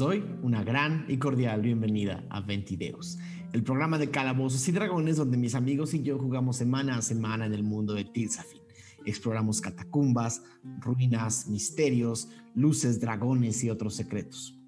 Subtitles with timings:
[0.00, 3.18] Doy una gran y cordial bienvenida a Ventideos,
[3.52, 7.44] el programa de calabozos y dragones donde mis amigos y yo jugamos semana a semana
[7.44, 8.62] en el mundo de Tilsafin.
[9.04, 10.42] Exploramos catacumbas,
[10.78, 14.58] ruinas, misterios, luces, dragones y otros secretos.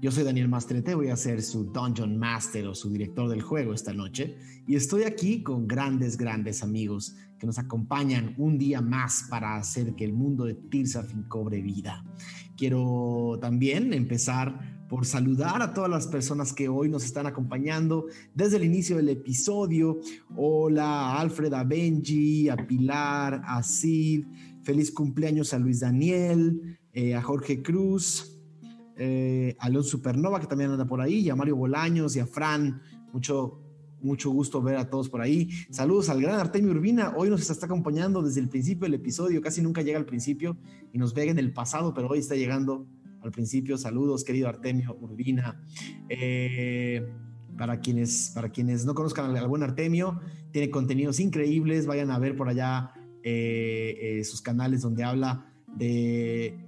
[0.00, 3.72] Yo soy Daniel Mastrete, voy a ser su Dungeon Master o su director del juego
[3.72, 9.26] esta noche y estoy aquí con grandes, grandes amigos que nos acompañan un día más
[9.28, 12.04] para hacer que el mundo de Tirsafin cobre vida.
[12.56, 18.58] Quiero también empezar por saludar a todas las personas que hoy nos están acompañando desde
[18.58, 19.98] el inicio del episodio.
[20.36, 24.26] Hola a Alfred, a Benji, a Pilar, a Sid.
[24.62, 28.33] Feliz cumpleaños a Luis Daniel, eh, a Jorge Cruz,
[28.96, 32.26] eh, a León Supernova, que también anda por ahí, y a Mario Bolaños y a
[32.26, 32.80] Fran.
[33.12, 33.60] Mucho,
[34.00, 35.48] mucho gusto ver a todos por ahí.
[35.70, 37.14] Saludos al gran Artemio Urbina.
[37.16, 39.40] Hoy nos está acompañando desde el principio del episodio.
[39.40, 40.56] Casi nunca llega al principio
[40.92, 42.86] y nos ve en el pasado, pero hoy está llegando
[43.22, 43.78] al principio.
[43.78, 45.60] Saludos, querido Artemio Urbina.
[46.08, 47.06] Eh,
[47.56, 50.20] para quienes, para quienes no conozcan al buen Artemio,
[50.50, 51.86] tiene contenidos increíbles.
[51.86, 52.92] Vayan a ver por allá
[53.22, 56.63] eh, eh, sus canales donde habla de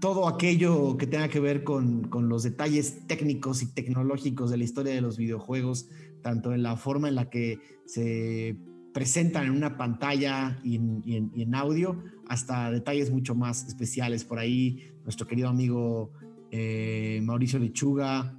[0.00, 4.64] todo aquello que tenga que ver con, con, los detalles técnicos y tecnológicos de la
[4.64, 5.88] historia de los videojuegos,
[6.22, 8.56] tanto en la forma en la que se
[8.92, 14.24] presentan en una pantalla y en, audio, hasta detalles mucho más especiales.
[14.24, 16.12] Por ahí, nuestro querido amigo
[16.50, 18.36] eh, Mauricio Lechuga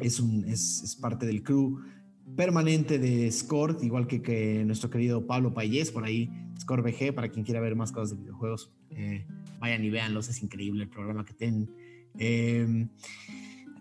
[0.00, 1.80] es, un, es, parte del crew
[2.36, 6.30] permanente de Score, igual que, que nuestro querido Pablo Payés, por ahí,
[6.60, 8.72] Score VG, para quien quiera ver más cosas de videojuegos.
[8.90, 9.26] Eh,
[9.60, 11.70] vayan y véanlos, es increíble el programa que tienen.
[12.18, 12.88] Eh,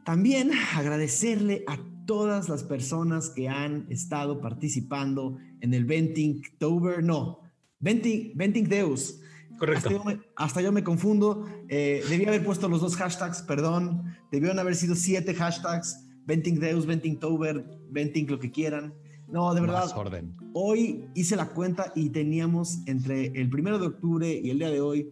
[0.06, 7.42] también agradecerle a todas las personas que han estado participando en el Venting Tober, no,
[7.80, 9.20] Venting, Venting Deus.
[9.58, 9.90] Correcto.
[9.90, 11.46] Hasta yo me, hasta yo me confundo.
[11.68, 14.16] Eh, debía haber puesto los dos hashtags, perdón.
[14.32, 16.06] Debieron haber sido siete hashtags.
[16.26, 18.94] Venting Deus, Venting Tober, Venting lo que quieran.
[19.28, 19.82] No, de verdad.
[19.82, 20.36] Más orden.
[20.54, 24.82] Hoy hice la cuenta y teníamos entre el primero de octubre y el día de
[24.82, 25.12] hoy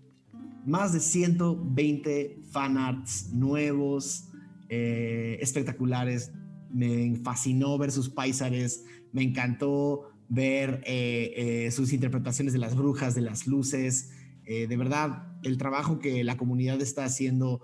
[0.67, 4.27] más de 120 fanarts nuevos,
[4.67, 6.33] eh, espectaculares.
[6.69, 8.83] Me fascinó ver sus paisares,
[9.13, 14.11] me encantó ver eh, eh, sus interpretaciones de las brujas, de las luces.
[14.45, 17.59] De verdad, el trabajo que la comunidad está haciendo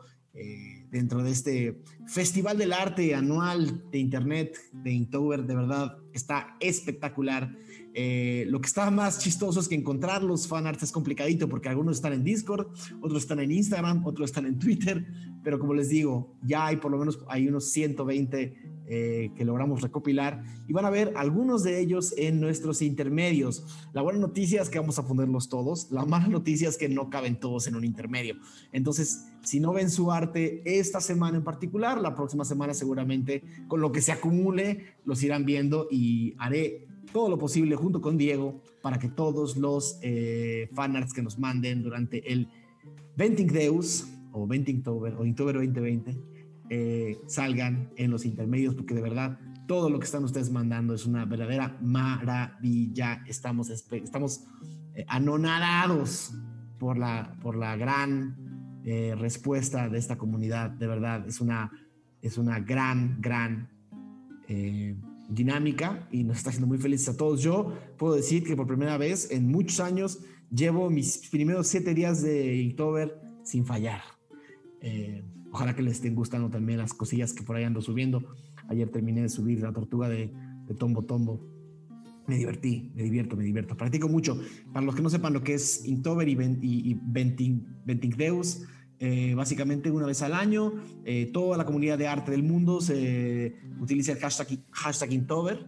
[0.92, 7.56] dentro de este Festival del Arte anual de Internet de Inktober, de verdad, está espectacular.
[7.96, 11.98] Eh, lo que está más chistoso es que encontrar los fanarts es complicadito porque algunos
[11.98, 12.68] están en Discord,
[13.02, 15.06] otros están en Instagram, otros están en Twitter,
[15.44, 19.82] pero como les digo, ya hay por lo menos hay unos 120 eh, que logramos
[19.82, 23.64] recopilar y van a ver algunos de ellos en nuestros intermedios.
[23.94, 27.10] La buena noticia es que vamos a ponerlos todos, la mala noticia es que no
[27.10, 28.36] caben todos en un intermedio.
[28.72, 33.82] Entonces, si no ven su arte esta semana en particular, la próxima semana seguramente con
[33.82, 38.62] lo que se acumule los irán viendo y haré todo lo posible junto con Diego
[38.82, 42.50] para que todos los eh, fanarts que nos manden durante el
[43.16, 46.18] Venting Deus o Ventingtober o Inktober 2020
[46.70, 51.06] eh, salgan en los intermedios porque de verdad todo lo que están ustedes mandando es
[51.06, 53.24] una verdadera maravilla.
[53.28, 54.46] Estamos, estamos
[54.96, 56.34] eh, anonadados
[56.80, 60.72] por la, por la gran eh, respuesta de esta comunidad.
[60.72, 61.72] De verdad, es una,
[62.22, 63.70] es una gran, gran
[65.30, 67.42] dinámica y nos está haciendo muy felices a todos.
[67.42, 72.22] Yo puedo decir que por primera vez en muchos años llevo mis primeros siete días
[72.22, 74.02] de Inktober sin fallar.
[74.82, 78.24] Eh, ojalá que les estén gustando también las cosillas que por ahí ando subiendo.
[78.68, 80.32] Ayer terminé de subir la tortuga de,
[80.80, 81.46] Tombo Tombo.
[82.26, 83.78] Me divertí, me divierto, me divierto.
[83.78, 84.42] Practico mucho.
[84.72, 87.00] Para los que no sepan lo que es Inktober y, y,
[87.86, 88.64] y Deus,
[89.00, 90.74] eh, básicamente una vez al año,
[91.06, 95.66] eh, toda la comunidad de arte del mundo se utiliza el hashtag, hashtag Inktober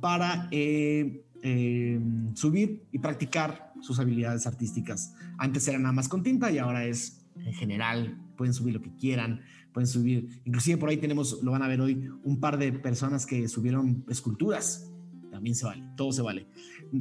[0.00, 2.00] para eh, eh,
[2.34, 5.14] subir y practicar sus habilidades artísticas.
[5.38, 8.18] Antes era nada más con tinta y ahora es en general.
[8.36, 9.42] Pueden subir lo que quieran,
[9.72, 10.40] pueden subir.
[10.44, 14.04] Inclusive por ahí tenemos, lo van a ver hoy, un par de personas que subieron
[14.08, 14.92] esculturas
[15.32, 16.46] también se vale, todo se vale.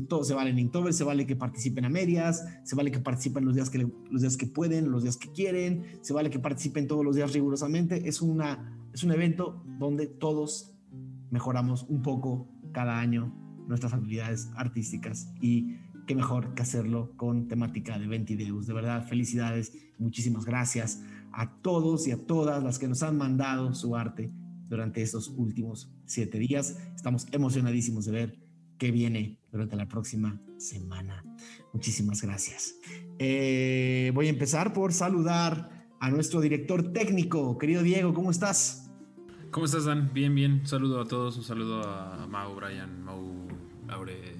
[0.07, 3.43] Todo se vale en Inktober, se vale que participen a medias, se vale que participen
[3.43, 6.87] los días que, los días que pueden, los días que quieren, se vale que participen
[6.87, 8.07] todos los días rigurosamente.
[8.07, 10.77] Es, una, es un evento donde todos
[11.29, 13.33] mejoramos un poco cada año
[13.67, 15.77] nuestras habilidades artísticas y
[16.07, 18.67] qué mejor que hacerlo con temática de Ventideus.
[18.67, 21.03] De verdad, felicidades, muchísimas gracias
[21.33, 24.31] a todos y a todas las que nos han mandado su arte
[24.67, 26.77] durante estos últimos siete días.
[26.95, 28.39] Estamos emocionadísimos de ver
[28.77, 31.23] qué viene durante la próxima semana.
[31.73, 32.75] Muchísimas gracias.
[33.19, 35.69] Eh, voy a empezar por saludar
[35.99, 38.89] a nuestro director técnico, querido Diego, ¿cómo estás?
[39.51, 40.11] ¿Cómo estás, Dan?
[40.13, 40.61] Bien, bien.
[40.61, 43.47] Un saludo a todos, un saludo a Mau, Brian, Mau,
[43.89, 44.33] Aure,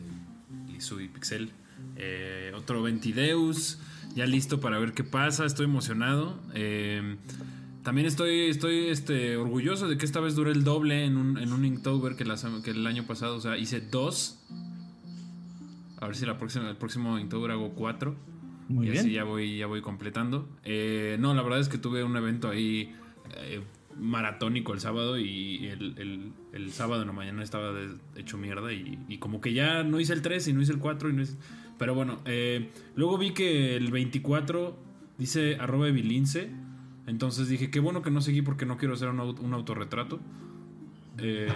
[0.68, 1.52] Lizu y Pixel.
[1.98, 3.80] Eh, otro Ventideus,
[4.16, 6.40] ya listo para ver qué pasa, estoy emocionado.
[6.54, 7.18] Eh,
[7.84, 11.52] también estoy, estoy este, orgulloso de que esta vez duré el doble en un, en
[11.52, 12.26] un Inktober que,
[12.64, 13.36] que el año pasado.
[13.36, 14.40] O sea, hice dos.
[16.02, 18.16] A ver si la próxima, el próximo Inktober hago cuatro.
[18.68, 19.02] Muy y bien.
[19.02, 20.50] así ya voy, ya voy completando.
[20.64, 22.94] Eh, no, la verdad es que tuve un evento ahí
[23.38, 23.62] eh,
[23.98, 27.74] maratónico el sábado y el, el, sábado en la mañana estaba
[28.16, 31.10] hecho mierda y, como que ya no hice el 3 y no hice el 4
[31.10, 31.38] y no hice...
[31.78, 34.78] Pero bueno, eh, luego vi que el 24
[35.18, 36.50] dice arroba bilince
[37.08, 39.20] entonces dije, qué bueno que no seguí porque no quiero hacer un,
[39.54, 40.20] autorretrato.
[41.18, 41.48] Eh,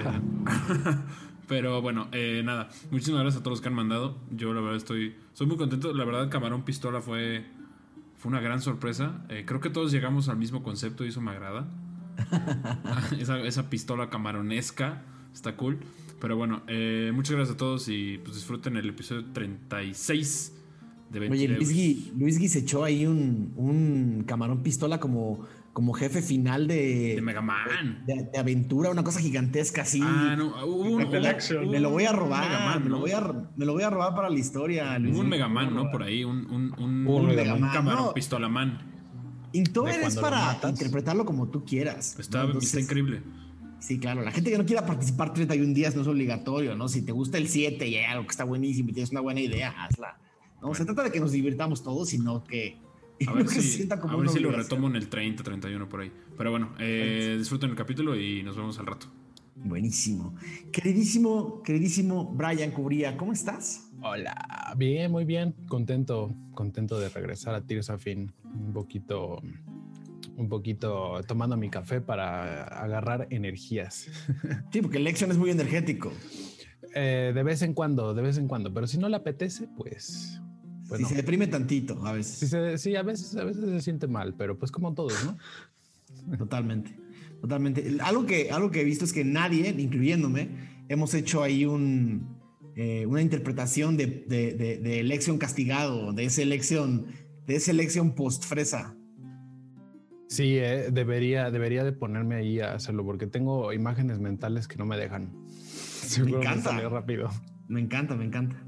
[1.48, 2.70] pero bueno, eh, nada.
[2.92, 4.18] Muchísimas gracias a todos los que han mandado.
[4.32, 5.94] Yo la verdad estoy, soy muy contento.
[5.94, 7.46] La verdad, Camarón Pistola fue,
[8.18, 9.26] fue una gran sorpresa.
[9.30, 11.68] Eh, creo que todos llegamos al mismo concepto y eso me agrada.
[13.20, 15.04] esa, esa, pistola camaronesca
[15.34, 15.80] está cool.
[16.22, 16.64] Pero bueno,
[17.14, 20.56] muchas gracias a todos y pues disfruten el episodio 36
[21.14, 27.16] Oye, Luis Gui, se echó ahí un, camarón pistola como, como jefe final de.
[27.16, 28.06] De Mega Man.
[28.07, 30.00] De, aventura, una cosa gigantesca así.
[30.01, 30.56] Ah, no.
[31.69, 33.19] me lo voy a robar, me, lo voy a,
[33.57, 34.95] me lo voy a robar para la historia.
[34.98, 35.92] un Mega Man, ¿no?
[35.92, 38.80] Por ahí, un, un, un, un camarón pistola man.
[39.51, 42.18] Inktober es para interpretarlo como tú quieras.
[42.18, 43.22] Está, está increíble.
[43.80, 44.22] Sí, claro.
[44.22, 46.88] La gente que no quiera participar 31 días no es obligatorio, ¿no?
[46.88, 49.42] Si te gusta el 7 y hay algo que está buenísimo y tienes una buena
[49.42, 50.18] idea, hazla.
[50.62, 52.80] No se trata de que nos divirtamos todos, sino que.
[53.28, 56.12] A ver, si, a ver si lo retomo en el 30, 31 por ahí.
[56.38, 59.08] Pero bueno, eh, disfruten el capítulo y nos vemos al rato.
[59.56, 60.36] Buenísimo.
[60.72, 63.90] Queridísimo, queridísimo Brian Cubría, ¿cómo estás?
[64.02, 65.56] Hola, bien, muy bien.
[65.68, 68.34] Contento, contento de regresar a Tears of Fin.
[68.44, 69.42] Un poquito,
[70.36, 74.10] un poquito tomando mi café para agarrar energías.
[74.72, 76.12] Sí, porque el Lexion es muy energético.
[76.94, 78.74] Eh, de vez en cuando, de vez en cuando.
[78.74, 80.42] Pero si no le apetece, pues
[80.88, 82.82] pues se deprime tantito a veces.
[82.82, 85.38] Sí, a veces, a veces se siente mal, pero pues como todos, ¿no?
[86.38, 86.96] Totalmente,
[87.42, 87.98] totalmente.
[88.02, 90.50] Algo que, algo que he visto es que nadie, incluyéndome,
[90.90, 92.36] hemos hecho ahí un,
[92.76, 97.06] eh, una interpretación de, de, elección castigado, de esa elección,
[97.48, 98.96] de esa elección post-fresa.
[100.28, 104.86] Sí, eh, debería, debería de ponerme ahí a hacerlo porque tengo imágenes mentales que no
[104.86, 105.32] me dejan.
[106.24, 106.89] Me encanta.
[106.89, 107.30] rápido.
[107.68, 108.63] Me encanta, me encanta.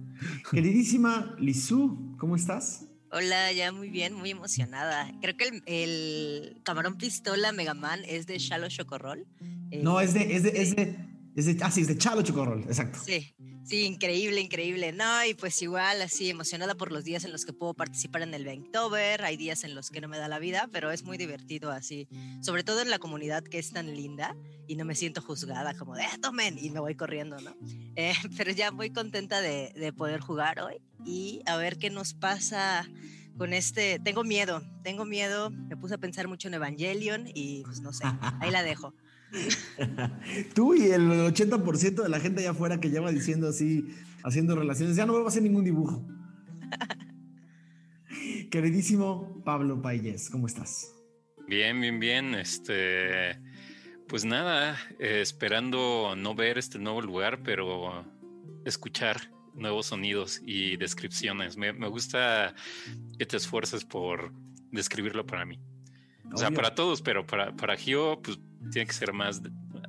[0.51, 2.85] Queridísima Lizu, ¿cómo estás?
[3.11, 5.11] Hola, ya muy bien, muy emocionada.
[5.21, 9.25] Creo que el, camarón pistola Megaman es de Shallow Chocorrol.
[9.81, 10.97] no, es de, es de, es de,
[11.37, 12.99] es de, ah, sí, es de Chalo Chocorrol, exacto.
[13.05, 13.33] Sí,
[13.67, 14.93] Sí, increíble, increíble.
[14.93, 18.33] No, y pues igual así emocionada por los días en los que puedo participar en
[18.33, 19.21] el Banktober.
[19.25, 22.07] Hay días en los que no me da la vida, pero es muy divertido así.
[22.41, 25.95] Sobre todo en la comunidad que es tan linda y no me siento juzgada como
[25.95, 27.53] de, ah, tomen, y me voy corriendo, ¿no?
[27.97, 32.13] Eh, pero ya muy contenta de, de poder jugar hoy y a ver qué nos
[32.13, 32.87] pasa
[33.37, 33.99] con este.
[33.99, 35.49] Tengo miedo, tengo miedo.
[35.49, 38.05] Me puse a pensar mucho en Evangelion y pues no sé,
[38.39, 38.93] ahí la dejo.
[40.55, 43.85] Tú y el 80% de la gente allá afuera que lleva diciendo así,
[44.23, 46.05] haciendo relaciones, ya no va a hacer ningún dibujo.
[48.51, 50.93] Queridísimo Pablo Payés, ¿cómo estás?
[51.47, 52.35] Bien, bien, bien.
[52.35, 53.39] Este,
[54.07, 58.05] pues nada, eh, esperando no ver este nuevo lugar, pero
[58.65, 61.57] escuchar nuevos sonidos y descripciones.
[61.57, 62.53] Me, gusta
[63.17, 64.31] que te esfuerces por
[64.71, 65.59] describirlo para mí.
[66.33, 68.37] O sea, para todos, pero para, para Gio, pues
[68.71, 69.41] tiene que ser más,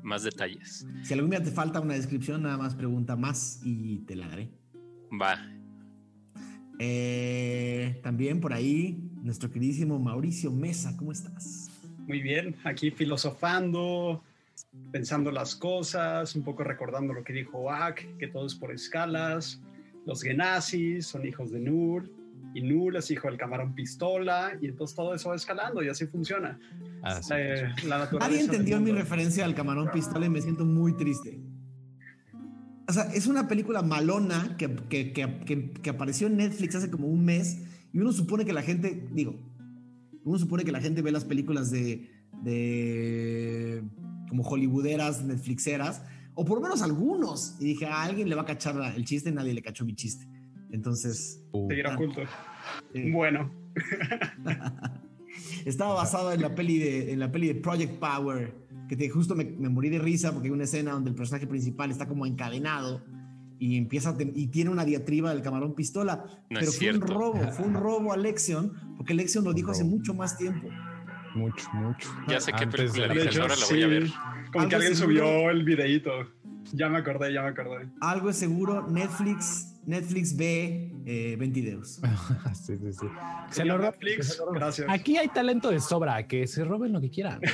[0.03, 0.87] más detalles.
[1.03, 4.51] Si algún día te falta una descripción, nada más pregunta más y te la daré.
[5.11, 5.39] Va.
[6.79, 11.71] Eh, también por ahí, nuestro queridísimo Mauricio Mesa, ¿cómo estás?
[12.07, 14.23] Muy bien, aquí filosofando,
[14.93, 19.61] pensando las cosas, un poco recordando lo que dijo Ak, que todo es por escalas.
[20.07, 22.11] Los genazis son hijos de Nur,
[22.55, 26.07] y Nur es hijo del camarón pistola, y entonces todo eso va escalando y así
[26.07, 26.59] funciona.
[27.03, 27.69] Ah, eh,
[28.19, 31.41] Nadie entendió mi referencia al camarón pistola y me siento muy triste.
[32.89, 37.07] O sea, es una película malona que, que, que, que, apareció en Netflix hace como
[37.07, 37.59] un mes
[37.93, 39.39] y uno supone que la gente, digo,
[40.25, 42.11] uno supone que la gente ve las películas de,
[42.43, 43.85] de
[44.29, 46.03] como hollywooderas, netflixeras,
[46.35, 47.57] o por lo menos algunos.
[47.61, 49.95] Y dije, a alguien le va a cachar el chiste y nadie le cachó mi
[49.95, 50.27] chiste.
[50.71, 51.43] Entonces...
[51.69, 52.23] Seguir oculto.
[53.13, 53.51] Bueno.
[55.65, 58.55] Estaba basado en la peli de, en la peli de Project Power,
[58.89, 61.91] que te, justo me, morí de risa porque hay una escena donde el personaje principal
[61.91, 63.05] está como encadenado
[63.59, 66.25] y empieza y tiene una diatriba del camarón pistola.
[66.49, 70.15] pero fue un robo, fue un robo a Lexion, porque Lexion lo dijo hace mucho
[70.15, 70.69] más tiempo.
[71.35, 72.09] Mucho, mucho.
[72.29, 74.11] Ya sé qué película de la De dices, hecho, ahora la voy a ver.
[74.53, 76.11] Como que alguien subió el videíto.
[76.73, 77.89] Ya me acordé, ya me acordé.
[78.01, 82.01] Algo es seguro, Netflix, Netflix ve eh, 20 videos.
[82.55, 83.07] sí, sí, sí.
[83.51, 84.61] Se lo Netflix, se lo roban.
[84.61, 84.87] gracias.
[84.91, 87.41] Aquí hay talento de sobra, que se roben lo que quieran.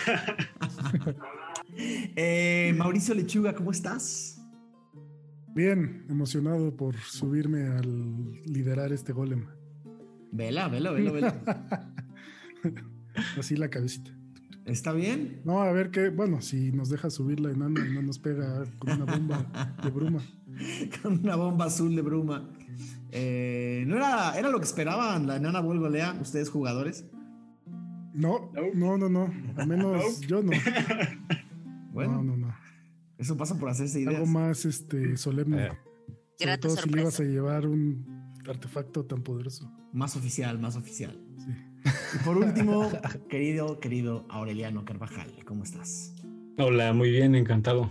[2.16, 4.40] Eh, Mauricio Lechuga, ¿cómo estás?
[5.54, 9.46] Bien, emocionado por subirme al liderar este golem.
[10.30, 11.92] Vela, vela, vela, vela.
[13.38, 14.13] Así la cabecita.
[14.66, 15.42] ¿Está bien?
[15.44, 18.64] No, a ver qué, bueno, si nos deja subir la enana y no nos pega
[18.78, 20.22] con una bomba de bruma.
[21.02, 22.48] Con una bomba azul de bruma.
[23.10, 27.04] Eh, ¿No era, era lo que esperaban la enana Volgolea, ustedes jugadores?
[28.14, 28.96] No, No.
[28.96, 29.34] no, no.
[29.56, 30.52] Al menos yo no.
[31.92, 32.54] Bueno, No, no, no.
[33.18, 34.14] eso pasa por hacerse ideas.
[34.16, 35.66] Algo más este solemne.
[35.66, 35.70] Eh.
[36.38, 39.70] Sobre todo si le ibas a llevar un artefacto tan poderoso.
[39.92, 41.20] Más oficial, más oficial.
[41.84, 42.90] Y por último,
[43.28, 46.14] querido, querido Aureliano Carvajal, ¿cómo estás?
[46.58, 47.90] Hola, muy bien, encantado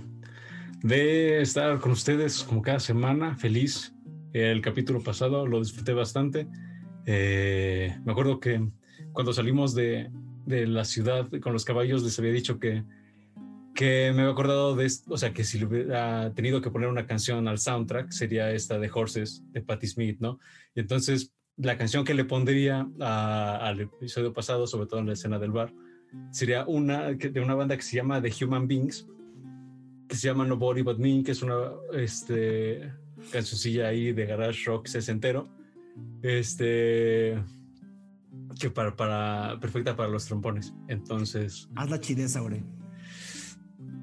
[0.82, 3.94] de estar con ustedes como cada semana, feliz.
[4.34, 6.48] El capítulo pasado lo disfruté bastante.
[7.06, 8.68] Eh, me acuerdo que
[9.12, 10.10] cuando salimos de,
[10.46, 12.84] de la ciudad con los caballos les había dicho que,
[13.76, 16.90] que me había acordado de, est- o sea, que si le hubiera tenido que poner
[16.90, 20.40] una canción al soundtrack sería esta de Horses de Patti Smith, ¿no?
[20.76, 25.14] Y entonces la canción que le pondría a- al episodio pasado, sobre todo en la
[25.14, 25.74] escena del bar,
[26.32, 29.08] sería una de una banda que se llama The Human Beings,
[30.08, 31.56] que se llama Nobody But Me, que es una
[31.94, 32.92] este,
[33.32, 35.50] cancioncilla ahí de garage rock sesentero,
[36.22, 37.42] este,
[38.60, 40.74] que para, para, perfecta para los trompones.
[40.88, 42.64] Entonces, Haz la chidez, Aure.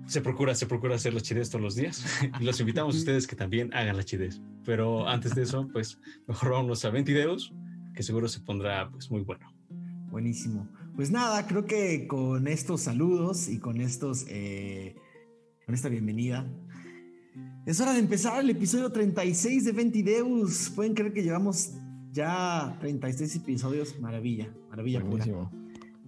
[0.07, 2.05] se procura, se procura hacer la chidez todos los días
[2.41, 4.41] y los invitamos a ustedes que también hagan la chidez.
[4.65, 7.53] Pero antes de eso, pues mejor vámonos a 20 videos,
[7.95, 9.53] que seguro se pondrá pues muy bueno.
[10.11, 10.69] Buenísimo.
[10.97, 14.97] Pues nada, creo que con estos saludos y con estos, eh,
[15.65, 16.47] con esta bienvenida,
[17.67, 20.71] es hora de empezar el episodio 36 de Ventideus.
[20.75, 21.75] Pueden creer que llevamos
[22.13, 23.99] ya 36 episodios.
[24.01, 25.11] Maravilla, maravilla pura.
[25.11, 25.51] Buenísimo.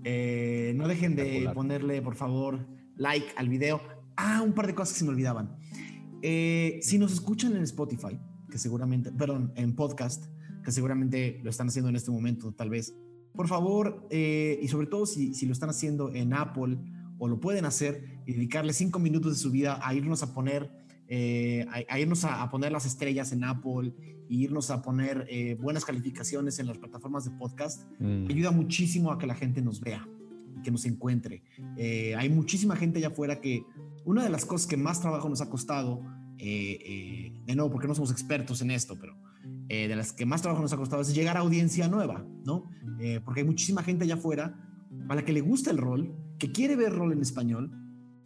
[0.04, 2.66] Eh, no dejen de ponerle, por favor,
[2.96, 3.80] like al video.
[4.16, 5.56] Ah, un par de cosas que se me olvidaban.
[6.22, 8.18] Eh, si nos escuchan en Spotify,
[8.52, 10.26] que seguramente, perdón, en podcast,
[10.62, 12.94] que seguramente lo están haciendo en este momento, tal vez,
[13.34, 16.76] por favor, eh, y sobre todo si, si lo están haciendo en Apple
[17.18, 20.70] o lo pueden hacer y dedicarle cinco minutos de su vida a irnos a poner,
[21.08, 23.94] eh, a, a irnos a, a poner las estrellas en Apple,
[24.28, 28.26] e irnos a poner eh, buenas calificaciones en las plataformas de podcast, Mm.
[28.28, 30.06] ayuda muchísimo a que la gente nos vea,
[30.62, 31.42] que nos encuentre.
[32.18, 33.64] Hay muchísima gente allá afuera que
[34.04, 36.02] una de las cosas que más trabajo nos ha costado,
[36.44, 39.14] eh, eh, de nuevo, porque no somos expertos en esto, pero
[39.68, 42.68] eh, de las que más trabajo nos ha costado es llegar a audiencia nueva, ¿no?
[43.24, 44.58] Porque hay muchísima gente allá afuera
[45.08, 47.70] a la que le gusta el rol, que quiere ver rol en español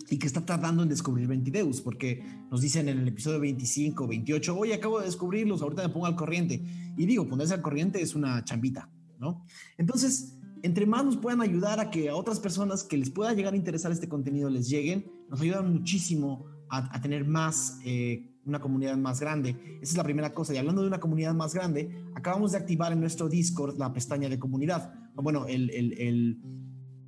[0.08, 4.56] y que está tardando en descubrir Ventideus, porque nos dicen en el episodio 25, 28,
[4.56, 6.62] oye, acabo de descubrirlos, ahorita me pongo al corriente.
[6.96, 9.44] Y digo, ponerse al corriente es una chambita, ¿no?
[9.76, 13.52] Entonces, entre más nos puedan ayudar a que a otras personas que les pueda llegar
[13.52, 18.96] a interesar este contenido les lleguen, nos ayudan muchísimo a, tener más, eh, una comunidad
[18.96, 19.50] más grande.
[19.82, 20.54] Esa es la primera cosa.
[20.54, 24.28] Y hablando de una comunidad más grande, acabamos de activar en nuestro Discord la pestaña
[24.28, 26.38] de comunidad, bueno, el- el-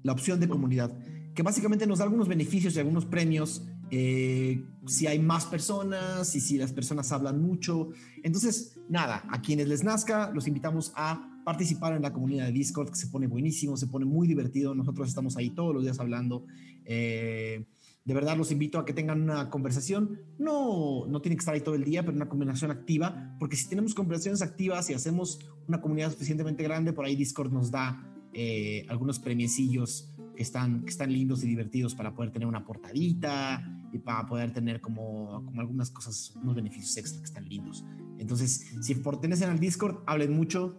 [0.03, 0.97] la opción de comunidad,
[1.35, 6.41] que básicamente nos da algunos beneficios y algunos premios eh, si hay más personas y
[6.41, 7.89] si las personas hablan mucho.
[8.23, 12.91] Entonces, nada, a quienes les nazca, los invitamos a participar en la comunidad de Discord,
[12.91, 14.75] que se pone buenísimo, se pone muy divertido.
[14.75, 16.45] Nosotros estamos ahí todos los días hablando.
[16.85, 17.65] Eh,
[18.09, 20.19] de verdad los invito a que tengan una conversación.
[20.39, 23.69] No, no tiene que estar ahí todo el día, pero una conversación activa, porque si
[23.69, 28.87] tenemos conversaciones activas y hacemos una comunidad suficientemente grande, por ahí Discord nos da eh,
[28.89, 33.63] algunos premiecillos que están, que están lindos y divertidos para poder tener una portadita
[33.93, 37.85] y para poder tener como, como algunas cosas, unos beneficios extra que están lindos.
[38.19, 40.79] Entonces, si pertenecen al Discord, hablen mucho.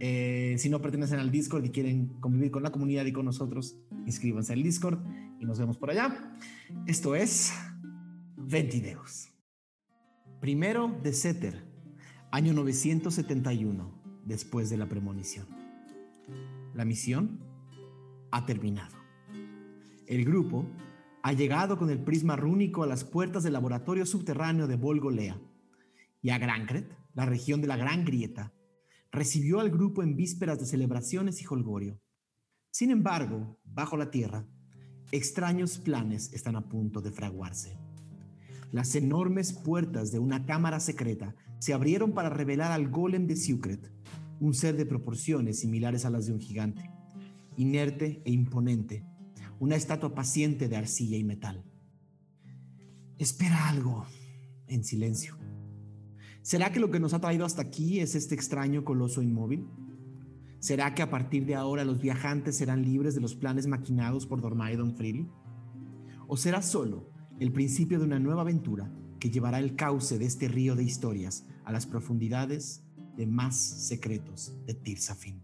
[0.00, 3.76] Eh, si no pertenecen al Discord y quieren convivir con la comunidad y con nosotros,
[4.06, 5.00] inscríbanse al Discord
[5.40, 6.36] y nos vemos por allá.
[6.86, 7.52] Esto es
[8.36, 9.28] Ventideus.
[10.40, 11.64] Primero de Setter,
[12.30, 15.46] año 971, después de la premonición.
[16.74, 17.40] La misión
[18.30, 18.96] ha terminado.
[20.06, 20.64] El grupo
[21.22, 25.40] ha llegado con el prisma rúnico a las puertas del laboratorio subterráneo de Volgolea
[26.22, 28.52] y a Grancret, la región de la Gran Grieta,
[29.10, 32.00] recibió al grupo en vísperas de celebraciones y holgorio.
[32.70, 34.46] Sin embargo, bajo la tierra,
[35.12, 37.78] extraños planes están a punto de fraguarse.
[38.70, 43.90] Las enormes puertas de una cámara secreta se abrieron para revelar al golem de Sucret,
[44.40, 46.90] un ser de proporciones similares a las de un gigante.
[47.56, 49.04] inerte e imponente,
[49.58, 51.64] una estatua paciente de arcilla y metal.
[53.18, 54.06] Espera algo
[54.68, 55.37] en silencio.
[56.48, 59.68] ¿Será que lo que nos ha traído hasta aquí es este extraño coloso inmóvil?
[60.60, 64.40] ¿Será que a partir de ahora los viajantes serán libres de los planes maquinados por
[64.40, 65.28] Dormaedon Freely?
[66.26, 68.90] ¿O será solo el principio de una nueva aventura
[69.20, 72.82] que llevará el cauce de este río de historias a las profundidades
[73.14, 75.42] de más secretos de Tirsafin?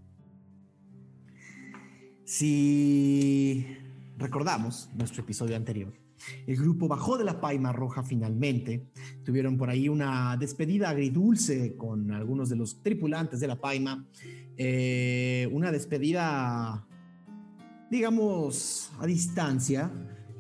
[2.25, 3.77] Si
[4.17, 6.04] recordamos nuestro episodio anterior,
[6.47, 8.89] el grupo bajó de la Paima Roja finalmente.
[9.25, 14.07] Tuvieron por ahí una despedida agridulce con algunos de los tripulantes de la Paima.
[14.57, 16.87] Eh, una despedida,
[17.91, 19.91] digamos, a distancia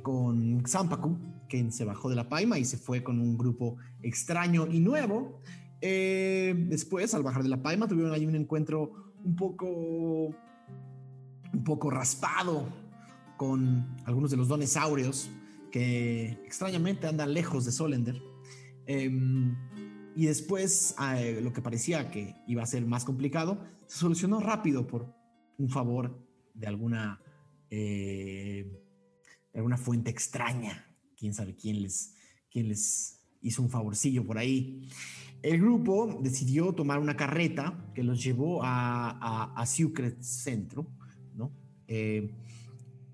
[0.03, 1.17] con Zampacu,
[1.49, 5.41] quien se bajó de la Paima y se fue con un grupo extraño y nuevo.
[5.81, 11.91] Eh, después, al bajar de la Paima, tuvieron ahí un encuentro un poco, un poco
[11.91, 12.67] raspado
[13.37, 15.31] con algunos de los dones áureos
[15.75, 18.23] que extrañamente andan lejos de Solender.
[18.87, 19.57] Em,
[20.15, 23.59] y después, eh, lo que parecía que iba a ser más complicado,
[23.89, 25.13] se solucionó rápido por
[25.59, 27.21] un favor de alguna,
[27.71, 28.85] eh,
[29.53, 30.97] alguna fuente extraña.
[31.17, 32.15] Quién sabe quién les,
[32.53, 34.89] quién les hizo un favorcillo por ahí.
[35.43, 40.87] El grupo decidió tomar una carreta que los llevó a, a, a Sucre Centro,
[41.35, 41.51] ¿no?
[41.89, 42.33] Eh,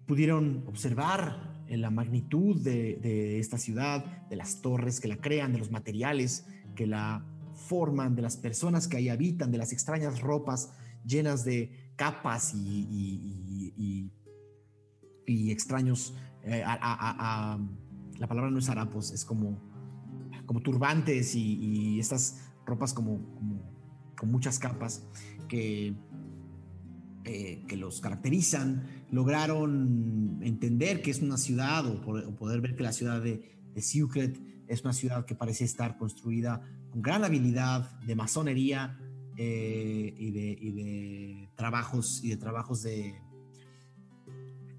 [0.04, 5.70] pudieron observar la magnitud de, esta ciudad, de las torres que la crean, de los
[5.70, 10.72] materiales que la forman, de las personas que ahí habitan, de las extrañas ropas
[11.04, 14.10] llenas de capas y,
[15.26, 19.60] y, extraños, eh, la palabra no es harapos, es como,
[20.46, 23.62] como turbantes y, estas ropas como, como
[24.16, 25.06] con muchas capas
[25.48, 25.94] que
[27.24, 32.00] eh, que los caracterizan, lograron entender que es una ciudad o,
[32.36, 36.62] poder ver que la ciudad de, de Secret es una ciudad que parece estar construida
[36.90, 38.98] con gran habilidad de masonería
[39.36, 43.14] eh, y, de, trabajos y de trabajos de,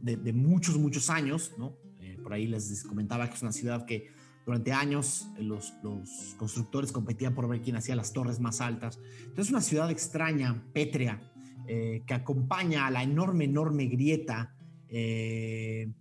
[0.01, 1.75] de, muchos, muchos años, ¿no?
[1.99, 4.11] Eh, por ahí les comentaba que es una ciudad que
[4.45, 8.99] durante años los, los, constructores competían por ver quién hacía las torres más altas.
[9.19, 11.30] Entonces es una ciudad extraña, pétrea,
[11.67, 14.55] eh, que acompaña a la enorme, enorme grieta
[14.89, 15.91] eh,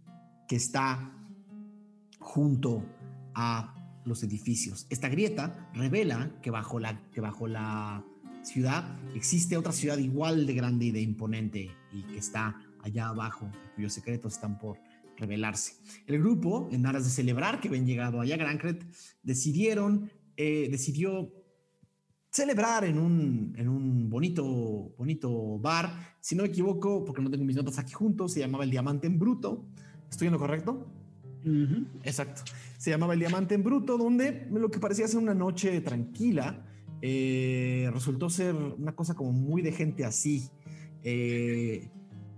[0.49, 1.13] que está
[2.19, 2.85] junto
[3.35, 4.87] a los edificios.
[4.91, 8.05] Esta grieta revela que bajo, la, que bajo la
[8.43, 13.51] ciudad existe otra ciudad igual de grande y de imponente y que está allá abajo,
[13.77, 14.79] cuyos secretos están por
[15.17, 15.75] revelarse.
[16.07, 18.85] El grupo, en aras de celebrar que habían llegado allá a Grancret,
[19.23, 21.33] decidieron, eh, decidió
[22.31, 26.17] celebrar en un, en un bonito, bonito bar.
[26.21, 29.07] Si no me equivoco, porque no tengo mis notas aquí juntos, se llamaba el Diamante
[29.07, 29.67] en Bruto.
[30.09, 30.87] ¿Estoy en lo correcto?
[32.05, 32.43] Exacto.
[32.79, 36.67] Se llamaba el Diamante en Bruto, donde lo que parecía ser una noche tranquila
[37.03, 40.49] eh, resultó ser una cosa como muy de gente así.
[41.03, 41.89] Eh,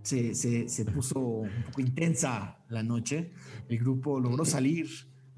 [0.03, 3.33] se, se, se, puso un poco intensa la noche.
[3.69, 4.89] El grupo logró salir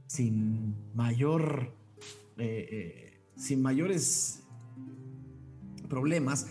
[0.06, 1.74] sin mayor,
[2.38, 4.43] eh, sin mayores
[5.94, 6.48] problemas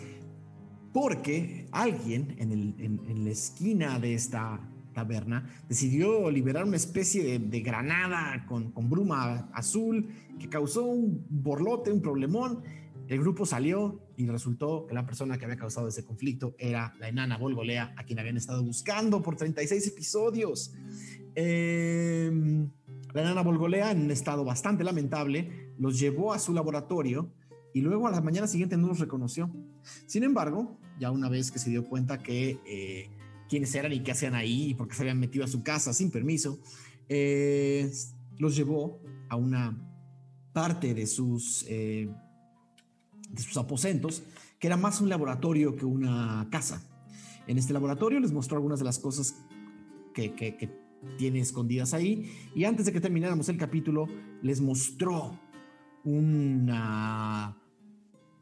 [0.94, 4.62] porque alguien en, la esquina de esta
[4.94, 10.08] taberna decidió liberar una especie de, granada con, bruma azul
[10.40, 12.64] que causó un borlote, un problemón.
[13.10, 17.10] El grupo salió y resultó que la persona que había causado ese conflicto era la
[17.10, 20.74] enana Volgolea, a quien habían estado buscando por 36 episodios.
[21.36, 22.70] Em,
[23.14, 27.32] la enana Volgolea, en un estado bastante lamentable, los llevó a su laboratorio
[27.74, 29.50] y luego a la mañana siguiente no los reconoció.
[30.06, 33.10] Sin embargo, ya una vez que se dio cuenta que eh,
[33.50, 36.60] quiénes eran y qué hacían ahí y se habían metido a su casa sin permiso,
[37.10, 37.92] eh,
[38.38, 39.76] los llevó a una
[40.54, 42.10] parte de sus, eh,
[43.30, 44.24] de sus aposentos,
[44.60, 46.82] que era más un laboratorio que una casa.
[47.48, 49.36] En este laboratorio les mostró algunas de las cosas
[50.14, 50.30] que
[51.18, 54.08] tiene escondidas ahí y antes de que termináramos el capítulo
[54.42, 55.38] les mostró
[56.04, 57.58] una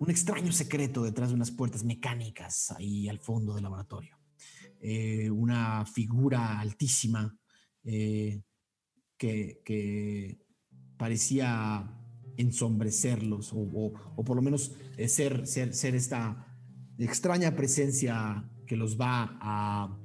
[0.02, 4.18] un extraño secreto detrás de unas puertas mecánicas ahí al fondo del laboratorio.
[4.80, 7.38] Eh, una figura altísima
[7.84, 8.42] eh,
[9.16, 10.40] que,
[10.98, 11.88] parecía
[12.38, 13.94] ensombrecerlos o,
[14.26, 16.48] por lo menos eh, ser, ser, ser esta
[16.98, 20.00] extraña presencia que los va a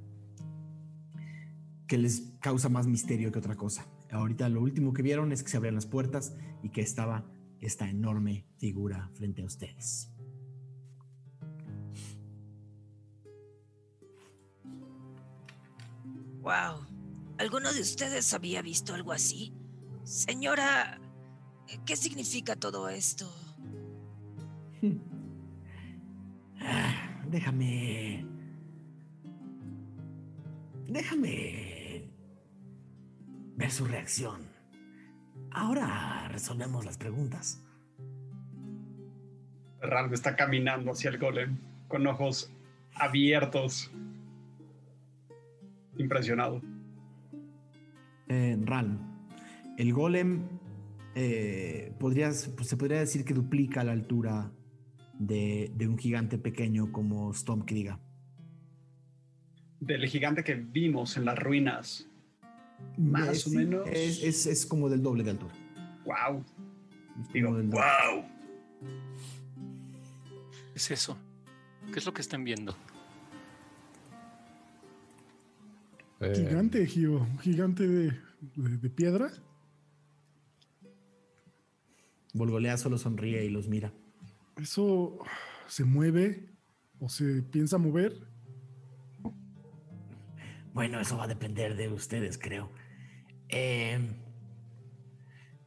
[1.87, 3.87] que les causa más misterio que otra cosa.
[4.11, 7.25] Ahorita lo último que vieron es que se abrían las puertas y que estaba
[7.61, 10.11] esta enorme figura frente a ustedes.
[16.41, 16.87] Wow.
[17.39, 19.53] ¿Alguno de ustedes había visto algo así?
[20.05, 21.01] Señora,
[21.85, 23.31] ¿qué significa todo esto?
[26.69, 28.27] Ah, déjame.
[30.89, 32.11] Déjame
[33.55, 34.56] ver su reacción.
[35.59, 37.65] Ahora resolvemos las preguntas.
[39.81, 41.57] Ralph está caminando hacia el golem
[41.89, 42.53] con ojos
[42.95, 43.91] abiertos.
[45.97, 46.61] Impresionado.
[48.29, 48.59] Eh,
[49.79, 50.47] el golem
[51.15, 54.53] eh, podrías- pues, se podría decir que duplica la altura
[55.19, 57.99] de, de un gigante pequeño como Stormkriga.
[59.81, 62.11] Del gigante que vimos en las ruinas.
[62.99, 63.89] Más Eh, o menos.
[63.89, 65.55] Es, es- es como del doble de altura.
[66.05, 66.45] Wow.
[67.21, 68.25] Es Digo, wow.
[70.73, 71.17] ¿Qué es eso?
[71.93, 72.77] ¿Qué es lo que están viendo?
[76.21, 77.21] Eh, Gigante, Gio.
[77.21, 78.13] Un gigante de,
[78.57, 79.31] de- de piedra.
[82.33, 83.93] Volgolea solo sonríe y los mira.
[84.61, 85.19] ¿Eso
[85.67, 86.49] se mueve
[87.01, 88.15] o se piensa mover?
[90.77, 92.71] Bueno, eso va a depender de ustedes, creo.
[93.49, 93.99] Eh,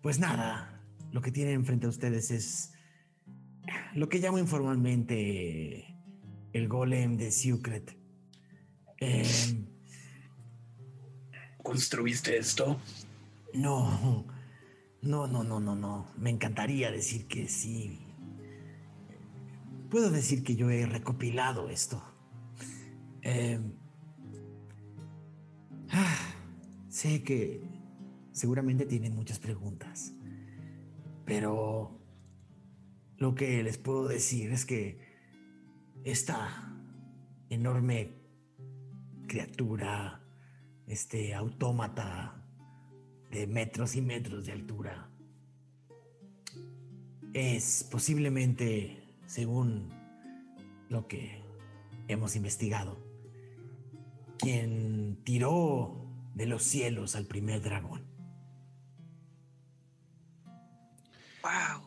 [0.04, 2.74] pues nada, lo que tienen frente a ustedes es
[3.96, 5.98] lo que llamo informalmente
[6.54, 7.98] el golem de Secret.
[9.00, 9.26] Eh,
[11.64, 12.80] ¿Construiste esto?
[13.56, 14.28] no,
[15.02, 16.12] no, no, no, no, no.
[16.18, 18.00] Me encantaría decir que sí.
[19.90, 22.04] Puedo decir que yo he recopilado esto.
[23.24, 23.60] Eh,
[25.92, 26.34] ah,
[26.90, 27.62] sé que
[28.32, 30.14] seguramente tienen muchas preguntas,
[31.26, 32.00] pero
[33.18, 35.00] lo que les puedo decir es que
[36.04, 36.74] esta
[37.50, 38.14] enorme
[39.28, 40.22] criatura,
[40.88, 42.46] este autómata
[43.30, 45.10] de metros y metros de altura,
[47.34, 49.90] es posiblemente, según
[50.90, 51.44] lo que
[52.08, 53.09] hemos investigado,
[54.40, 58.06] quien tiró de los cielos al primer dragón.
[61.44, 61.82] Wow.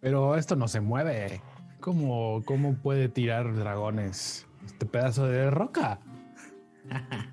[0.00, 1.42] Pero esto no se mueve.
[1.80, 6.00] ¿Cómo, ¿Cómo puede tirar dragones este pedazo de roca?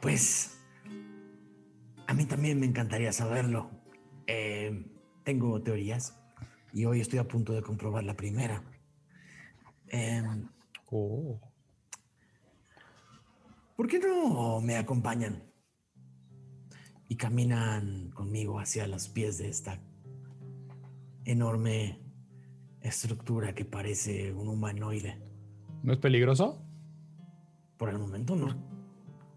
[0.00, 0.58] Pues
[2.08, 3.70] a mí también me encantaría saberlo.
[4.26, 4.84] Eh,
[5.22, 6.20] tengo teorías
[6.72, 8.64] y hoy estoy a punto de comprobar la primera.
[9.86, 10.48] Em,
[10.94, 11.40] Oh.
[13.82, 15.42] ¿Por qué no me acompañan?
[17.08, 19.80] Y caminan conmigo hacia los pies de esta
[21.24, 21.98] enorme
[22.80, 25.20] estructura que parece un humanoide.
[25.82, 26.64] ¿No es peligroso?
[27.76, 28.54] Por el momento no.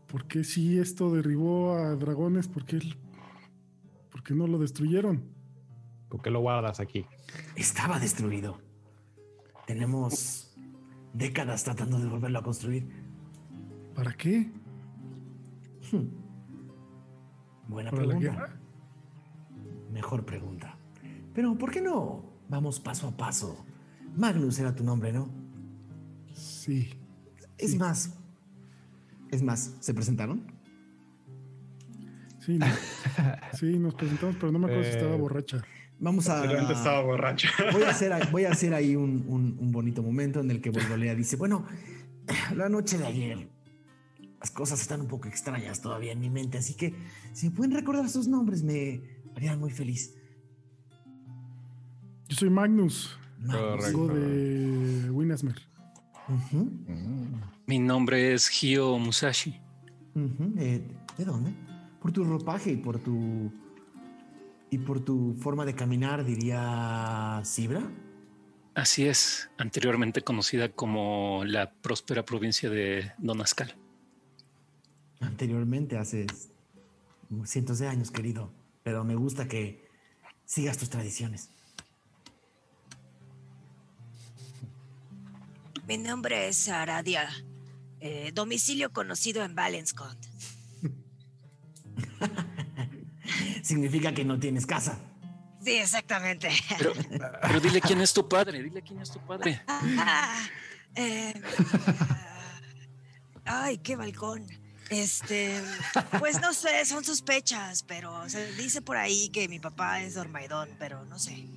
[0.05, 2.47] ¿Por qué si esto derribó a dragones?
[2.47, 2.77] ¿Por qué,
[4.11, 5.27] por qué no lo destruyeron?
[6.07, 7.03] ¿Por qué lo guardas aquí?
[7.55, 8.61] Estaba destruido.
[9.65, 10.55] Tenemos
[11.13, 13.04] décadas tratando de volverlo a construir.
[13.95, 14.51] ¿Para qué?
[17.67, 18.31] Buena ¿Para la pregunta.
[18.31, 18.59] guerra?
[19.91, 20.77] Mejor pregunta.
[21.33, 23.65] Pero ¿por qué no vamos paso a paso?
[24.15, 25.29] Magnus era tu nombre, ¿no?
[26.33, 26.89] Sí.
[27.57, 27.77] Es Sí.
[27.77, 28.13] más.
[29.31, 30.43] Es más, ¿se presentaron?
[32.39, 32.65] Sí, no-
[33.59, 35.63] sí, nos presentamos, pero no me acuerdo si estaba Eh, borracha.
[35.99, 36.35] Vamos a.
[36.41, 37.47] Posiblemente estaba borracho.
[37.71, 40.69] Voy a hacer, voy a hacer ahí un, un- un bonito momento en el que
[40.69, 41.65] Volgolea dice: Bueno,
[42.55, 43.49] la noche de ayer,
[44.45, 46.93] las cosas están un poco extrañas todavía en mi mente, así que
[47.33, 49.01] si me pueden recordar sus nombres, me
[49.35, 50.13] harían muy feliz.
[52.27, 53.83] Yo soy Magnus, Magnus.
[53.83, 55.55] vengo de Winasmer.
[57.65, 59.59] Mi nombre es Hio Musashi.
[60.59, 61.51] Eh, ¿De dónde?
[61.99, 63.51] Por tu ropaje y por tu.
[64.69, 67.41] Y por tu forma de caminar, diría.
[67.43, 67.81] ¿Sibra?
[68.75, 73.75] Así es, anteriormente conocida como la próspera provincia de Donascal.
[75.19, 76.27] Anteriormente, hace
[77.45, 78.51] cientos de años, querido.
[78.83, 79.87] Pero me gusta que
[80.45, 81.49] sigas tus tradiciones.
[85.87, 87.29] Mi nombre es Aradia.
[87.99, 90.17] eh, domicilio conocido en Valenscont.
[93.63, 94.99] Significa que no tienes casa.
[95.63, 96.49] Sí, exactamente.
[96.77, 96.93] Pero,
[97.41, 99.61] pero dile quién es tu padre, dile quién es tu padre.
[99.67, 100.47] Ah,
[100.95, 101.33] eh,
[103.45, 104.45] ah, ay, qué balcón.
[104.89, 105.61] Este,
[106.19, 110.69] pues no sé, son sospechas, pero se dice por ahí que mi papá es Dormaidón,
[110.77, 111.47] pero no sé.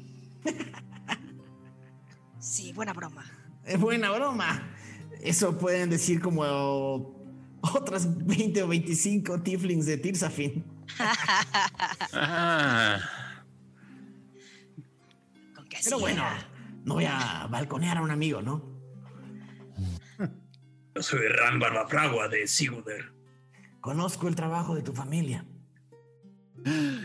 [2.41, 3.25] Sí, buena broma.
[3.64, 4.75] Es buena broma.
[5.21, 7.14] Eso pueden decir como
[7.61, 10.64] otras 20 o 25 tieflings de Tirsafin.
[12.12, 12.99] Ah,
[15.55, 16.25] Con que Pero bueno,
[16.85, 18.79] no voy a balconear a un amigo, ¿no?
[20.95, 23.12] Yo soy Ran Barbafragua de Siguder.
[23.88, 25.46] Conozco el trabajo de tu familia.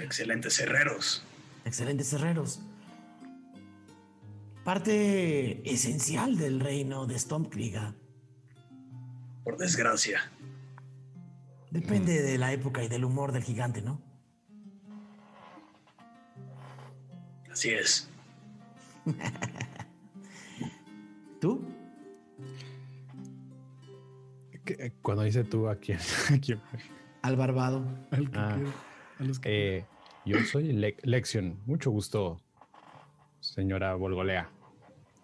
[0.01, 1.23] Excelentes herreros.
[1.63, 2.59] Excelentes herreros.
[4.65, 7.95] Parte esencial del reino de Stormkriga.
[9.45, 10.29] Por desgracia.
[11.71, 14.01] Depende de la época y del humor del gigante, ¿no?
[17.49, 18.09] Así es.
[21.39, 21.65] ¿Tú?
[24.65, 25.99] ¿Qué- Cuando dice tú a quién,
[26.33, 26.61] a quién?
[27.21, 27.83] Al barbado.
[28.11, 28.53] Al que Ah.
[28.55, 28.71] quiera,
[29.19, 29.85] a los que Eh,
[30.25, 31.59] yo soy Le- Lexion.
[31.65, 32.41] Mucho gusto,
[33.39, 34.49] señora Volgolea.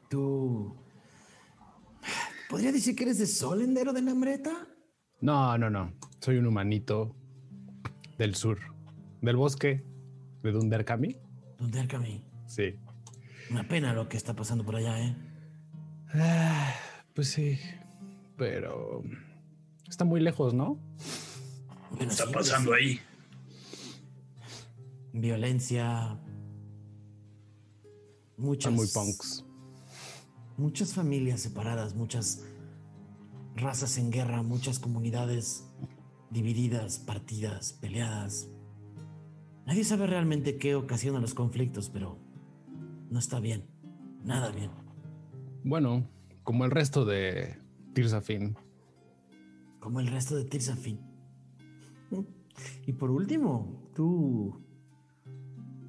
[0.09, 0.75] ¿Tú?
[2.49, 4.67] ¿Podría decir que eres de Solendero de Nambreta?
[5.21, 5.93] No, no, no.
[6.19, 7.15] Soy un humanito
[8.17, 8.59] del sur,
[9.21, 9.83] del bosque
[10.41, 11.15] de Dunderkami.
[11.59, 12.23] ¿Dónde Arcami?
[12.47, 12.75] Sí.
[13.51, 15.15] Una pena lo que está pasando por allá, ¿eh?
[16.15, 16.73] Ah,
[17.13, 17.59] pues sí,
[18.37, 19.03] pero
[19.89, 20.79] está muy lejos, ¿no?
[21.97, 22.99] ¿Qué está pasando ahí?
[25.13, 26.19] Violencia.
[28.37, 28.71] Muchas.
[28.71, 29.45] Están muy punks.
[30.57, 32.43] Muchas familias separadas, muchas
[33.55, 35.65] razas en guerra, muchas comunidades
[36.29, 38.49] divididas, partidas, peleadas.
[39.65, 42.17] Nadie sabe realmente qué ocasiona los conflictos, pero
[43.09, 43.65] no está bien.
[44.23, 44.71] Nada bien.
[45.63, 46.07] Bueno,
[46.43, 47.57] como el resto de
[47.93, 48.57] Tirsafin.
[49.79, 50.99] Como el resto de Tirsafin.
[52.85, 54.61] Y por último, tú,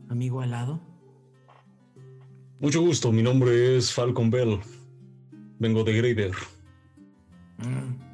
[0.08, 0.80] amigo alado.
[2.60, 4.60] Mucho gusto, mi nombre es Falcon Bell.
[5.58, 6.32] Vengo de Grader.
[7.58, 8.10] Mm.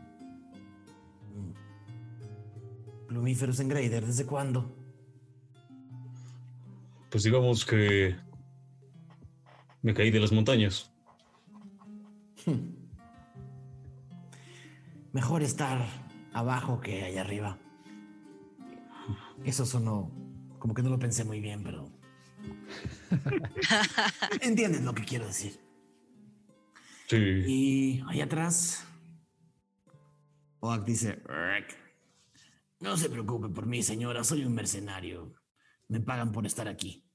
[3.08, 4.72] Plumíferos en Grader, ¿desde cuándo?
[7.10, 8.16] Pues digamos que
[9.82, 10.92] me caí de las montañas.
[15.16, 15.82] Mejor estar
[16.34, 17.58] abajo que allá arriba.
[19.46, 20.12] Eso sonó
[20.58, 21.90] como que no lo pensé muy bien, pero.
[24.42, 25.58] Entienden lo que quiero decir.
[27.08, 27.16] Sí.
[27.16, 28.86] Y allá atrás.
[30.60, 31.74] Oak dice: "Rick,
[32.80, 34.22] No se preocupe por mí, señora.
[34.22, 35.32] Soy un mercenario.
[35.88, 37.08] Me pagan por estar aquí.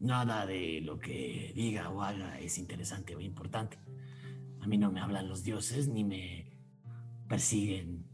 [0.00, 3.78] Nada de lo que diga o haga es interesante o importante.
[4.62, 6.43] A mí no me hablan los dioses ni me
[7.34, 8.06] persiguen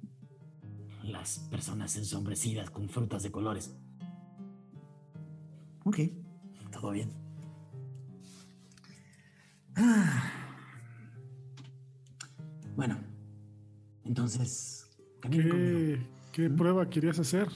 [1.02, 3.76] las personas ensombrecidas con frutas de colores.
[5.84, 5.98] Ok,
[6.72, 7.12] todo bien.
[9.76, 10.22] Ah.
[12.74, 12.96] Bueno,
[14.06, 14.88] entonces,
[15.20, 15.76] caminen conmigo.
[16.32, 17.46] ¿Qué, qué prueba querías hacer?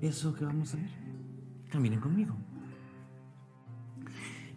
[0.00, 0.90] Eso que vamos a ver.
[1.70, 2.36] Caminen conmigo.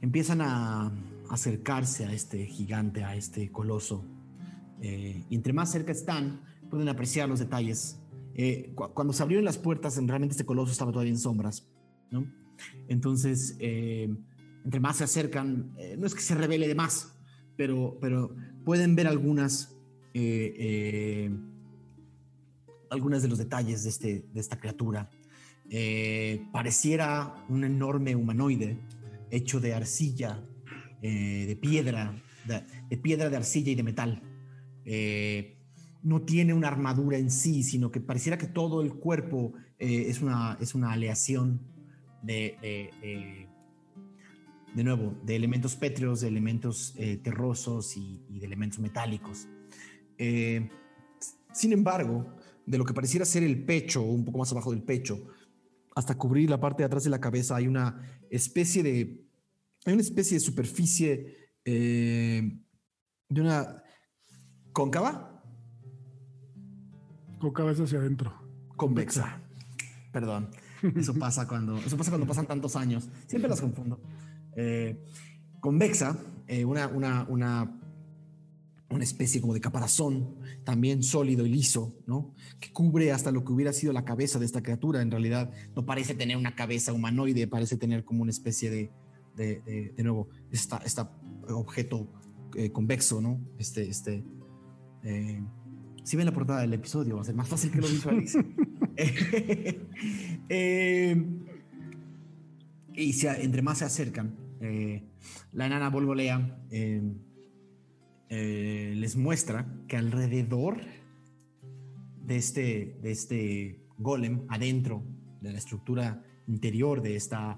[0.01, 0.91] Empiezan a
[1.29, 4.10] acercarse a este gigante, a este coloso.
[4.81, 7.99] Eh, y entre más cerca están, pueden apreciar los detalles.
[8.33, 11.67] Eh, cu- cuando se abrieron las puertas, en- realmente este coloso estaba todavía en sombras.
[12.09, 12.25] ¿no?
[12.87, 14.09] Entonces, eh,
[14.65, 17.13] entre más se acercan, no es que se revele de más,
[17.57, 19.75] pero, pero pueden ver algunas,
[22.89, 25.09] algunas de los detalles de, este, de esta criatura.
[26.51, 28.77] Pareciera un enorme humanoide
[29.31, 30.43] hecho de arcilla,
[31.01, 32.13] de piedra,
[32.89, 34.21] de piedra, de arcilla y de metal.
[34.85, 35.57] Eh,
[36.03, 40.21] no tiene una armadura en sí, sino que pareciera que todo el cuerpo eh, es,
[40.21, 41.61] una, es una aleación
[42.23, 42.57] de,
[44.73, 49.47] de, nuevo, de elementos pétreos, de elementos eh, terrosos y, de elementos metálicos.
[50.17, 55.27] Sin embargo, de lo que pareciera ser el pecho, un poco más abajo del pecho,
[55.95, 59.23] hasta cubrir la parte de atrás de la cabeza, hay una especie de,
[59.85, 63.83] hay una especie de superficie de una
[64.73, 65.43] cóncava,
[67.39, 68.33] Con cabeza hacia adentro.
[68.77, 69.41] convexa.
[70.11, 70.49] Perdón,
[70.95, 73.09] eso pasa cuando, eso pasa cuando pasan tantos años.
[73.27, 73.99] Siempre las confundo.
[74.55, 75.03] Eh,
[75.59, 77.79] convexa, eh, una, una, una,
[78.89, 82.33] una especie como de caparazón, también sólido y liso, ¿no?
[82.59, 85.01] Que cubre hasta lo que hubiera sido la cabeza de esta criatura.
[85.01, 88.91] En realidad, no parece tener una cabeza humanoide, parece tener como una especie de,
[89.35, 91.11] de, de, de nuevo, esta, esta
[91.49, 92.07] objeto
[92.55, 93.39] eh, convexo, ¿no?
[93.57, 94.23] Este, este.
[95.03, 95.41] Eh,
[96.03, 98.55] si ven la portada del episodio, va a ser más fácil que lo visualicen.
[100.53, 101.15] Eh,
[102.93, 105.01] y se- entre más se acercan, eh,
[105.53, 107.01] la enana Volgolea eh,
[108.29, 110.81] eh, les muestra que alrededor
[112.25, 115.03] de este, de este golem adentro
[115.39, 117.57] de la estructura interior de esta,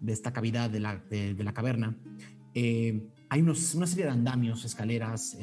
[0.00, 1.96] de esta cavidad de la, de, de la caverna,
[2.54, 5.36] hay unos, una serie de andamios, escaleras,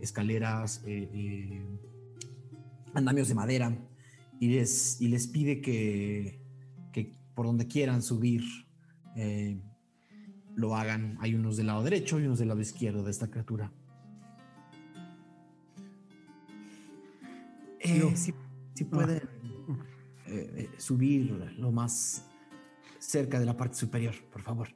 [0.00, 1.66] escaleras, eh, eh,
[2.94, 3.76] andamios de madera,
[4.40, 6.40] y les, y les pide que,
[6.92, 8.42] que por donde quieran subir,
[9.16, 9.60] eh,
[10.56, 11.16] lo hagan.
[11.20, 13.72] Hay unos del lado derecho y unos del lado izquierdo de esta criatura.
[17.80, 18.16] Eh, Yo.
[18.16, 18.34] si,
[18.74, 19.22] si pueden
[20.26, 22.26] eh, eh, subir lo más
[22.98, 24.68] cerca de la parte superior, por favor.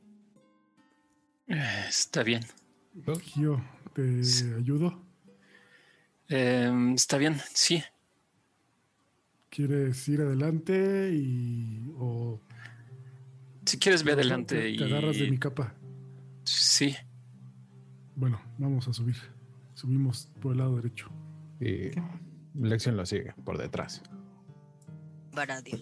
[1.47, 2.43] Está bien.
[3.23, 3.61] Gio,
[3.95, 4.21] ¿te
[4.57, 5.10] ayudo?
[6.31, 7.83] Em, está bien, sí.
[9.51, 12.41] ¿Quieres ir adelante y o
[13.67, 14.77] Si quieres, ve te- adelante te, y.
[14.79, 15.75] te agarras de mi capa?
[16.45, 16.95] Sí.
[18.15, 19.17] Bueno, vamos a subir.
[19.75, 21.11] Subimos por el lado derecho.
[21.61, 21.91] Y
[22.55, 24.03] Lexion lo sigue por detrás.
[25.33, 25.79] Baradio.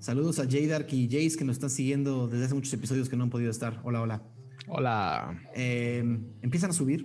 [0.00, 3.24] Saludos a J-Dark y Jace que nos están siguiendo desde hace muchos episodios que no
[3.24, 3.80] han podido estar.
[3.84, 4.22] Hola, hola.
[4.68, 5.40] Hola.
[5.54, 5.98] Eh,
[6.42, 7.04] empiezan a subir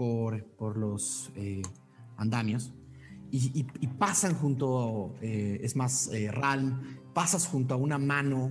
[0.00, 1.60] por, por los eh,
[2.16, 2.72] andamios
[3.30, 6.80] y, y- y pasan junto, eh, es más, eh, Ral,
[7.12, 8.50] pasas junto a una mano,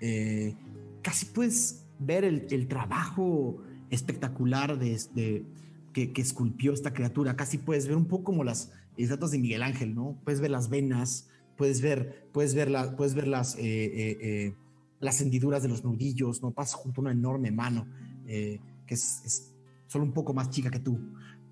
[0.00, 0.56] eh,
[1.00, 3.58] casi puedes ver el, el trabajo
[3.90, 5.46] espectacular de, de-
[5.92, 9.62] que, que esculpió esta criatura, casi puedes ver un poco como las estatuas de Miguel
[9.62, 10.18] Ángel, ¿no?
[10.24, 14.52] Puedes ver las venas, puedes ver, puedes ver, la- puedes ver las, eh,
[14.98, 16.50] las hendiduras de los nudillos, ¿no?
[16.50, 17.86] Pasas junto a una enorme mano
[18.26, 19.51] que es, es
[19.92, 20.98] solo un poco más chica que tú.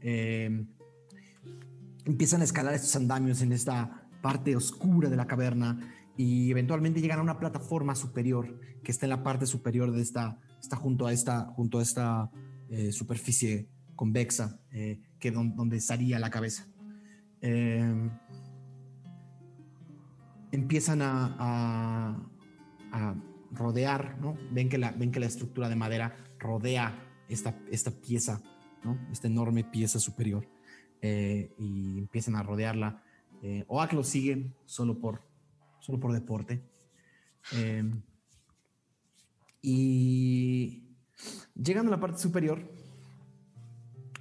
[0.00, 0.64] Eh,
[2.06, 5.78] empiezan a escalar estos andamios en esta parte oscura de la caverna
[6.16, 10.38] y eventualmente llegan a una plataforma superior que está en la parte superior de esta,
[10.60, 12.30] está junto a esta, junto a esta
[12.70, 16.66] eh, superficie convexa eh, que don- donde estaría la cabeza.
[17.42, 18.10] Eh,
[20.52, 22.26] empiezan a, a-
[22.92, 23.14] a
[23.52, 24.36] rodear, ¿no?
[24.50, 28.42] Ven que la, ven que la estructura de madera rodea esta, esta pieza,
[28.84, 28.98] ¿no?
[29.10, 30.46] Esta enorme pieza superior.
[31.02, 33.02] eh, y empiezan a rodearla.
[33.42, 35.22] Eh, Oak lo sigue solo por,
[35.80, 36.62] solo por deporte.
[37.54, 37.82] Eh,
[39.62, 40.84] y
[41.54, 42.70] llegan a la parte superior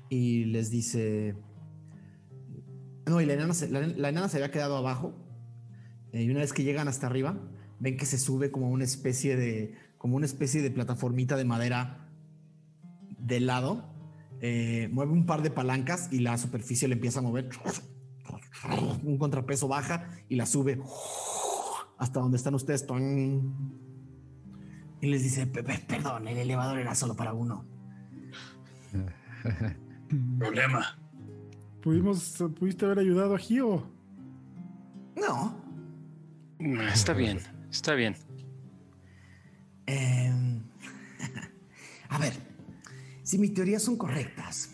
[0.10, 1.36] y les dice...
[3.06, 5.14] No, y la enana se, la, la enana se había quedado abajo.
[6.14, 7.38] eh, y una vez que llegan hasta arriba,
[7.80, 11.99] ven que se sube como una especie de, como una especie de plataformita de madera
[13.20, 13.86] de lado.
[14.42, 17.50] eh, mueve un par de palancas y la superficie le empieza a mover.
[19.04, 20.80] Un contrapeso baja y la sube
[21.98, 22.86] hasta donde están ustedes.
[25.02, 27.66] Y les dice, "Pe- pe- perdón, el elevador era solo para uno.
[30.38, 30.98] Problema.
[31.82, 33.84] Pudimos, pudiste haber ayudado a Gio.
[35.16, 35.62] No.
[36.60, 38.16] Mm, Está bien, está bien.
[39.86, 40.64] Em,
[42.10, 42.34] a ver,
[43.30, 44.72] si mis teorías son correctas,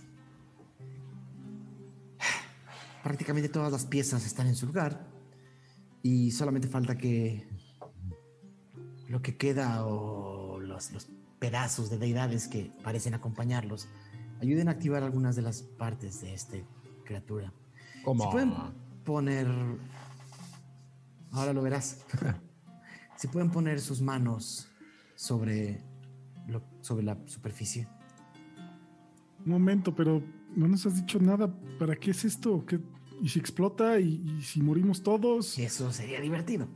[3.03, 5.05] prácticamente todas las piezas están en su lugar
[6.01, 7.49] y solamente falta que
[9.09, 13.89] lo que queda o los, los pedazos de deidades que parecen acompañarlos
[14.39, 16.55] ayuden a activar algunas de las partes de esta
[17.03, 17.51] criatura.
[18.05, 18.53] Como Si pueden
[19.03, 19.47] poner.
[21.31, 22.05] Ahora lo verás.
[23.17, 24.69] si pueden poner sus manos
[25.15, 25.83] sobre,
[26.47, 27.89] lo- sobre la superficie.
[29.45, 30.21] Un momento, pero
[30.55, 31.53] no nos has dicho nada.
[31.79, 32.65] ¿Para qué es esto?
[32.65, 32.79] ¿Qué-
[33.21, 33.99] ¿Y si explota?
[33.99, 35.57] ¿Y, y si morimos todos?
[35.57, 36.67] Eso sería divertido.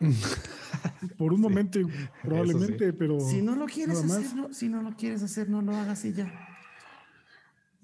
[1.18, 1.78] Por un momento,
[2.22, 5.74] probablemente, pero Si no lo quieres hacer, no, si no lo quieres hacer, no lo
[5.76, 6.32] hagas y ya.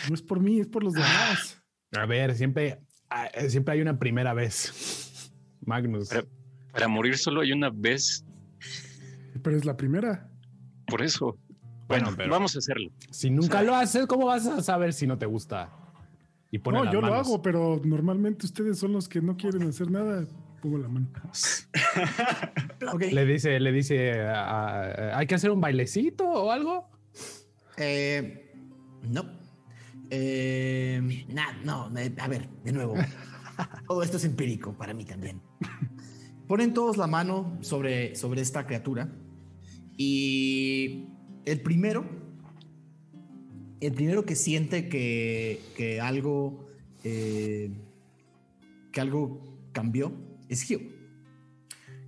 [0.08, 1.62] no es por mí, es por los demás.
[1.96, 5.30] A ver, siempre, ah, eh, siempre hay una primera vez.
[5.64, 6.08] Magnus.
[6.08, 6.28] Pero-
[6.72, 8.24] Para morir solo hay una vez,
[9.42, 10.30] Pero es la primera.
[10.86, 11.38] por eso.
[11.88, 12.90] Bueno, Bueno, pero- vamos a hacerlo.
[13.10, 15.70] Si nunca lo haces, ¿cómo vas a saber si no te gusta?
[16.50, 17.26] Y No, yo lo manos.
[17.26, 20.24] hago, pero normalmente ustedes son los que no quieren hacer nada.
[20.62, 21.08] Pongo la mano.
[22.92, 23.02] Ok.
[23.12, 26.88] Le dice, le dice, ah, ah, ¿hay que hacer un bailecito o algo?
[27.76, 28.52] Eh,
[29.10, 29.24] no.
[30.10, 32.94] Eh, nah, no, eh, a ver, de nuevo.
[33.88, 35.40] Todo esto es empírico para mí también.
[36.46, 39.08] Ponen todos la mano sobre, sobre esta criatura
[39.96, 41.08] y
[41.46, 42.04] el primero,
[43.80, 45.60] el primero que siente que,
[46.02, 46.66] algo,
[47.04, 47.70] eh,
[48.92, 49.40] que algo
[49.72, 50.12] cambió
[50.48, 50.80] es Gio.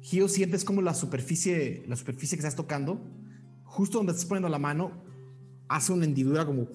[0.03, 3.01] Gio sientes como la superficie, la superficie que estás tocando,
[3.65, 5.03] justo donde estás poniendo la mano,
[5.69, 6.67] hace una hendidura como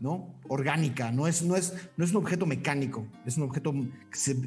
[0.00, 0.40] ¿no?
[0.48, 3.72] Orgánica, no es, no es, no es un objeto mecánico, es un objeto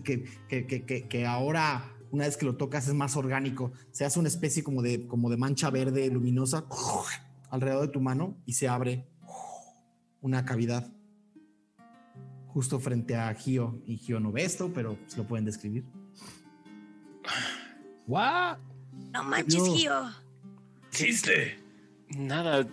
[0.04, 3.72] que- que- que- que ahora, una vez que lo tocas, es más orgánico.
[3.91, 6.64] Se hace una especie como de, como de mancha verde luminosa
[7.49, 9.07] alrededor de tu mano y se abre
[10.22, 10.93] una cavidad
[12.49, 13.82] justo frente a Gio.
[13.88, 15.86] Y Gio no ve esto, pero se lo pueden describir.
[18.05, 18.57] ¡Guau!
[19.11, 20.11] No manches, Gio.
[20.91, 21.59] ¿Hiciste?
[22.16, 22.68] Nada,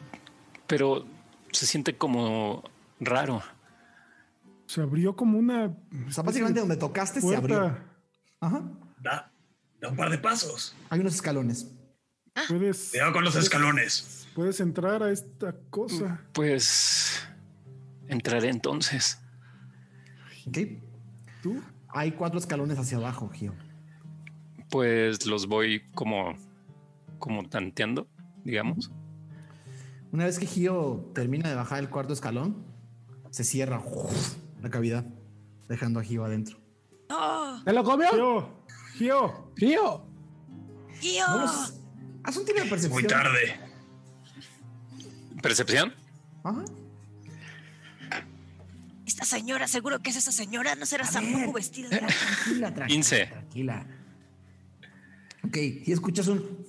[0.67, 1.07] pero
[1.51, 2.63] se siente como
[3.01, 3.41] raro.
[4.67, 5.75] Se abrió como una.
[6.07, 7.75] O sea, básicamente donde tocaste se abrió.
[8.39, 8.71] Ajá.
[9.01, 9.30] Da,
[9.81, 10.75] da un par de pasos.
[10.89, 11.71] Hay unos escalones.
[12.49, 14.27] Puedes, Cuidado con los escalones.
[14.35, 16.21] puedes entrar a esta cosa.
[16.33, 17.21] Pues
[18.09, 19.19] entraré entonces.
[20.47, 20.59] ¿Ok?
[21.43, 21.63] ¿Tú?
[21.89, 23.55] Hay cuatro escalones hacia abajo, Gio.
[24.71, 26.35] Pues los voy como,
[27.19, 28.09] como tanteando,
[28.45, 28.93] digamos.
[30.13, 32.65] Una vez que Gio termina de bajar el cuarto escalón,
[33.31, 33.83] se cierra
[34.63, 35.05] la cavidad,
[35.69, 36.59] dejando a Gio adentro.
[37.09, 37.63] ¡No!
[37.65, 38.09] ¿Te lo comió?
[38.11, 38.60] Gio,
[39.01, 40.05] Gio, ¡Gio!
[41.01, 41.25] ¡Gio!
[42.23, 42.93] Haz un tiro de percepción.
[42.93, 43.59] Muy tarde.
[45.41, 45.95] ¿Percepción?
[46.45, 46.63] Ajá.
[49.07, 50.75] Esta señora, seguro que es esa señora.
[50.75, 52.15] ¿No será poco vestida de blanco?
[52.15, 52.87] Tranquila, tranquila.
[52.89, 53.27] 15.
[53.29, 53.87] Tranquila.
[55.45, 56.67] Ok, si escuchas un.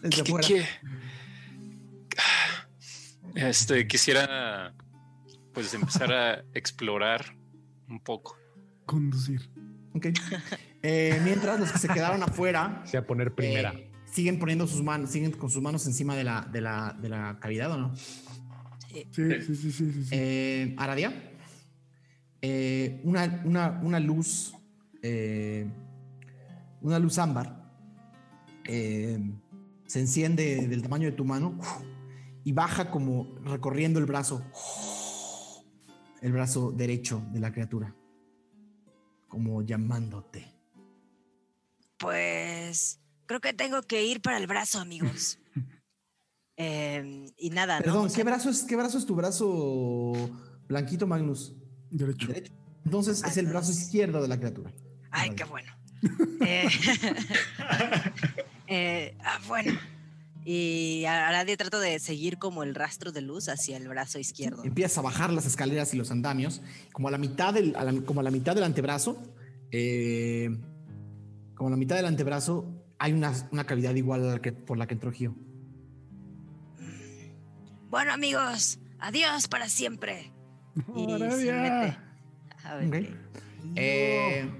[0.00, 0.48] Desde ¿Qué- afuera.
[0.48, 0.66] qué?
[3.34, 4.72] Este, quisiera
[5.52, 7.36] pues empezar a explorar
[7.86, 8.38] un poco.
[8.86, 9.50] Conducir.
[9.94, 10.06] Ok.
[10.86, 13.72] Eh, mientras los que se quedaron afuera Se va a poner primera.
[13.72, 17.08] eh, siguen poniendo sus manos, siguen con sus manos encima de la, de la, de
[17.08, 17.96] la cavidad, ¿o no?
[17.96, 19.72] Sí, sí, sí, sí.
[19.72, 20.08] sí, sí.
[20.12, 21.32] Eh, Aradia,
[22.42, 24.52] eh, una, una, una luz,
[25.02, 25.66] eh,
[26.82, 27.64] una luz ámbar,
[28.66, 29.18] eh,
[29.86, 31.58] se enciende del tamaño de tu mano
[32.44, 34.44] y baja como recorriendo el brazo,
[36.20, 37.94] el brazo derecho de la criatura,
[39.34, 40.46] como llamándote.
[41.98, 45.40] Pues creo que tengo que ir para el brazo, amigos.
[46.56, 47.84] Em, y nada, ¿no?
[47.84, 50.12] Perdón, O sea, ¿qué brazo es, qué brazo es tu brazo
[50.68, 51.52] blanquito, Magnus?
[51.90, 52.28] Derecho.
[52.28, 52.52] Derecho.
[52.84, 54.72] Entonces es el brazo izquierdo de la criatura.
[55.10, 55.72] Ay, qué bueno.
[56.42, 56.68] Eh,
[58.68, 59.72] eh, ah, bueno.
[60.46, 64.62] Y ahora de trato de seguir como el rastro de luz hacia el brazo izquierdo.
[64.64, 66.60] Empiezas a bajar las escaleras y los andamios,
[66.92, 69.16] como a la mitad del, a la- como a la mitad del antebrazo,
[69.70, 70.50] eh,
[71.54, 72.66] como a la mitad del antebrazo
[72.98, 75.34] hay una, una cavidad igual a la que por la que entró Gio.
[77.90, 80.30] Bueno, amigos, adiós para siempre.
[80.96, 81.54] Y se Aradia.
[81.54, 81.98] mete.
[82.64, 83.14] A ver qué-
[83.76, 84.50] Eh,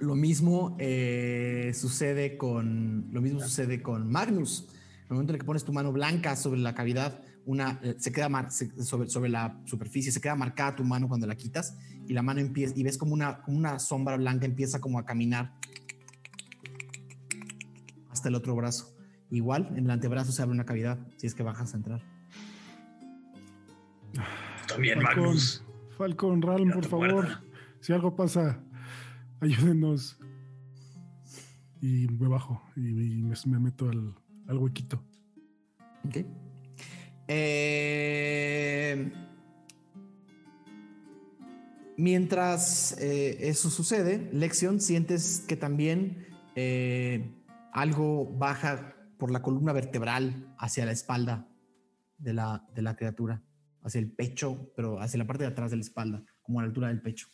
[0.00, 4.66] lo mismo eh, sucede con lo mismo sucede con Magnus.
[4.70, 7.96] En el momento en el que pones tu mano blanca sobre la cavidad, una eh,
[7.98, 11.34] se queda mar- se- sobre, sobre la superficie, se queda marcada tu mano cuando la
[11.36, 11.76] quitas
[12.06, 15.04] y la mano empieza y ves como una como una sombra blanca empieza como a
[15.04, 15.52] caminar
[18.10, 18.94] hasta el otro brazo.
[19.30, 22.02] Igual en el antebrazo se abre una cavidad si es que bajas a entrar.
[24.66, 25.64] También Magnus.
[25.96, 27.10] Falcon, Ralm, Mira por favor.
[27.12, 27.42] puerta.
[27.80, 28.60] Si algo pasa,
[29.40, 30.18] ayúdenos.
[31.80, 34.14] Y me bajo y, y me, me meto al,
[34.46, 35.02] al huequito.
[36.04, 36.18] Ok.
[37.28, 39.12] Eh,
[41.96, 46.26] mientras eh, eso sucede, Lexion, sientes que también
[46.56, 47.32] eh,
[47.72, 51.48] algo baja por la columna vertebral hacia la espalda
[52.18, 53.42] de la, de la criatura,
[53.82, 56.68] hacia el pecho, pero hacia la parte de atrás de la espalda, como a la
[56.68, 57.28] altura del pecho.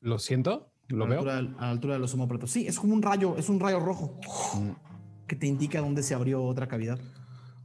[0.00, 0.71] ¿Lo siento?
[0.92, 1.30] ¿Lo a, la veo?
[1.30, 2.50] altura, a la altura de los homóplatos.
[2.50, 4.18] Sí, es como un rayo, es un rayo rojo
[4.56, 4.70] Mm.
[5.26, 6.98] que te indica dónde se abrió otra cavidad.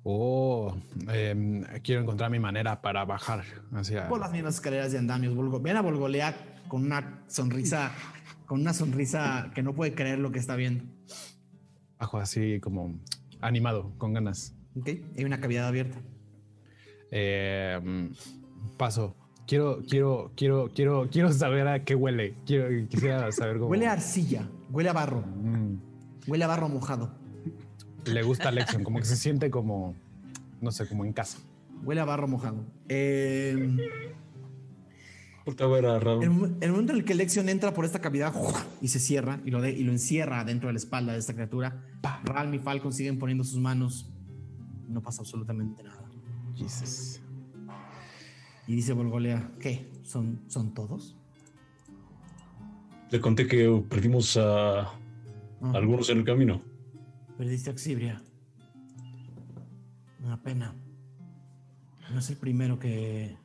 [0.03, 0.73] Oh,
[1.11, 4.07] em, quiero encontrar mi manera para bajar hacia.
[4.07, 5.35] por las mismas escaleras de andamios.
[5.35, 6.33] Volgo- Ven a Volgolea
[6.69, 7.91] con una sonrisa,
[8.45, 10.85] con una sonrisa que no puede creer lo que está viendo.
[11.99, 12.97] Bajo así como
[13.41, 14.55] animado, con ganas.
[14.77, 14.87] ¿Ok?
[15.17, 15.97] Hay una cavidad abierta.
[17.11, 18.11] Em,
[18.77, 19.16] paso.
[19.47, 22.35] Quiero, quiero, quiero, quiero, quiero saber a qué huele.
[22.45, 23.69] Quiero, quisiera saber cómo.
[23.69, 25.77] Huele a arcilla, huele a barro, Mm.
[26.27, 27.11] huele a barro mojado,
[28.05, 29.95] Le gusta Lexion, como que se siente como,
[30.61, 31.37] no sé, como en casa.
[31.83, 32.65] huele a barro mojado.
[32.89, 33.77] Eh,
[35.45, 36.23] Voltea a ver a Raúl.
[36.23, 36.29] el,
[36.59, 38.33] el momento en el que Lexion entra por esta cavidad
[38.81, 41.33] y se cierra y lo, de- y lo encierra dentro de la espalda de esta
[41.33, 41.85] criatura,
[42.25, 44.11] Ralm y Falcon siguen poniendo sus manos.
[44.89, 46.03] No pasa absolutamente nada.
[46.55, 47.21] Jesus.
[48.67, 49.89] Y dice Volgolea, ¿qué?
[50.03, 51.15] ¿Son, ¿Son todos?
[53.09, 54.91] Le conté que perdimos a
[55.61, 56.61] Ah, algunos en el camino.
[57.37, 58.21] Perdiste a Xibria.
[60.23, 60.75] Una pena.
[62.11, 63.35] No es el primero que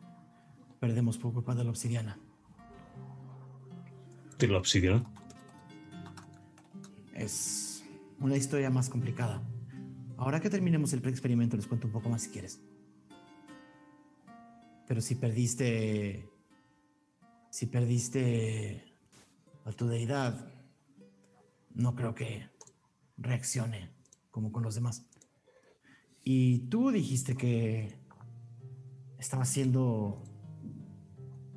[0.78, 2.18] perdemos por culpa de la obsidiana.
[4.38, 5.04] ¿De la obsidiana?
[7.14, 7.84] Es
[8.20, 9.42] una historia más complicada.
[10.16, 12.60] Ahora que terminemos el experimento les cuento un poco más si quieres.
[14.92, 16.28] Pero si perdiste...
[17.48, 18.84] Si perdiste
[19.64, 20.52] a tu deidad,
[21.72, 22.50] no creo que
[23.16, 23.88] reaccione
[24.30, 25.06] como con los demás.
[26.24, 27.98] Y tú dijiste que
[29.18, 30.22] estaba siendo...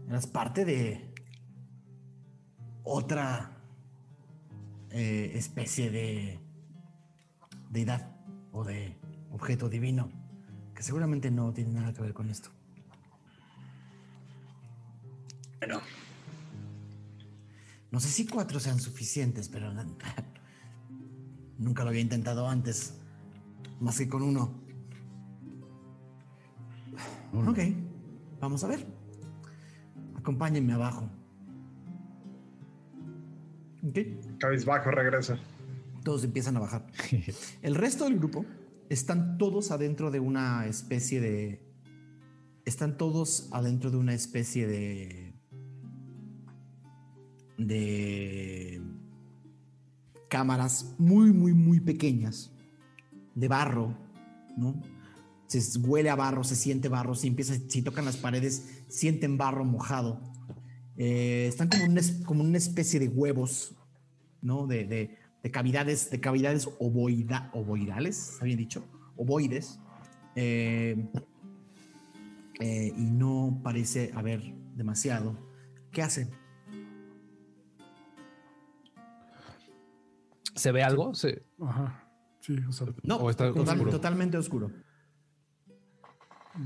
[0.08, 1.14] Eras parte de
[2.86, 3.62] otra
[4.92, 6.40] eh, especie de
[7.70, 8.16] deidad
[8.54, 8.98] o de
[9.30, 10.10] objeto divino
[10.74, 12.55] que seguramente no tiene nada que ver con esto.
[15.60, 15.82] Bueno,
[17.92, 19.72] No sé si cuatro sean suficientes, pero
[21.58, 22.94] nunca lo había intentado antes,
[23.80, 24.66] más que con uno.
[27.34, 27.60] Ok,
[28.40, 28.86] vamos a ver.
[30.16, 31.10] Acompáñenme abajo.
[33.88, 34.00] Ok.
[34.40, 35.38] Cabizbajo regresa.
[36.04, 36.88] Todos empiezan a bajar.
[37.62, 38.46] El resto del grupo
[38.90, 41.62] están todos adentro de una especie de.
[42.66, 45.25] Están todos adentro de una especie de.
[47.58, 48.82] De.
[50.30, 52.52] cámaras muy, muy, muy pequeñas.
[53.36, 53.98] De barro,
[54.58, 54.82] ¿no?
[55.48, 57.16] Se huele a barro, se siente barro.
[57.16, 60.22] Si, empieza, si tocan las paredes, sienten barro mojado.
[60.98, 63.76] Eh, están como una, como una especie de huevos,
[64.42, 64.68] ¿no?
[64.68, 68.84] De, de- de cavidades, de cavidades ovoida- ovoidales, ¿está dicho?
[69.16, 69.80] Ovoides.
[70.36, 71.08] Eh,
[72.60, 74.42] eh, y no parece haber
[74.76, 75.38] demasiado.
[75.92, 76.30] ¿Qué hacen?
[80.56, 81.14] ¿Se ve algo?
[81.14, 82.02] Se- Ajá.
[82.40, 83.92] Sí, o sea, No, ¿O está total- oscuro?
[83.92, 84.72] totalmente oscuro.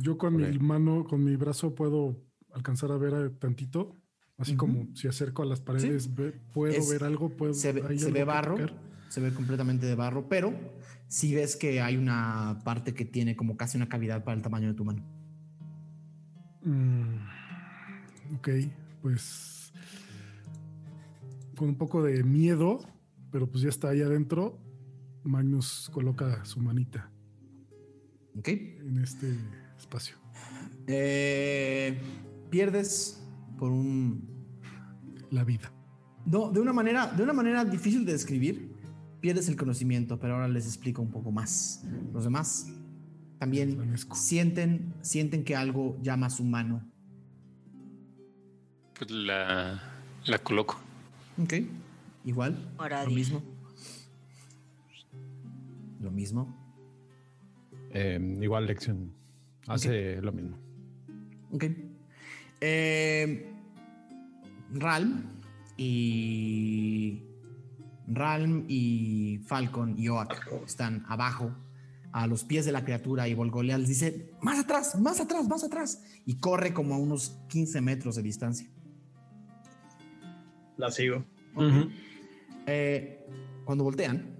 [0.01, 2.21] yo con mi mano, con mi brazo puedo
[2.53, 3.95] alcanzar a ver a tantito.
[4.37, 7.83] Así como si acerco a las paredes, ve- puedo Es- ver algo, puedo Se ve,
[7.89, 8.55] ¿hay se ve barro,
[9.09, 10.53] se ve completamente de barro, pero
[11.07, 14.67] sí ves que hay una parte que tiene como casi una cavidad para el tamaño
[14.69, 15.03] de tu mano.
[16.63, 17.15] Mm,
[18.35, 18.49] ok,
[19.01, 19.73] pues
[21.57, 22.79] con un poco de miedo,
[23.31, 24.59] pero pues ya está ahí adentro.
[25.23, 27.11] Magnus coloca su manita
[28.37, 28.47] ¿Ok?
[28.47, 29.35] en este
[29.77, 30.15] espacio.
[30.87, 31.99] Eh,
[32.49, 33.21] pierdes
[33.57, 34.27] por un
[35.31, 35.71] La vida.
[36.25, 38.71] No, de una manera, de una manera difícil de describir,
[39.19, 41.83] pierdes el conocimiento, pero ahora les explico un poco más.
[42.13, 42.71] Los demás
[43.37, 46.83] también sienten, sienten que algo llama a su mano.
[48.97, 49.81] Pues la,
[50.25, 50.79] la coloco.
[51.41, 51.53] Ok,
[52.25, 52.73] igual,
[53.05, 53.41] lo mismo.
[55.99, 56.55] Lo mismo.
[57.91, 59.13] eh, igual lección.
[59.67, 60.57] Hace lo mismo.
[61.51, 61.65] Ok.
[62.61, 63.51] Eh,
[64.73, 65.23] Ralm
[65.77, 67.23] y.
[68.07, 71.51] Ralm y Falcon y Oak están abajo,
[72.11, 75.63] a los pies de la criatura, y Volgolea les dice: Más atrás, más atrás, más
[75.63, 76.03] atrás.
[76.25, 78.67] Y corre como a unos 15 metros de distancia.
[80.77, 81.23] La sigo.
[82.71, 83.25] Eh,
[83.65, 84.35] cuando voltean,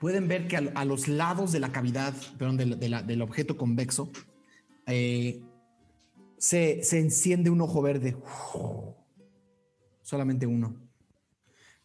[0.00, 4.10] pueden ver que a, los lados de la cavidad, perdón, del, objeto convexo,
[4.86, 5.40] eh,
[6.36, 8.16] se, se enciende un ojo verde.
[10.02, 10.74] Solamente uno.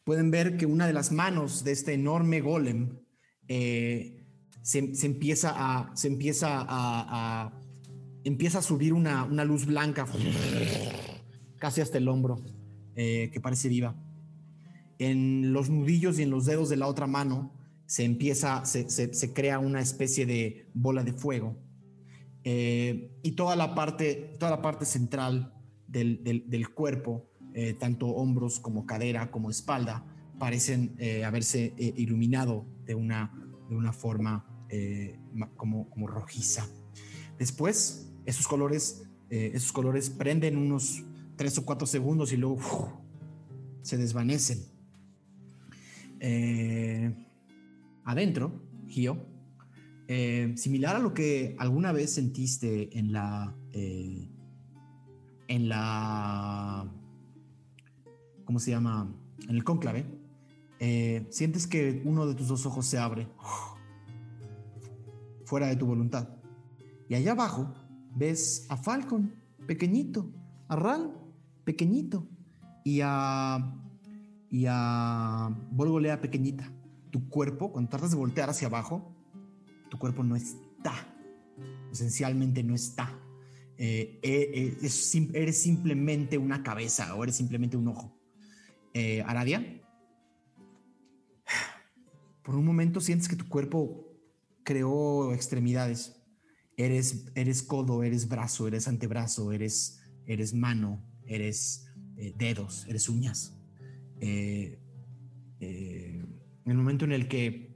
[0.04, 3.00] Pueden ver que una de las manos de este enorme golem
[3.48, 4.26] eh,
[4.64, 5.96] se, se empieza a.
[5.96, 7.62] Se empieza a,
[8.24, 10.08] empieza a subir una, una luz blanca
[11.60, 12.42] casi hasta el hombro,
[12.96, 14.03] que parece viva
[15.00, 17.54] en los nudillos y en los dedos de la otra mano
[17.86, 21.58] se empieza, se, se- se crea una especie de bola de fuego.
[22.44, 25.54] Eh, y toda la parte, toda la parte central
[25.88, 30.06] del, del- del cuerpo, eh, tanto hombros como cadera como espalda,
[30.40, 33.32] parecen eh, haberse eh, iluminado de una,
[33.70, 35.20] de una forma eh,
[35.56, 36.68] como, como rojiza.
[37.38, 41.04] Después, esos colores, eh, esos colores prenden unos
[41.36, 42.88] tres o cuatro segundos y luego ¡uf!
[43.84, 44.60] se desvanecen.
[46.26, 47.14] Eh,
[48.06, 49.18] adentro, Gio,
[50.08, 53.54] eh, similar a lo que alguna vez sentiste en la.
[53.74, 54.30] eh,
[55.50, 56.90] en la.
[58.46, 59.14] ¿Cómo se llama?
[59.50, 60.06] En el cónclave.
[60.80, 63.28] eh, sientes que uno de tus dos ojos se abre.
[65.46, 66.30] Fuera de tu voluntad.
[67.10, 67.74] Y allá abajo
[68.16, 69.34] ves a Falcon,
[69.68, 70.32] pequeñito.
[70.70, 71.14] A Ral,
[71.66, 72.28] pequeñito.
[72.86, 73.83] Y a
[74.54, 76.72] y a Volgolea pequeñita.
[77.12, 79.14] Tu cuerpo, cuando tratas de voltear hacia abajo,
[79.90, 81.14] tu cuerpo no está
[81.94, 83.20] esencialmente no está.
[83.78, 88.20] Eh, eh, eh, eres simplemente una cabeza o eres simplemente un ojo.
[89.26, 89.82] Aradia,
[92.44, 94.06] por un momento sientes que tu cuerpo
[94.64, 96.20] creó extremidades.
[96.78, 101.88] Eres, eres codo, eres brazo, eres antebrazo, eres, eres mano, eres
[102.38, 103.53] dedos, eres uñas.
[104.26, 104.80] Eh,
[105.60, 106.26] eh,
[106.66, 107.76] el momento en el que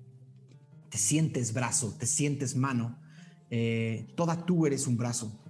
[0.90, 2.98] te sientes brazo, te sientes mano,
[3.50, 5.44] eh, toda tú eres un brazo.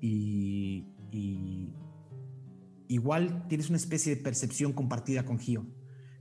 [0.00, 1.70] Y, y
[2.86, 5.66] igual tienes una especie de percepción compartida con Gio.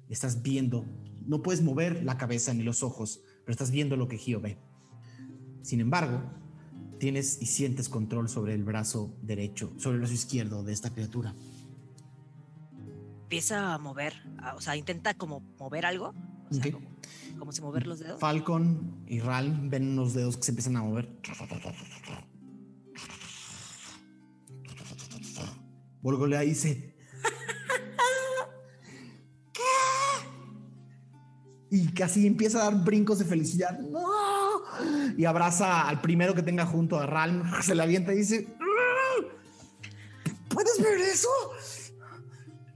[0.09, 0.83] Estás viendo,
[1.27, 4.57] no puedes mover la cabeza ni los ojos, pero estás viendo lo que Gio ve.
[5.61, 6.23] Sin embargo,
[6.97, 11.35] tienes y sientes control sobre el brazo derecho, sobre el brazo izquierdo de esta criatura.
[13.23, 16.13] Empieza a mover, a- o sea, intenta como mover algo.
[16.49, 16.87] O sea, como,
[17.39, 18.19] como si mover los dedos.
[18.19, 21.09] Falcon y Ral ven unos dedos que se empiezan a mover.
[26.01, 26.95] Volgolea dice:
[29.53, 29.61] ¿Qué?
[31.71, 33.79] Y casi empieza a dar brincos de felicidad.
[33.79, 34.03] ¡No!
[35.17, 37.43] Y abraza al primero que tenga junto a Ral.
[37.61, 39.21] Se le avienta y dice: "¡Ah!
[40.49, 41.29] ¿Puedes ver eso?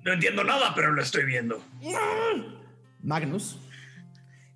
[0.07, 1.61] No entiendo nada, pero lo estoy viendo.
[3.03, 3.59] Magnus,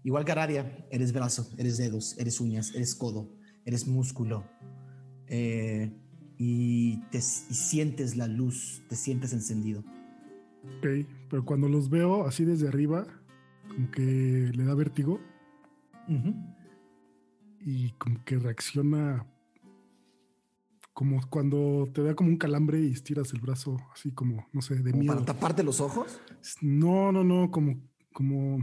[0.02, 3.30] igual que Aradia, eres brazo, eres dedos, eres uñas, eres codo,
[3.66, 4.46] eres músculo.
[5.28, 5.92] Eh,
[6.38, 7.22] y, te, y
[7.54, 9.84] sientes la luz, te sientes encendido.
[10.78, 13.06] Ok, pero cuando los veo así desde arriba,
[13.68, 15.20] como que le da vértigo
[17.60, 19.26] y como que reacciona
[21.02, 24.76] como cuando te da como un calambre y estiras el brazo así como, no sé,
[24.76, 25.16] de miedo.
[25.16, 26.22] para taparte los ojos.
[26.62, 27.82] No, no, no, como,
[28.14, 28.60] como,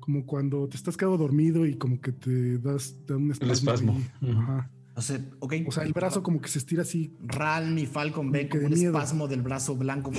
[0.00, 3.52] como cuando te estás quedado dormido y como que te das te da un espasmo.
[3.52, 4.00] espasmo.
[4.22, 4.70] Ajá.
[4.96, 5.54] O sea, ok.
[5.66, 7.14] O sea, el brazo como que se estira así.
[7.20, 8.92] Ral y Falcon ven como un miedo.
[8.92, 10.12] espasmo del brazo blanco.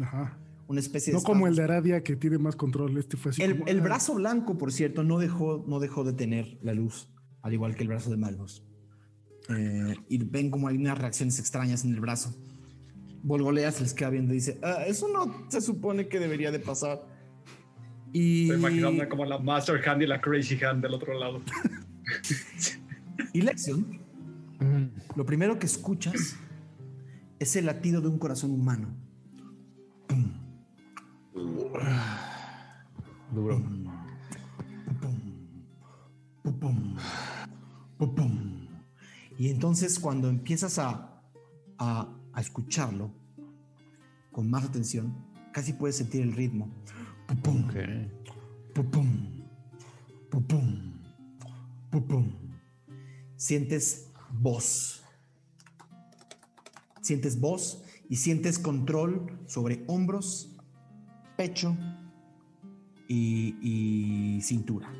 [0.00, 0.36] Ajá.
[0.66, 2.98] Una especie de No como el de Aradia que tiene más control.
[2.98, 3.42] Este fue así.
[3.42, 6.74] El, como, el ah, brazo blanco, por cierto, no dejó, no dejó de tener la
[6.74, 7.08] luz,
[7.42, 8.64] al igual que el brazo de Magnus.
[9.48, 12.34] Eh, y ven como hay unas reacciones extrañas en el brazo.
[13.22, 16.58] Volgolea se les queda viendo y dice: "Ah, Eso no se supone que debería de
[16.58, 17.02] pasar.
[18.12, 21.42] Y, Estoy imaginando como la Master Hand y la Crazy Hand del otro lado.
[23.32, 24.00] y Lexion,
[25.14, 26.36] lo primero que escuchas
[27.38, 28.88] es el latido de un corazón humano.
[33.32, 33.62] Duro.
[39.38, 41.22] Y entonces cuando empiezas a,
[41.78, 43.12] a, a escucharlo
[44.32, 45.16] con más atención,
[45.52, 46.68] casi puedes sentir el ritmo.
[47.28, 47.74] Pum, pum, Ok.
[48.74, 49.06] pum, pum,
[50.30, 50.92] pum, pum,
[51.90, 52.32] pum, pum.
[53.36, 55.04] Sientes voz.
[57.00, 60.56] Sientes voz y sientes control sobre hombros,
[61.36, 61.76] pecho
[63.06, 64.92] y, y cintura.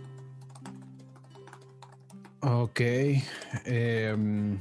[2.41, 2.81] Ok.
[3.65, 4.59] em,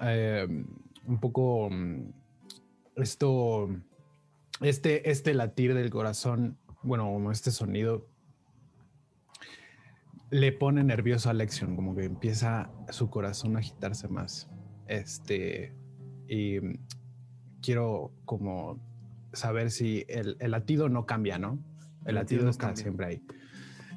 [0.00, 0.66] em,
[1.06, 2.12] un poco mm,
[2.96, 3.68] esto,
[4.60, 8.06] este, este latir del corazón, bueno, este sonido,
[10.30, 14.50] le pone nervioso a Lexion, como que empieza su corazón a agitarse más.
[14.88, 15.74] Este,
[16.28, 16.78] y mm,
[17.62, 18.80] quiero como
[19.32, 21.58] saber si el, el latido no cambia, ¿no?
[22.04, 22.82] El, El latido latido no está cambia.
[22.82, 23.22] siempre ahí.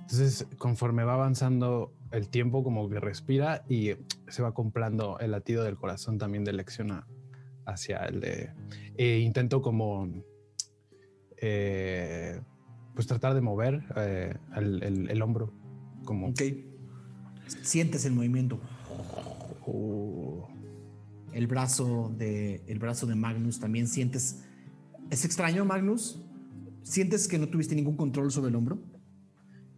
[0.09, 3.91] Entonces, conforme va avanzando el tiempo, como que respira y
[4.29, 7.05] se va comprando el latido del corazón también de Lexion a-
[7.65, 8.51] hacia el de.
[8.95, 10.07] E intento como.
[11.41, 12.41] eh,
[12.95, 15.51] pues tratar de mover eh, el, el- el hombro.
[16.05, 16.27] Como.
[16.29, 16.41] Ok.
[17.61, 18.59] Sientes el movimiento.
[19.65, 20.41] uh,
[21.33, 24.43] El brazo de, el brazo de Magnus también sientes.
[25.09, 26.21] Es extraño, Magnus.
[26.83, 28.79] Sientes que no tuviste ningún control sobre el hombro,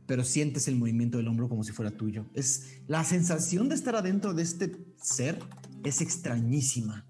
[0.10, 2.26] pero sientes el movimiento del hombro como si fuera tuyo.
[2.34, 5.38] Es la sensación de estar adentro de este ser
[5.84, 7.06] es extrañísima.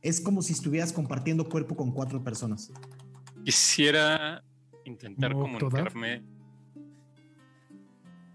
[0.00, 2.72] Es como si estuvieras compartiendo cuerpo con cuatro personas.
[3.44, 4.42] Quisiera
[4.86, 5.58] intentar No, ¿toda?
[5.60, 6.22] comunicarme.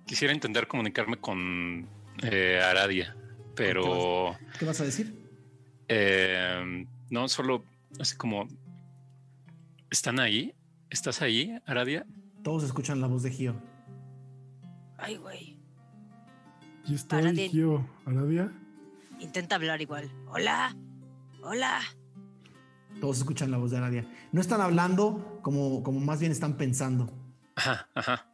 [0.06, 1.88] Quisiera intentar comunicarme con
[2.22, 3.18] eh, Aradia,
[3.56, 5.20] pero ¿Qué vas a decir?
[5.88, 7.64] eh, no solo
[8.00, 8.48] así como.
[9.90, 10.54] ¿Están ahí?
[10.92, 12.06] ¿Estás ahí, Aradia?
[12.44, 13.75] Todos escuchan la voz de Gio.
[14.98, 15.58] Ay, güey.
[16.86, 17.50] Y estoy, Aradia.
[17.50, 17.88] Gio.
[18.06, 18.52] Aradia.
[19.20, 20.10] Intenta hablar igual.
[20.28, 20.76] Hola.
[21.42, 21.82] Hola.
[23.02, 24.08] Todos escuchan la voz de Aradia.
[24.32, 27.12] No están hablando como, como más bien están pensando.
[27.56, 28.28] Ajá, ajá.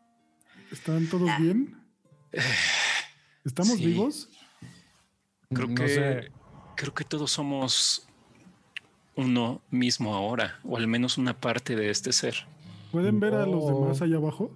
[0.72, 1.38] ¿Están todos Ah.
[1.40, 1.78] bien?
[3.44, 3.86] ¿Estamos Sí.
[3.86, 4.30] vivos?
[5.54, 6.32] Creo No que sé.
[6.76, 8.08] creo que todos somos
[9.16, 12.36] uno mismo ahora, o al menos una parte de este ser.
[12.92, 13.80] ¿Pueden ver a los No.
[13.82, 14.52] demás allá abajo?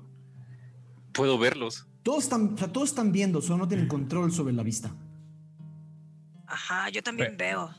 [1.12, 1.86] Puedo verlos.
[2.06, 4.96] Todos están, o sea, todos están viendo, solo no tienen control sobre la vista.
[6.46, 7.72] Ajá, yo también veo.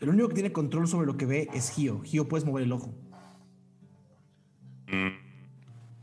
[0.00, 2.00] El único que tiene control sobre lo que ve es Gio.
[2.02, 2.94] Gio, puedes mover el ojo.
[4.86, 5.08] Mm,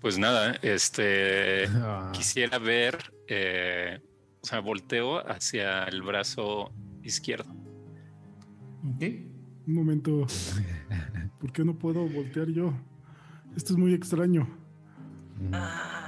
[0.01, 4.01] Pues nada, este Ah, quisiera ver, eh,
[4.41, 7.49] o sea, volteo hacia el brazo izquierdo.
[8.93, 9.03] ¿Ok?
[9.67, 10.27] Un momento.
[11.39, 12.73] ¿Por qué no puedo voltear yo?
[13.55, 14.49] Esto es muy extraño.
[15.53, 16.06] Ah,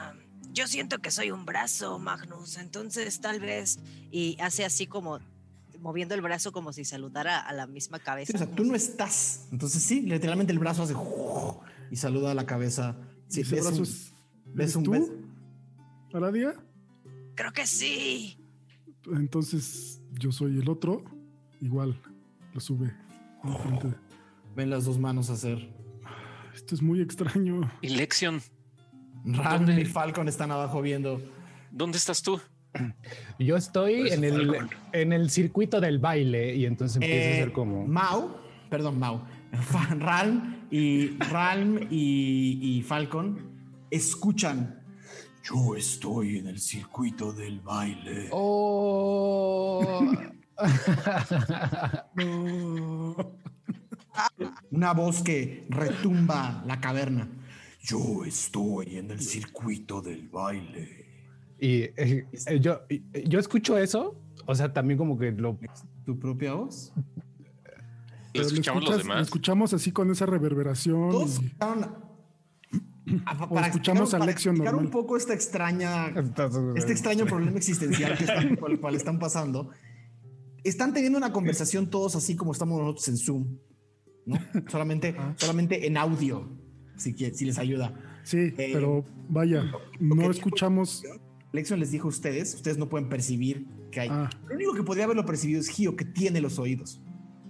[0.53, 2.57] yo siento que soy un brazo, Magnus.
[2.57, 3.79] Entonces, tal vez.
[4.11, 5.19] Y hace así como
[5.79, 8.33] moviendo el brazo como si saludara a la misma Sí, cabeza.
[8.35, 9.47] o sea, tú si- no estás.
[9.51, 10.93] Entonces sí, literalmente el brazo hace
[11.89, 12.97] y saluda a la cabeza.
[13.29, 14.13] Sí, ¿Ese ves brazo un, es,
[14.47, 14.91] ves ¿eres un tú?
[14.91, 15.11] ves-
[16.13, 16.53] Aradia?
[17.35, 18.37] Creo que sí.
[19.11, 21.03] Entonces yo soy el otro.
[21.61, 22.01] Igual,
[22.53, 22.93] lo sube.
[23.43, 23.95] enfrente.
[24.55, 25.73] ven las dos manos hacer.
[26.53, 27.71] Esto es muy extraño.
[27.81, 27.89] Y
[29.23, 29.81] ¿Dónde?
[29.81, 31.21] y Falcon están abajo viendo.
[31.71, 32.39] ¿dónde estás tú?
[33.39, 34.69] Yo estoy Pues, en el, Falcon.
[34.93, 37.85] en el circuito del baile y entonces empieza a Eh, ser como.
[37.87, 38.37] Mau,
[38.69, 39.21] perdón, Mau.
[39.99, 43.39] Ralm y Ralm y, y Falcon
[43.89, 44.75] escuchan.
[45.43, 48.27] Yo estoy en el circuito del baile.
[48.31, 50.05] ¡Oh!
[54.71, 57.27] Una voz que retumba la caverna.
[57.89, 61.05] Yo estoy en el circuito del baile.
[61.59, 64.15] y eh, eh, yo, y- yo escucho eso.
[64.45, 65.57] O sea, también como que lo.
[66.05, 66.93] ¿Tu propia voz?
[68.33, 69.17] ¿Lo escuchamos los demás?
[69.17, 71.09] Lo escuchamos así con esa reverberación.
[71.11, 71.95] Todos y- a-
[73.65, 76.09] escuchamos a para Lección explicar un poco esta extraña
[76.75, 79.71] este extraño problema existencial que están, por el cual están pasando.
[80.63, 83.57] Están teniendo una conversación todos así como estamos nosotros en Zoom,
[84.27, 84.37] ¿no?
[84.67, 86.47] Solamente, solamente en audio,
[86.99, 87.93] si, si les ayuda.
[88.23, 89.63] Sí, Eh, pero vaya,
[89.99, 91.03] no escuchamos.
[91.51, 94.09] Lexion les dijo a ustedes, ustedes no pueden percibir que hay.
[94.11, 97.01] Ah, Lo único que podría haberlo percibido es Gio, que tiene los oídos.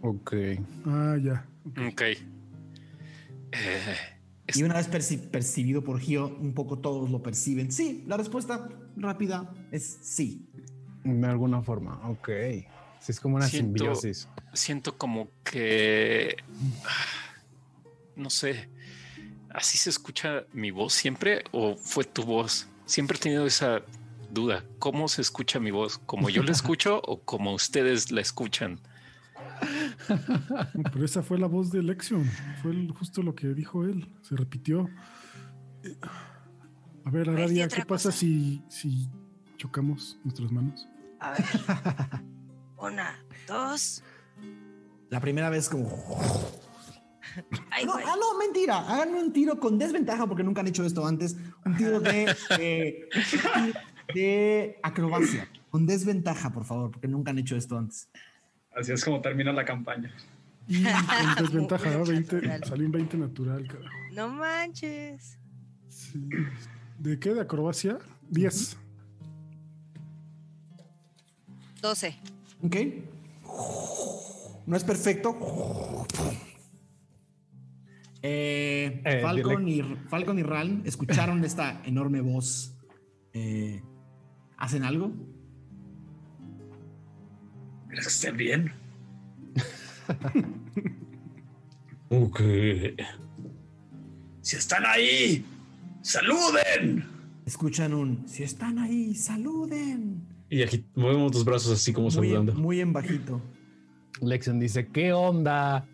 [0.01, 0.33] Ok.
[0.85, 1.45] ah, ya.
[1.89, 2.01] Ok.
[3.51, 3.95] Eh,
[4.55, 7.71] Y una vez perci- percibido por Gio, un poco todos lo perciben.
[7.71, 10.45] Sí, la respuesta rápida es sí.
[11.03, 11.99] De alguna forma.
[12.09, 12.29] Ok.
[12.99, 14.27] Sí, es como una Siento- simbiosis.
[14.53, 16.35] siento como que,
[16.85, 17.35] ah,
[18.15, 18.69] no sé,
[19.53, 22.67] así se escucha mi voz siempre o fue tu voz.
[22.85, 23.81] Siempre he tenido esa
[24.31, 24.63] duda.
[24.79, 25.97] ¿Cómo se escucha mi voz?
[25.99, 28.79] ¿Como yo la escucho o como ustedes la escuchan?
[30.93, 32.23] Pero esa fue la voz de Lexion.
[32.61, 34.07] Fue el- justo lo que dijo él.
[34.21, 34.89] Se repitió.
[35.83, 35.95] Eh,
[37.05, 39.09] A ver, Aradia, ¿qué pasa si, si
[39.57, 40.87] chocamos nuestras manos?
[41.19, 41.43] A ver.
[42.77, 44.03] Una, dos.
[45.09, 45.89] La primera vez como...
[47.71, 48.79] Ay, No, ah, no, mentira.
[48.79, 51.35] Háganme un tiro con desventaja porque nunca han hecho esto antes.
[51.65, 53.09] Un tiro de, de,
[54.13, 55.47] de acrobacia.
[55.69, 58.09] Con desventaja, por favor, porque nunca han hecho esto antes.
[58.75, 60.13] Así es como termina la campaña.
[60.67, 62.63] Y con desventaja, Muy 20, natural.
[62.63, 63.95] salí en 20 natural, carajo.
[64.13, 65.37] No manches.
[65.89, 66.29] Sí.
[66.97, 67.33] ¿De qué?
[67.33, 67.97] ¿De acrobacia?
[68.29, 68.77] 10.
[71.81, 72.15] 12.
[72.63, 72.75] ¿Ok?
[74.67, 76.05] No es perfecto.
[78.21, 82.75] Eh, Eh, Falcon, y, Falcon y Ralm escucharon esta enorme voz.
[83.33, 83.81] Eh,
[84.57, 85.11] ¿Hacen algo?
[87.87, 88.71] ¿Crees que estén bien?
[92.11, 92.41] Ok.
[94.41, 95.45] Si están ahí,
[96.01, 97.05] saluden.
[97.45, 100.27] Escuchan un, si están ahí, saluden.
[100.49, 102.53] Y aquí movemos los brazos así como Muy, saludando.
[102.55, 103.41] muy en bajito.
[104.21, 105.87] Lexion dice: ¿Qué onda?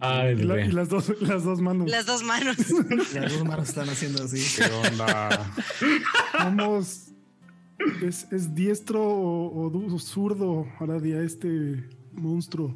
[0.00, 0.66] Ay, Y, la- bebé.
[0.68, 1.90] y las, dos, las dos manos.
[1.90, 2.56] Las dos manos.
[3.14, 4.40] Las dos manos están haciendo así.
[4.56, 5.52] ¿Qué onda?
[6.34, 7.06] Vamos.
[8.02, 12.74] ¿Es, es diestro o, o zurdo, Aradia, este monstruo?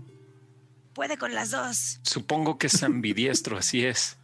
[0.94, 2.00] Puede con las dos.
[2.02, 4.16] Supongo que es ambidiestro, así es.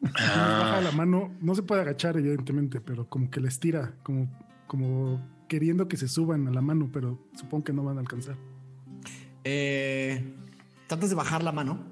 [0.00, 4.28] Baja Ah, la mano, no se puede agachar, evidentemente, pero como que la estira, como,
[4.66, 8.36] como queriendo que se suban a la mano, pero supongo que no van a alcanzar.
[9.44, 10.34] Eh,
[10.86, 11.84] tratas de bajar la mano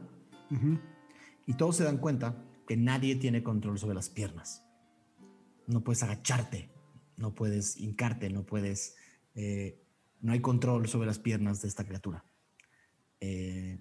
[1.46, 4.62] y todos se dan cuenta que nadie tiene control sobre las piernas.
[5.66, 6.70] No puedes agacharte,
[7.16, 8.96] no puedes hincarte, no puedes...
[9.34, 9.82] eh,
[10.20, 12.24] no hay control sobre las piernas de esta criatura.
[13.20, 13.78] Eh,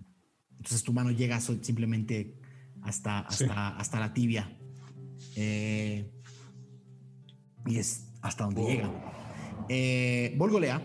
[0.51, 2.39] entonces tu mano llega simplemente
[2.81, 4.57] hasta, hasta, hasta la tibia.
[5.35, 6.11] Eh,
[7.65, 9.14] y es hasta donde llega.
[9.69, 10.81] Eh, Volgolea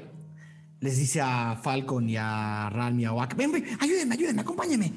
[0.81, 4.93] les dice a Falcon y a Ralm y a Oak, ven, ven, ayúdenme, ayúdenme, acompáñenme.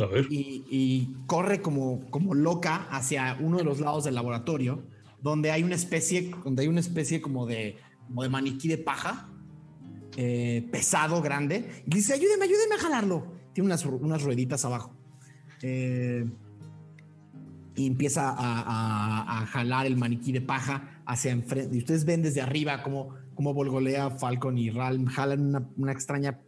[0.00, 0.26] A ver.
[0.30, 4.82] Y, y corre como, como loca hacia uno de los lados del laboratorio,
[5.22, 7.78] donde hay una especie, donde hay una especie como de,
[8.08, 9.28] como de maniquí de paja,
[10.16, 11.82] eh, pesado, grande.
[11.86, 13.32] Y dice, ayúdenme, ayúdenme a jalarlo.
[13.54, 14.94] Tiene unas, unas rueditas abajo.
[15.62, 16.26] Eh,
[17.76, 21.74] y empieza a, a- a jalar el maniquí de paja hacia enfrente.
[21.76, 26.40] Y ustedes ven desde arriba cómo, cómo Volgolea, Falcon y Ralm jalan una, una extraña,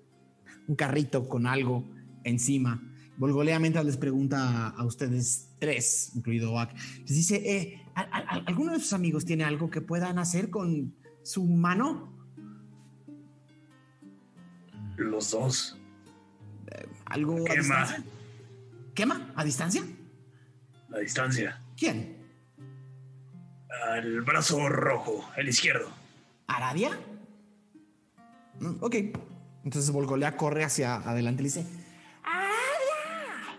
[0.68, 1.88] un carrito con algo
[2.24, 2.82] encima.
[3.18, 8.44] Volgolea mientras les pregunta a, a ustedes tres, incluido Oak, les dice, eh, ¿al- al-
[8.46, 12.12] ¿alguno de sus amigos tiene algo que puedan hacer con su mano?
[14.96, 15.78] Los dos.
[17.06, 17.56] ¿Algo a Quema.
[17.60, 18.04] distancia?
[18.94, 19.32] ¿Quema?
[19.36, 19.82] ¿A distancia?
[20.94, 21.62] A distancia.
[21.76, 22.15] ¿Quién?
[23.68, 25.88] Al brazo rojo, el izquierdo.
[26.46, 26.90] ¿Aradia?
[28.60, 28.94] Mm, ok.
[29.64, 31.66] Entonces Volgolea corre hacia adelante y le dice,
[32.22, 33.58] ¡Aradia!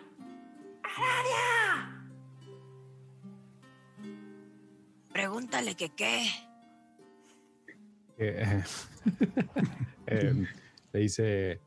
[0.84, 2.08] ¡Aradia!
[5.12, 6.28] Pregúntale que qué.
[8.18, 8.64] Eh,
[10.08, 10.48] eh,
[10.94, 11.60] le dice,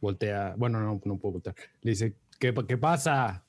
[0.00, 1.56] voltea, bueno, no, no puedo voltear.
[1.82, 3.44] Le dice, ¿qué, qué pasa?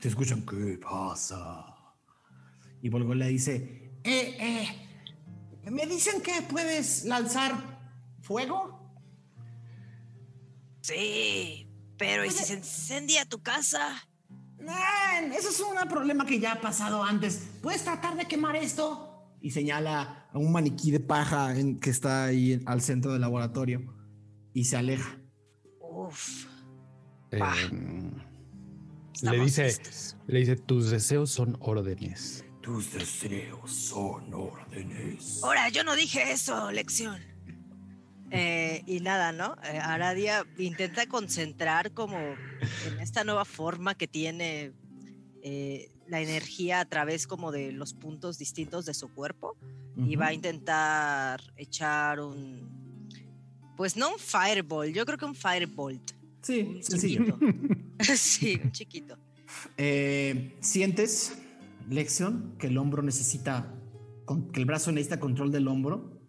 [0.00, 1.77] Te escuchan, ¿qué pasa?
[2.82, 7.52] Y Volgolea dice, eh, eh, ¿me dicen que puedes lanzar
[8.20, 8.76] fuego?
[10.80, 11.68] Sí,
[11.98, 14.04] pero ¿y si se incendia tu casa?
[14.60, 17.48] Man, eso es un problema que ya ha pasado antes.
[17.62, 19.04] ¿Puedes tratar de quemar esto?
[19.40, 23.20] Y señala a un maniquí de paja en- que está ahí en- al centro del
[23.20, 23.94] laboratorio
[24.52, 25.18] y se aleja.
[25.80, 26.46] Uf.
[27.30, 27.40] Eh,
[29.22, 30.16] le dice, listos.
[30.26, 32.44] le dice, tus deseos son órdenes.
[32.68, 35.42] Tus deseos son órdenes.
[35.42, 37.18] Ahora, yo no dije eso, lección.
[38.30, 39.56] Eh, y nada, ¿no?
[39.64, 44.72] Eh, Aradia intenta concentrar como en esta nueva forma que tiene
[45.42, 49.56] eh, la energía a través como de los puntos distintos de su cuerpo
[49.96, 53.08] y va a intentar echar un,
[53.78, 56.10] pues no un fireball, yo creo que un firebolt.
[56.42, 57.24] Sí, Un sencillo.
[57.24, 57.38] chiquito.
[58.16, 59.18] sí, un chiquito.
[59.78, 61.32] Eh, Sientes,
[61.90, 63.74] Lexion, que el hombro necesita,
[64.52, 66.20] que el brazo necesita control del hombro.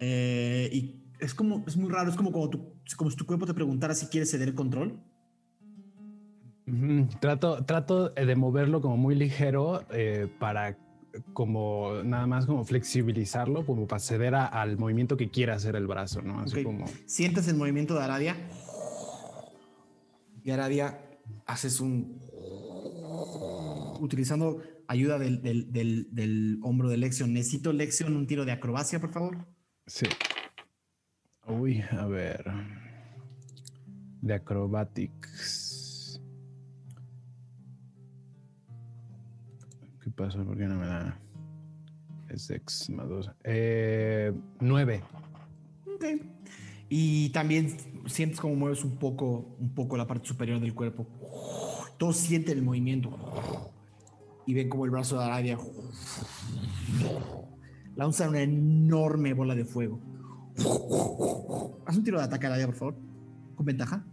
[0.00, 3.46] Eh, y es como, es muy raro, es como, como, tu, como si tu cuerpo
[3.46, 5.00] te preguntara si quieres ceder el control.
[7.20, 10.78] Trato, trato de moverlo como muy ligero eh, para
[11.32, 15.86] como nada más como flexibilizarlo, como para ceder a- al movimiento que quiera hacer el
[15.86, 16.40] brazo, ¿no?
[16.40, 16.86] Así como...
[17.06, 18.36] Sientes el movimiento de Aradia.
[20.42, 21.00] Y Aradia
[21.46, 22.18] haces un.
[24.00, 27.32] Utilizando ayuda del, del, del, del hombro de Lexion.
[27.32, 29.46] Necesito Lexion un tiro de acrobacia, por favor.
[29.86, 30.06] Sí.
[31.46, 32.44] Uy, a ver.
[34.20, 36.20] De acrobatics.
[40.02, 40.42] ¿Qué pasa?
[40.44, 41.20] ¿Por qué no me da?
[42.28, 43.30] Es X más dos.
[43.44, 45.02] Eh, nueve.
[45.86, 46.04] Ok.
[46.88, 47.76] Y también
[48.06, 51.06] sientes como mueves un poco, un poco la parte superior del cuerpo.
[51.98, 53.72] Todos sienten el movimiento.
[54.46, 55.58] Y ven como el brazo de Aradia
[57.96, 60.00] lanza una enorme bola de fuego.
[61.86, 62.96] Haz un tiro de ataque a Aradia, por favor.
[63.54, 64.04] Con ventaja.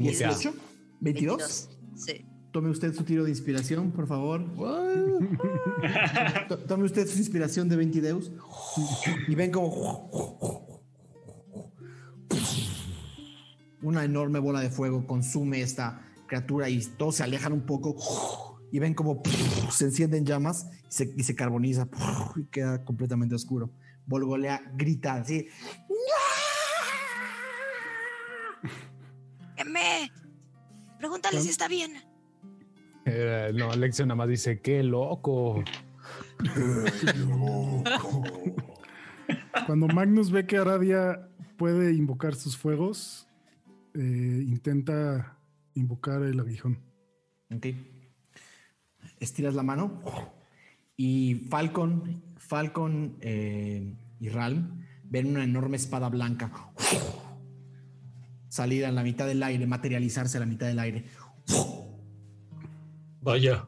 [0.00, 0.34] Muteado.
[0.34, 0.54] 18,
[1.00, 1.70] 22.
[1.94, 2.26] Sí.
[2.54, 4.44] Tome usted su tiro de inspiración, por favor.
[6.48, 8.30] To- Tome usted su inspiración de 20 deus.
[9.26, 10.84] Y ven como.
[13.82, 17.96] Una enorme bola de fuego consume esta criatura y todos se alejan un poco.
[18.70, 19.20] Y ven como
[19.72, 21.88] se encienden llamas y se, y se carboniza
[22.36, 23.72] y queda completamente oscuro.
[24.06, 25.48] Volgolea grita así.
[29.56, 30.08] ¿Qué me?
[31.00, 32.13] Pregúntale si está bien.
[33.06, 35.62] Eh, no, Lección nada más dice, qué loco.
[39.66, 43.28] Cuando Magnus ve que Aradia puede invocar sus fuegos,
[43.94, 45.38] eh, intenta
[45.74, 46.78] invocar el aguijón.
[47.54, 47.66] Ok.
[49.20, 50.02] Estiras la mano
[50.96, 56.50] y Falcon, Falcon eh, y Ralm ven una enorme espada blanca
[58.54, 61.04] salir a la mitad del aire, materializarse a la mitad del aire.
[63.24, 63.66] Vaya.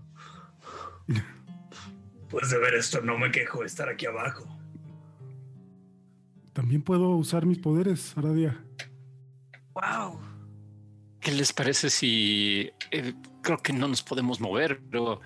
[2.28, 4.44] Pues de ver esto no me quejo de estar aquí abajo.
[6.52, 8.62] También puedo usar mis poderes, Aradia.
[9.72, 10.20] ¡Wow!
[11.20, 15.20] ¿Qué les parece si eh, creo que no nos podemos mover, pero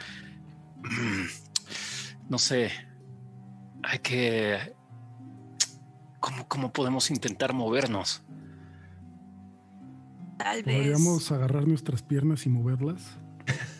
[0.76, 2.70] mm, no sé,
[3.82, 4.74] hay que
[6.20, 8.22] ¿cómo, cómo podemos intentar movernos?
[10.38, 10.76] Tal vez.
[10.76, 13.18] Podríamos agarrar nuestras piernas y moverlas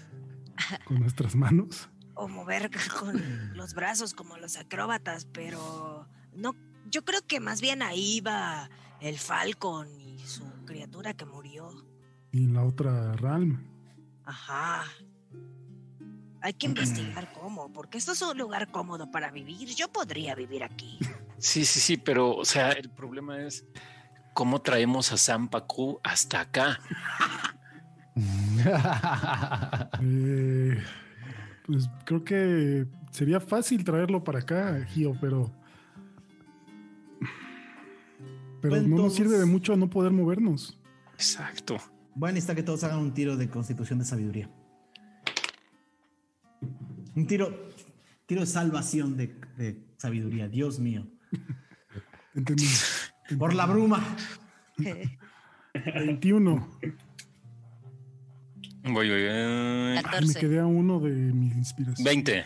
[0.85, 1.89] con nuestras manos.
[2.15, 6.55] O mover con los brazos como los acróbatas, pero no.
[6.91, 8.69] Yo creo que más bien ahí va
[9.01, 11.71] el Falcon y su criatura que murió.
[12.33, 13.65] Y la otra Ralm.
[14.25, 14.85] Ajá.
[16.43, 19.69] Hay que investigar cómo, porque esto es un lugar cómodo para vivir.
[19.75, 20.99] Yo podría vivir aquí.
[21.39, 23.65] Sí, sí, sí, pero o sea, el problema es
[24.35, 26.81] cómo traemos a Sam Pacu hasta acá.
[30.03, 30.79] Eh,
[31.67, 35.51] pues creo que sería fácil traerlo para acá, Gio, pero.
[38.61, 40.79] Pero Pues no nos sirve de mucho no poder movernos.
[41.15, 41.77] Exacto.
[42.21, 44.51] A necesitar que todos hagan un tiro de constitución de sabiduría.
[47.15, 47.71] Un tiro,
[48.27, 50.49] tiro de salvación de, de sabiduría.
[50.49, 51.07] Dios mío.
[52.35, 52.67] Entendí.
[53.39, 54.05] Por la bruma.
[55.75, 56.69] 21.
[58.83, 59.29] Voy, voy, voy.
[59.29, 60.41] Ay, me 14.
[60.41, 62.05] quedé a uno de mis inspiraciones.
[62.05, 62.45] 20.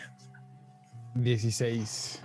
[1.15, 2.21] 16.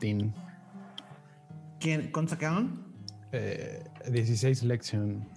[0.00, 0.32] 16.
[1.80, 2.84] ¿Quién, ¿Cuántos sacaron?
[3.32, 5.28] Eh, 16 lección.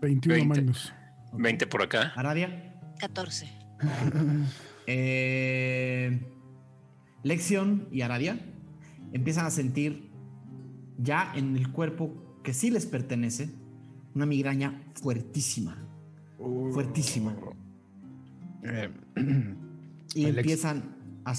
[0.00, 0.48] 21 20.
[0.48, 0.92] Magnus.
[1.32, 2.12] 20 por acá.
[2.16, 2.74] Aradia.
[2.98, 3.48] 14.
[4.88, 6.20] Eh,
[7.24, 8.38] Lexion y Aradia
[9.12, 10.12] empiezan a sentir
[10.96, 13.50] ya en el cuerpo que sí les pertenece
[14.16, 15.76] una migraña fuertísima.
[16.72, 17.36] Fuertísima.
[18.64, 18.90] Eh,
[20.14, 21.30] Y Alex- empiezan a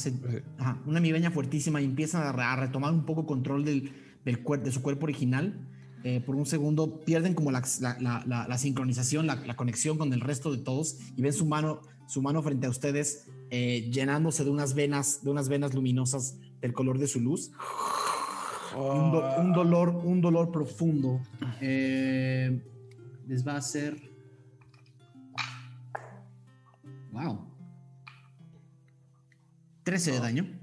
[0.60, 3.92] ajá, una migraña fuertísima y empiezan a, re- a retomar un poco control del,
[4.24, 5.68] del cuer- de su cuerpo original.
[6.04, 10.22] Eh, por un segundo pierden como la, la- la- sincronización, la, la conexión con el
[10.22, 14.52] resto de todos y ven su mano, su mano frente a ustedes eh, llenándose de
[14.52, 17.52] unas venas, de unas venas luminosas del color de su luz.
[18.78, 21.20] Un, do- un dolor, un dolor profundo.
[21.62, 22.62] Eh,
[23.28, 23.98] les va a hacer.
[27.12, 27.48] Wow.
[29.84, 30.60] 13 de daño.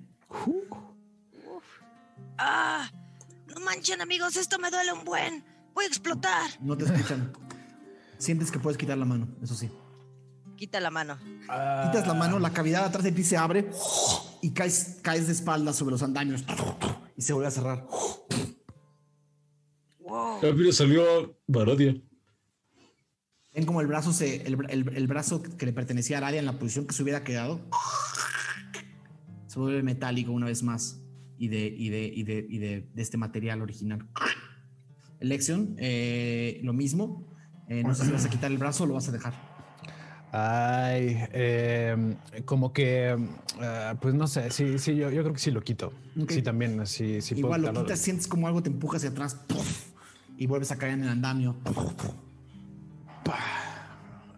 [2.38, 2.90] ¡Ah!
[3.54, 5.44] No manchen, amigos, esto me duele un buen.
[5.74, 6.50] Voy a explotar.
[6.60, 7.32] No te escuchan.
[8.18, 9.70] Sientes que puedes quitar la mano, eso sí.
[10.56, 11.18] Quita la mano.
[11.40, 13.70] Quitas la mano, la cavidad atrás de ti se abre
[14.40, 16.44] y caes, caes de espaldas sobre los andamios
[17.16, 17.86] y se vuelve a cerrar.
[20.00, 20.38] Wow.
[20.42, 21.94] Ah, mira, salió Barodia.
[23.54, 26.46] Ven como el brazo, se, el, el- el brazo que le pertenecía a Aradia en
[26.46, 27.60] la posición que se hubiera quedado
[29.46, 31.00] se vuelve metálico una vez más
[31.38, 34.08] y de, y de, y de, y de, de este material original.
[35.20, 37.32] Lexion, eh, lo mismo.
[37.68, 39.53] Eh, no sé si vas a quitar el brazo o lo vas a dejar.
[40.36, 43.16] Ay, eh, como que,
[43.60, 45.92] ah, pues no sé, sí, sí, yo, yo creo que sí lo quito.
[46.28, 47.34] Sí, también, sí, sí.
[47.34, 47.86] puedo Igual lo quitarlo.
[47.86, 49.38] quitas, sientes como algo te empuja hacia atrás
[50.36, 51.54] y vuelves a caer en el andamio.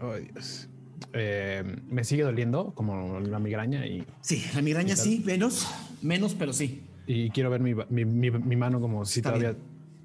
[0.01, 0.69] Oh, Dios.
[1.15, 5.67] Eh, me sigue doliendo como la migraña y, Sí, la migraña sí, menos,
[6.03, 6.83] menos, pero sí.
[7.07, 9.57] y quiero ver mi, mi, mi- mi mano como si Está todavía...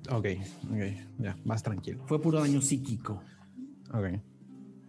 [0.09, 0.25] Ok,
[0.71, 0.79] ok,
[1.19, 2.01] ya, más tranquilo.
[2.07, 3.21] Fue puro daño psíquico.
[3.93, 4.21] Ok.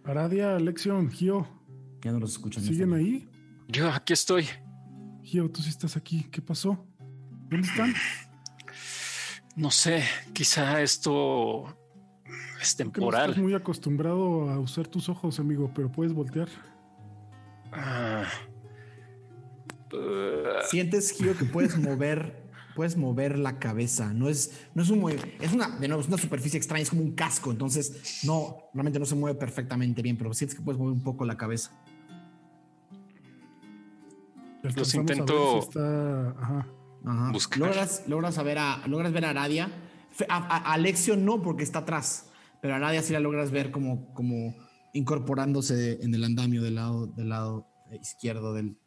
[0.05, 1.47] Aradia, Lexion, Gio,
[2.01, 2.63] Ya no los escuchan.
[2.63, 3.29] ¿siguen ahí?
[3.69, 4.45] Yo aquí estoy.
[5.23, 6.23] Gio, tú sí estás aquí.
[6.31, 6.85] ¿Qué pasó?
[7.49, 7.93] ¿Dónde están?
[9.55, 11.67] No sé, quizá esto
[12.61, 13.29] es no temporal.
[13.29, 16.49] estás muy acostumbrado a usar tus ojos, amigo, pero puedes voltear.
[17.71, 18.25] Ah.
[19.93, 22.42] Uh, Sientes, Gio, que puedes mover,
[22.75, 24.13] puedes mover la cabeza.
[24.13, 25.09] No es, no es un
[25.39, 27.51] es una, de nuevo, es una superficie extraña, es como un casco.
[27.51, 31.25] Entonces, no, realmente no se mueve perfectamente bien, pero sientes que puedes mover un poco
[31.25, 31.71] la cabeza.
[34.63, 36.67] Ver intento- si está- ajá.
[37.05, 37.31] Ajá.
[37.33, 37.59] Buscar.
[37.59, 39.69] Logras, logras, a ver a, logras ver a Aradia.
[40.11, 42.27] Fe- A, a- a Alexio no, porque está atrás.
[42.61, 44.55] Pero a Aradia sí la logras ver como, como
[44.93, 47.67] incorporándose en el andamio del lado, del lado
[48.01, 48.77] izquierdo del.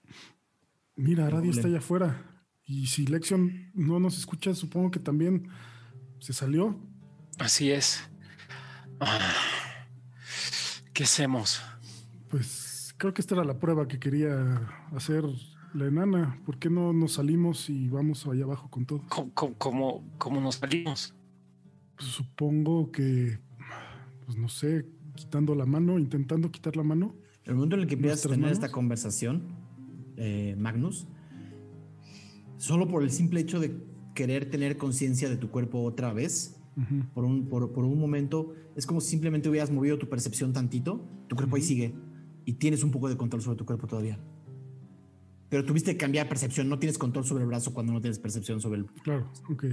[0.97, 2.36] Mira, Aradia está allá afuera.
[2.67, 5.49] Y si Lexion no nos escucha, supongo que también
[6.19, 6.77] se salió.
[7.39, 8.01] así es.
[9.01, 9.33] Ah.
[10.93, 11.61] ¿Qué hacemos?
[12.29, 15.25] Pues creo que esta era la prueba que quería hacer
[15.75, 16.41] la enana.
[16.47, 19.03] ¿Por qué no nos salimos y vamos allá abajo con todo?
[19.09, 21.15] ¿Cómo, cómo- cómo- cómo nos salimos?
[21.97, 23.39] Pues supongo que,
[24.25, 27.15] pues no sé, quitando la mano, intentando quitar la mano.
[27.45, 28.59] El momento en el que empiezas a ¿Nuestras tener manos?
[28.65, 29.43] esta conversación,
[30.17, 31.07] eh, Magnus,
[32.57, 33.77] solo por el simple hecho de
[34.15, 36.57] querer tener conciencia de tu cuerpo otra vez,
[37.15, 41.09] por un, por, por un momento, es como si simplemente hubieras movido tu percepción tantito,
[41.27, 41.95] tu cuerpo ahí sigue
[42.45, 44.19] y tienes un poco de control sobre tu cuerpo todavía.
[45.49, 48.61] Pero tuviste que cambiar percepción, no tienes control sobre el brazo cuando no tienes percepción
[48.61, 48.87] sobre el...
[49.03, 49.65] Claro, ok.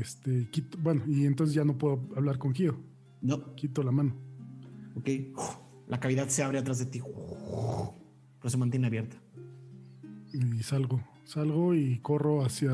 [0.00, 2.76] Este, quito, bueno, y entonces ya no puedo hablar con Gio.
[3.22, 4.14] No, Quito la mano.
[4.96, 5.08] ok.
[5.88, 9.16] La cavidad se abre atrás de ti, pero se mantiene abierta.
[10.32, 11.00] Y salgo.
[11.24, 12.70] Salgo y corro hacia,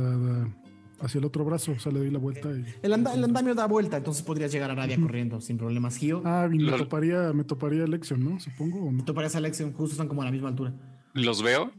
[1.00, 1.72] hacia el otro brazo.
[1.72, 2.64] O sea, le doy la vuelta y.
[2.82, 5.96] El, anda- el andamio da vuelta, entonces podrías llegar a Aradia corriendo sin problemas.
[5.96, 8.40] Gio, Ah, y me toparía, me toparía Lexion, ¿no?
[8.40, 8.86] Supongo.
[8.88, 9.04] ¿o no?
[9.04, 10.72] tú pareces a Alexion, justo están como a la misma altura.
[11.14, 11.72] ¿Los veo?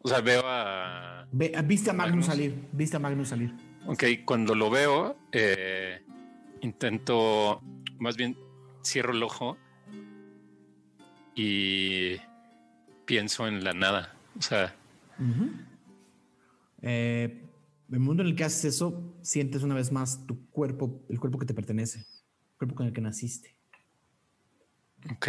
[0.00, 1.26] O sea, veo a...
[1.32, 2.26] Ve, viste a Magnus, Magnus.
[2.26, 3.52] salir, viste a Magnus salir.
[3.86, 6.00] Ok, cuando lo veo, eh,
[6.60, 7.60] intento,
[7.98, 8.36] más bien,
[8.84, 9.56] cierro el ojo
[11.34, 12.16] y
[13.04, 14.14] pienso en la nada.
[14.38, 14.74] O sea,
[15.18, 15.50] Ujú.
[16.82, 17.44] Eh,
[17.90, 21.38] el mundo en el que haces eso, sientes una vez más tu cuerpo, el cuerpo
[21.38, 23.56] que te pertenece, el cuerpo con el que naciste.
[25.10, 25.28] ok,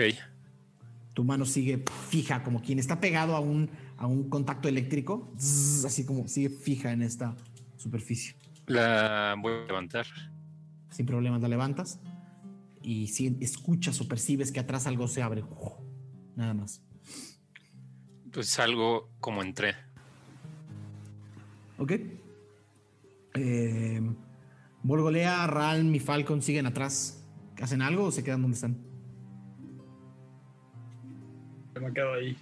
[1.13, 5.85] Tu mano sigue fija, como quien está pegado a un, a un contacto eléctrico, zzz,
[5.85, 7.35] así como sigue fija en esta
[7.77, 8.35] superficie.
[8.67, 10.05] la voy a levantar.
[10.91, 11.99] Sin problemas la levantas
[12.81, 15.43] y si escuchas o percibes que atrás algo se abre.
[16.35, 16.81] Nada más.
[18.31, 19.75] Pues salgo como entré.
[21.79, 21.93] ¿Ok?
[23.35, 24.01] Eh,
[24.83, 27.25] Volgolea, Ralm y Falcon siguen atrás.
[27.61, 28.77] ¿Hacen algo o se quedan donde están?
[31.81, 32.37] Me quedo ahí.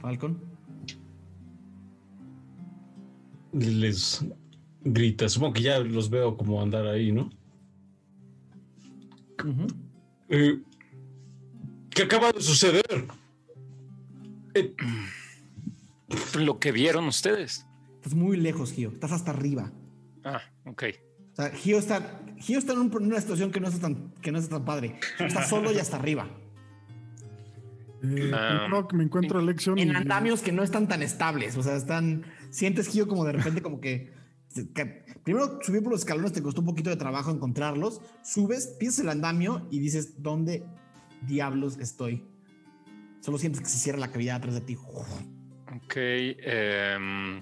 [0.00, 0.40] Falcon.
[3.52, 4.24] Les
[4.82, 5.28] grita.
[5.28, 7.30] Supongo que ya los veo como andar ahí, ¿no?
[10.28, 10.60] Eh,
[11.90, 13.06] ¿Qué acaba de suceder?
[14.54, 14.74] Eh,
[16.38, 17.66] Lo que vieron ustedes.
[18.04, 18.90] Estás muy lejos, Gio.
[18.90, 19.72] Estás hasta arriba.
[20.24, 20.82] Ah, ok.
[21.32, 24.12] O sea, Gio está, Gio está en, un- en una situación que no es tan,
[24.20, 24.96] que no es tan padre.
[25.18, 26.28] Está solo y hasta arriba.
[28.02, 28.30] Eh,
[28.68, 29.78] Proc, me encuentro a Lexion.
[29.78, 31.56] En y- andamios que no están tan estables.
[31.56, 32.24] O sea, están.
[32.50, 34.12] Sientes, Gio, como de repente, como que.
[34.74, 38.02] que- primero subir por los escalones te costó un poquito de trabajo encontrarlos.
[38.22, 40.62] Subes, piensas el andamio y dices, ¿dónde
[41.26, 42.22] diablos estoy?
[43.20, 44.76] Solo sientes que se cierra la cavidad atrás de ti.
[44.76, 45.94] Ok.
[45.96, 47.40] em,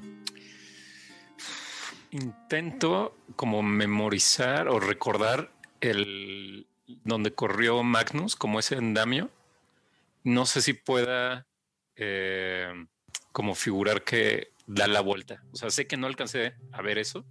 [2.12, 6.66] intento como memorizar o recordar el
[7.04, 9.30] donde corrió Magnus, como ese andamio.
[10.24, 11.46] No sé si pueda
[11.96, 12.86] em,
[13.32, 15.42] como figurar que da la vuelta.
[15.52, 17.24] O sea, sé que no alcancé a ver eso.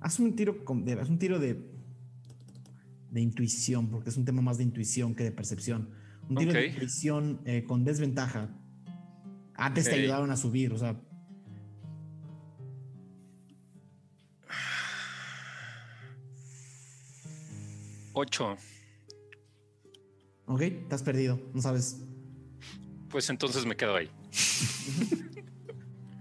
[0.00, 1.64] Haz un tiro, con- haz un tiro de,
[3.10, 5.90] de intuición, porque es un tema más de intuición que de percepción.
[6.28, 8.50] Un tiro de intuición eh, con desventaja.
[9.54, 11.00] Antes te ayudaron a subir, o sea.
[18.14, 18.56] Ocho.
[20.46, 22.00] Ok, estás perdido, no sabes.
[23.08, 24.10] Pues entonces me quedo ahí.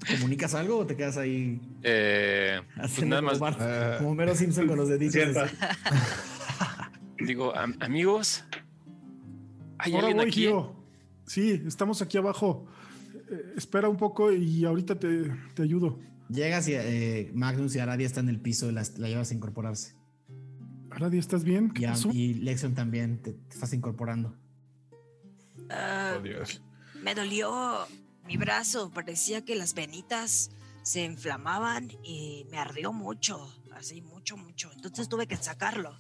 [0.10, 4.36] ¿Comunicas algo o te quedas ahí Eh, pues haciendo nada como, más Bart- como Mero
[4.36, 5.16] Simpson con los deditos?
[7.20, 8.44] Digo, "Am- amigos,
[9.78, 10.42] ¿hay Ahora alguien voy, aquí?
[10.42, 10.76] Gio.
[11.26, 12.68] Sí, estamos aquí abajo.
[13.32, 16.00] Eh, espera un poco y ahorita te, te ayudo.
[16.30, 19.36] Llegas y eh, Magnus y Aradia están en el piso y las- la, llevas a
[19.36, 19.96] incorporarse.
[20.96, 21.72] Aradia, ¿estás bien?
[21.72, 22.10] ¿Qué Y, pasó?
[22.12, 24.36] y Lexion también te, te estás incorporando.
[25.70, 26.62] Ah, Oh, Dios.
[27.02, 27.88] me dolió
[28.26, 30.52] mi brazo, parecía que las venitas
[30.84, 34.72] se inflamaban y me ardió mucho, así mucho, mucho.
[34.74, 35.98] Entonces tuve que sacarlo.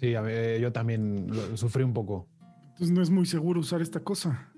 [0.00, 2.26] Sí, a ver, yo también lo- sufrí un poco.
[2.72, 4.50] Entonces no es muy seguro usar esta cosa.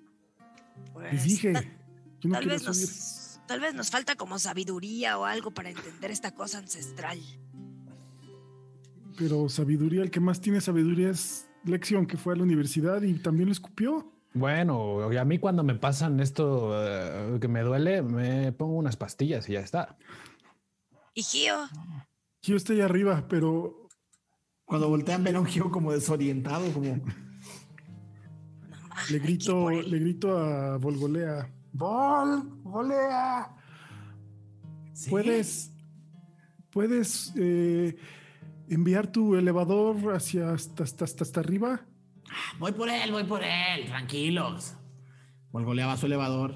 [0.92, 4.38] Pues, Les dije, ta- yo no tal, quiero vez nos, tal vez nos falta como
[4.38, 7.20] sabiduría o algo para entender esta cosa ancestral.
[9.18, 13.14] Pero sabiduría, el que más tiene sabiduría es Lexion, que fue a la universidad y
[13.14, 14.12] también lo escupió.
[14.34, 18.96] Bueno, y a mí cuando me pasan esto eh, que me duele, me pongo unas
[18.96, 19.96] pastillas y ya está.
[21.14, 21.56] Y Gio,
[22.42, 23.88] Gio está ahí arriba, pero
[24.64, 27.00] Cuando voltean, ven a un Gio como desorientado, como.
[29.10, 31.50] le grito, le grito a Volgolea.
[31.72, 33.56] ¡Volgolea!
[34.92, 35.10] ¿Sí?
[35.10, 35.72] ¿Puedes,
[36.70, 37.96] puedes eh,
[38.70, 41.86] enviar tu elevador hacia hasta, hasta, hasta, hasta arriba?
[42.58, 44.74] Voy por él, voy por él, tranquilos.
[45.50, 46.54] Volgoleaba su elevador,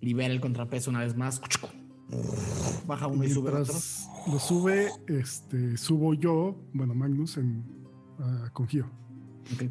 [0.00, 1.40] libera el contrapeso una vez más.
[2.86, 3.74] Baja uno y sube otro.
[4.30, 7.64] Lo sube, este, subo yo, bueno, Magnus, en,
[8.18, 8.90] ah, con Gio.
[9.54, 9.64] Ok.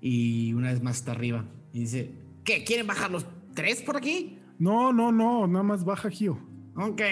[0.00, 1.44] Y una vez más está arriba.
[1.72, 2.64] Y dice: ¿Qué?
[2.64, 4.38] ¿Quieren bajar los tres por aquí?
[4.58, 6.38] No, no, no, nada más baja Gio.
[6.76, 7.02] Ok.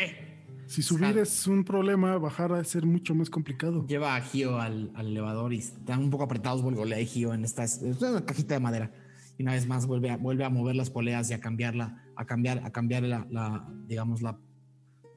[0.68, 3.86] Si subir es un problema, bajar va a ser mucho más complicado.
[3.86, 7.44] Lleva a Gio al, al elevador y están un poco apretados Volgolea y Gio en
[7.44, 8.92] esta es una cajita de madera.
[9.38, 12.26] Y una vez más vuelve a, vuelve a mover las poleas y a cambiarla, a
[12.26, 14.38] cambiar, a cambiar la, la, digamos, la,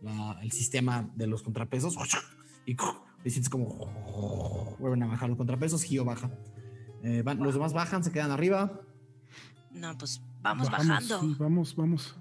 [0.02, 1.95] la- el sistema de los contrapesos.
[2.65, 2.73] Y,
[3.26, 6.32] y sientes como vuelven a bajar los contrapesos, Gio baja.
[7.03, 8.80] Eh, van- los demás bajan, se quedan arriba.
[9.72, 11.19] No, pues vamos Bajamos, bajando.
[11.19, 12.15] sí, vamos, vamos.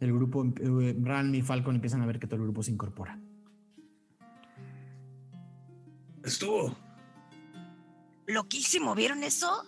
[0.00, 0.96] El grupo, eh,
[1.32, 3.18] y Falcon empiezan a ver que todo el grupo se incorpora.
[6.24, 6.76] Estuvo.
[8.26, 9.64] Loquísimo, ¿vieron eso?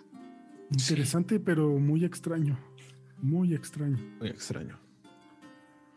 [0.70, 2.58] Interesante, pero muy extraño.
[3.18, 3.98] Muy extraño.
[4.18, 4.78] Muy extraño.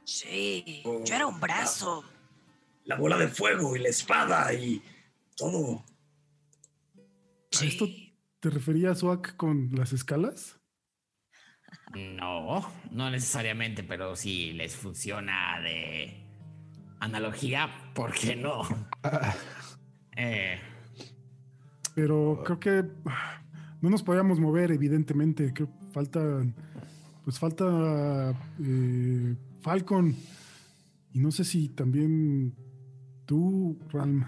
[0.03, 2.03] Sí, Oh, yo era un brazo.
[2.85, 4.81] La bola de fuego y la espada y
[5.35, 5.83] todo.
[7.59, 7.87] ¿A esto
[8.39, 10.56] te referías, Oak, con las escalas?
[11.93, 16.27] No, no necesariamente, pero si les funciona de
[16.99, 18.63] analogía, ¿por qué no?
[20.19, 20.59] Eh,
[21.93, 23.39] Pero creo que ah,
[23.81, 25.53] no nos podíamos mover, evidentemente.
[25.53, 26.19] Creo que falta.
[27.23, 28.33] Pues falta
[28.63, 30.15] eh, Falcon.
[31.13, 32.55] Y no sé si también
[33.27, 34.25] tú, Ralm.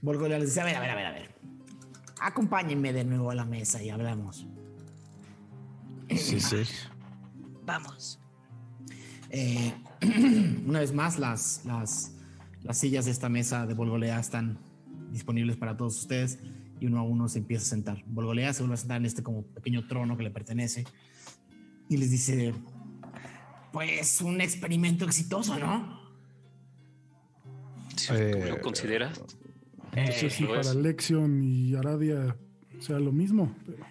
[0.00, 1.34] Volgolea les dice, a ver, a ver, a ver, a ver.
[2.20, 4.46] Acompáñenme de nuevo a la mesa y hablamos.
[6.10, 6.62] Sí, sí.
[7.64, 8.20] Vamos.
[9.30, 9.72] Eh,
[10.66, 12.12] una vez más, las, las,
[12.62, 14.58] las sillas de esta mesa de Volgolea están
[15.10, 16.38] disponibles para todos ustedes
[16.80, 18.04] y uno a uno se empieza a sentar.
[18.06, 20.84] Volgolea se vuelve a sentar en este como pequeño trono que le pertenece
[21.88, 22.54] y les dice,
[23.72, 26.00] Pues un experimento exitoso, ¿no?
[27.96, 29.20] Sí, ¿tú Eh, ¿Lo consideras?
[29.96, 30.74] No sé si para.
[30.74, 32.36] Lexion y Aradia
[32.80, 33.54] sea lo mismo.
[33.64, 33.86] pero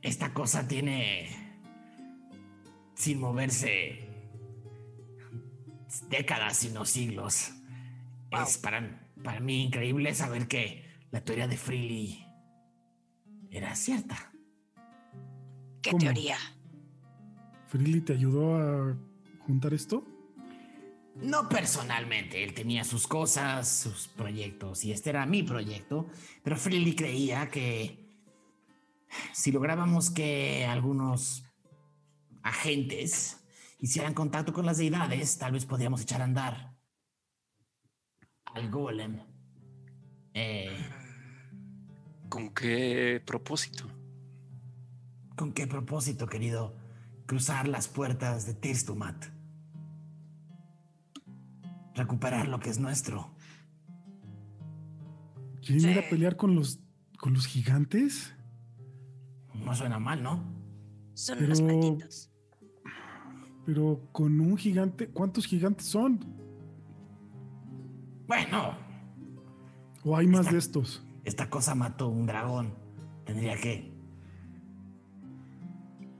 [0.00, 1.28] Esta cosa tiene,
[3.02, 3.98] sin moverse,
[6.08, 7.50] décadas, sino siglos.
[8.30, 12.24] Es para, para mí increíble saber que la teoría de Freely
[13.50, 14.32] era cierta.
[15.82, 15.98] ¿Qué ¿Cómo?
[15.98, 16.36] teoría?
[17.66, 18.96] ¿Freely te ayudó a
[19.48, 20.06] juntar esto?
[21.16, 26.06] No personalmente, él tenía sus cosas, sus proyectos, y este era mi proyecto,
[26.44, 27.98] pero Freely creía que
[29.32, 31.41] si lográbamos que algunos
[32.42, 33.38] agentes
[33.78, 36.76] hicieran contacto con las deidades, tal vez podríamos echar a andar
[38.46, 39.20] al golem.
[40.34, 40.76] Eh,
[42.28, 43.86] ¿Con qué propósito?
[45.36, 46.76] ¿Con qué propósito, querido?
[47.26, 49.26] Cruzar las puertas de Tirstumat.
[51.94, 53.34] Recuperar lo que es nuestro.
[55.60, 56.80] ¿Quieren ir a pelear con los,
[57.18, 58.34] con los gigantes?
[59.54, 60.42] No suena mal, ¿no?
[61.14, 62.31] Son Pero- unos malditos.
[63.66, 66.18] Pero con un gigante, ¿cuántos gigantes son?
[68.26, 68.76] Bueno,
[70.04, 71.02] ¿O hay más de estos?
[71.24, 72.74] esta cosa mató un dragón.
[73.24, 73.92] Tendría que.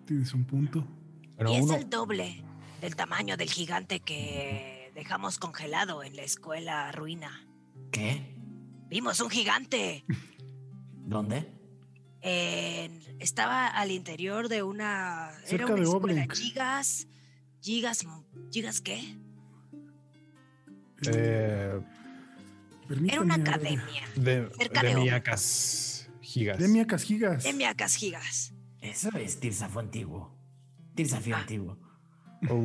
[0.06, 0.86] Tienes un punto.
[1.36, 2.44] Pero y es el doble
[2.80, 7.46] del tamaño del gigante que dejamos congelado en la escuela ruina.
[7.90, 8.36] ¿Qué?
[8.88, 10.04] Vimos un gigante.
[11.06, 11.50] ¿Dónde?
[12.20, 15.30] En- estaba al interior de una.
[15.30, 16.26] era Cerca una de escuela.
[17.62, 18.00] Gigas.
[18.00, 18.24] Gigas.
[18.50, 19.16] ¿Gigas qué?
[21.06, 21.80] eh,
[23.08, 24.04] Era una academia.
[24.16, 26.58] de, Cerca de de miacas gigas.
[26.58, 27.44] Demiacas gigas.
[27.44, 28.52] Demiacas gigas.
[28.80, 30.34] Eso es Tirsafo antiguo.
[30.94, 31.78] Tirsafio antiguo.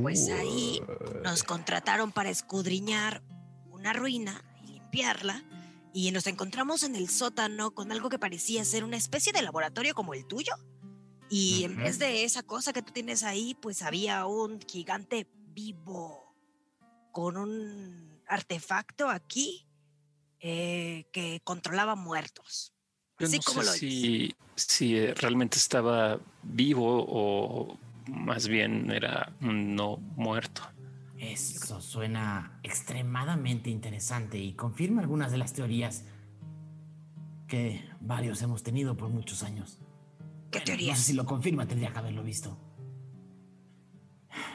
[0.01, 0.81] Pues ahí
[1.23, 3.21] nos contrataron para escudriñar
[3.69, 5.43] una ruina y limpiarla.
[5.93, 9.93] Y nos encontramos en el sótano con algo que parecía ser una especie de laboratorio
[9.95, 10.53] como el tuyo.
[11.29, 16.35] Y en vez de esa cosa que tú tienes ahí, pues había un gigante vivo
[17.11, 19.67] con un artefacto aquí
[20.39, 22.73] eh, que controlaba muertos.
[23.19, 27.77] Yo Así no como sé lo si, si eh, realmente estaba vivo o
[28.07, 30.61] más bien era un no muerto.
[31.17, 36.05] Eso suena extremadamente interesante y confirma algunas de las teorías
[37.47, 39.79] que varios hemos tenido por muchos años.
[40.51, 40.97] ¿Qué Bueno, teorías?
[40.97, 42.57] No sé si lo confirma, tendría que haberlo visto.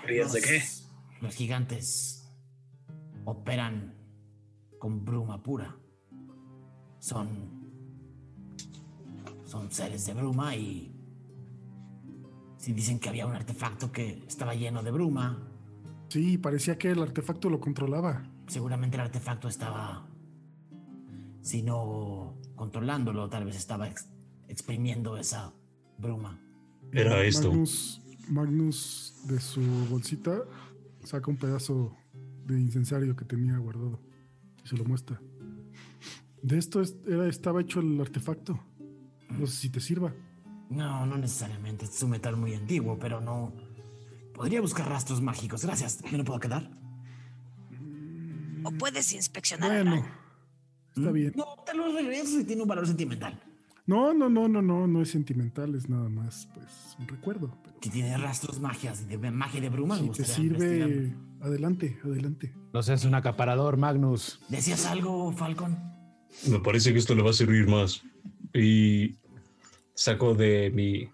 [0.03, 0.63] ¿Teorías de qué?
[1.21, 2.29] Los gigantes
[3.25, 3.95] operan
[4.79, 5.77] con bruma pura.
[6.99, 7.29] Son.
[9.45, 10.89] Son seres de bruma y.
[12.57, 15.49] Si dicen que había un artefacto que estaba lleno de bruma,
[16.09, 18.23] Sí, parecía que el artefacto lo controlaba.
[18.47, 20.07] seguramente el artefacto estaba.
[21.41, 24.09] Si no controlándolo, tal vez estaba ex-
[24.47, 25.53] exprimiendo esa
[26.03, 26.39] bruma.
[26.93, 27.49] Era esto.
[27.49, 30.43] Magnus, Magnus de su bolsita
[31.05, 31.97] saca un pedazo
[32.45, 33.99] de incensario que tenía guardado.
[34.65, 35.21] Y se lo muestra.
[36.43, 38.61] De esto es- era, estaba hecho el artefacto.
[39.31, 40.13] No sé si te sirva.
[40.69, 41.85] No, no necesariamente.
[41.87, 43.53] Es un metal muy antiguo, pero no.
[44.35, 45.65] Podría buscar rastros mágicos.
[45.65, 46.01] Gracias.
[46.11, 46.71] ¿Me lo puedo quedar?
[48.65, 49.71] O puedes inspeccionar.
[49.71, 50.05] Bueno,
[50.97, 51.33] está bien.
[51.37, 53.41] No, te lo regreso si tiene un valor sentimental.
[53.85, 57.59] No, no, no, no, no, no es sentimental, es nada más, pues, un recuerdo.
[57.65, 62.55] Pero Si tiene rastros magias de magia de bruma, me si te sirve, adelante, adelante.
[62.73, 64.41] No seas un acaparador, Magnus.
[64.49, 65.77] ¿Decías algo, Falcon?
[66.49, 68.03] Me parece que esto le va a servir más.
[68.55, 69.17] Y
[69.95, 71.09] saco de mi,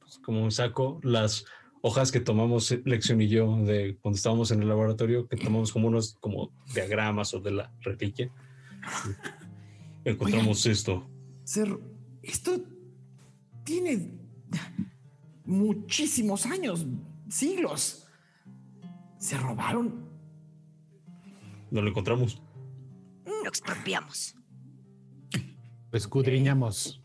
[0.00, 1.46] pues, como un saco, las
[1.80, 5.72] hojas que tomamos eh, Lección y yo de cuando estábamos en el laboratorio, que tomamos
[5.72, 8.30] como unos como diagramas o de la reliquia.
[10.04, 11.08] Encontramos esto.
[11.48, 11.80] Ser,
[12.22, 12.62] esto
[13.64, 14.20] tiene
[15.46, 16.84] muchísimos años,
[17.30, 18.06] siglos.
[19.16, 20.10] Se robaron.
[21.70, 22.42] No lo encontramos.
[23.24, 24.36] Lo expropiamos.
[25.90, 27.00] Escudriñamos.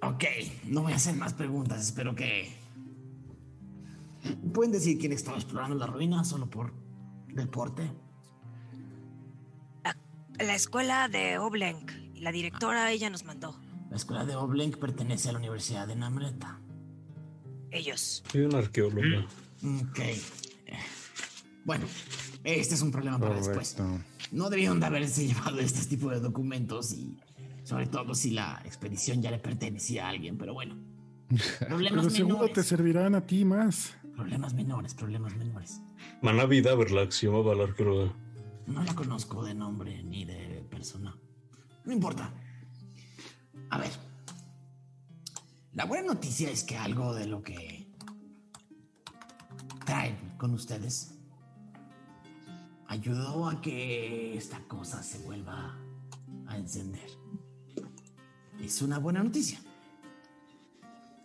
[0.00, 0.24] Ok,
[0.64, 1.82] no voy a hacer más preguntas.
[1.82, 2.56] Espero que.
[4.54, 6.72] ¿Pueden decir quién estaba explorando la ruina solo por
[7.34, 7.82] deporte?
[10.38, 12.08] La escuela de Oblenk.
[12.20, 13.58] La directora, ella nos mandó.
[13.90, 16.60] La escuela de Oblenk pertenece a la Universidad de Namreta.
[17.70, 18.22] Ellos.
[18.30, 19.24] Soy un arqueólogo.
[19.62, 19.98] Ok.
[19.98, 20.18] Eh,
[21.64, 21.86] Bueno,
[22.44, 23.76] este es un problema para después.
[24.32, 27.16] No debieron de haberse llevado este tipo de documentos y
[27.64, 30.76] sobre todo si la expedición ya le pertenecía a alguien, pero bueno.
[31.68, 32.54] Problemas Pero seguro menores.
[32.54, 33.94] te servirán a ti más.
[34.14, 35.80] Problemas menores, problemas menores.
[36.22, 38.12] Manavi Daverlack se llamaba la arqueóloga.
[38.66, 41.16] No la conozco de nombre ni de persona.
[41.90, 42.32] No importa.
[43.68, 43.90] A ver.
[45.72, 47.92] La buena noticia es que algo de lo que
[49.84, 51.18] traen con ustedes
[52.86, 55.76] ayudó a que esta cosa se vuelva
[56.46, 57.10] a encender.
[58.60, 59.60] Es una buena noticia.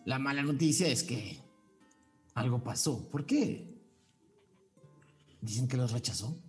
[0.06, 1.44] La mala noticia es que
[2.34, 3.08] algo pasó.
[3.12, 3.72] ¿Por qué?
[5.42, 6.42] Dicen que los rechazó.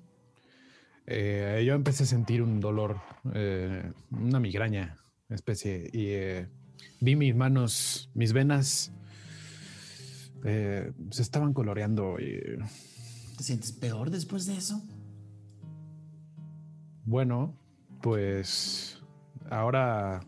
[1.06, 3.00] Eh, yo empecé a sentir un dolor,
[3.32, 4.96] eh, una migraña,
[5.28, 6.48] especie, y eh,
[7.00, 8.92] vi mis manos, mis venas
[10.44, 12.18] eh, se estaban coloreando.
[12.20, 12.40] Y,
[13.36, 14.82] ¿Te sientes peor después de eso?
[17.06, 17.56] bueno,
[18.02, 19.00] pues
[19.48, 20.20] ahora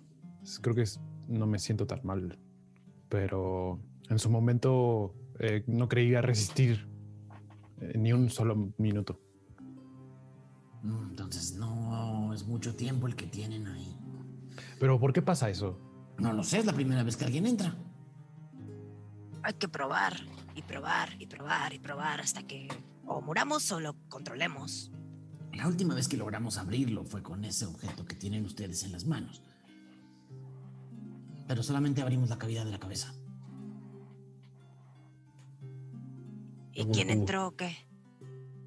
[0.63, 0.85] creo que
[1.27, 2.39] no me siento tan mal,
[3.09, 6.89] pero en su momento eh, no creía resistir
[7.97, 9.21] ni un solo minuto.
[10.83, 13.99] Entonces no es mucho tiempo el que tienen ahí.
[14.79, 15.79] Pero ¿por qué pasa eso?
[16.19, 17.77] No lo sé, es la primera vez que alguien entra.
[19.43, 20.15] Hay que probar
[20.55, 22.69] y probar y probar y probar hasta que
[23.07, 24.93] o muramos o lo controlemos.
[25.53, 29.07] La última vez que logramos abrirlo fue con ese objeto que tienen ustedes en las
[29.07, 29.43] manos.
[31.47, 33.15] Pero solamente abrimos la cavidad de la cabeza.
[36.75, 37.88] ¿Y quién entró o qué?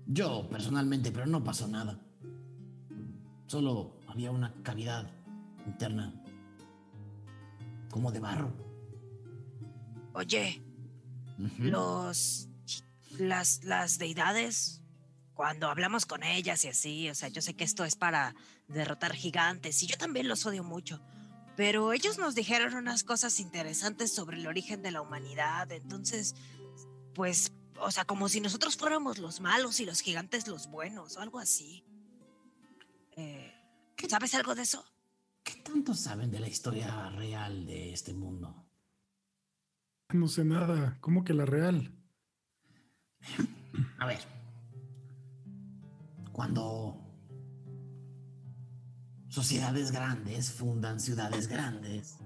[0.07, 1.99] Yo personalmente, pero no pasó nada.
[3.47, 5.09] Solo había una cavidad
[5.65, 6.13] interna.
[7.89, 8.53] Como de barro.
[10.13, 10.61] Oye,
[11.57, 12.47] los
[13.17, 14.81] las las deidades
[15.33, 18.35] cuando hablamos con ellas y así, o sea, yo sé que esto es para
[18.67, 21.01] derrotar gigantes y yo también los odio mucho,
[21.55, 26.35] pero ellos nos dijeron unas cosas interesantes sobre el origen de la humanidad, entonces
[27.13, 27.51] pues,
[27.81, 31.39] o sea, como si nosotros fuéramos los malos y los gigantes los buenos o algo
[31.39, 31.83] así.
[33.17, 33.53] Eh,
[34.09, 34.83] ¿Sabes algo de eso?
[35.43, 38.65] ¿Qué tanto saben de la historia real de este mundo?
[40.09, 40.97] No sé nada.
[41.01, 41.93] ¿Cómo que la real?
[43.99, 44.19] A ver.
[46.31, 46.97] Cuando
[49.29, 52.17] sociedades grandes fundan ciudades grandes.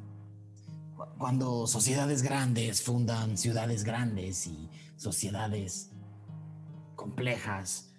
[0.95, 5.91] cu- Cuando sociedades grandes fundan ciudades grandes y sociedades
[6.95, 7.93] complejas,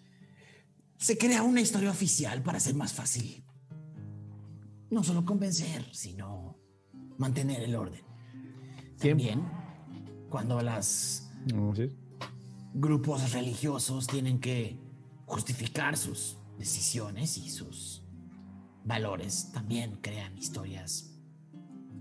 [0.97, 3.44] se crea una historia oficial para ser más fácil.
[4.90, 6.59] No solo convencer, sino
[7.18, 8.02] mantener el orden.
[8.98, 9.47] También,
[10.31, 11.31] cuando las
[12.74, 14.81] grupos religiosos tienen que
[15.27, 18.05] justificar sus decisiones y sus
[18.85, 21.12] valores, también crean historias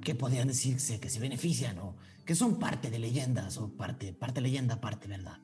[0.02, 1.96] que podrían decirse que se benefician o
[2.26, 5.40] que son parte de leyendas o parte, parte leyenda, parte verdad.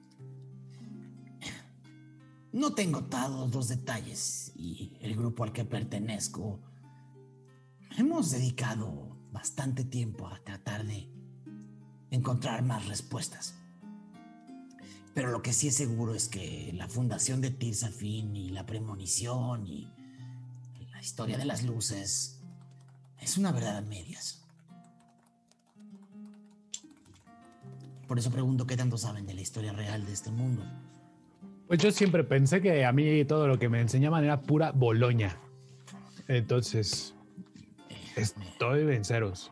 [2.51, 6.59] No tengo todos los detalles y el grupo al que pertenezco
[7.97, 11.09] hemos dedicado bastante tiempo a tratar de
[12.09, 13.55] encontrar más respuestas.
[15.13, 19.67] Pero lo que sí es seguro es que la fundación de Tirsafin y la premonición
[19.67, 19.87] y
[20.91, 22.41] la historia de las luces
[23.19, 24.40] es una verdad a medias.
[28.11, 30.65] Por eso pregunto qué tanto saben de la historia real de este mundo.
[31.65, 35.37] Pues yo siempre pensé que a mí todo lo que me enseñaban era pura Boloña.
[36.27, 37.15] Entonces,
[38.17, 39.49] estoy venceros.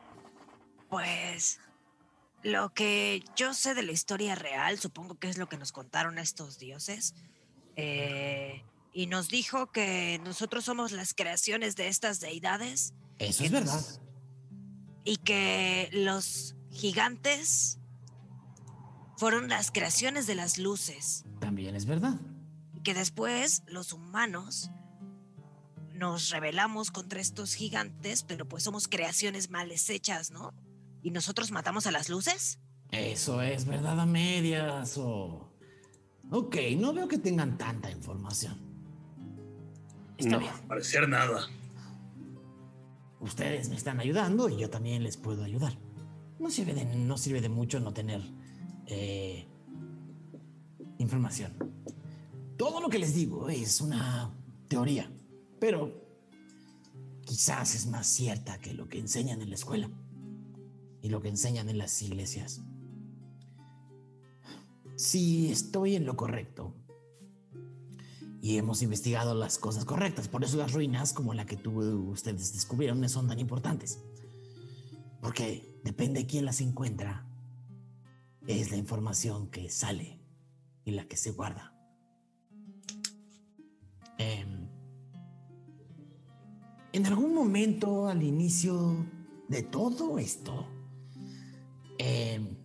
[0.90, 1.61] Pues
[2.44, 6.18] lo que yo sé de la historia real, supongo que es lo que nos contaron
[6.19, 7.15] estos dioses.
[7.77, 8.61] eh,
[8.91, 14.02] y nos dijo que nosotros somos las creaciones de estas deidades Eso es nos- verdad.
[15.06, 17.78] y que los gigantes
[19.20, 21.26] fueron las creaciones de las luces.
[21.41, 22.18] También es verdad.
[22.74, 24.72] Y que después los humanos
[25.94, 30.54] nos rebelamos contra estos gigantes, pero pues somos creaciones mal hechas, ¿no?
[31.04, 32.60] ¿Y nosotros matamos a las luces?
[32.91, 35.52] Eso es verdad a medias o...
[36.32, 38.58] Ok, no veo que tengan tanta información.
[40.18, 40.54] Está No, bien.
[40.68, 41.48] parecer nada.
[43.20, 45.78] Ustedes me están ayudando y yo también les puedo ayudar.
[46.40, 48.22] No sirve de, no sirve de mucho no tener
[48.90, 49.45] eh,
[50.98, 51.53] información.
[52.57, 54.34] Todo lo que les digo es una
[54.68, 55.10] teoría,
[55.60, 55.94] pero
[57.24, 59.90] quizás es más cierta que lo que enseñan en la escuela
[61.02, 62.61] y lo que enseñan en las iglesias.
[64.95, 66.74] Si estoy en lo correcto
[68.41, 71.80] y hemos investigado las cosas correctas, por eso las ruinas como la que tú,
[72.10, 73.99] ustedes descubrieron son tan importantes.
[75.22, 77.28] Porque depende de quién las encuentra,
[78.48, 80.20] es la información que sale
[80.86, 81.74] y la que se guarda.
[84.18, 84.68] Em,
[86.91, 89.06] en algún momento al inicio
[89.48, 90.68] de todo esto,
[91.98, 92.57] em,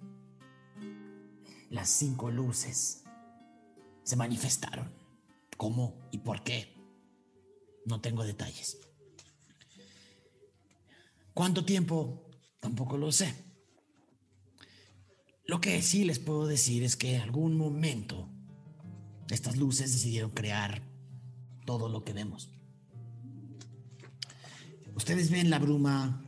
[1.70, 3.04] las cinco luces
[4.02, 4.92] se manifestaron.
[5.56, 6.74] ¿Cómo y por qué?
[7.86, 8.78] No tengo detalles.
[11.32, 12.30] ¿Cuánto tiempo?
[12.60, 13.34] Tampoco lo sé.
[15.46, 18.28] Lo que sí les puedo decir es que en algún momento
[19.30, 20.82] estas luces decidieron crear
[21.66, 22.50] todo lo que vemos.
[24.96, 26.24] Ustedes ven la bruma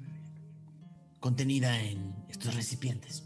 [1.21, 3.25] contenida en estos recipientes.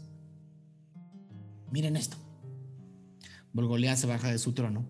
[1.71, 2.17] Miren esto.
[3.53, 4.85] Volgolea se baja de su trono,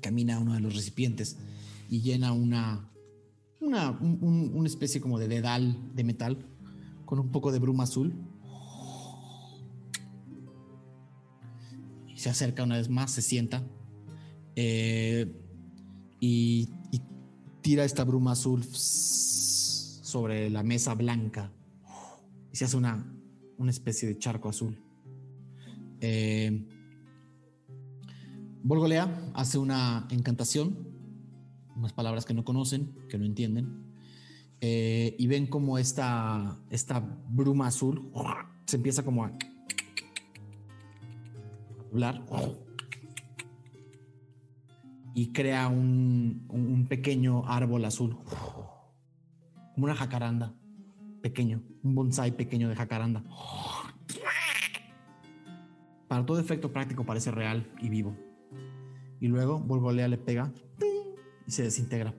[0.00, 1.36] camina a uno de los recipientes
[1.88, 2.90] y llena una,
[3.60, 6.46] una, un- un- una especie como de dedal de metal
[7.04, 8.14] con un poco de bruma azul.
[12.24, 13.62] Se acerca una vez más, se sienta
[14.56, 15.30] eh,
[16.20, 16.70] y,
[17.60, 21.52] tira esta bruma azul sobre la mesa blanca
[22.50, 23.10] y se hace una,
[23.58, 24.78] una especie de charco azul.
[26.00, 26.66] Eh,
[28.62, 30.88] Volgolea hace una encantación,
[31.76, 33.94] unas palabras que no conocen, que no entienden,
[34.60, 38.10] eh, y ven como esta, esta bruma azul
[38.66, 39.32] se empieza como a
[45.14, 48.16] y crea un, un- pequeño árbol azul,
[49.74, 50.54] como una jacaranda,
[51.22, 53.22] pequeño, un bonsai pequeño de jacaranda.
[56.08, 58.16] Para todo efecto práctico parece real y vivo.
[59.20, 60.52] Y luego Volgolea le pega
[61.46, 62.14] y se desintegra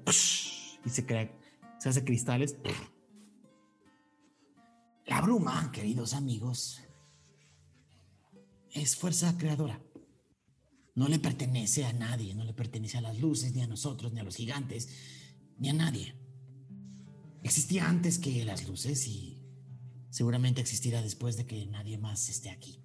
[0.86, 1.32] y se crea,
[1.78, 2.58] se hace cristales.
[5.06, 6.82] La bruma, queridos amigos,
[8.76, 9.82] es fuerza creadora.
[10.96, 14.20] No le pertenece a nadie, no le pertenece a las luces, ni a nosotros, ni
[14.20, 14.90] a los gigantes,
[15.58, 16.14] ni a nadie.
[17.44, 19.42] Existía antes que las luces y
[20.10, 22.82] seguramente existirá después de que nadie más esté aquí.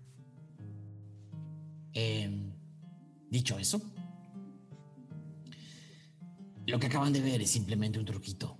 [1.93, 2.53] Em,
[3.29, 3.83] dicho eso,
[6.67, 8.59] lo que acaban de ver es simplemente un truquito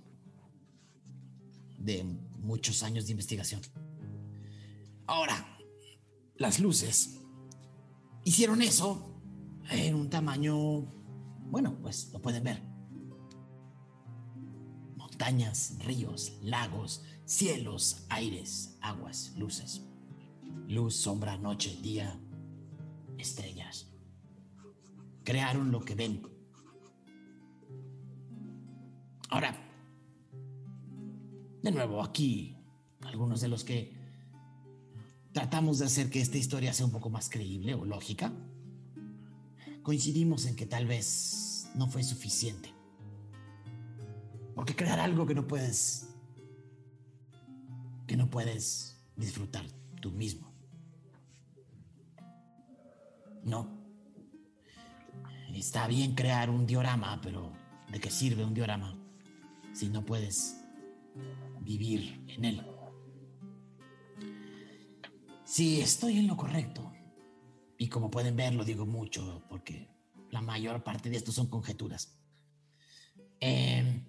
[1.77, 2.03] de
[2.39, 3.61] muchos años de investigación.
[5.07, 5.57] Ahora,
[6.35, 7.20] las luces
[8.23, 9.11] hicieron eso
[9.69, 10.81] en un tamaño,
[11.49, 12.61] bueno, pues lo pueden ver.
[14.95, 19.85] Montañas, ríos, lagos, cielos, aires, aguas, luces.
[20.67, 22.19] Luz, sombra, noche, día,
[23.17, 23.91] estrellas.
[25.23, 26.27] Crearon lo que ven.
[29.29, 29.55] Ahora,
[31.61, 32.57] de nuevo, aquí,
[33.01, 34.00] algunos de los que
[35.33, 38.33] tratamos de hacer que esta historia sea un poco más creíble o lógica,
[39.83, 42.73] coincidimos en que tal vez no fue suficiente.
[44.55, 46.09] Porque crear algo que no puedes,
[48.07, 49.65] que no puedes disfrutar
[50.01, 50.51] tú mismo.
[53.43, 53.79] No.
[55.53, 57.51] Está bien crear un diorama, pero
[57.91, 58.97] ¿de qué sirve un diorama
[59.73, 60.57] si no puedes
[61.61, 62.70] vivir en él?
[65.51, 66.93] Sí, estoy en lo correcto.
[67.77, 69.89] Y como pueden ver, lo digo mucho porque
[70.29, 72.17] la mayor parte de esto son conjeturas.
[73.41, 74.05] Em,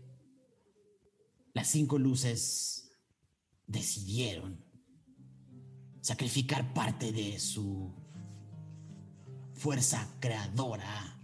[1.53, 2.93] las cinco luces
[3.67, 4.65] decidieron
[6.01, 7.93] sacrificar parte de su
[9.53, 11.21] fuerza creadora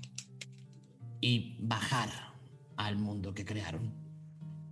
[1.20, 2.10] y bajar
[2.76, 3.94] al mundo que crearon.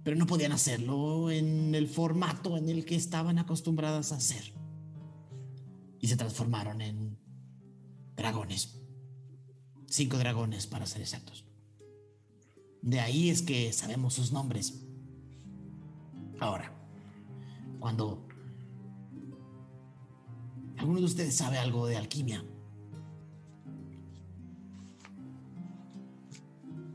[0.03, 4.66] Pero no podían hacerlo en el formato en el que estaban acostumbradas a hacer.
[6.07, 7.19] Y se transformaron en
[8.15, 8.81] dragones.
[9.89, 11.45] Cinco dragones para ser exactos.
[12.81, 14.87] De ahí es que sabemos sus nombres.
[16.39, 16.71] Ahora,
[17.81, 18.25] cuando
[20.77, 22.45] alguno de ustedes sabe algo de alquimia,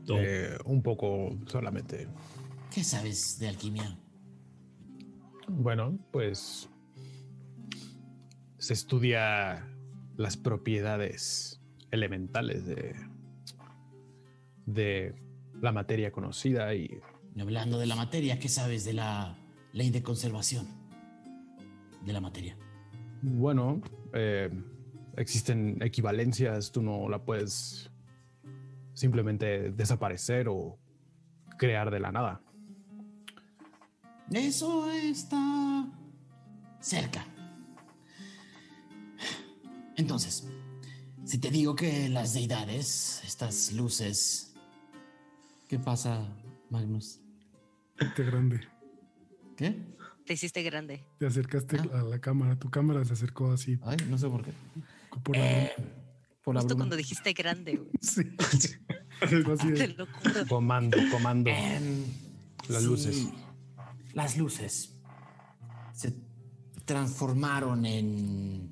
[0.08, 2.08] Eh, un poco solamente.
[2.70, 3.94] ¿qué sabes de alquimia?
[5.48, 6.70] Bueno, pues
[8.62, 9.68] se estudia
[10.16, 11.60] las propiedades
[11.90, 12.94] elementales de,
[14.66, 15.16] de
[15.60, 17.00] la materia conocida y
[17.40, 19.36] Hablando de la materia, ¿qué sabes de la
[19.72, 20.68] ley de conservación
[22.04, 22.56] de la materia?
[23.22, 23.80] bueno,
[24.12, 24.50] eh,
[25.16, 27.90] existen equivalencias, tú no la puedes
[28.94, 30.78] simplemente desaparecer o
[31.58, 32.40] crear de la nada.
[34.30, 35.88] Eso está
[36.80, 37.26] cerca.
[39.96, 40.46] Entonces,
[41.24, 44.54] si te digo que las deidades, estas luces...
[45.68, 46.28] ¿Qué pasa,
[46.70, 47.20] Magnus?
[48.16, 48.60] Qué grande.
[49.56, 49.74] ¿Qué?
[50.26, 51.02] Te hiciste grande.
[51.18, 52.00] Te acercaste Ah.
[52.00, 52.58] a la cámara.
[52.58, 53.78] Tu cámara se acercó así.
[53.82, 54.52] Ay, no sé por qué.
[55.22, 55.72] Por la Eh,
[56.44, 56.84] por la Justo bruma.
[56.84, 57.90] cuando dijiste grande, güey.
[58.00, 58.22] Sí.
[59.20, 60.46] Algo así de- Te lo juro.
[60.48, 61.50] Comando, comando.
[61.50, 62.04] Em,
[62.68, 63.28] Las sí, luces.
[64.14, 64.94] Las luces
[65.94, 66.14] se
[66.84, 68.71] transformaron en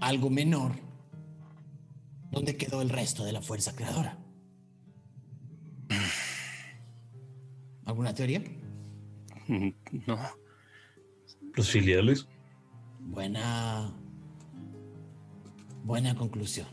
[0.00, 0.72] algo menor.
[2.30, 4.18] ¿Dónde quedó el resto de la fuerza creadora?
[7.84, 8.42] ¿Alguna teoría?
[9.48, 10.18] No.
[11.54, 12.28] Los filiales.
[13.00, 13.92] Buena.
[15.82, 16.68] Buena conclusión.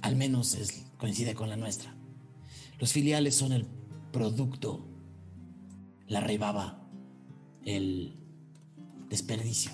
[0.00, 1.94] Al menos es, coincide con la nuestra.
[2.78, 3.66] Los filiales son el
[4.12, 4.88] producto,
[6.06, 6.88] la rebaba,
[7.64, 8.16] el
[9.10, 9.72] desperdicio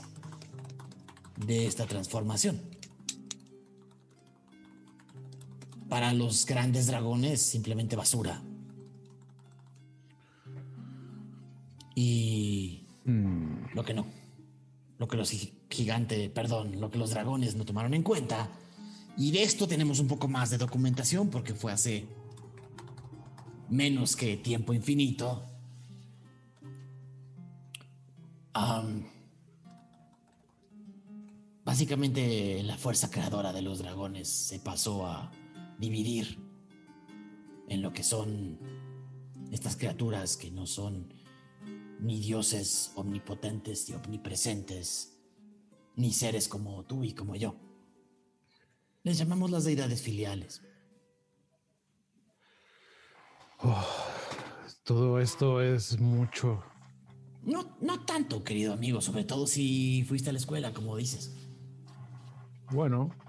[1.47, 2.74] de esta transformación.
[5.95, 8.43] Para los grandes dragones, simplemente basura.
[11.95, 14.05] Y Mm, lo que no.
[14.99, 18.49] Lo que los gi- gigantes, perdón, lo que los dragones no tomaron en cuenta.
[19.17, 22.09] Y de esto tenemos un poco más de documentación porque fue hace
[23.71, 25.45] menos que tiempo infinito.
[28.55, 29.05] Am,
[31.65, 35.31] básicamente la fuerza creadora de los dragones se pasó a
[35.85, 36.39] dividir
[37.69, 38.59] en lo que son
[39.53, 41.13] estas criaturas que no son
[42.01, 45.19] ni dioses omnipotentes y omnipresentes,
[45.97, 47.57] ni seres como tú y como yo.
[49.03, 50.63] Les llamamos las deidades filiales.
[54.85, 56.63] todo esto es mucho.
[57.43, 61.35] No, no tanto, querido amigo, sobre todo si fuiste a la escuela, como dices.
[62.71, 63.24] Bueno.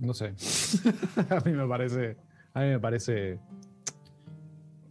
[0.00, 0.26] No sé.
[1.30, 2.16] a mí me parece.
[2.54, 3.38] A mí me parece.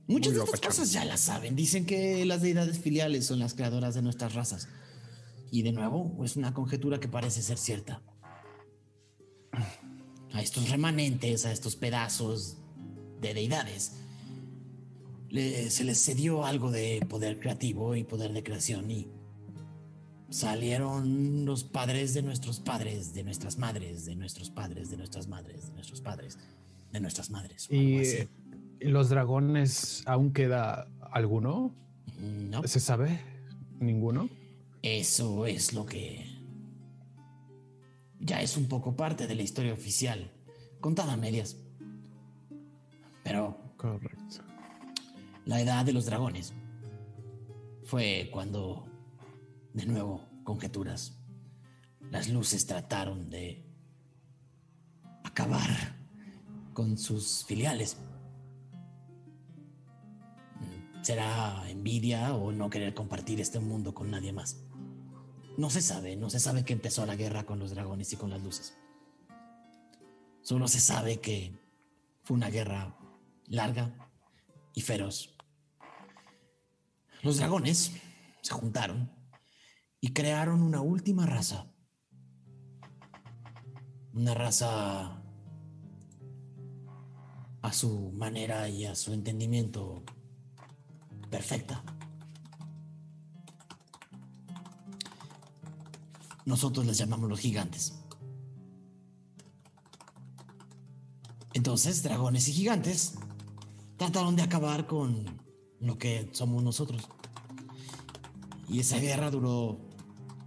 [0.07, 1.55] Muchas de estas cosas ya las saben.
[1.55, 4.67] Dicen que las deidades filiales son las creadoras de nuestras razas.
[5.51, 8.01] Y de nuevo, es una conjetura que parece ser cierta.
[10.33, 12.57] A estos remanentes, a estos pedazos
[13.21, 13.93] de deidades,
[15.29, 19.07] le- se les cedió algo de poder creativo y poder de creación y
[20.29, 25.67] salieron los padres de nuestros padres, de nuestras madres, de nuestros padres, de nuestras madres,
[25.67, 26.37] de nuestros padres,
[26.91, 27.67] de nuestras madres.
[27.69, 28.17] Y así.
[28.17, 28.29] eh,
[28.81, 31.73] los dragones, ¿aún queda alguno?
[32.19, 32.63] No.
[32.67, 33.19] ¿Se sabe?
[33.79, 34.29] ¿Ninguno?
[34.81, 36.25] Eso es lo que
[38.19, 40.31] ya es un poco parte de la historia oficial,
[40.79, 41.57] contada a medias.
[43.23, 44.43] Pero Correcto.
[45.45, 46.53] la edad de los dragones
[47.83, 48.85] fue cuando,
[49.75, 51.19] de nuevo, conjeturas,
[52.09, 53.65] las luces trataron de
[55.23, 55.97] acabar
[56.73, 57.97] con sus filiales.
[61.01, 64.63] ¿Será envidia o no querer compartir este mundo con nadie más?
[65.57, 68.29] No se sabe, no se sabe que empezó la guerra con los dragones y con
[68.29, 68.77] las luces.
[70.41, 71.53] Solo se sabe que
[72.23, 72.97] fue una guerra
[73.47, 73.93] larga
[74.73, 75.35] y feroz.
[77.23, 77.91] Los dragones
[78.41, 79.24] se juntaron
[80.05, 81.65] y crearon una última raza.
[84.13, 85.19] Una raza
[87.63, 90.03] a su manera y a su entendimiento
[91.31, 91.83] perfecta.
[96.45, 97.99] Nosotros les llamamos los gigantes.
[101.55, 103.15] Entonces, dragones y gigantes
[103.97, 105.41] trataron de acabar con
[105.79, 107.09] lo que somos nosotros.
[108.69, 109.84] Y esa guerra duró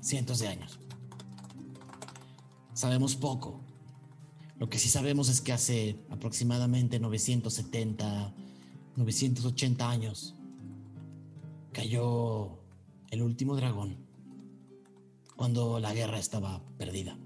[0.08, 0.78] cientos de años.
[2.72, 3.60] Sabemos poco.
[4.58, 8.34] Lo que sí sabemos es que hace aproximadamente 970,
[8.96, 10.34] 980 años
[11.72, 12.58] cayó
[13.10, 13.96] el último dragón
[15.36, 17.16] cuando la guerra estaba perdida.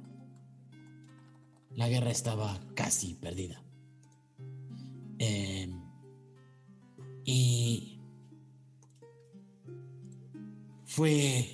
[1.74, 3.62] La guerra estaba casi perdida.
[5.18, 5.72] Eh,
[7.24, 8.00] y
[10.84, 11.48] fue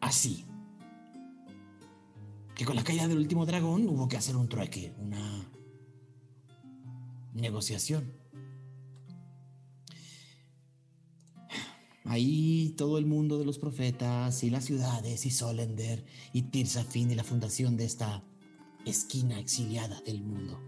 [0.00, 0.44] así.
[2.60, 5.50] Que con la caída del último dragón hubo que hacer un trueque, una
[7.32, 8.12] negociación.
[12.04, 16.04] Ahí todo el mundo de los profetas y las ciudades y Solender
[16.34, 18.22] y Tirsafin y la fundación de esta
[18.84, 20.60] esquina exiliada del mundo.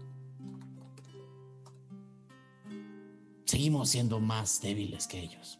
[3.45, 5.59] Seguimos siendo más débiles que ellos.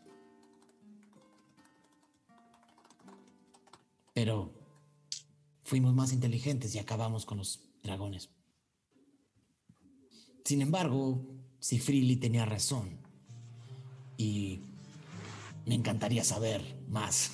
[4.16, 4.63] Pero
[5.64, 8.30] fuimos más inteligentes y acabamos con los dragones.
[10.46, 11.26] Sin embargo,
[11.60, 13.04] si Freely tenía razón,
[14.18, 14.62] y
[15.66, 17.32] me encantaría saber más,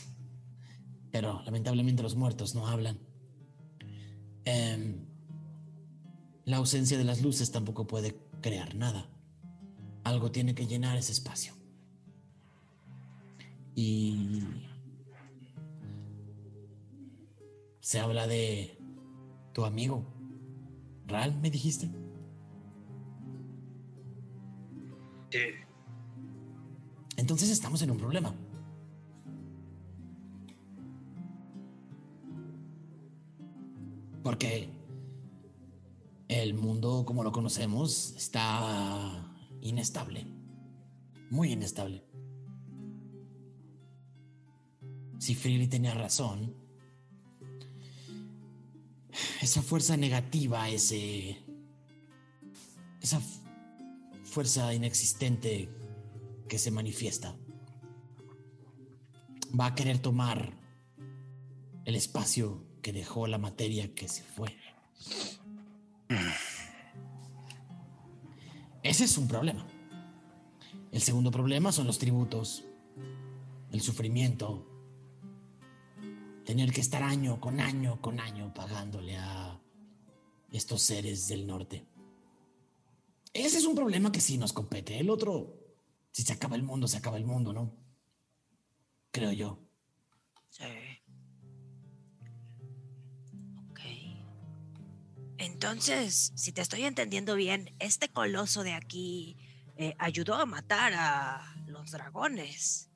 [1.11, 2.99] pero lamentablemente los muertos no hablan.
[4.45, 5.05] Em,
[6.45, 9.09] la ausencia de las luces tampoco puede crear nada.
[10.03, 11.53] Algo tiene que llenar ese espacio.
[13.75, 14.39] Y
[17.89, 18.77] se habla de
[19.51, 20.05] tu amigo.
[21.07, 21.89] Ral, me dijiste.
[25.31, 25.39] Sí.
[27.17, 28.35] Entonces estamos en un problema.
[34.21, 34.69] Porque
[36.27, 40.27] el mundo como lo conocemos está inestable.
[41.31, 42.05] Muy inestable.
[45.17, 46.68] Si Freely tenía razón,
[49.41, 51.37] esa fuerza negativa, ese.
[53.01, 53.21] esa
[54.23, 55.69] fuerza inexistente
[56.47, 57.35] que se manifiesta,
[59.59, 60.53] va a querer tomar
[61.85, 64.55] el espacio que dejó la materia que se fue.
[68.83, 69.65] Ese es un problema.
[70.91, 72.63] El segundo problema son los tributos,
[73.71, 74.68] el sufrimiento,
[76.49, 79.61] tener que estar año con año con año pagándole a
[80.51, 81.85] estos seres del norte.
[83.33, 84.99] Ese es un problema que sí nos compete.
[84.99, 85.53] El otro,
[86.11, 87.71] si se acaba el mundo, se acaba el mundo, ¿no?
[89.11, 89.59] Creo yo.
[90.49, 90.63] Sí.
[93.69, 93.79] Ok.
[95.37, 99.37] Entonces, si te estoy entendiendo bien, este coloso de aquí
[99.77, 102.88] eh, ayudó a matar a los dragones.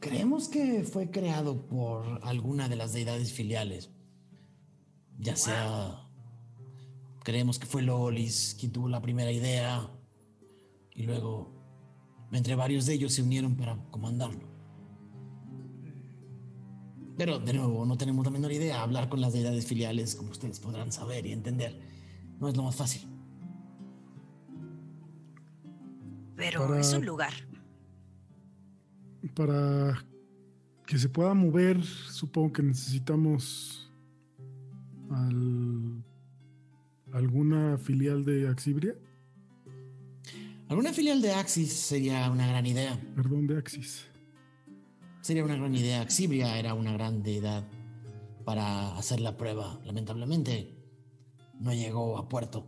[0.00, 3.90] Creemos que fue creado por alguna de las deidades filiales.
[5.18, 6.04] Ya sea.
[7.24, 9.90] Creemos que fue Lolis quien tuvo la primera idea.
[10.94, 11.52] Y luego,
[12.32, 14.46] entre varios de ellos se unieron para comandarlo.
[17.16, 18.80] Pero, de nuevo, no tenemos la menor idea.
[18.82, 21.80] Hablar con las deidades filiales, como ustedes podrán saber y entender,
[22.38, 23.02] no es lo más fácil.
[26.36, 27.32] Pero Para- es un lugar.
[29.34, 30.04] Para
[30.86, 33.90] que se pueda mover, supongo que necesitamos
[35.10, 36.02] al-
[37.12, 38.94] alguna filial de Axibria.
[40.68, 43.00] Alguna filial de Axis sería una gran idea.
[43.16, 44.04] Perdón, de Axis.
[45.22, 46.06] Sería una gran idea.
[46.06, 47.64] Xibria era una gran deidad
[48.44, 49.80] para hacer la prueba.
[49.84, 50.74] Lamentablemente,
[51.58, 52.66] no llegó a puerto.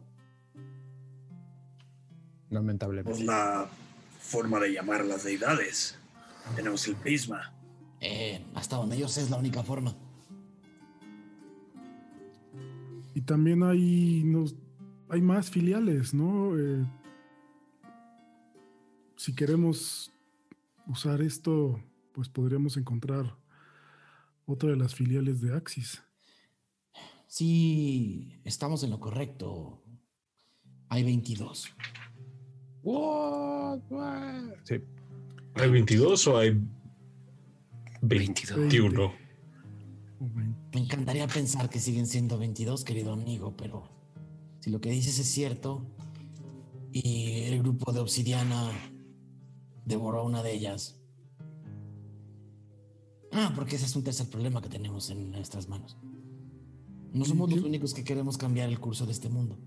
[2.50, 3.22] Lamentablemente.
[3.22, 3.66] Una
[4.18, 5.96] forma de llamar a las deidades.
[6.56, 7.52] Tenemos el prisma.
[8.00, 9.94] Eh, hasta donde yo sé es la única forma.
[13.14, 14.54] Y también hay, nos-
[15.08, 16.58] hay más filiales, ¿no?
[16.58, 16.84] Eh,
[19.16, 20.12] si queremos
[20.86, 23.36] usar esto, pues podríamos encontrar
[24.46, 26.02] otra de las filiales de Axis.
[27.26, 29.82] Sí, estamos en lo correcto.
[30.88, 31.68] Hay 22.
[32.82, 33.80] What?
[33.90, 34.54] What?
[34.64, 34.76] Sí.
[35.54, 36.60] ¿Hay 22 o hay
[38.02, 38.58] 22.
[38.58, 39.04] 21?
[39.04, 39.10] O
[40.34, 43.88] vein- Me encantaría pensar que siguen siendo 22, querido amigo, pero
[44.60, 45.82] si lo que dices es cierto
[46.92, 48.70] y el grupo de Obsidiana
[49.84, 50.96] devoró a una de ellas.
[53.32, 55.96] Ah, porque ese es un tercer problema que tenemos en nuestras manos.
[57.12, 59.58] No somos los únicos que queremos cambiar el curso de este mundo.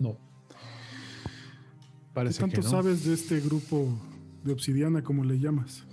[0.00, 0.14] No.
[0.48, 2.70] ¿Qué Parece tanto que no.
[2.70, 3.88] sabes de este grupo
[4.44, 5.84] de Obsidiana, como le llamas?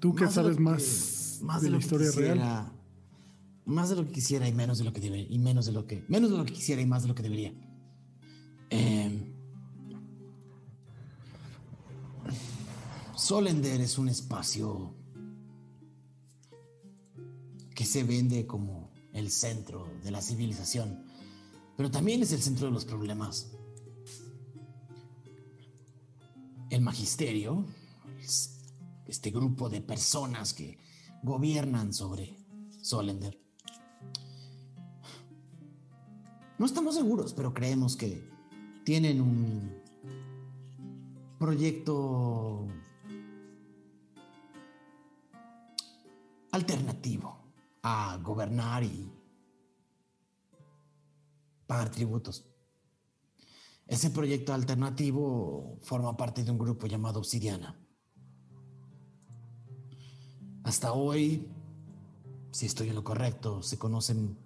[0.00, 2.72] ¿Tú qué Más de sabes que- más, más de, lo la historia real?
[3.66, 5.86] Más de lo que quisiera y menos de lo que debe, y menos de lo
[5.86, 7.52] que menos de lo que quisiera y más de lo que debería.
[8.70, 9.30] Eh,
[13.16, 14.94] Solender es un espacio
[17.74, 21.04] que se vende como el centro de la civilización,
[21.76, 23.53] pero también es el centro de los problemas.
[26.70, 27.64] El magisterio,
[28.20, 28.64] es
[29.06, 30.78] este grupo de personas que
[31.22, 32.36] gobiernan sobre
[32.82, 33.38] Solender.
[36.58, 38.28] No estamos seguros, pero creemos que
[38.84, 39.82] tienen un
[41.38, 42.66] proyecto
[46.52, 47.36] alternativo
[47.82, 49.10] a gobernar y
[51.66, 52.53] pagar tributos.
[53.86, 57.78] Ese proyecto alternativo forma parte de un grupo llamado Obsidiana.
[60.62, 61.46] Hasta hoy,
[62.50, 64.38] si estoy en lo correcto, se conocen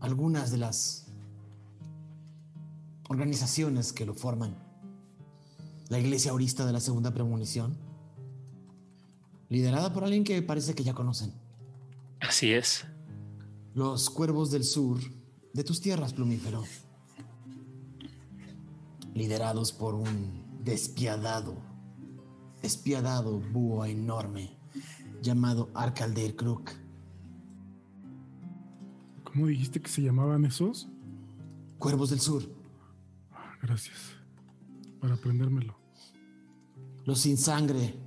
[0.00, 1.06] algunas de las
[3.08, 4.56] organizaciones que lo forman.
[5.88, 7.76] La Iglesia Aurista de la Segunda Premonición,
[9.50, 11.32] liderada por alguien que parece que ya conocen.
[12.20, 12.86] Así es.
[13.74, 14.98] Los Cuervos del Sur,
[15.52, 16.64] de tus tierras, Plumífero.
[19.16, 21.56] Liderados por un despiadado,
[22.60, 24.58] despiadado búho enorme
[25.22, 26.70] llamado Arcalder Crook.
[29.24, 30.88] ¿Cómo dijiste que se llamaban esos?
[31.78, 32.42] Cuervos del Sur,
[33.62, 33.96] Gracias.
[35.00, 35.74] Para aprendérmelo.
[37.06, 37.98] los sin sangre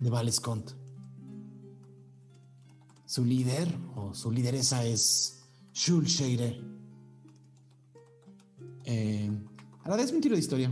[0.00, 0.70] de Valescont.
[3.04, 5.44] Su líder o su lideresa es
[5.74, 6.64] Shul Shader.
[8.84, 9.30] Eh,
[9.84, 10.70] agradezco un tiro de historia.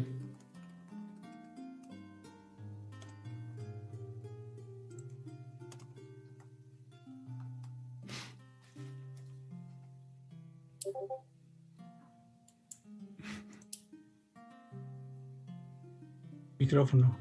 [16.59, 17.17] Micrófono.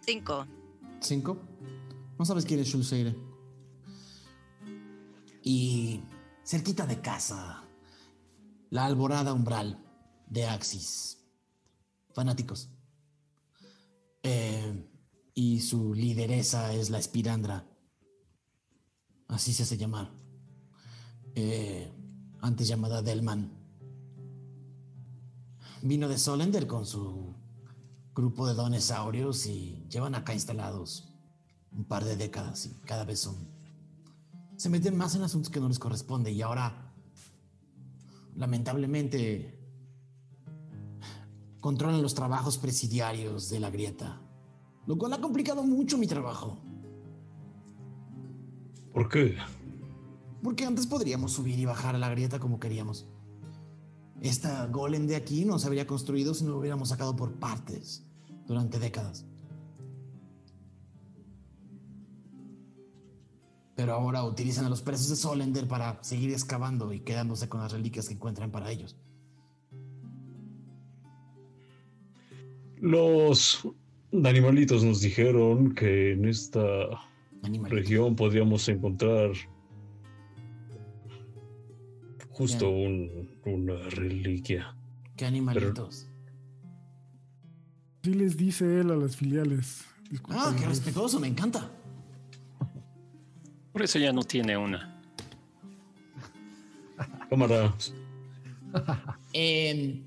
[0.00, 0.46] Cinco.
[1.00, 1.38] ¿Cinco?
[2.18, 3.16] No sabes quién es Shul Shader.
[5.42, 6.02] Y
[6.42, 7.63] cerquita de casa,
[8.74, 9.78] la alborada umbral
[10.26, 11.24] de Axis.
[12.12, 12.70] Fanáticos.
[14.24, 14.90] Eh,
[15.32, 17.68] y su lideresa es la Espirandra.
[19.28, 20.10] Así se hace llamar.
[21.36, 21.88] Eh,
[22.40, 23.52] antes llamada Delman.
[25.82, 27.32] Vino de Solender con su
[28.12, 31.14] grupo de donesaurios y llevan acá instalados
[31.70, 33.36] un par de décadas y cada vez son...
[34.56, 36.83] Se meten más en asuntos que no les corresponde y ahora,
[38.36, 39.58] lamentablemente,
[41.60, 44.20] controlan los trabajos presidiarios de la grieta,
[44.86, 46.58] lo cual ha complicado mucho mi trabajo,
[48.92, 49.36] ¿Por qué?
[50.42, 53.06] porque antes podríamos subir y bajar a la grieta como queríamos.
[54.20, 58.04] Esta golem de aquí no se habría construido si no lo hubiéramos sacado por partes
[58.46, 59.26] durante décadas.
[63.76, 67.72] Pero ahora utilizan a los presos de Solender para seguir excavando y quedándose con las
[67.72, 68.96] reliquias que encuentran para ellos.
[72.80, 73.66] Los
[74.12, 76.60] animalitos nos dijeron que en esta
[77.42, 77.78] Animalitos.
[77.80, 79.30] región podríamos encontrar
[82.30, 84.76] justo un- una reliquia.
[85.16, 86.08] ¿Qué animalitos?
[88.02, 89.84] Sí les dice él a las filiales.
[90.28, 91.70] Ah, qué es- respetuoso, me encanta.
[93.74, 95.02] Por eso ya no tiene una.
[97.28, 97.74] Cámara,
[99.32, 100.06] Em,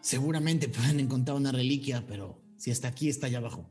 [0.00, 3.70] seguramente pueden encontrar una reliquia, pero si está aquí, está allá abajo.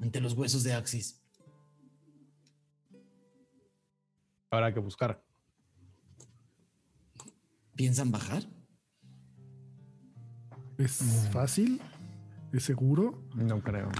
[0.00, 1.20] Entre los huesos de Axis.
[4.48, 5.20] Habrá que buscar.
[7.74, 8.44] ¿Piensan bajar?
[10.78, 11.82] Es fácil.
[12.52, 13.20] ¿Es seguro?
[13.34, 13.90] No creo.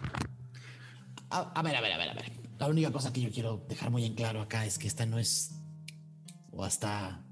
[1.30, 2.47] A, a ver, a ver, a ver, a ver.
[2.58, 5.18] La única cosa que yo quiero dejar muy en claro acá es que esta no
[5.18, 5.54] es.
[6.50, 7.24] O hasta.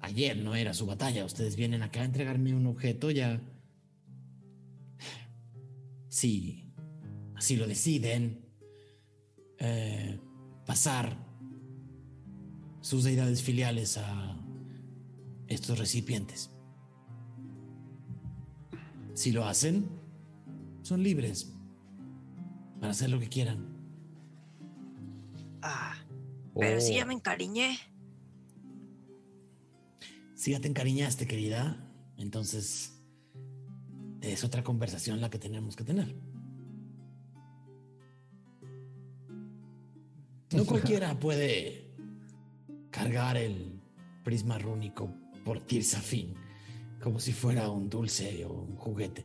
[0.00, 1.24] Ayer no era su batalla.
[1.24, 3.40] Ustedes vienen acá a entregarme un objeto ya.
[6.08, 6.72] Si
[7.34, 8.44] así lo deciden,
[9.58, 10.20] eh,
[10.64, 11.16] pasar
[12.80, 14.36] sus deidades filiales a
[15.48, 16.50] estos recipientes.
[19.14, 19.88] Si lo hacen,
[20.82, 21.57] son libres
[22.80, 23.66] para hacer lo que quieran.
[25.62, 25.96] Ah,
[26.58, 26.96] pero sí Oh.
[26.96, 27.78] ya me encariñé.
[30.34, 31.76] Si ya te encariñaste, querida,
[32.16, 33.02] entonces
[34.20, 36.14] es otra conversación la que tenemos que tener.
[40.52, 41.90] No cualquiera puede
[42.90, 43.80] cargar el
[44.24, 45.10] prisma rúnico
[45.44, 46.34] por Tirsafin
[47.02, 49.24] como si fuera un dulce o un juguete.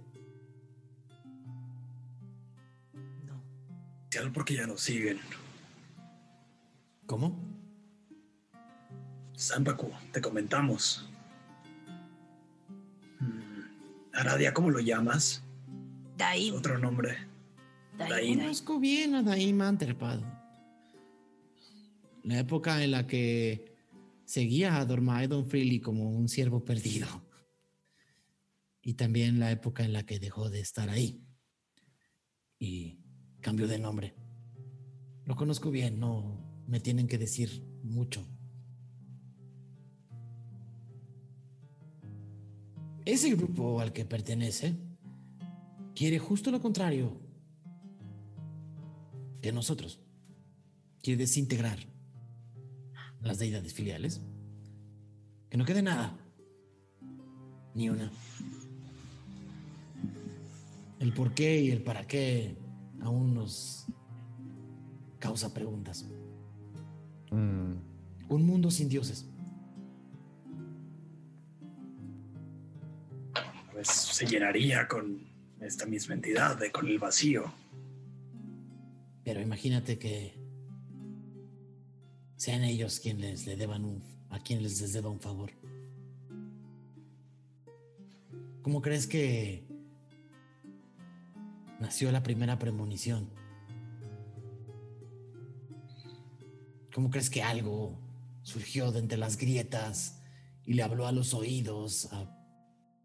[4.14, 5.19] Especial porque ya nos siguen.
[7.07, 7.35] ¿Cómo?
[9.35, 11.10] Zampacu, te comentamos.
[13.19, 15.44] Mm, Aradia, ¿cómo lo llamas?
[16.15, 16.53] Daim.
[16.53, 17.27] Otro nombre.
[17.98, 18.38] Daim.
[18.38, 20.19] Conozco bien a Daim Anterpad.
[22.23, 23.73] La época en la que
[24.26, 27.07] seguía a Dormaedon Freely como un siervo perdido.
[28.84, 31.19] Y también la época en la que dejó de estar ahí.
[32.60, 33.03] Y
[33.44, 34.15] cambió de nombre.
[35.26, 38.26] Lo conozco bien, no me tienen que decir mucho.
[43.06, 44.76] Ese grupo al que pertenece
[45.94, 47.11] quiere justo lo contrario
[49.41, 49.99] que nosotros.
[51.02, 51.80] Quiere desintegrar
[53.22, 54.22] las deidades filiales.
[55.49, 56.18] Que no quede nada.
[57.76, 58.10] Ni una.
[60.99, 62.62] El por qué y el para qué
[63.04, 63.86] aún nos
[65.20, 66.06] causa preguntas.
[67.32, 67.74] Mm,
[68.30, 69.26] Un mundo sin dioses.
[73.72, 75.22] Pues se llenaría con
[75.60, 77.52] esta misma entidad, de, con el vacío.
[79.24, 80.34] Pero imagínate que
[82.36, 85.52] sean ellos quienes le deban un, a quienes les deba un favor.
[88.62, 89.66] ¿Cómo crees que
[91.84, 93.30] nació la primera premonición?
[96.93, 97.99] ¿Cómo crees que algo
[98.41, 100.22] surgió de entre las grietas
[100.65, 102.39] y le habló a los oídos a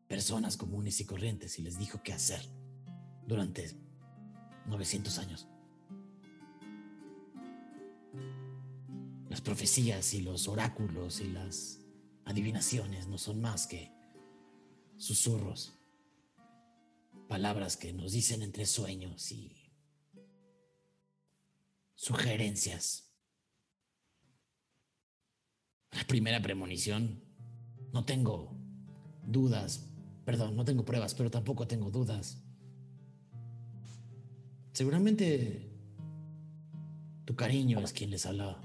[0.06, 2.40] personas comunes y corrientes y les dijo qué hacer
[3.26, 3.68] durante
[4.66, 5.48] 900 años?
[9.28, 11.80] Las profecías y los oráculos y las
[12.24, 13.92] adivinaciones no son más que
[14.96, 15.77] susurros,
[17.28, 19.70] palabras que nos dicen entre sueños y
[21.94, 23.12] sugerencias.
[25.92, 27.22] La primera premonición,
[27.92, 28.56] no tengo
[29.26, 29.88] dudas,
[30.24, 32.42] perdón, no tengo pruebas, pero tampoco tengo dudas.
[34.72, 35.70] Seguramente
[37.24, 38.60] tu cariño es quien les hablaba.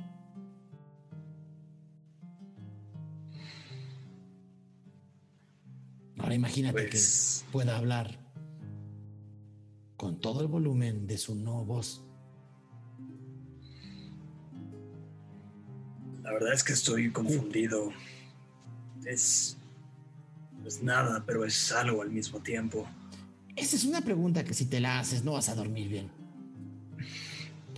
[6.17, 8.22] Ahora imagínate Pues- que pueda hablar
[9.97, 12.03] con todo el volumen de su no voz.
[16.23, 17.91] La verdad es que estoy confundido.
[19.05, 19.57] Es.
[20.65, 22.87] Es nada, pero es algo al mismo tiempo.
[23.55, 26.09] Esa es una pregunta que si te la haces no vas a dormir bien.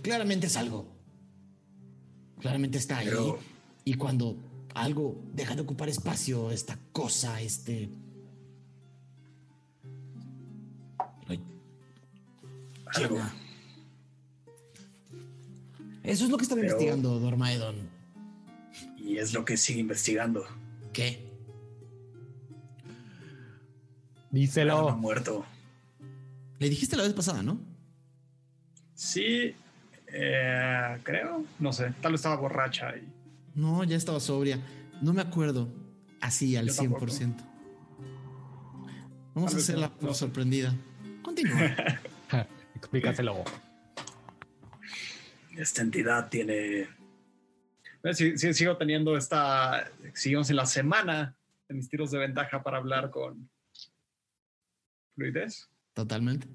[0.02, 0.86] Claramente es algo.
[2.40, 3.08] Claramente está ahí.
[3.08, 3.38] Pero-
[3.84, 4.36] Y cuando
[4.74, 7.88] algo deja de ocupar espacio, esta cosa, este...
[16.02, 17.76] Eso es lo que estaba Pero- investigando Dormaedon.
[18.98, 20.44] Y es lo que sigue investigando.
[20.92, 21.24] ¿Qué?
[24.30, 24.96] Díselo.
[24.96, 25.44] muerto.
[26.58, 27.58] Le dijiste la vez pasada, ¿no?
[28.94, 29.54] Sí,
[30.08, 31.44] eh, creo.
[31.58, 33.06] No sé, tal vez estaba borracha y
[33.54, 34.58] No, ya estaba sobria.
[35.02, 35.68] No me acuerdo.
[36.20, 37.06] Así al Yo tampoco.
[37.06, 37.34] 100%.
[39.34, 40.14] Vamos Tal a hacerla no, por no.
[40.14, 40.74] sorprendida.
[41.22, 41.58] Continúa.
[42.86, 43.42] Explícaselo.
[45.56, 46.82] Esta entidad tiene.
[46.82, 49.90] Eh, sí, sí, sigo teniendo esta.
[50.14, 51.36] Seguimos en la semana
[51.68, 53.50] de mis tiros de ventaja para hablar con
[55.16, 55.68] fluidez.
[55.94, 56.46] Totalmente.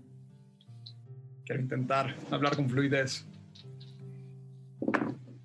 [1.45, 3.25] Quiero intentar hablar con fluidez.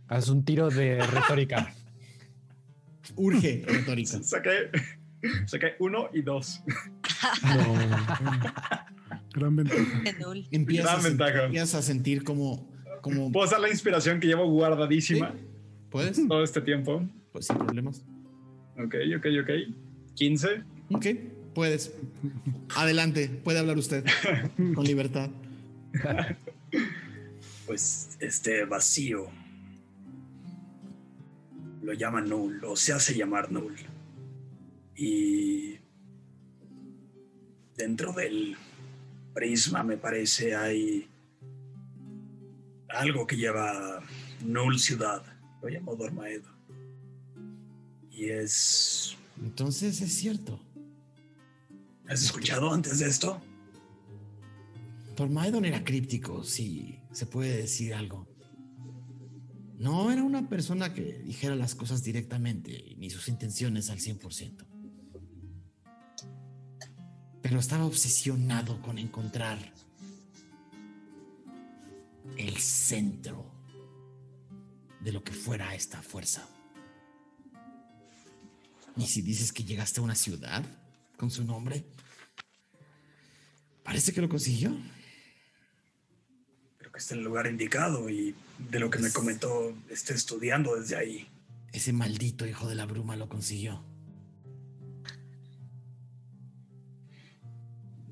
[0.06, 1.74] Haz un tiro de retórica.
[3.16, 4.22] Urge retórica.
[4.22, 4.70] Saqué,
[5.46, 6.62] saqué uno y dos.
[9.36, 10.02] Gran ventaja.
[10.02, 10.46] De.
[10.50, 11.44] Empiezas, Gran ventaja.
[11.44, 12.68] empiezas a sentir como,
[13.02, 15.34] como ¿Puedo usar la inspiración que llevo guardadísima
[15.90, 16.26] ¿Puedes?
[16.26, 17.06] todo este tiempo?
[17.32, 18.02] Pues sin problemas.
[18.78, 19.50] Ok, ok, ok.
[20.14, 20.48] 15.
[20.92, 21.06] Ok,
[21.54, 21.92] puedes.
[22.74, 24.04] Adelante, puede hablar usted
[24.74, 25.30] con libertad.
[27.66, 29.28] Pues este vacío
[31.82, 33.74] lo llaman null o se hace llamar null.
[34.94, 35.76] Y
[37.76, 38.56] dentro del
[39.36, 41.06] prisma me parece hay
[42.88, 44.02] algo que lleva
[44.42, 45.22] null ciudad.
[45.60, 46.50] Lo llamo Dormaedo.
[48.10, 49.14] Y es...
[49.38, 50.58] Entonces es cierto.
[52.08, 53.42] ¿Has escuchado antes de esto?
[55.16, 58.26] Tormaedon era críptico, si se puede decir algo.
[59.78, 64.75] No era una persona que dijera las cosas directamente, ni sus intenciones al 100%.
[67.48, 69.56] Pero estaba obsesionado con encontrar
[72.36, 73.48] el centro
[75.00, 76.48] de lo que fuera esta fuerza.
[78.96, 80.64] Y si dices que llegaste a una ciudad
[81.16, 81.84] con su nombre,
[83.84, 84.76] parece que lo consiguió.
[86.78, 90.74] Creo que está en el lugar indicado y de lo que me comentó, está estudiando
[90.74, 91.28] desde ahí.
[91.72, 93.84] Ese maldito hijo de la bruma lo consiguió.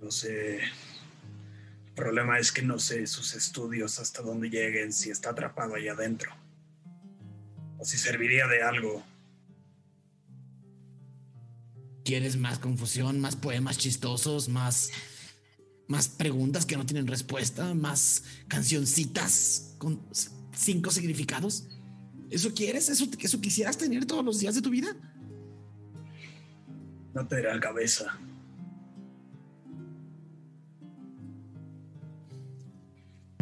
[0.05, 0.57] No sé.
[0.57, 5.89] El problema es que no sé sus estudios hasta dónde lleguen, si está atrapado ahí
[5.89, 6.31] adentro.
[7.79, 9.03] O si serviría de algo.
[12.05, 14.91] ¿Quieres más confusión, más poemas chistosos, más
[15.87, 20.03] más preguntas que no tienen respuesta, más cancioncitas con
[20.53, 21.67] cinco significados?
[22.29, 22.91] ¿Eso quieres?
[22.91, 24.95] ¿Eso, ¿Eso quisieras tener todos los días de tu vida?
[27.15, 28.19] No te dará cabeza.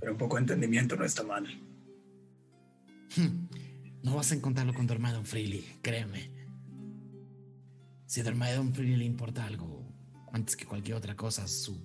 [0.02, 1.46] Pero un poco de entendimiento no está mal.
[3.16, 3.46] Hmm.
[4.02, 6.28] No vas a encontrarlo con Dormaedon Freely, créeme.
[8.06, 9.86] Si a Dormaedon Freely le importa algo,
[10.32, 11.84] antes que cualquier otra cosa, su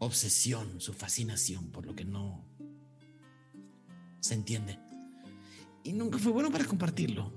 [0.00, 2.44] obsesión, su fascinación por lo que no
[4.18, 4.80] se entiende.
[5.84, 7.32] Y nunca fue bueno para compartirlo.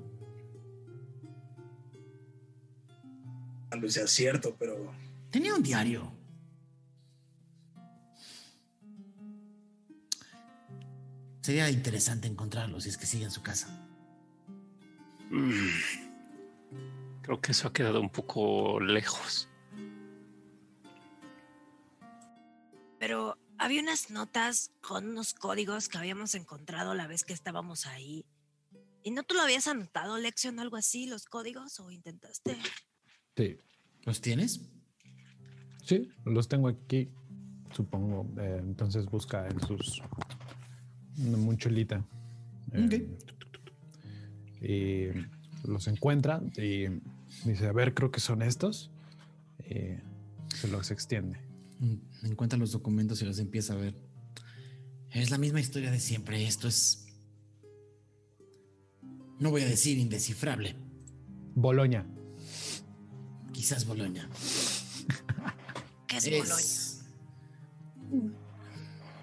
[3.69, 4.91] Tal vez sea cierto, pero
[5.29, 6.16] Tenía un diario.
[11.47, 13.69] Sería interesante encontrarlo si es que sigue en su casa.
[15.31, 15.69] Mm.
[17.21, 19.47] Creo que eso ha quedado un poco lejos.
[22.99, 28.25] Pero había unas notas con unos códigos que habíamos encontrado la vez que estábamos ahí.
[29.01, 31.79] ¿Y no tú lo habías anotado, Lexion, algo así, los códigos?
[31.79, 32.57] ¿O intentaste?
[33.37, 33.57] Sí,
[34.03, 34.69] ¿Los tienes?
[35.81, 37.09] sí, los tengo aquí,
[37.71, 38.27] supongo.
[38.37, 40.01] Eh, entonces busca en sus
[41.17, 42.05] una mochilita.
[42.73, 43.07] Eh,
[44.61, 46.87] Y los encuentra y
[47.45, 48.91] dice, a ver, creo que son estos.
[49.69, 49.97] Y
[50.55, 51.39] se los extiende.
[51.79, 53.95] Mm, Encuentra los documentos y los empieza a ver.
[55.11, 56.45] Es la misma historia de siempre.
[56.45, 57.05] Esto es.
[59.39, 60.75] No voy a decir indescifrable.
[61.55, 62.05] Boloña.
[63.53, 64.29] Quizás Boloña.
[66.07, 67.05] ¿Qué es, Es.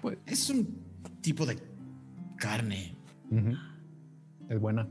[0.01, 0.83] Pues, es un
[1.21, 1.57] tipo de
[2.37, 2.95] carne.
[4.49, 4.87] Es buena.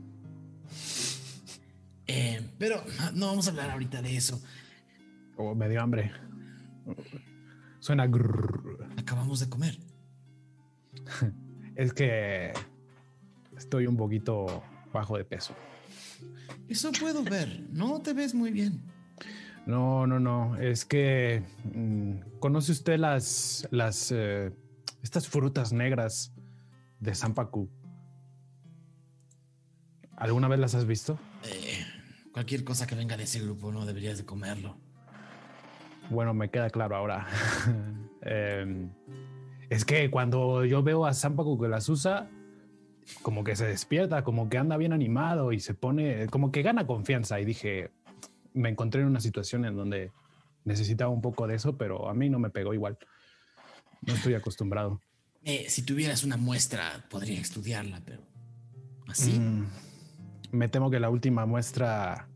[2.07, 4.41] Eh, pero no vamos a hablar ahorita de eso.
[5.37, 6.11] O me dio hambre.
[7.79, 8.07] Suena.
[8.07, 8.87] grrr.
[8.97, 9.77] Acabamos de comer.
[11.75, 12.53] Es que
[13.57, 14.63] estoy un poquito
[14.93, 15.53] bajo de peso.
[16.69, 17.67] Eso puedo ver.
[17.69, 18.81] No te ves muy bien.
[19.65, 20.55] No, no, no.
[20.55, 21.43] Es que
[21.73, 24.53] mm, conoce usted las, las, eh,
[25.03, 26.34] estas frutas negras
[27.05, 27.69] de Zampacu.
[30.17, 31.19] ¿Alguna vez las has visto?
[31.43, 31.85] Eh,
[32.31, 34.77] cualquier cosa que venga de ese grupo no deberías de comerlo.
[36.09, 37.27] Bueno, me queda claro ahora.
[38.27, 38.89] Em,
[39.69, 42.27] es que cuando yo veo a Zampacu que las usa,
[43.21, 46.87] como que se despierta, como que anda bien animado y se pone, como que gana
[46.87, 47.39] confianza.
[47.39, 47.91] Y dije,
[48.53, 50.11] me encontré en una situación en donde
[50.63, 52.97] necesitaba un poco de eso, pero a mí no me pegó igual.
[54.01, 55.01] No estoy acostumbrado.
[55.45, 58.23] Eh, si tuvieras una muestra, podría estudiarla, pero.
[59.07, 59.39] ¿Así?
[59.39, 59.67] Mm,
[60.51, 62.27] me temo que la última muestra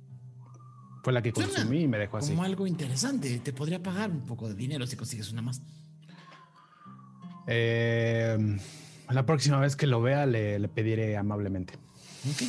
[1.04, 2.30] fue la que Suena consumí y me dejó así.
[2.30, 3.40] Como algo interesante.
[3.40, 5.60] Te podría pagar un poco de dinero si consigues una más.
[7.48, 8.38] Eh,
[9.10, 11.74] la próxima vez que lo vea le, le pediré amablemente.
[12.30, 12.44] Ok.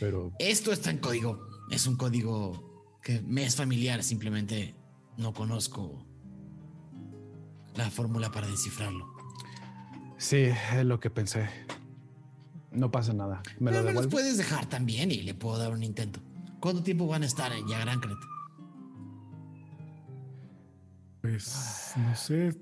[0.00, 1.46] Pero Esto está en código.
[1.70, 4.74] Es un código que me es familiar, simplemente
[5.18, 6.06] no conozco
[7.74, 9.12] la fórmula para descifrarlo.
[10.16, 11.48] Sí, es lo que pensé.
[12.70, 13.42] No pasa nada.
[13.60, 16.20] ¿Me Pero lo me los puedes dejar también y le puedo dar un intento.
[16.60, 18.16] ¿Cuánto tiempo van a estar en Yagrancret?
[21.20, 22.54] Pues no sé,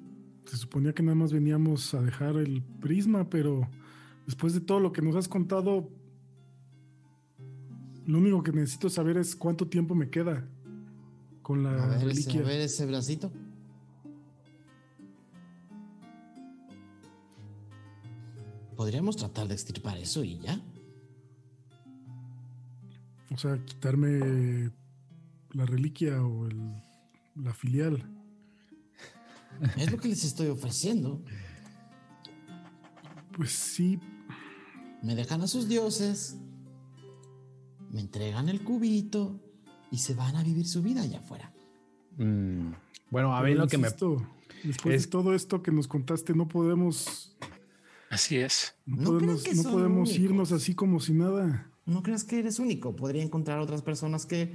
[0.46, 3.68] se suponía que nada más veníamos a dejar el prisma, pero
[4.26, 5.90] después de todo lo que nos has contado,
[8.06, 10.46] lo único que necesito saber es cuánto tiempo me queda
[11.42, 12.40] con la A ver, ese, reliquia.
[12.40, 13.32] a ver ese bracito.
[18.76, 20.60] Podríamos tratar de extirpar eso y ya.
[23.32, 24.70] O sea, quitarme
[25.52, 26.82] la reliquia o el-
[27.36, 28.02] la filial.
[29.76, 31.22] Es lo que les estoy ofreciendo.
[33.36, 33.98] Pues sí,
[35.02, 36.36] Me dejan a sus dioses,
[37.90, 39.40] me entregan el cubito
[39.90, 41.52] y se van a vivir su vida allá afuera.
[42.18, 42.70] Mm,
[43.10, 43.88] Bueno, a mí pero lo que me...
[44.62, 47.36] Después es- de todo esto que nos contaste, no podemos,
[48.12, 48.74] Así es.
[48.84, 50.18] no No podemos, no únicos.
[50.18, 51.66] irnos así como si nada.
[51.86, 52.94] No creas que eres único.
[52.94, 54.52] Podría encontrar otras personas que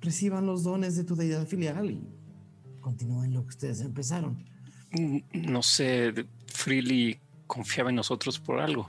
[0.00, 2.00] reciban los dones de tu deidad filial y
[2.80, 4.44] continúen lo que ustedes empezaron.
[5.32, 6.14] No sé,
[6.46, 7.18] Freely
[7.48, 8.88] confiaba en nosotros por algo.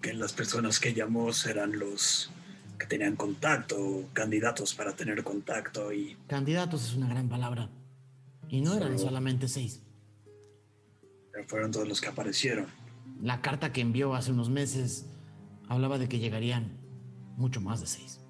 [0.00, 2.30] Que las personas que llamó eran los
[2.78, 7.70] que tenían contacto, candidatos para tener contacto y Candidatos es una gran palabra.
[8.48, 9.83] Y no eran solamente seis.
[11.46, 12.66] Fueron todos los que aparecieron.
[13.20, 15.06] La carta que envió hace unos meses
[15.68, 16.78] hablaba de que llegarían
[17.36, 18.20] mucho más de seis.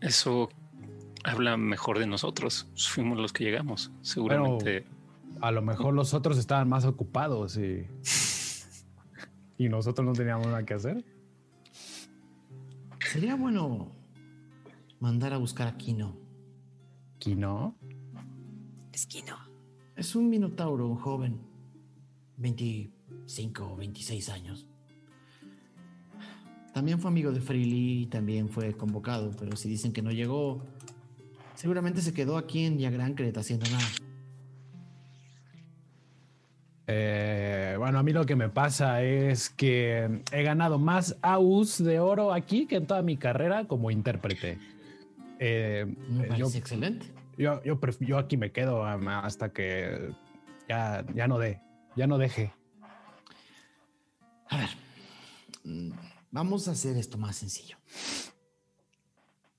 [0.00, 0.48] Eso
[1.24, 2.68] habla mejor de nosotros.
[2.76, 3.90] Fuimos los que llegamos.
[4.02, 4.86] Seguramente.
[5.40, 7.86] A lo mejor los otros estaban más ocupados y...
[9.56, 11.04] y nosotros no teníamos nada que hacer.
[13.00, 13.92] Sería bueno
[15.00, 16.16] mandar a buscar a Kino.
[17.18, 17.74] Kino.
[18.92, 19.37] Esquino.
[19.98, 21.40] Es un minotauro joven,
[22.36, 24.68] 25 o 26 años.
[26.72, 30.62] También fue amigo de Freely y también fue convocado, pero si dicen que no llegó,
[31.56, 33.88] seguramente se quedó aquí en Yagrancret haciendo nada.
[36.86, 41.98] Eh, bueno, a mí lo que me pasa es que he ganado más AUs de
[41.98, 44.60] oro aquí que en toda mi carrera como intérprete.
[45.40, 47.17] Eh, Me yo, parece excelente.
[47.38, 50.14] Yo, yo, aquí me quedo hasta que
[50.68, 51.62] ya, ya no dé,
[51.96, 52.52] ya no deje.
[54.50, 54.70] A ver,
[55.64, 55.90] mm,
[56.30, 57.76] vamos a hacer esto más sencillo.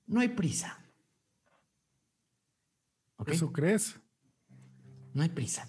[0.08, 0.78] No hay prisa.
[3.28, 4.00] ¿Eso crees?
[5.14, 5.68] No hay prisa.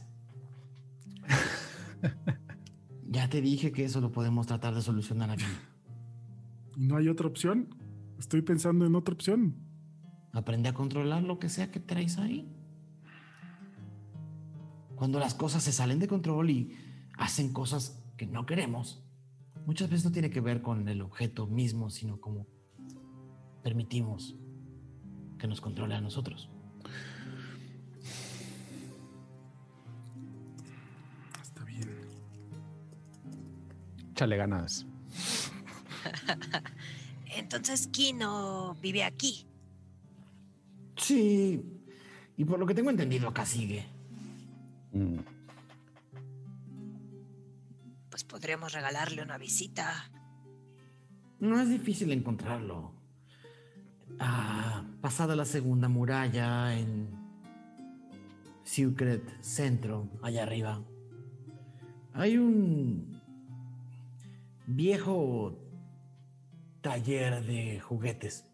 [3.09, 5.45] ya te dije que eso lo podemos tratar de solucionar aquí.
[6.77, 7.69] ¿Y no hay otra opción?
[8.19, 9.70] Estoy pensando en otra opción.
[10.33, 12.49] Aprende a controlar lo que sea que traes ahí.
[14.95, 16.77] Cuando las cosas se salen de control y
[17.17, 19.03] hacen cosas que no queremos,
[19.67, 22.47] muchas veces no tiene que ver con el objeto mismo, sino como
[23.63, 24.37] permitimos
[25.39, 26.51] que nos controle a nosotros.
[31.43, 31.89] Está bien.
[34.13, 34.87] Échale ganas.
[37.37, 39.50] Entonces Kino vive aquí.
[41.01, 41.63] Sí,
[42.37, 43.87] y por lo que tengo entendido acá sigue.
[44.93, 45.19] Mm.
[48.11, 50.11] Pues podríamos regalarle una visita.
[51.39, 52.93] No es difícil encontrarlo.
[54.19, 57.09] Ah, pasada la segunda muralla en
[58.65, 60.83] Secret Centro, allá arriba,
[62.13, 63.21] hay un
[64.67, 65.59] viejo
[66.81, 68.50] taller de juguetes.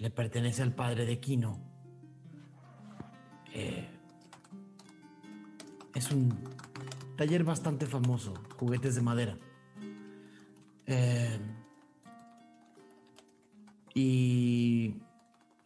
[0.00, 1.60] Le pertenece al padre de Kino.
[3.52, 3.86] Eh,
[5.94, 6.42] es un
[7.18, 9.38] taller bastante famoso, juguetes de madera.
[10.86, 11.38] Eh,
[13.94, 15.02] y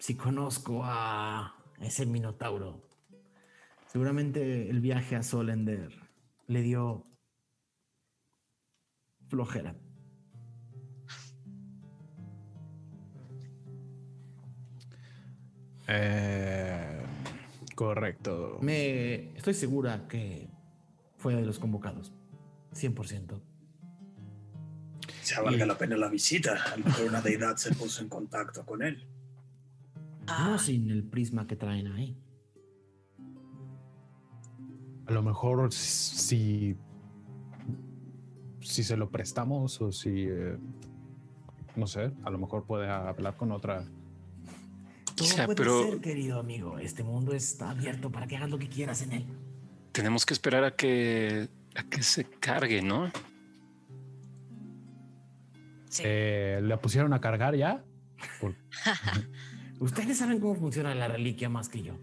[0.00, 2.82] si conozco a ese minotauro,
[3.86, 5.92] seguramente el viaje a Solender
[6.48, 7.06] le dio
[9.28, 9.76] flojera.
[15.88, 17.02] Eh,
[17.74, 18.58] correcto.
[18.60, 20.48] Me estoy segura que
[21.16, 22.12] fue de los convocados,
[22.74, 23.40] 100%.
[25.22, 26.62] Se valga la pena la visita.
[26.72, 29.06] A lo mejor una deidad se puso en contacto con él.
[30.26, 32.16] No sin el prisma que traen ahí.
[35.06, 36.76] A lo mejor si,
[38.60, 40.26] si se lo prestamos o si...
[40.28, 40.56] eh,
[41.76, 43.84] no sé, a lo mejor puede hablar con otra.
[45.16, 46.78] Todo Ya, puede pero- ser, querido amigo.
[46.78, 49.24] Este mundo está abierto para que hagas lo que quieras en él.
[49.92, 53.10] Tenemos que esperar a que, a que se cargue, ¿no?
[55.88, 56.02] Sí.
[56.04, 57.84] Eh, ¿Le pusieron a cargar ya?
[58.40, 58.56] Por-
[59.80, 61.94] Ustedes saben cómo funciona la reliquia más que yo.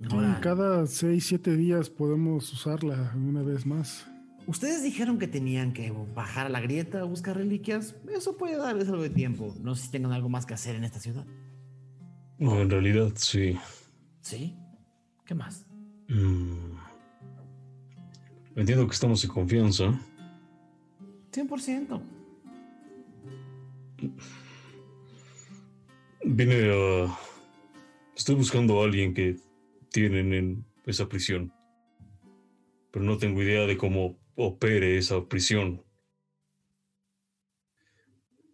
[0.00, 4.06] Sí, Ahora, cada 6, 7 días podemos usarla una vez más.
[4.46, 7.96] Ustedes dijeron que tenían que bajar a la grieta a buscar reliquias.
[8.14, 9.54] Eso puede darles algo de tiempo.
[9.60, 11.26] No sé si tengan algo más que hacer en esta ciudad.
[12.38, 13.56] No, en realidad sí.
[14.20, 14.56] ¿Sí?
[15.24, 15.66] ¿Qué más?
[16.08, 16.76] Mm.
[18.56, 20.00] Entiendo que estamos en confianza.
[21.32, 22.02] 100%.
[26.24, 27.18] Vine a...
[28.16, 29.36] Estoy buscando a alguien que
[29.90, 31.52] tienen en esa prisión.
[32.90, 35.82] Pero no tengo idea de cómo opere esa prisión.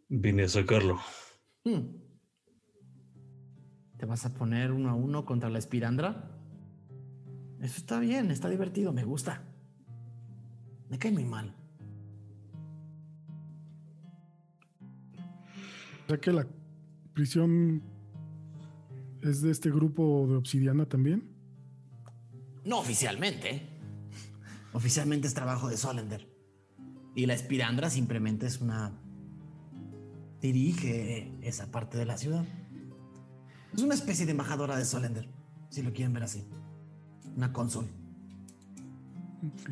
[0.09, 0.99] Vine a sacarlo.
[1.65, 1.99] Hmm.
[3.99, 6.39] ¿Te vas a poner uno a uno contra la espirandra?
[7.61, 9.43] Eso está bien, está divertido, me gusta.
[10.89, 11.55] Me cae muy mal.
[16.05, 16.47] O sea que la
[17.13, 17.83] prisión
[19.23, 21.29] es de este grupo de obsidiana también.
[22.65, 23.78] No oficialmente.
[24.73, 26.29] Oficialmente es trabajo de Solender.
[27.15, 28.93] Y la espirandra simplemente es una...
[30.41, 32.45] Dirige esa parte de la ciudad.
[33.75, 35.29] Es una especie de embajadora de Solender,
[35.69, 36.45] si lo quieren ver así.
[37.37, 37.87] Una cónsul.
[39.45, 39.71] Ok.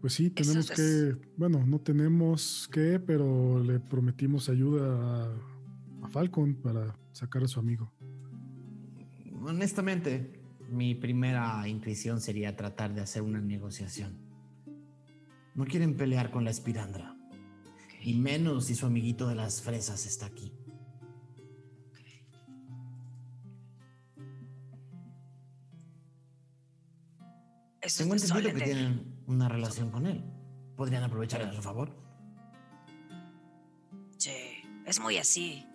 [0.00, 6.08] Pues sí, tenemos es- que, bueno, no tenemos que, pero le prometimos ayuda a, a
[6.08, 7.90] Falcon para sacar a su amigo.
[9.48, 14.18] Honestamente, mi primera intuición sería tratar de hacer una negociación.
[15.54, 17.16] No quieren pelear con la espirandra.
[18.02, 20.52] Y menos si su amiguito de las fresas está aquí.
[27.96, 30.22] Tengo entendido que tienen una relación con él.
[30.76, 31.96] Podrían aprovechar a su favor.
[34.18, 34.30] Sí,
[34.84, 35.66] es muy así.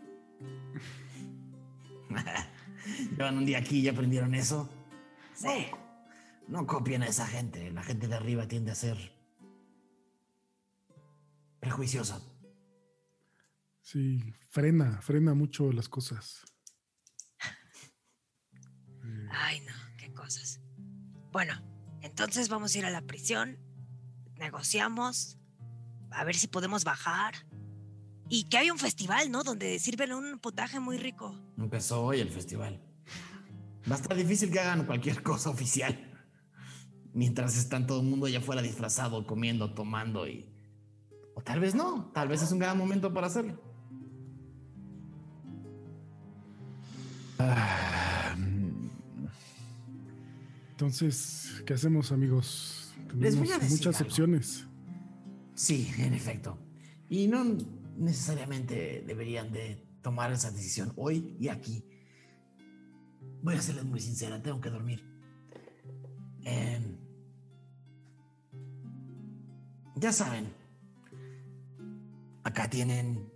[3.11, 4.69] Llevan un día aquí y ya aprendieron eso.
[5.34, 5.68] Sí.
[6.47, 7.72] No, no copien a esa gente.
[7.72, 8.97] La gente de arriba tiende a ser
[11.60, 12.22] prejuiciosa.
[13.81, 16.45] Sí, frena, frena mucho las cosas.
[19.31, 20.61] Ay, no, qué cosas.
[21.31, 21.53] Bueno,
[22.01, 23.57] entonces vamos a ir a la prisión,
[24.38, 25.38] negociamos,
[26.11, 27.34] a ver si podemos bajar.
[28.34, 29.43] Y que hay un festival, ¿no?
[29.43, 31.39] Donde sirven un potaje muy rico.
[31.55, 32.81] Empezó hoy el festival.
[33.88, 35.95] Va a estar difícil que hagan cualquier cosa oficial.
[37.14, 40.49] Mientras están todo el mundo allá afuera disfrazado, comiendo, tomando y...
[41.35, 43.61] O tal vez no, tal vez es un gran momento para hacerlo.
[47.38, 48.35] Ah,
[50.72, 52.95] Entonces, ¿qué hacemos, amigos?
[53.15, 54.10] Les voy a Tenemos decir muchas algo.
[54.10, 54.65] opciones.
[55.53, 56.57] Sí, en efecto.
[57.11, 57.45] Y no
[57.97, 61.83] necesariamente deberían de tomar esa decisión hoy y aquí.
[63.41, 65.03] Voy a serles muy sincera, tengo que dormir.
[66.43, 66.97] Em,
[69.95, 70.53] ya saben,
[72.43, 73.31] acá tienen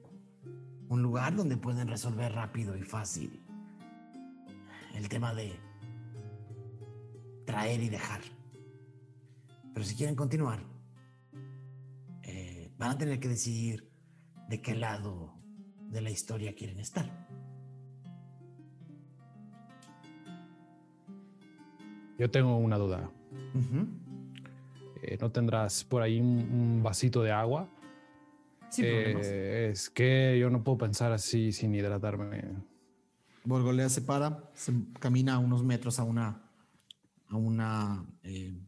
[0.89, 3.43] un lugar donde pueden resolver rápido y fácil
[4.95, 5.59] el tema de
[7.45, 8.21] traer y dejar.
[9.73, 10.65] Pero si quieren continuar,
[12.23, 13.86] eh, van a tener que decidir
[14.49, 15.33] de qué lado
[15.89, 17.25] de la historia quieren estar.
[22.19, 23.11] yo tengo una duda.
[23.53, 23.87] Ujú.
[25.03, 27.69] Eh, ¿No tendrás por ahí un, un vasito de agua?
[28.69, 29.27] Sin Eh, problemas.
[29.27, 32.43] es que yo no puedo pensar así sin hidratarme.
[33.43, 36.41] Borgolea se para, se camina unos metros a una,
[37.29, 38.59] a una, eh,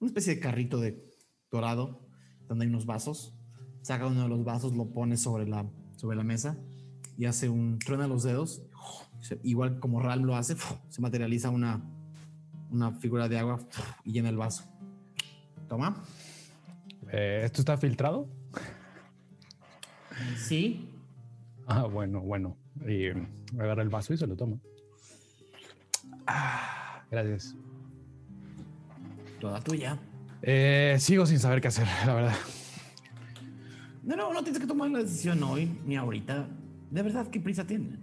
[0.00, 1.06] una especie de carrito de
[1.50, 2.00] dorado,
[2.48, 3.36] donde hay unos vasos.
[3.82, 5.66] Saca uno de los vasos, lo pone sobre la,
[5.96, 6.56] sobre la mesa
[7.16, 8.62] y hace un, truena los dedos.
[9.42, 10.56] Igual como Ral lo hace,
[10.88, 11.82] se materializa una,
[12.70, 13.58] una figura de agua
[14.04, 14.64] y llena el vaso.
[15.68, 16.02] Toma.
[17.12, 18.28] Eh, ¿Esto está filtrado?
[20.36, 20.88] Sí.
[21.66, 22.56] Ah, bueno, bueno.
[22.86, 24.56] Y mm, agarra el vaso y se lo toma.
[26.26, 27.54] Ah, gracias.
[29.40, 29.98] Toda tuya.
[30.42, 32.36] Eh, sigo sin saber qué hacer, la verdad.
[34.02, 36.48] No, no, no tienes que tomar la decisión hoy ni ahorita.
[36.90, 37.98] De verdad, ¿qué prisa tienen?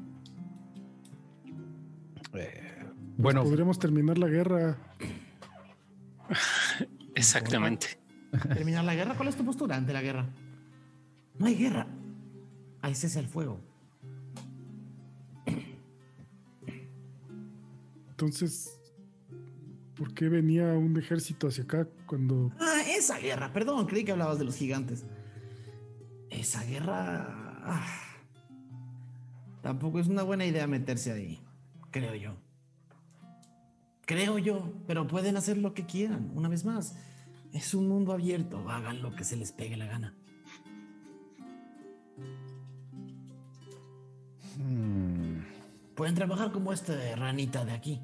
[3.17, 4.77] Bueno, Podríamos terminar la guerra.
[7.15, 7.99] Exactamente.
[8.53, 9.15] Terminar la guerra.
[9.15, 10.29] ¿Cuál es tu postura ante la guerra?
[11.39, 11.87] No hay guerra.
[12.81, 13.59] Hay cese al fuego.
[18.09, 18.79] Entonces,
[19.95, 22.51] ¿por qué venía un ejército hacia acá cuando...
[22.59, 23.51] Ah, esa guerra.
[23.51, 25.05] Perdón, creí que hablabas de los gigantes.
[26.29, 27.25] Esa guerra...
[27.63, 27.87] ah,
[29.61, 31.39] tampoco es una buena idea meterse ahí,
[31.91, 32.35] creo yo.
[34.05, 36.95] Creo yo, pero pueden hacer lo que quieran, una vez más.
[37.53, 40.13] Es un mundo abierto, hagan lo que se les pegue la gana.
[44.57, 45.41] Hmm,
[45.95, 48.01] Pueden trabajar como esta ranita de aquí.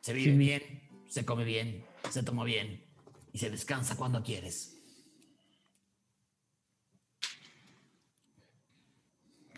[0.00, 0.36] Se vive Sí.
[0.38, 0.62] bien,
[1.06, 2.82] se come bien, se toma bien
[3.32, 4.79] y se descansa cuando quieres.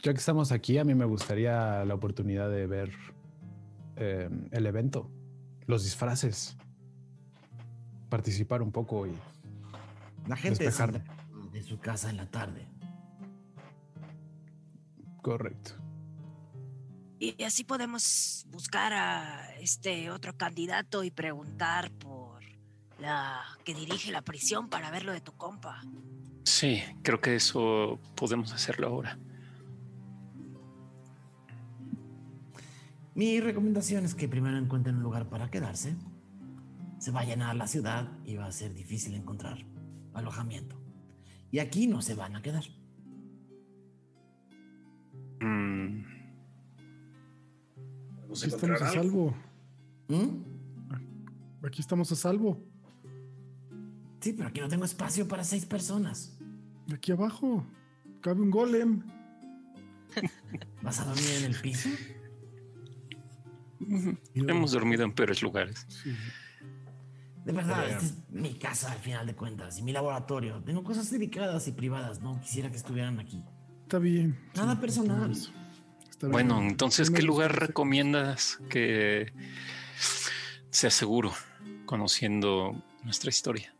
[0.02, 2.92] Ya que estamos aquí, a mí me gustaría la oportunidad de ver
[3.94, 5.08] eh, el evento,
[5.66, 6.56] los disfraces,
[8.08, 9.14] participar un poco y
[10.26, 12.66] La gente de su casa en la tarde.
[15.22, 15.74] correcto.
[17.20, 22.42] Y así podemos buscar a este otro candidato y preguntar por
[22.98, 25.80] la que dirige la prisión para ver lo de tu compa.
[26.44, 29.16] Sí, creo que eso podemos hacerlo ahora.
[33.14, 35.94] Mi recomendación es que primero encuentren un lugar para quedarse.
[36.98, 39.58] Se vayan a la ciudad y va a ser difícil encontrar
[40.14, 40.80] alojamiento.
[41.50, 42.64] Y aquí no se van a quedar.
[45.40, 46.04] Mm,
[48.30, 49.34] Aquí estamos a salvo.
[50.08, 51.66] ¿Mm?
[51.66, 52.58] Aquí estamos a salvo.
[54.20, 56.38] Sí, pero aquí no tengo espacio para seis personas.
[56.92, 57.66] Aquí abajo
[58.20, 59.02] cabe un golem.
[60.82, 61.90] ¿Vas a dormir en el piso?
[64.34, 65.86] hemos dormido en peores lugares.
[65.88, 66.14] Sí.
[67.44, 70.62] De verdad, esta es mi casa al final de cuentas y mi laboratorio.
[70.62, 72.20] Tengo cosas delicadas y privadas.
[72.20, 73.42] No quisiera que estuvieran aquí.
[73.82, 74.38] Está bien.
[74.54, 75.32] Nada Sí, personal.
[75.32, 75.48] está
[76.20, 76.30] bien.
[76.32, 79.32] Bueno, entonces, ¿qué lugar recomiendas que
[80.70, 81.32] sea seguro,
[81.84, 83.74] conociendo nuestra historia?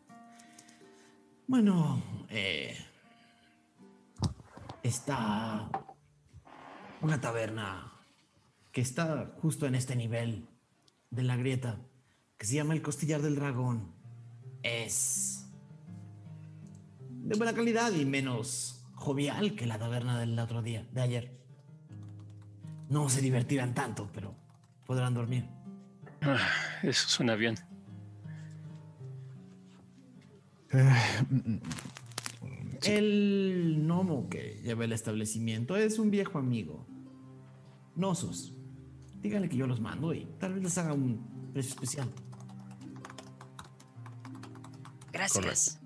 [1.46, 2.76] Bueno, eh,
[4.82, 5.68] está
[7.00, 7.91] una taberna
[8.72, 10.48] que está justo en este nivel
[11.10, 11.78] de la grieta,
[12.38, 13.92] que se llama el Costillar del Dragón.
[14.62, 15.46] Es
[17.08, 21.38] de buena calidad y menos jovial que la taberna del otro día, de ayer.
[22.88, 24.34] No se divertirán tanto, pero
[24.86, 25.46] podrán dormir.
[26.22, 26.38] Ah,
[26.82, 27.56] eso suena bien.
[32.82, 36.86] El gnomo que lleva el establecimiento es un viejo amigo.
[37.94, 38.54] Nosos.
[39.22, 42.10] Díganle que yo los mando y tal vez les haga un precio especial.
[45.12, 45.78] Gracias.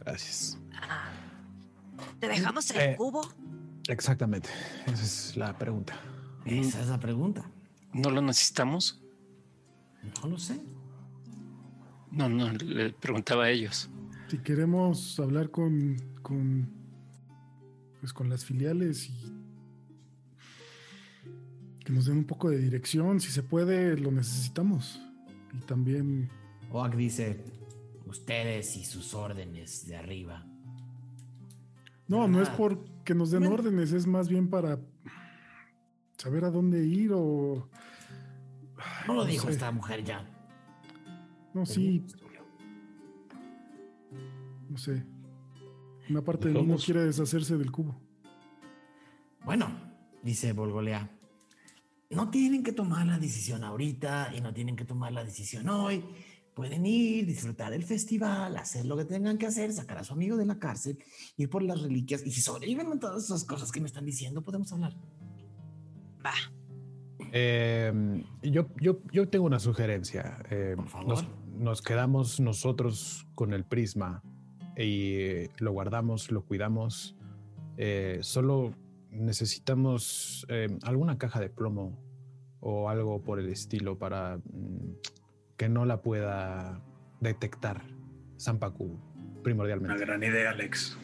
[0.00, 0.58] Gracias.
[0.74, 1.10] Ah,
[2.18, 3.22] ¿Te dejamos el Eh, cubo?
[3.88, 4.48] Exactamente.
[4.86, 5.98] Esa es la pregunta.
[6.44, 7.48] Esa es la pregunta.
[7.92, 9.00] ¿No lo necesitamos?
[10.22, 10.60] No lo sé.
[12.10, 13.88] No, no, le preguntaba a ellos.
[14.28, 16.68] Si queremos hablar con, con,
[18.00, 19.32] pues con las filiales y
[21.88, 25.00] que nos den un poco de dirección, si se puede, lo necesitamos.
[25.54, 26.28] Y también,
[26.70, 27.42] Oak dice,
[28.04, 30.44] ustedes y sus órdenes de arriba.
[32.06, 32.56] no, no es Ah.
[32.58, 33.54] por que nos den Bueno.
[33.54, 34.78] órdenes, es más bien para
[36.18, 37.66] saber a dónde ir o...
[39.06, 39.52] No lo No dijo sé.
[39.52, 40.26] esta mujer ya.
[41.54, 42.04] No, sí,
[44.68, 45.06] no sé.
[46.10, 47.98] Una parte de mí no quiere deshacerse del cubo.
[49.44, 49.70] Bueno,
[50.22, 51.10] dice Volgolea,
[52.10, 56.04] no tienen que tomar la decisión ahorita y no tienen que tomar la decisión hoy.
[56.54, 60.36] Pueden ir, disfrutar el festival, hacer lo que tengan que hacer, sacar a su amigo
[60.36, 60.98] de la cárcel,
[61.36, 62.26] ir por las reliquias.
[62.26, 64.96] Y si sobreviven a todas esas cosas que me están diciendo, podemos hablar.
[66.24, 66.34] Va.
[67.32, 70.38] Eh, yo, yo, yo tengo una sugerencia.
[70.50, 71.08] Eh, Por favor.
[71.08, 71.26] Nos,
[71.58, 74.22] nos quedamos nosotros con el prisma
[74.76, 77.16] y eh, lo guardamos, lo cuidamos.
[77.76, 78.74] Eh, solo
[79.10, 81.98] necesitamos eh, alguna caja de plomo
[82.60, 84.96] o algo por el estilo para mm,
[85.56, 86.82] que no la pueda
[87.20, 87.82] detectar
[88.38, 89.98] Zampacu Una primordialmente.
[90.04, 90.96] gran idea, Alex.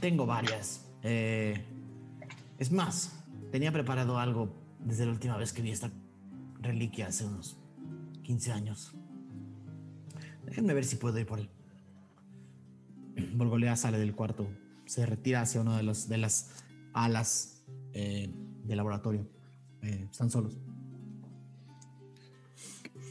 [0.00, 0.88] Tengo varias.
[1.02, 1.62] Eh,
[2.58, 5.90] es más, tenía preparado algo desde la última vez que vi esta
[6.60, 7.58] reliquia hace unos
[8.22, 8.94] 15 años.
[10.44, 11.48] Déjenme ver si puedo ir por él.
[13.34, 14.48] Volgolea sale del cuarto,
[14.86, 18.30] se retira hacia una de, los, de las alas eh,
[18.64, 19.26] del laboratorio.
[19.82, 20.58] Eh, están solos.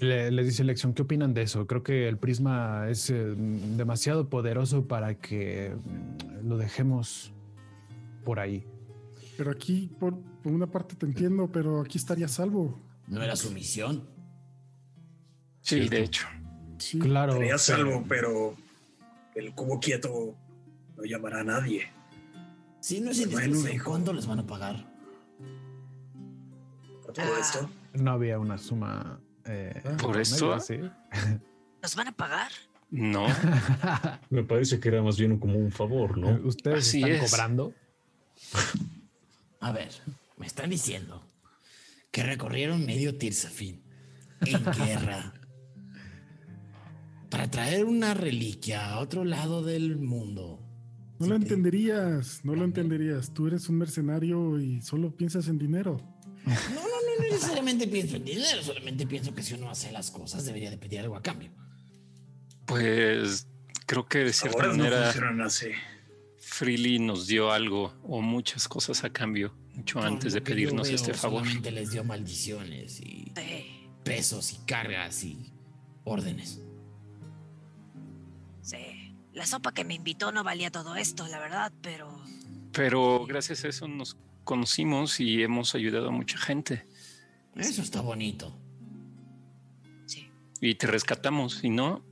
[0.01, 1.67] Le, les dice Lección, ¿qué opinan de eso?
[1.67, 3.35] Creo que el prisma es eh,
[3.75, 7.33] demasiado poderoso para que mm, lo dejemos
[8.23, 8.65] por ahí.
[9.37, 12.79] Pero aquí, por, por una parte te entiendo, pero aquí estaría a salvo.
[13.07, 14.07] ¿No era su misión?
[15.61, 16.27] Sí, de hecho.
[16.77, 16.99] Sí.
[16.99, 17.33] Claro.
[17.33, 18.55] Estaría a pero- salvo, pero
[19.35, 20.35] el cubo quieto
[20.95, 21.83] no llamará a nadie.
[22.81, 23.89] Si no es Bueno, indiscreción, hijo.
[23.89, 24.85] ¿cuándo les van a pagar?
[27.03, 27.39] Por todo Ah.
[27.39, 27.69] esto.
[27.93, 29.19] No había una suma.
[29.45, 30.59] eh, ¿Por medio, esto?
[30.59, 30.79] sí.
[31.81, 32.51] ¿Nos van a pagar?
[32.91, 33.25] No.
[34.29, 36.29] Me parece que era más bien como un favor, ¿no?
[36.47, 37.31] ¿Ustedes Así están es.
[37.31, 37.73] cobrando?
[39.59, 39.89] A ver,
[40.37, 41.25] me están diciendo
[42.11, 43.81] que recorrieron medio Tirsafin
[44.41, 45.33] en guerra
[47.29, 50.58] para traer una reliquia a otro lado del mundo.
[51.19, 53.33] No lo entenderías, no lo entenderías.
[53.33, 55.97] Tú eres un mercenario y solo piensas en dinero.
[56.45, 60.09] No, no, no, no necesariamente pienso en dinero, solamente pienso que si uno hace las
[60.09, 61.51] cosas debería de pedir algo a cambio.
[62.65, 63.47] Pues
[63.85, 65.09] creo que de cierta Ahora manera
[65.45, 65.67] así.
[66.39, 70.95] Freely nos dio algo o muchas cosas a cambio, mucho Por antes de pedirnos veo,
[70.95, 71.41] este favor.
[71.41, 75.51] Solamente les dio maldiciones y Sí, pesos y cargas y
[76.05, 76.61] órdenes.
[78.61, 78.77] sí.
[79.39, 82.21] La sopa que me invitó no valía todo esto, la verdad, pero
[82.73, 86.85] Pero gracias a eso nos conocimos y hemos ayudado a mucha gente.
[87.55, 88.59] Eso está bonito.
[90.07, 90.29] sí,
[90.59, 92.03] Y te rescatamos, si no,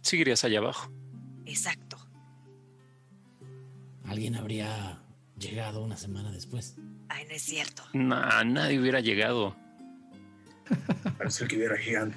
[0.00, 0.92] seguirías allá abajo.
[1.44, 1.96] exacto.
[4.04, 5.02] Alguien habría
[5.36, 6.76] llegado una semana después.
[7.08, 7.82] Ay, no es cierto.
[7.94, 9.56] Nah, nadie hubiera llegado.
[11.18, 12.16] Parece que hubiera gigante.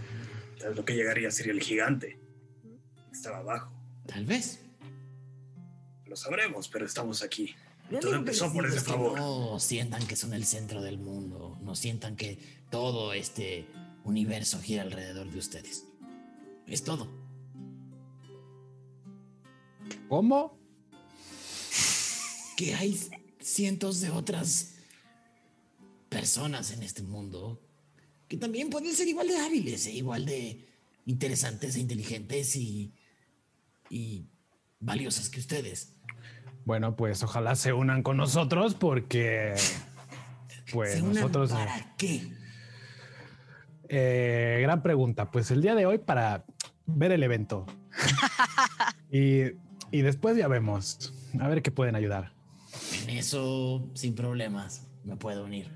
[0.59, 2.19] ¿Sabes lo que llegaría sería el gigante?
[3.11, 3.82] Estaba abajo.
[4.05, 4.59] Tal vez.
[6.05, 7.55] Lo sabremos, pero estamos aquí.
[8.01, 9.17] Todo empezó por ese favor.
[9.17, 11.57] No sientan que son el centro del mundo.
[11.61, 12.39] No sientan que
[12.69, 13.67] todo este
[14.03, 15.85] universo gira alrededor de ustedes.
[16.67, 17.07] Es todo.
[20.09, 20.57] ¿Cómo?
[22.57, 22.99] Que hay
[23.41, 24.75] cientos de otras
[26.09, 27.59] personas en este mundo
[28.27, 30.65] que también pueden ser igual de hábiles, e igual de
[31.05, 32.93] interesantes e inteligentes y,
[33.93, 34.27] y
[34.79, 35.95] valiosas que ustedes.
[36.65, 39.53] Bueno, pues ojalá se unan con nosotros porque.
[40.71, 41.51] Pues ¿Se unan nosotros.
[41.51, 42.33] ¿Para qué?
[43.89, 45.29] Eh, gran pregunta.
[45.29, 46.45] Pues el día de hoy para
[46.87, 47.67] ver el evento.
[49.11, 49.43] y,
[49.91, 51.13] y después ya vemos.
[51.39, 52.33] A ver qué pueden ayudar.
[53.03, 55.69] En eso, sin problemas, me puedo unir.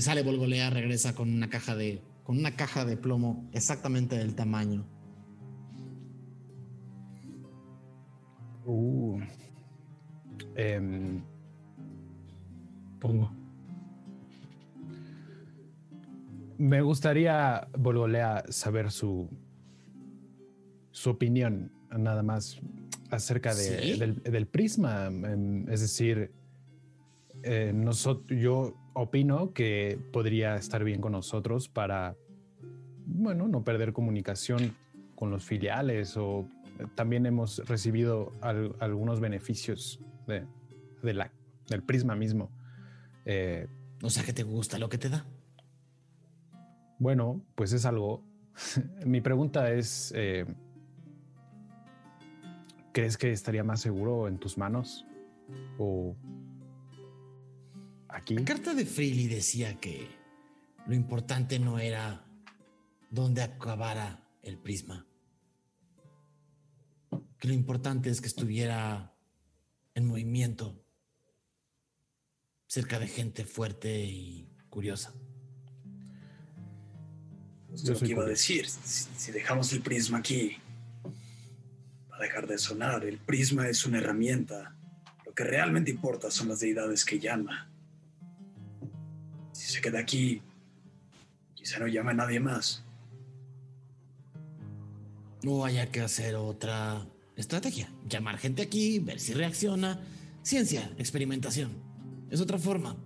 [0.00, 2.02] Sale Volgolea, regresa con una caja de.
[2.24, 4.95] con una caja de plomo exactamente del tamaño.
[8.66, 9.20] Uh.
[10.56, 11.22] Em,
[13.00, 13.30] Pongo.
[16.58, 19.28] me gustaría, Volgolea, saber su,
[20.90, 22.58] su opinión, nada más
[23.10, 23.98] acerca de- ¿Sí?
[23.98, 25.06] del, del prisma.
[25.06, 26.32] em, es decir,
[27.42, 32.16] eh, nosot- yo opino que podría estar bien con nosotros para,
[33.06, 34.74] bueno, no perder comunicación
[35.14, 36.55] con los filiales o eh,
[36.94, 40.46] también hemos recibido al- algunos beneficios de,
[41.02, 41.30] de la,
[41.68, 42.50] del prisma mismo.
[43.24, 43.66] Eh,
[44.02, 45.26] O sea que te gusta lo que te da.
[46.98, 48.24] bueno, pues es algo.
[49.06, 50.46] Mi pregunta es, eh,
[52.92, 55.04] ¿crees que estaría más seguro en tus manos
[55.78, 56.16] o
[58.08, 58.34] aquí?
[58.34, 60.08] La carta de Freely decía que
[60.86, 62.24] lo importante no era
[63.10, 65.05] dónde acabara el prisma.
[67.46, 69.14] Que lo importante es que estuviera
[69.94, 70.84] en movimiento,
[72.66, 75.14] cerca de gente fuerte y curiosa.
[77.72, 78.68] Yo lo que iba a decir.
[78.68, 80.56] Si, si dejamos el prisma aquí,
[82.10, 83.04] va a dejar de sonar.
[83.04, 84.76] El prisma es una herramienta.
[85.24, 87.70] Lo que realmente importa son las deidades que llama.
[89.52, 90.42] Si se queda aquí,
[91.54, 92.82] quizá no llame a nadie más.
[95.46, 97.06] O haya que hacer otra
[97.36, 97.92] estrategia.
[98.08, 100.00] Llamar gente aquí, ver si reacciona.
[100.42, 101.72] Ciencia, experimentación.
[102.30, 102.96] Es otra forma.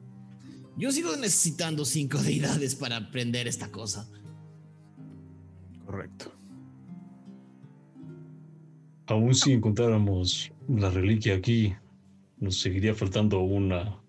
[0.76, 4.08] Yo sigo necesitando cinco deidades para aprender esta cosa.
[5.84, 6.32] Correcto.
[9.06, 11.74] Aún si encontráramos la reliquia aquí,
[12.38, 14.00] nos seguiría faltando una.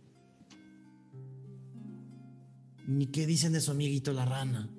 [2.88, 4.70] Ni qué dicen de su amiguito la rana.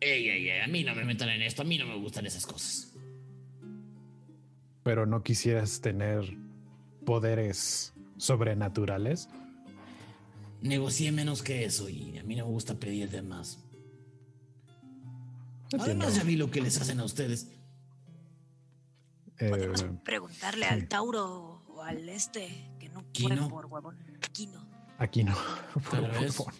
[0.00, 2.26] Ey, ey, ey, a mí no me metan en esto, a mí no me gustan
[2.26, 2.91] esas cosas.
[4.82, 6.36] Pero no quisieras tener
[7.06, 9.28] poderes sobrenaturales.
[10.60, 13.58] Negocié menos que eso y a mí no me gusta pedir de más.
[15.78, 17.48] Además, ya vi lo que les hacen a ustedes.
[19.38, 22.48] Eh, Podemos preguntarle al Tauro o al este
[22.78, 23.48] que no Quino.
[23.48, 23.96] por huevón.
[24.32, 24.64] Quino.
[24.98, 25.34] aquí no.
[25.90, 26.52] Por- favor.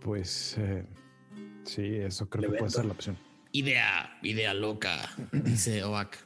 [0.00, 0.84] Pues eh,
[1.64, 3.16] sí, eso creo que puede ser la opción.
[3.54, 6.16] Idea, idea loca, dice Oak.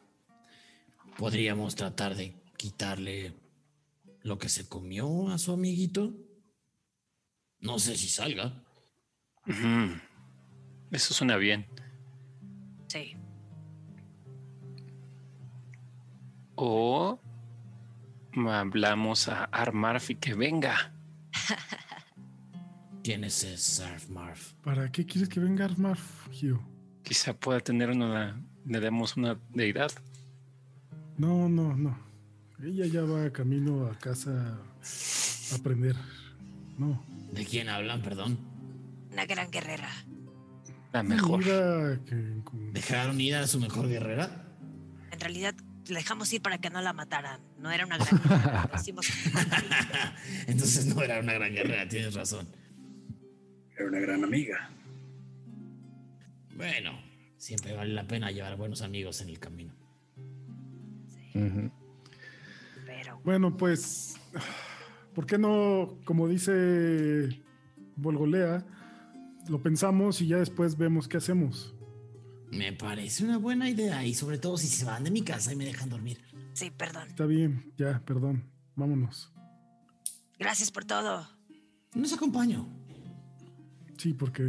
[1.19, 3.35] Podríamos tratar de quitarle
[4.23, 6.15] lo que se comió a su amiguito.
[7.59, 8.62] No sé si salga.
[10.93, 11.66] Eso suena bien.
[12.86, 13.16] Sí.
[16.55, 17.20] O
[18.48, 20.94] hablamos a Armarf y que venga.
[23.03, 24.53] ¿Quién es ese Sarf Marf?
[24.62, 26.76] ¿Para qué quieres que venga Armarf, Gio?
[27.07, 28.37] Quizá pueda tener una.
[28.66, 29.93] Le demos una deidad.
[31.16, 31.97] No, no, no.
[32.61, 35.95] Ella ya va camino a casa a aprender.
[36.77, 37.01] No.
[37.33, 38.37] ¿De quién hablan, perdón?
[39.12, 39.89] Una gran guerrera.
[40.93, 41.39] La mejor.
[41.45, 44.45] Mira que con- ¿Dejaron ir a su mejor guerrera?
[45.12, 45.55] En realidad,
[45.87, 47.41] la dejamos ir para que no la mataran.
[47.61, 48.70] No era una gran guerrera.
[48.81, 49.07] Hicimos
[50.49, 52.49] Entonces no era una gran guerrera, tienes razón.
[53.77, 54.70] Era una gran amiga.
[56.57, 56.93] Bueno,
[57.37, 59.74] siempre vale la pena llevar buenos amigos en el camino.
[61.35, 61.70] Ujú.
[62.87, 64.16] Pero Bueno, pues,
[65.15, 67.43] ¿por qué no, como dice
[67.97, 68.65] Volgolea,
[69.49, 71.74] lo pensamos y ya después vemos qué hacemos?
[72.51, 75.57] Me parece una buena idea y sobre todo si se van de mi casa y
[75.57, 76.20] me dejan dormir.
[76.55, 77.09] sí, perdón.
[77.09, 78.45] Está bien, ya, perdón.
[78.77, 79.33] Vámonos.
[80.39, 81.28] Gracias por todo.
[81.95, 82.69] Los acompaño.
[83.97, 84.43] Sí, porque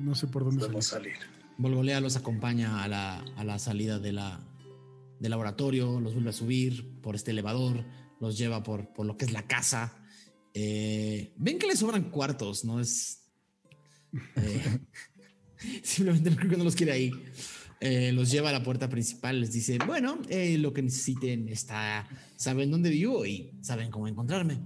[0.00, 1.14] no sé por dónde Podemos salir.
[1.14, 1.30] salir.
[1.58, 4.40] Volgolea los acompaña a la, a la salida de la,
[5.18, 7.84] del laboratorio, los vuelve a subir por este elevador,
[8.20, 9.96] los lleva por, por lo que es la casa.
[10.54, 13.30] Eh, Ven que le sobran cuartos, no es...
[14.36, 14.78] eh,
[15.82, 17.12] simplemente creo que no los quiere ahí.
[17.82, 22.06] Eh, los lleva a la puerta principal, les dice, bueno, eh, lo que necesiten está,
[22.36, 24.60] saben dónde vivo y saben cómo encontrarme.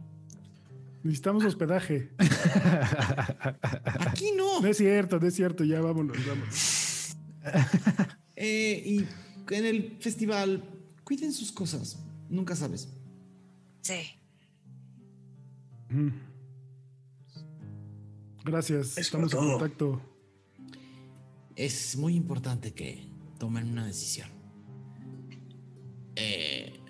[1.05, 2.11] Necesitamos hospedaje.
[4.07, 4.63] Aquí no.
[4.63, 7.17] No es cierto, no es cierto, ya vámonos, vámonos.
[8.37, 10.65] Eh, y en el festival,
[11.05, 12.89] cuiden sus cosas, nunca sabes.
[13.83, 14.01] Sí.
[15.91, 16.09] Mm.
[18.45, 20.01] Gracias, Es estamos en contacto.
[21.55, 23.07] Es muy importante que
[23.39, 24.31] tomen una decisión.
[26.17, 26.81] Eh,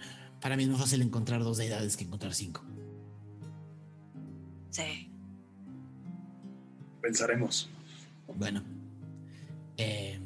[0.40, 2.64] para mí es más fácil encontrar dos deidades que encontrar cinco.
[4.74, 5.08] Sí.
[7.00, 7.70] Pensaremos.
[8.36, 8.60] Bueno.
[9.76, 10.18] eh,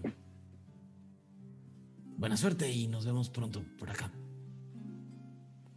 [2.16, 4.10] buena suerte y nos vemos pronto por acá.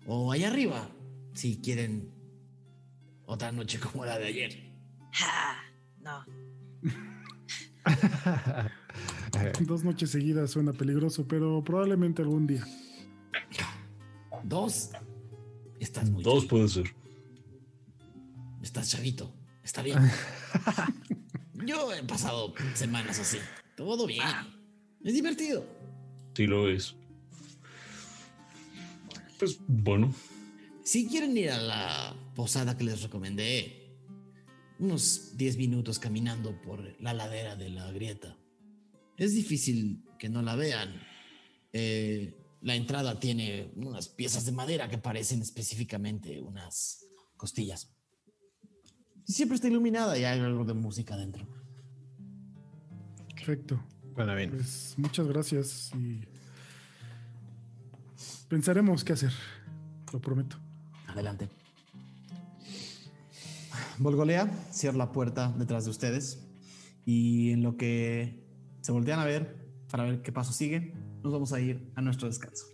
[0.07, 0.89] O allá arriba,
[1.33, 2.09] si quieren
[3.25, 4.71] otra noche como la de ayer.
[5.11, 5.57] Ja,
[5.99, 6.23] no.
[9.67, 12.65] Dos noches seguidas suena peligroso, pero probablemente algún día.
[14.43, 14.91] Dos.
[15.79, 16.55] Estás muy Dos chavito.
[16.55, 17.00] puede ser.
[18.71, 19.29] Estás chavito.
[19.65, 19.99] Está bien.
[21.65, 23.37] Yo he pasado semanas así.
[23.75, 24.23] Todo bien.
[25.03, 25.67] Es divertido.
[26.33, 26.95] Sí lo es.
[29.37, 30.15] Pues bueno,
[30.85, 33.93] Si quieren ir a la posada que les recomendé,
[34.79, 38.37] unos 10 minutos caminando por la ladera de la grieta.
[39.17, 40.95] Es difícil que no la vean.
[41.73, 47.97] Eh, la entrada tiene unas piezas de madera que parecen específicamente unas costillas.
[49.31, 51.47] Siempre está iluminada y hay algo de música dentro.
[53.33, 53.81] Perfecto.
[54.13, 54.51] Bueno, bien.
[54.51, 56.27] Pues muchas gracias y
[58.49, 59.31] pensaremos qué hacer.
[60.11, 60.57] Lo prometo.
[61.07, 61.49] Adelante.
[63.99, 66.45] Volgolea cierra la puerta detrás de ustedes
[67.05, 68.43] y en lo que
[68.81, 70.93] se voltean a ver para ver qué paso sigue,
[71.23, 72.65] nos vamos a ir a nuestro descanso.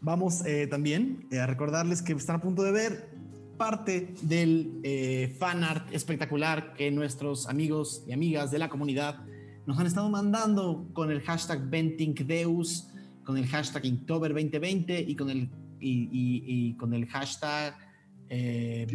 [0.00, 3.17] Vamos eh, también eh, a recordarles que están a punto de ver
[3.58, 9.24] parte del eh, fan art espectacular que nuestros amigos y amigas de la comunidad
[9.66, 12.88] nos han estado mandando con el hashtag VentingDeus,
[13.24, 17.74] con el hashtag Inktober2020 y con el, y, y- y con el hashtag
[18.30, 18.86] eh,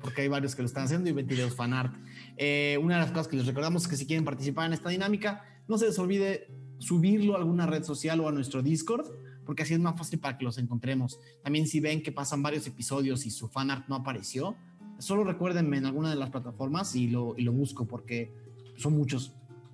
[0.00, 1.94] porque hay varios que lo están haciendo y Ventideos fanart.
[2.36, 4.88] Eh, una de las cosas que les recordamos es que si quieren participar en esta
[4.90, 6.48] dinámica, no se les olvide
[6.78, 9.06] subirlo a alguna red social o a nuestro Discord,
[9.46, 11.18] porque así es más fácil para que los encontremos.
[11.42, 14.56] También si ven que pasan varios episodios y su fanart no apareció,
[14.98, 18.32] solo recuérdenme en alguna de las plataformas y lo, y lo busco, porque
[18.76, 19.32] son muchos.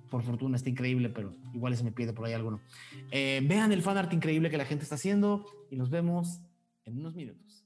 [0.09, 2.61] Por fortuna está increíble, pero igual se me pierde por ahí alguno.
[3.09, 6.39] Eh, vean el fanart increíble que la gente está haciendo y nos vemos
[6.85, 7.65] en unos minutos.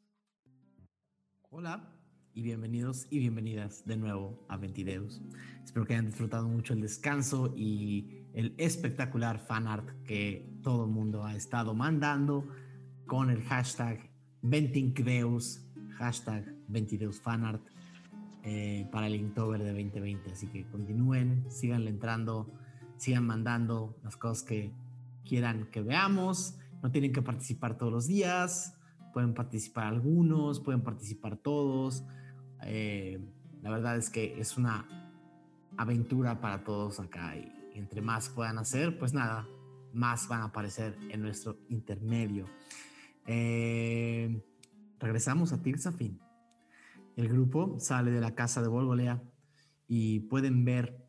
[1.50, 1.94] Hola
[2.34, 5.20] y bienvenidos y bienvenidas de nuevo a Ventideus.
[5.66, 11.24] Espero que hayan disfrutado mucho el descanso y el espectacular fanart que todo el mundo
[11.24, 12.46] ha estado mandando
[13.06, 14.02] con el hashtag
[14.42, 15.62] Ventideus,
[15.92, 17.66] hashtag Ventideus fanart
[18.44, 20.30] eh, para el Inktober de 2020.
[20.30, 22.52] Así que continúen, síganle entrando,
[22.98, 24.74] sigan mandando las cosas que
[25.24, 26.58] quieran que veamos.
[26.84, 28.76] No tienen que participar todos los días,
[29.14, 32.04] pueden participar algunos, pueden participar todos.
[32.64, 33.26] Eh,
[33.62, 34.86] la verdad es que es una
[35.78, 39.48] aventura para todos acá y entre más puedan hacer, pues nada,
[39.94, 42.46] más van a aparecer en nuestro intermedio.
[43.26, 44.42] Eh,
[45.00, 46.20] regresamos a Tirsafin.
[47.16, 49.22] El grupo sale de la casa de Volgolea
[49.88, 51.08] y pueden ver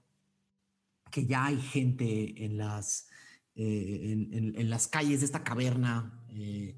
[1.11, 3.09] que ya hay gente en las,
[3.55, 6.25] eh, en, las calles de esta caverna.
[6.29, 6.77] Eh,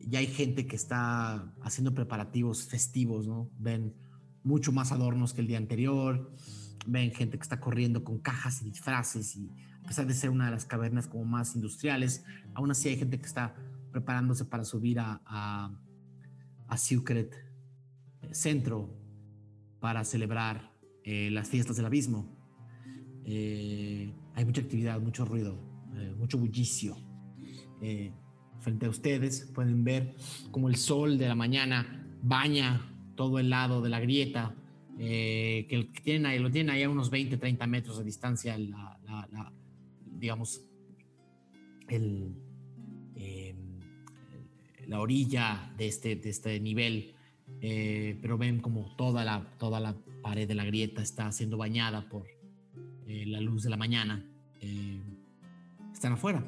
[0.00, 3.50] ya hay gente que está haciendo preparativos festivos, ¿no?
[3.58, 3.94] Ven
[4.42, 6.32] mucho más adornos que el día anterior,
[6.86, 9.52] ven gente que está corriendo con cajas y disfraces y
[9.88, 13.18] a pesar de ser una de las cavernas como más industriales, aún así hay gente
[13.18, 13.54] que está
[13.90, 15.72] preparándose para subir a, a,
[16.66, 17.34] a Secret
[18.32, 18.94] centro
[19.80, 22.36] para celebrar eh, las fiestas del abismo.
[23.24, 25.58] Eh, hay mucha actividad, mucho ruido,
[25.96, 26.94] eh, mucho bullicio.
[28.60, 30.16] frente a ustedes pueden ver
[30.50, 34.54] como el sol de la mañana baña todo el lado de la grieta,
[34.98, 38.98] que, tienen ahí, lo tienen ahí a unos 20, 30 metros de distancia, la,
[40.18, 40.62] digamos,
[41.88, 42.34] el,
[44.86, 47.14] la orilla de este, de este nivel
[47.60, 52.08] eh, pero ven como toda la, toda la pared de la grieta está siendo bañada
[52.08, 52.26] por
[53.06, 54.24] eh, la luz de la mañana.
[54.60, 55.00] Eh,
[55.92, 56.44] están afuera.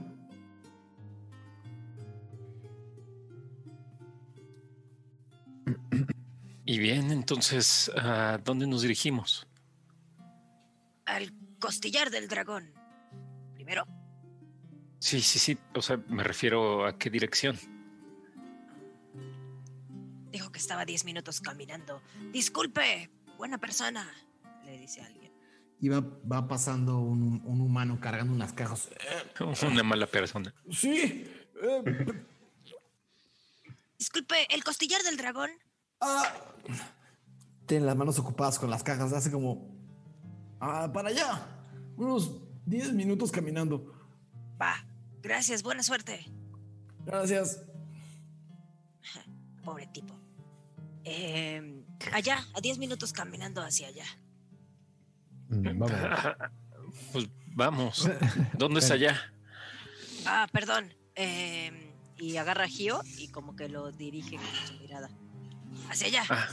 [6.65, 9.49] Y bien, entonces, ¿a dónde nos dirigimos?
[11.05, 12.80] Al costillar del dragón.
[13.71, 13.87] Primero.
[14.99, 15.57] Sí, sí, sí.
[15.77, 17.57] O sea, me refiero a qué dirección.
[20.33, 22.03] Dijo que estaba 10 minutos caminando.
[22.33, 24.13] Disculpe, buena persona,
[24.65, 25.33] le dice alguien.
[25.79, 28.91] Y va, va pasando un, un, humano cargando unas cajas.
[29.63, 30.53] Una mala persona.
[30.73, 31.25] Sí.
[31.63, 32.25] Eh,
[33.99, 35.51] Disculpe, ¿el costillar del dragón?
[36.01, 36.25] Ah,
[37.67, 39.13] tiene las manos ocupadas con las cajas.
[39.13, 39.77] Hace como.
[40.59, 41.47] Ah, para allá.
[41.97, 43.93] Unos 10 minutos caminando.
[44.61, 44.87] Va.
[45.23, 46.25] Gracias, buena suerte.
[47.05, 47.63] Gracias.
[49.65, 50.15] Pobre tipo.
[51.05, 54.05] Eh, allá, a 10 minutos caminando hacia allá.
[55.49, 56.37] Mm, vamos.
[57.13, 58.11] Pues vamos.
[58.57, 59.17] ¿Dónde es allá?
[60.27, 60.93] Ah, perdón.
[61.15, 65.11] Eh, y agarra a Gio y como que lo dirige con su mirada.
[65.89, 66.23] Hacia allá.
[66.29, 66.49] Ah,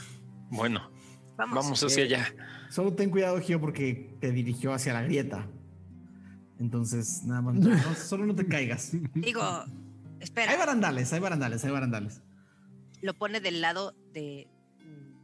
[0.50, 0.92] bueno.
[1.38, 2.34] Vamos, hacia allá.
[2.70, 5.48] Solo ten cuidado, Gio, porque te dirigió hacia la grieta.
[6.60, 7.56] Entonces, nada más.
[7.56, 8.92] no, solo no te caigas.
[9.14, 9.42] Digo,
[10.20, 10.52] espera.
[10.52, 12.22] Hay barandales, hay barandales, hay barandales
[13.02, 14.48] lo pone del lado de,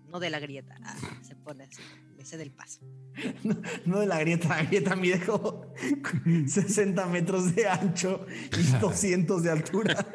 [0.10, 1.82] no de la grieta, ah, se pone así,
[2.18, 2.82] ese del paso.
[3.86, 5.74] No, de la grieta, la grieta mide como
[6.48, 8.26] 60 metros de ancho
[8.58, 10.08] y 200 de altura.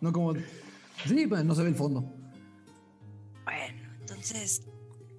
[0.00, 0.34] No como,
[1.04, 2.00] sí, pues no se ve el fondo.
[3.44, 4.66] Bueno, entonces,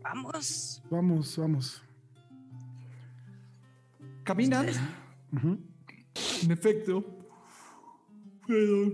[0.01, 0.81] vamos.
[0.89, 1.83] Vamos, vamos.
[4.27, 4.67] Caminan.
[6.43, 7.03] En efecto.
[8.45, 8.93] Perdón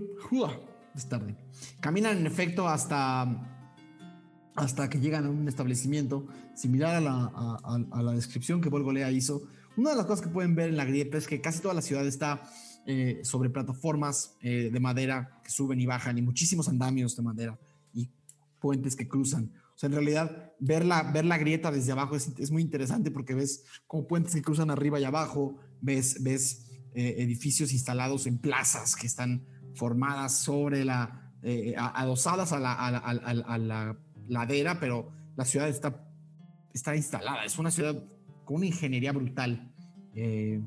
[0.94, 1.36] es tarde.
[1.80, 3.26] Caminan en efecto hasta,
[4.54, 7.58] hasta que llegan a un establecimiento similar a la,
[7.90, 9.42] a, la descripción que Volgolea hizo.
[9.76, 11.82] Una de las cosas que pueden ver en la grieta es que casi toda la
[11.82, 12.48] ciudad está
[12.86, 17.58] eh, sobre plataformas eh, de madera que suben y bajan y muchísimos andamios de madera
[17.92, 18.08] y
[18.60, 19.50] puentes que cruzan.
[19.74, 23.10] O sea, en realidad, ver la, ver la grieta desde abajo es, es muy interesante
[23.10, 28.38] porque ves como puentes que cruzan arriba y abajo, ves, ves eh, edificios instalados en
[28.38, 29.44] plazas que están
[29.74, 36.08] formadas sobre la, eh, adosadas a la, a, la, ladera, pero la ciudad está,
[36.72, 37.44] está instalada.
[37.44, 38.00] Es una ciudad
[38.44, 39.74] con una ingeniería brutal.
[40.14, 40.62] Eh,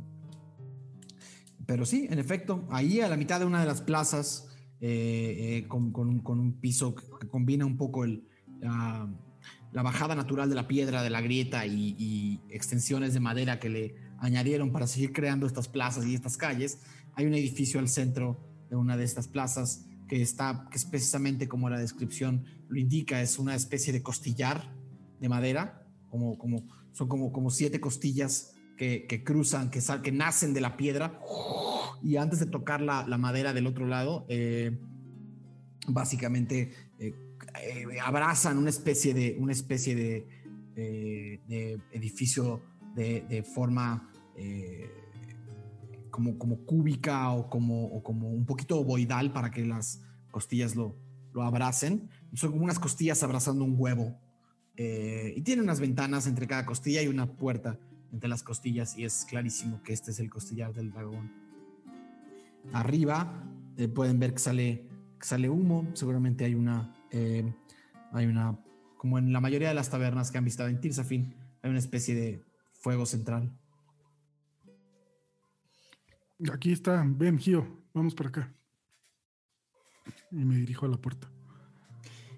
[1.66, 4.50] pero sí, en efecto, ahí a la mitad de una de las plazas,
[4.82, 8.28] eh, con, un, piso que combina un poco el,
[8.62, 13.96] la, bajada natural de la piedra, de la grieta y, extensiones de madera que le
[14.20, 16.80] añadieron para seguir creando estas plazas y estas calles,
[17.14, 21.48] hay un edificio al centro de una de estas plazas que está, que es precisamente
[21.48, 24.74] como la descripción lo indica, es una especie de costillar
[25.20, 26.64] de madera, como, como,
[26.94, 31.20] son como, como siete costillas que, que cruzan, que, sal, que nacen de la piedra,
[32.02, 34.78] y antes de tocar la, la madera del otro lado, eh,
[35.88, 37.14] básicamente eh,
[37.64, 40.28] eh, abrazan una especie de, una especie de,
[40.76, 42.62] eh, edificio
[42.96, 44.90] de, forma eh,
[46.10, 50.96] como, como cúbica o como, como un poquito ovoidal para que las costillas lo,
[51.34, 52.10] lo abracen.
[52.34, 54.20] Son como unas costillas abrazando un huevo.
[54.80, 57.80] Y tiene unas ventanas entre cada costilla y una puerta
[58.14, 61.32] entre las costillas y es clarísimo que este es el costillar del dragón.
[62.74, 63.44] Arriba
[63.96, 64.88] pueden ver que sale,
[65.20, 67.54] que sale humo, seguramente hay una, eh,
[68.14, 68.58] hay una,
[68.98, 72.16] como en la mayoría de las tabernas que han visto en Tirsafin, hay una especie
[72.16, 73.52] de fuego central.
[76.54, 78.54] Aquí está, ven, Gio, vamos para acá.
[80.32, 81.28] Y me dirijo a la puerta.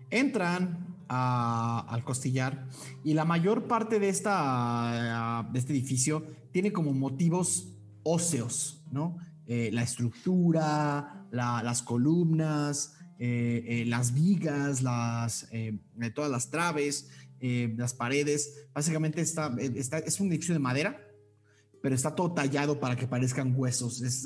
[0.09, 2.67] Entran a- al costillar
[3.03, 9.17] y la mayor parte de, esta, de este edificio tiene como motivos óseos, ¿no?
[9.45, 14.81] Eh, la estructura, la- las columnas, eh, eh, las vigas,
[15.51, 15.77] eh,
[16.15, 17.09] todas las traves,
[17.41, 18.67] las paredes.
[18.73, 21.01] Básicamente está, es un edificio de madera,
[21.81, 24.01] pero está todo tallado para que parezcan huesos.
[24.01, 24.23] Es,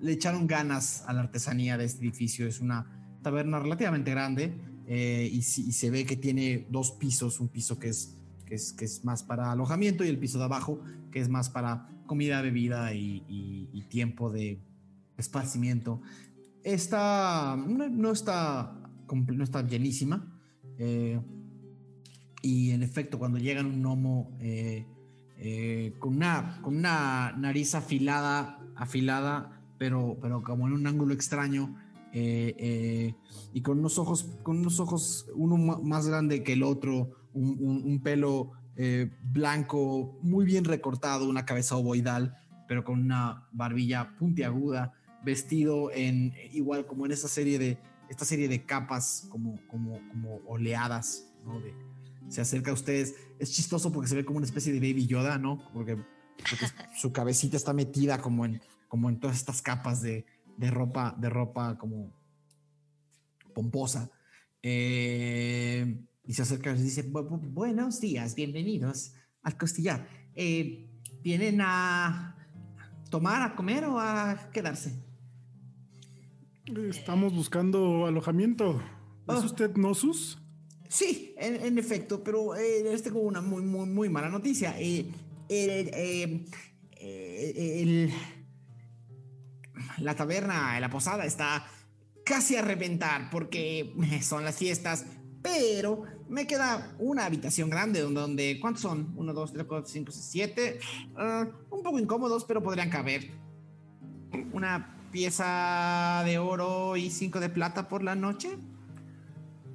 [0.00, 2.46] le echaron ganas a la artesanía de este edificio.
[2.46, 4.54] Es una taberna relativamente grande
[4.88, 8.18] y, se ve que tiene dos pisos, un piso que es,
[9.04, 13.24] más para alojamiento y el piso de abajo que es más para comida, bebida y,
[13.26, 14.60] y- y tiempo de
[15.16, 16.02] esparcimiento.
[16.64, 18.72] Está, no, está,
[19.10, 20.28] no está llenísima.
[20.78, 21.20] eh,
[22.44, 24.84] y en efecto, cuando llegan un gnomo eh,
[25.38, 31.76] eh, con, una, con una nariz afilada, afilada, pero, pero como en un ángulo extraño,
[32.14, 38.00] y con unos ojos, con unos ojos, uno más grande que el otro, un, un-
[38.02, 38.50] pelo
[39.32, 42.34] blanco, muy bien recortado, una cabeza ovoidal,
[42.68, 44.92] pero con una barbilla puntiaguda,
[45.24, 47.78] vestido en igual como en esa serie de
[48.08, 51.60] esta serie de capas como como como oleadas, ¿no?
[51.60, 51.74] De-
[52.28, 53.14] se acerca a ustedes.
[53.38, 55.68] Es chistoso porque se ve como una especie de baby Yoda, ¿no?
[55.74, 60.24] Porque, porque su cabecita está metida como en como en todas estas capas de,
[60.56, 62.12] de ropa de ropa como
[63.54, 64.10] pomposa.
[64.62, 70.06] Eh, y se acerca y les dice, "Bu- bu- buenos días, bienvenidos al costillar.
[70.34, 70.88] Eh,
[71.22, 72.36] ¿Vienen a
[73.10, 74.94] tomar, a comer o a quedarse?
[76.66, 78.80] Estamos buscando alojamiento.
[79.28, 79.44] ¿Es Oh.
[79.46, 80.38] usted Nosus?
[80.88, 84.74] Sí, en, en efecto, pero eh, les tengo una muy, muy, muy mala noticia.
[84.78, 85.06] Eh,
[85.48, 88.12] el, eh, el-
[89.98, 91.66] la taberna, la posada está
[92.24, 93.92] casi a reventar porque
[94.22, 95.06] son las fiestas,
[95.42, 99.12] pero me queda una habitación grande donde, ¿cuántos son?
[99.16, 100.78] Uno, dos, tres, cuatro, cinco, seis, siete.
[101.16, 103.30] Ah, un poco incómodos, pero podrían caber.
[104.52, 108.58] Una pieza de oro y cinco de plata por la noche.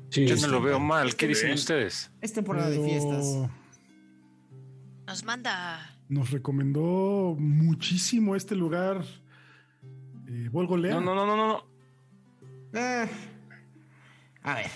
[0.09, 1.15] Sí, Yo no este, lo veo mal.
[1.15, 1.57] ¿Qué dicen bien.
[1.57, 2.11] ustedes?
[2.19, 3.49] Es temporada de fiestas.
[5.05, 5.97] Nos manda.
[6.09, 9.05] Nos recomendó muchísimo este lugar.
[10.27, 10.95] Eh, Volgolea.
[10.95, 11.63] No, no, no, no, no.
[12.73, 13.07] Eh,
[14.43, 14.71] a ver.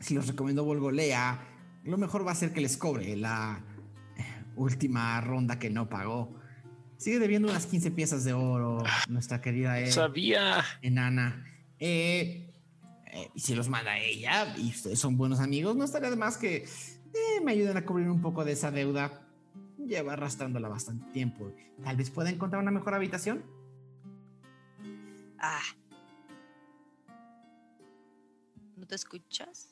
[0.00, 1.38] Si los recomiendo Volgolea,
[1.84, 3.60] lo mejor va a ser que les cobre la
[4.16, 4.22] eh,
[4.56, 6.37] última ronda que no pagó.
[6.98, 10.64] Sigue debiendo unas 15 piezas de oro, nuestra querida eh, Sabía.
[10.82, 11.46] enana.
[11.78, 12.50] Eh,
[13.06, 16.36] eh, y si los manda ella y ustedes son buenos amigos, no estaría de más
[16.36, 16.64] que
[17.14, 19.22] eh, me ayuden a cubrir un poco de esa deuda.
[19.78, 21.52] Lleva arrastrándola bastante tiempo.
[21.82, 23.44] Tal vez pueda encontrar una mejor habitación.
[25.38, 25.62] Ah.
[28.76, 29.70] ¿No te escuchas?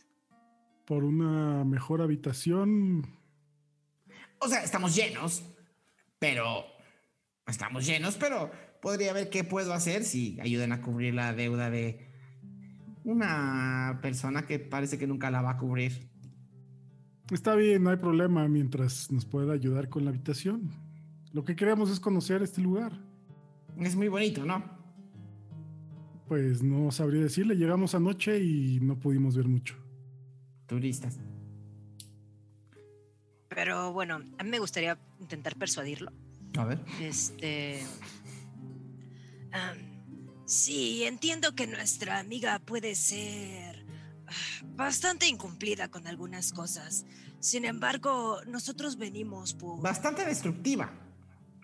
[0.84, 3.04] Por una mejor habitación.
[4.38, 5.42] O sea, estamos llenos,
[6.18, 6.64] pero
[7.46, 8.50] estamos llenos, pero
[8.80, 12.10] podría ver qué puedo hacer si ayudan a cubrir la deuda de
[13.04, 16.08] una persona que parece que nunca la va a cubrir.
[17.30, 20.70] Está bien, no hay problema mientras nos pueda ayudar con la habitación.
[21.32, 22.92] Lo que queremos es conocer este lugar.
[23.78, 24.64] Es muy bonito, ¿no?
[26.28, 29.76] Pues no sabría decirle, llegamos anoche y no pudimos ver mucho.
[30.66, 31.18] Turistas.
[33.48, 36.12] Pero bueno, a mí me gustaría intentar persuadirlo.
[36.56, 36.84] A ver.
[37.00, 37.82] Este.
[40.46, 43.86] sí, entiendo que nuestra amiga puede ser
[44.26, 44.32] ah,
[44.74, 47.04] bastante incumplida con algunas cosas.
[47.40, 49.80] Sin embargo, nosotros venimos por.
[49.80, 50.90] Bastante destructiva.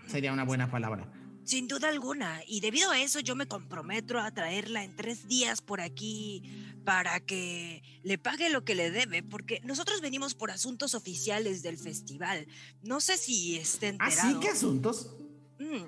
[0.06, 1.10] Sería una buena palabra.
[1.44, 2.40] Sin duda alguna.
[2.46, 6.42] Y debido a eso, yo me comprometo a traerla en tres días por aquí
[6.84, 11.78] para que le pague lo que le debe, porque nosotros venimos por asuntos oficiales del
[11.78, 12.46] festival.
[12.82, 14.20] No sé si esté enterado.
[14.20, 15.16] ¿Así qué asuntos?
[15.58, 15.84] Mm,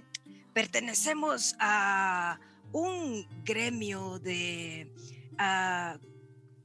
[0.52, 2.38] pertenecemos a
[2.72, 4.92] un gremio de
[5.38, 5.98] ah,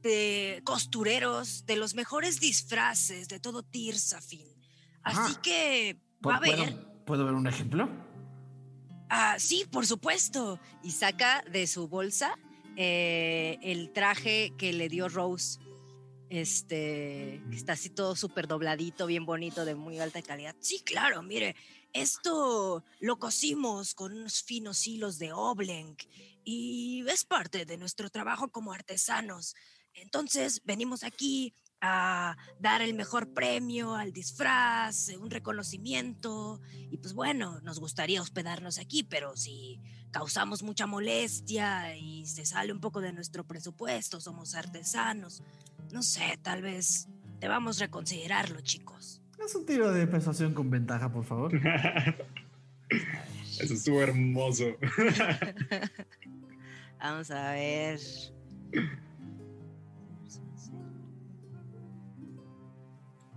[0.02, 4.48] de costureros, de los mejores disfraces de todo Tirsafin.
[5.02, 5.42] Así Ajá.
[5.42, 7.04] que va a ¿Puedo, ver.
[7.04, 7.88] ¿Puedo ver un ejemplo?
[9.10, 10.60] Ah, sí, por supuesto.
[10.82, 12.38] Y saca de su bolsa
[12.76, 15.58] eh, el traje que le dio Rose.
[16.28, 20.54] Este, está así todo súper dobladito, bien bonito, de muy alta calidad.
[20.60, 21.56] Sí, claro, mire,
[21.92, 26.04] esto lo cosimos con unos finos hilos de Oblenk
[26.44, 29.56] y es parte de nuestro trabajo como artesanos.
[29.92, 36.60] Entonces, venimos aquí a dar el mejor premio al disfraz, eh, un reconocimiento
[36.90, 42.72] y pues bueno, nos gustaría hospedarnos aquí, pero si causamos mucha molestia y se sale
[42.72, 45.42] un poco de nuestro presupuesto, somos artesanos,
[45.92, 49.22] no sé, tal vez debamos reconsiderarlo, chicos.
[49.42, 51.52] Haz un tiro de persuasión con ventaja, por favor.
[53.58, 54.64] Eso estuvo hermoso.
[57.00, 58.00] Vamos a ver.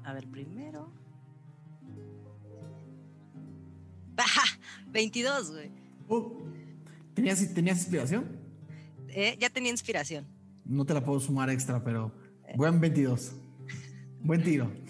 [0.03, 0.91] A ver, primero.
[4.15, 4.43] ¡Baja!
[4.91, 5.71] 22, güey.
[6.07, 6.43] Oh,
[7.13, 8.25] ¿tenías, ¿Tenías inspiración?
[9.09, 10.25] Eh, ya tenía inspiración.
[10.65, 12.11] No te la puedo sumar extra, pero
[12.55, 13.33] buen 22.
[14.21, 14.71] Buen tiro.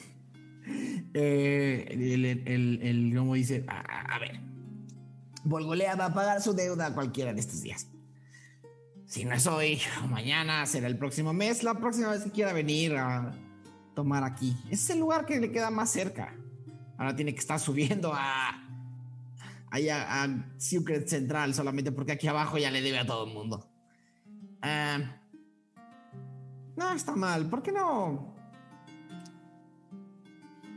[1.16, 4.40] Eh, el, el, el, el gnomo dice, a, a ver,
[5.44, 7.88] Volgolea va a pagar su deuda cualquiera de estos días.
[9.06, 12.52] Si no es hoy o mañana, será el próximo mes, la próxima vez que quiera
[12.52, 13.32] venir a
[13.94, 14.56] tomar aquí.
[14.66, 16.36] Ese es el lugar que le queda más cerca.
[16.98, 18.60] Ahora tiene que estar subiendo a...
[19.70, 23.68] Allá a Secret Central solamente porque aquí abajo ya le debe a todo el mundo.
[24.62, 25.00] Ah,
[26.76, 27.50] no, está mal.
[27.50, 28.36] ¿Por qué no?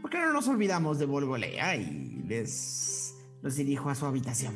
[0.00, 4.54] ¿Por qué no nos olvidamos de Volgolea y les los dirijo a su habitación?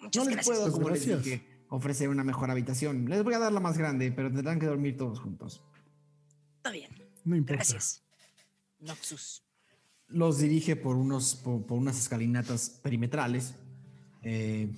[0.00, 0.58] Muchas no les gracias.
[0.58, 3.06] puedo, como les dije, ofrecer una mejor habitación.
[3.06, 5.64] Les voy a dar la más grande, pero tendrán que dormir todos juntos.
[6.64, 6.92] Está bien.
[7.26, 7.62] No importa.
[7.62, 8.02] Gracias.
[8.80, 9.44] Noxus.
[10.08, 13.54] Los dirige por, unos, por, por unas escalinatas perimetrales
[14.22, 14.72] eh,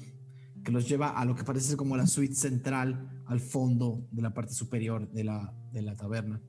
[0.64, 4.34] que los lleva a lo que parece como la suite central al fondo de la
[4.34, 6.40] parte superior de la, de la taberna.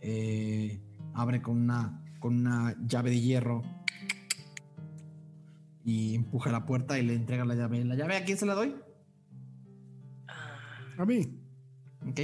[0.00, 0.82] Eh,
[1.14, 3.62] abre con una, con una llave de hierro
[5.84, 7.84] y empuja la puerta y le entrega la llave.
[7.84, 8.74] ¿La llave a quién se la doy?
[10.98, 11.40] A mí.
[12.04, 12.20] Ok.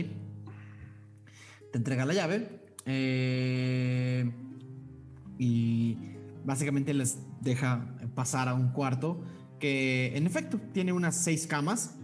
[1.73, 2.49] Te entrega la llave.
[2.87, 4.31] eh,
[5.39, 5.97] y
[6.45, 9.23] básicamente les deja pasar a un cuarto
[9.61, 11.97] que en efecto tiene unas seis camas.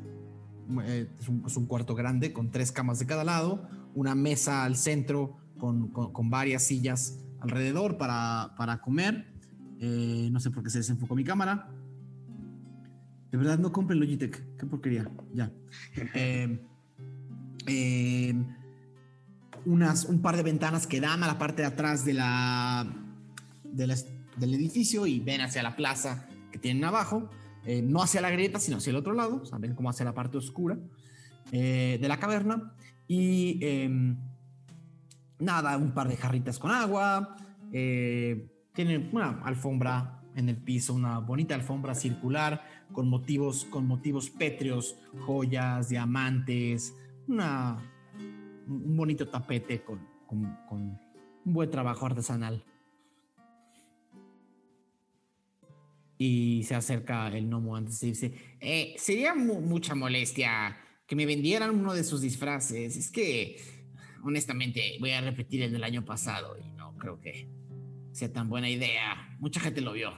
[0.84, 4.64] Eh, es, un, es un cuarto grande con tres camas de cada lado, una mesa
[4.64, 9.32] al centro con, con- con varias sillas alrededor para, para comer.
[9.80, 11.70] Eh, no sé por qué se desenfocó mi cámara.
[13.30, 14.56] De verdad, no compren Logitech.
[14.56, 15.10] Qué porquería.
[15.32, 15.50] Ya.
[16.14, 16.60] Eh,
[17.66, 18.34] eh,
[19.66, 22.86] unas, un par de ventanas que dan a la parte de atrás de la,
[23.64, 23.96] de la-
[24.36, 27.28] del edificio y ven hacia la plaza que tienen abajo.
[27.66, 29.40] Eh, no hacia la grieta, sino hacia el otro lado.
[29.42, 30.76] O sea, ven como hacia la parte oscura
[31.52, 32.74] eh, de la caverna.
[33.08, 34.16] Y em,
[35.38, 37.36] nada, un par de jarritas con agua.
[37.72, 42.62] eh, tienen una alfombra en el piso, una bonita alfombra circular
[42.92, 46.92] con motivos, con motivos pétreos, joyas, diamantes,
[47.28, 47.78] una,
[48.66, 50.98] un bonito tapete con, con-
[51.46, 52.64] un buen trabajo artesanal.
[56.16, 58.34] Y se acerca el gnomo antes de irse.
[58.60, 60.76] "Eh, sería mu- mucha molestia
[61.06, 62.96] que me vendieran uno de sus disfraces.
[62.96, 63.56] Es que,
[64.22, 67.48] honestamente, voy a repetir el del año pasado y no creo que
[68.12, 69.36] sea tan buena idea.
[69.40, 70.12] Mucha gente lo vio.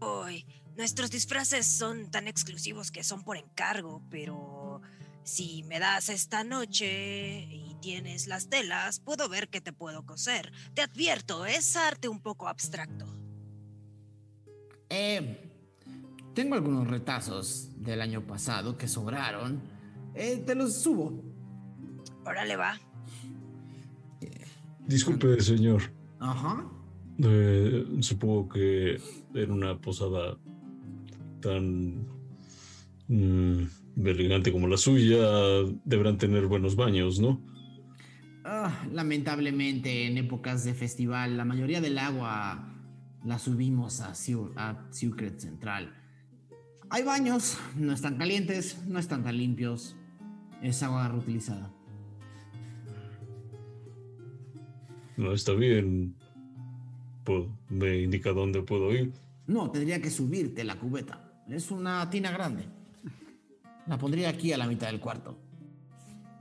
[0.00, 4.80] Uy, nuestros disfraces son tan exclusivos que son por encargo, pero
[5.28, 10.50] si me das esta noche y tienes las telas, puedo ver que te puedo coser.
[10.74, 13.04] Te advierto, es arte un poco abstracto.
[14.88, 15.52] Eh,
[16.34, 19.60] tengo algunos retazos del año pasado que sobraron.
[20.14, 21.22] Eh, te los subo.
[22.24, 22.80] Órale va.
[24.86, 25.82] Disculpe, señor.
[26.20, 26.66] Ajá.
[27.22, 28.98] Eh, supongo que
[29.34, 30.38] en una posada
[31.42, 32.06] tan
[33.08, 33.66] mm,
[34.04, 35.18] elegante como la suya
[35.84, 37.40] deberán tener buenos baños, ¿no?
[38.44, 42.74] Ah, lamentablemente, en épocas de festival, la mayoría del agua
[43.24, 45.92] la subimos a, Siu- a Secret Central.
[46.90, 49.96] Hay baños, no están calientes, no están tan limpios.
[50.62, 51.70] Es agua reutilizada.
[55.16, 56.14] No está bien.
[57.68, 59.12] ¿Me indica dónde puedo ir?
[59.46, 61.44] No, tendría que subirte la cubeta.
[61.48, 62.64] Es una tina grande.
[63.88, 65.38] La pondría aquí a la mitad del cuarto.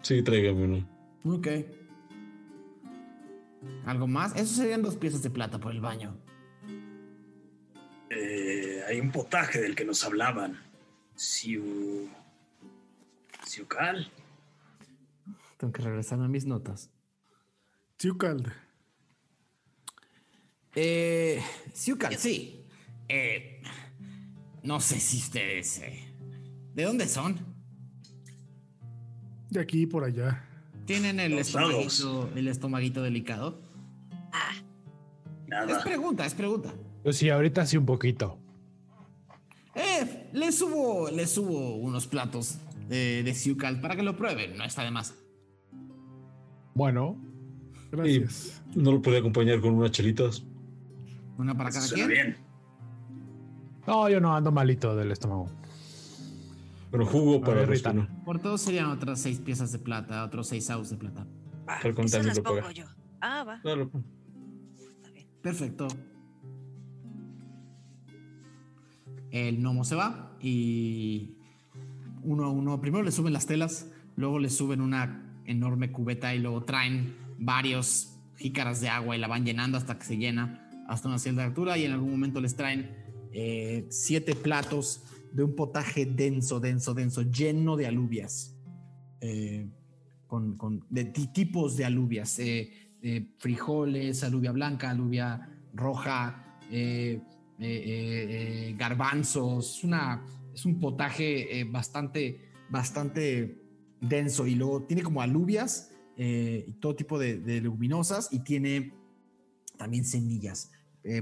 [0.02, 0.90] Sí, tráigame uno.
[1.36, 1.48] Ok.
[3.86, 4.36] ¿Algo más?
[4.36, 6.18] Eso serían dos piezas de plata por el baño.
[8.10, 10.60] Eh, hay un potaje del que nos hablaban.
[11.16, 12.10] Siu...
[13.46, 14.12] Siucal.
[15.58, 16.90] Tengo que regresarme a mis notas.
[17.98, 18.54] Siucal.
[20.76, 21.42] Eh,
[21.74, 22.66] Siucal, sí.
[23.08, 23.64] Eh,
[24.64, 25.80] no sé si ustedes...
[25.80, 26.07] eh,
[26.78, 27.36] ¿De dónde son?
[29.50, 30.44] De aquí y por allá.
[30.86, 31.74] ¿Tienen el Los lados.
[31.74, 33.60] estomaguito, el estomaguito delicado?
[34.32, 35.84] Es Nada.
[35.84, 36.72] pregunta, es pregunta.
[37.02, 38.38] Pues sí, ahorita sí un poquito.
[39.74, 44.64] Eh, les subo, les subo unos platos de, de Siucal para que lo prueben, no
[44.64, 45.16] está de más.
[46.76, 47.18] Bueno,
[47.92, 48.62] Gracias.
[48.76, 50.44] ¿No lo puede acompañar con unas chelitas?
[51.40, 52.26] Una para cada Suena quien.
[52.28, 52.38] bien.
[53.88, 55.48] no, yo no ando malito del estómago.
[56.90, 57.94] Bueno, jugo para ver, Rita.
[58.26, 61.28] Por todos serían otras seis piezas de plata, otros seis aus de plata.
[61.82, 62.62] Falcon esas también las paga.
[62.62, 62.86] pongo yo.
[63.20, 63.62] Ah, va.
[63.62, 63.92] Claro.
[64.74, 65.28] Está bien.
[65.42, 65.88] Perfecto.
[69.32, 71.38] El gnomo se va y
[72.24, 76.40] uno a uno, primero le suben las telas, luego le suben una enorme cubeta y
[76.40, 81.10] luego traen varios jícaras de agua y la van llenando hasta que se llena hasta
[81.10, 82.96] una cierta altura y en algún momento les traen
[83.34, 85.04] eh, siete platos
[85.38, 88.56] de un potaje denso, denso, denso, lleno de alubias.
[89.22, 89.68] Eh,
[90.26, 92.72] con, de ti- tipos de alubias, eh,
[93.04, 96.60] eh, frijoles, alubia blanca, alubia roja,
[98.78, 100.26] garbanzos, es, una,
[100.56, 103.62] es un potaje bastante, bastante
[104.02, 108.92] denso y luego tiene como alubias y todo tipo de, de leguminosas y tiene
[109.78, 110.72] también semillas.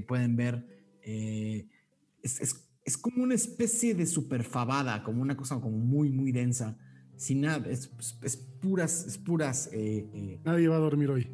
[0.08, 0.66] Pueden ver,
[1.02, 6.77] es- es como una especie de superfabada, como una cosa como muy, muy densa,
[7.17, 11.30] sin nada, es, es- es puras, es puras eh, eh, Nadie va a dormir hoy.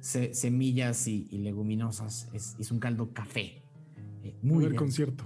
[0.00, 2.28] se- semillas y, y leguminosas.
[2.32, 3.62] Es, es un caldo café.
[4.22, 4.84] eh, Muy ver denso.
[4.84, 5.24] concierto.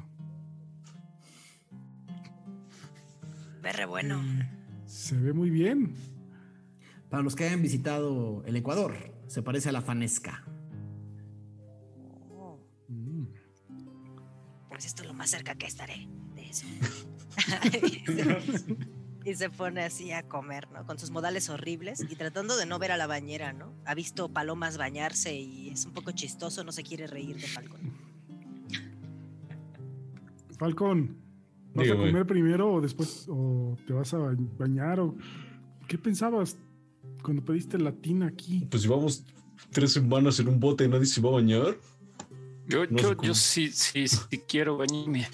[3.62, 4.20] Ve re bueno.
[4.86, 5.94] Se ve muy bien.
[7.10, 8.94] Para los que hayan visitado el Ecuador,
[9.28, 10.44] se parece a la fanesca.
[14.78, 16.64] Pues esto es lo más cerca que estaré de eso.
[19.24, 20.86] y se pone así a comer, ¿no?
[20.86, 23.72] Con sus modales horribles y tratando de no ver a la bañera, ¿no?
[23.84, 27.80] Ha visto palomas bañarse y es un poco chistoso, no se quiere reír de Falcon.
[30.60, 31.16] Falcón,
[31.74, 32.04] ¿vas Dígame.
[32.04, 35.16] a comer primero o después o te vas a ba- bañar o
[35.88, 36.56] qué pensabas
[37.24, 38.64] cuando pediste latina aquí?
[38.70, 39.24] Pues si vamos
[39.72, 41.76] tres semanas en un bote y nadie se va a bañar.
[42.68, 45.26] Yo, No yo, yo sí, sí, sí quiero bañarme.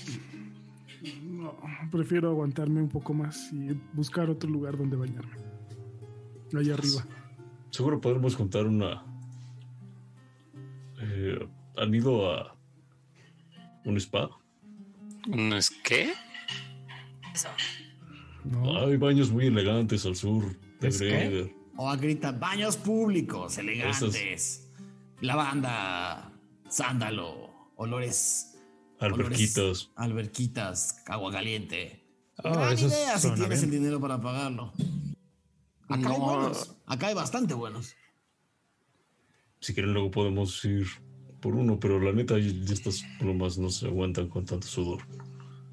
[1.22, 1.54] No,
[1.90, 5.34] prefiero aguantarme un poco más y buscar otro lugar donde bañarme.
[6.56, 7.04] Allá arriba.
[7.70, 9.04] Seguro podremos contar una.
[11.00, 12.56] Eh, ¿Han ido a
[13.84, 14.30] un spa?
[15.26, 16.12] ¿No es qué?
[17.34, 17.48] Eso.
[18.44, 21.08] No, Hay baños muy elegantes al sur de ¿Es qué?
[21.08, 21.54] Greder.
[21.76, 24.70] O a grita baños públicos, elegantes.
[25.20, 26.30] Lavanda,
[26.78, 28.50] sándalo, olores.
[29.00, 29.58] Alberquitas.
[29.58, 32.02] olores- alberquitas, agua caliente.
[32.42, 34.72] Oh, Gran idea si tienes el dinero para pagarlo.
[35.88, 36.24] Acá hay No.
[36.24, 36.74] buenos.
[36.86, 37.94] Acá hay bastante buenos.
[39.60, 40.86] Si quieren, luego podemos ir
[41.40, 45.02] por uno, pero la neta, estas plumas no se aguantan con tanto sudor.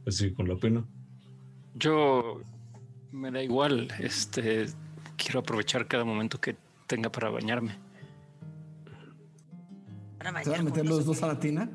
[0.06, 0.86] Así con la pena.
[1.76, 2.42] Yo
[3.12, 3.88] me da igual.
[4.00, 4.68] Este
[5.18, 6.56] quiero aprovechar cada momento que
[6.88, 7.76] tenga para bañarme.
[10.24, 11.67] Van a ¿Se van a meter los dos ¿o a la tina?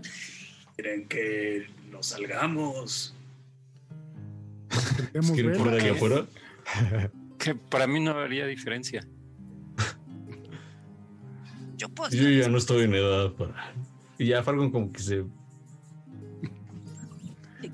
[0.77, 3.13] Quieren que nos salgamos.
[4.97, 5.65] queremos ¿Quieren verla.
[5.65, 6.27] correr allá afuera?
[7.39, 9.05] Que para mí no haría diferencia.
[11.77, 12.11] Yo puedo.
[12.11, 13.75] Yo ya no estoy en edad para.
[14.17, 15.25] Y ya Falcon como que se.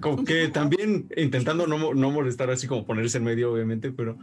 [0.01, 4.17] Como que también intentando no, no molestar así como ponerse en medio, obviamente, pero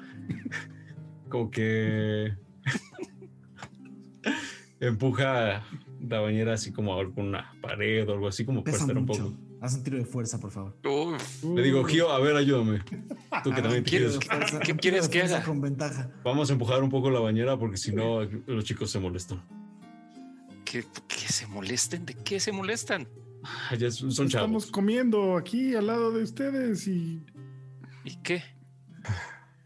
[1.30, 2.34] como que
[4.80, 5.64] empuja
[6.02, 9.34] la bañera así como a alguna pared o algo así como para estar un poco.
[9.62, 10.78] Haz un tiro de fuerza, por favor.
[10.86, 12.80] Uf, Le digo, Gio, a ver, ayúdame.
[13.44, 14.18] Tú que también quieres.
[14.20, 15.44] fuerza- ¿Qué quieres que haga?
[15.44, 16.10] Con ventaja.
[16.24, 19.42] Vamos a empujar un poco la bañera porque si no los chicos se molestan.
[20.64, 20.84] que
[21.28, 22.06] se molesten.
[22.06, 23.08] ¿De qué se molestan?
[23.44, 24.66] Ah, Ya son Estamos chavos.
[24.72, 27.24] comiendo aquí al lado de ustedes y
[28.06, 28.42] ¿Y qué?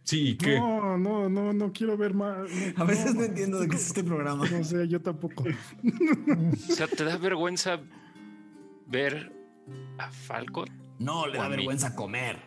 [0.03, 0.57] Sí, ¿y qué?
[0.59, 2.49] no, no, no, no quiero ver más.
[2.77, 4.47] A veces no entiendo de qué es este programa.
[4.49, 5.43] No sé, yo tampoco.
[6.69, 7.79] O sea, ¿te da vergüenza
[8.87, 9.31] ver
[9.97, 10.67] a Falcon?
[10.99, 12.37] No le da vergüenza comer.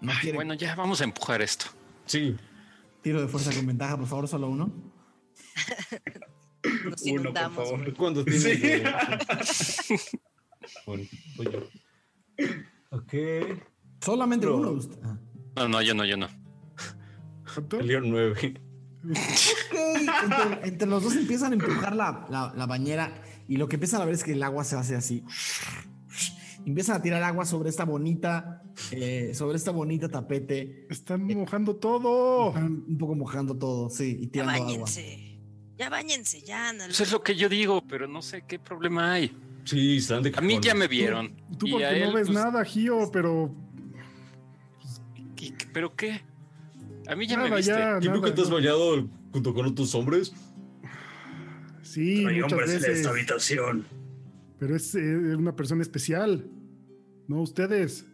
[0.00, 0.36] No Ay, quiere.
[0.36, 1.66] bueno, ya vamos a empujar esto.
[2.06, 2.36] Sí,
[3.02, 4.72] Tiro de fuerza con ventaja, por favor, solo uno.
[6.84, 7.94] Nos Uno, por favor.
[7.94, 8.42] ¿Cuánto tienes?
[8.42, 8.56] Sí.
[8.56, 8.82] de-
[10.86, 11.04] bueno,
[11.36, 11.68] voy yo.
[12.90, 13.12] Ok.
[14.00, 14.56] Solamente No.
[14.56, 14.70] uno.
[14.72, 14.98] usted.
[15.04, 15.16] Ah.
[15.58, 16.28] No, no, yo no, yo no.
[18.04, 18.32] Nueve.
[18.32, 18.44] Ok,
[19.02, 24.02] entre, entre los dos empiezan a empujar la, la- la bañera y lo que empiezan
[24.02, 25.24] a ver es que el agua se hace así.
[26.66, 30.86] Empiezan a tirar agua sobre esta bonita, eh, sobre esta bonita tapete.
[30.90, 32.48] Están mojando todo.
[32.48, 34.66] Están un poco mojando todo, sí, y Ya tirando agua.
[34.66, 35.38] bañense.
[35.78, 36.72] Ya bañense, ya.
[36.72, 39.34] No, Eso es lo que yo digo, pero no sé qué problema hay.
[39.64, 41.36] Sí, están de A mí ya me vieron.
[41.58, 43.54] Tú y porque no ves pues, nada, Gio, pero
[45.38, 46.20] ¿qué- qué- ¿Pero qué?
[47.06, 47.72] A mí ya me viste.
[47.72, 50.32] ya, ¿Y nunca nada, te has bañado junto con otros hombres?
[51.82, 53.86] Sí, Hay muchas hombres en esta habitación.
[54.58, 55.00] Pero es eh,
[55.36, 56.44] una persona especial.
[57.28, 58.04] No ustedes.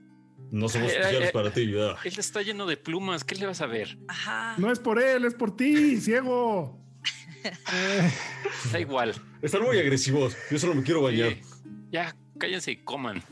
[0.51, 1.97] No somos Eh, especiales eh, para ti, ya.
[2.05, 3.25] Él está lleno de plumas.
[3.25, 3.99] ¿Qué le vas a ver?
[4.07, 4.55] Ajá.
[4.59, 6.79] No es por él, es por ti, ciego.
[8.73, 9.15] Da igual.
[9.43, 10.37] Están muy agresivos.
[10.51, 11.35] Yo solo me quiero bañar.
[11.91, 13.23] Ya, cállense y coman.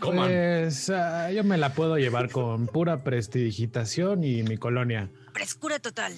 [0.00, 0.28] Coman.
[0.28, 5.10] Pues ah, yo me la puedo llevar con pura prestidigitación y mi colonia.
[5.32, 6.12] Frescura total.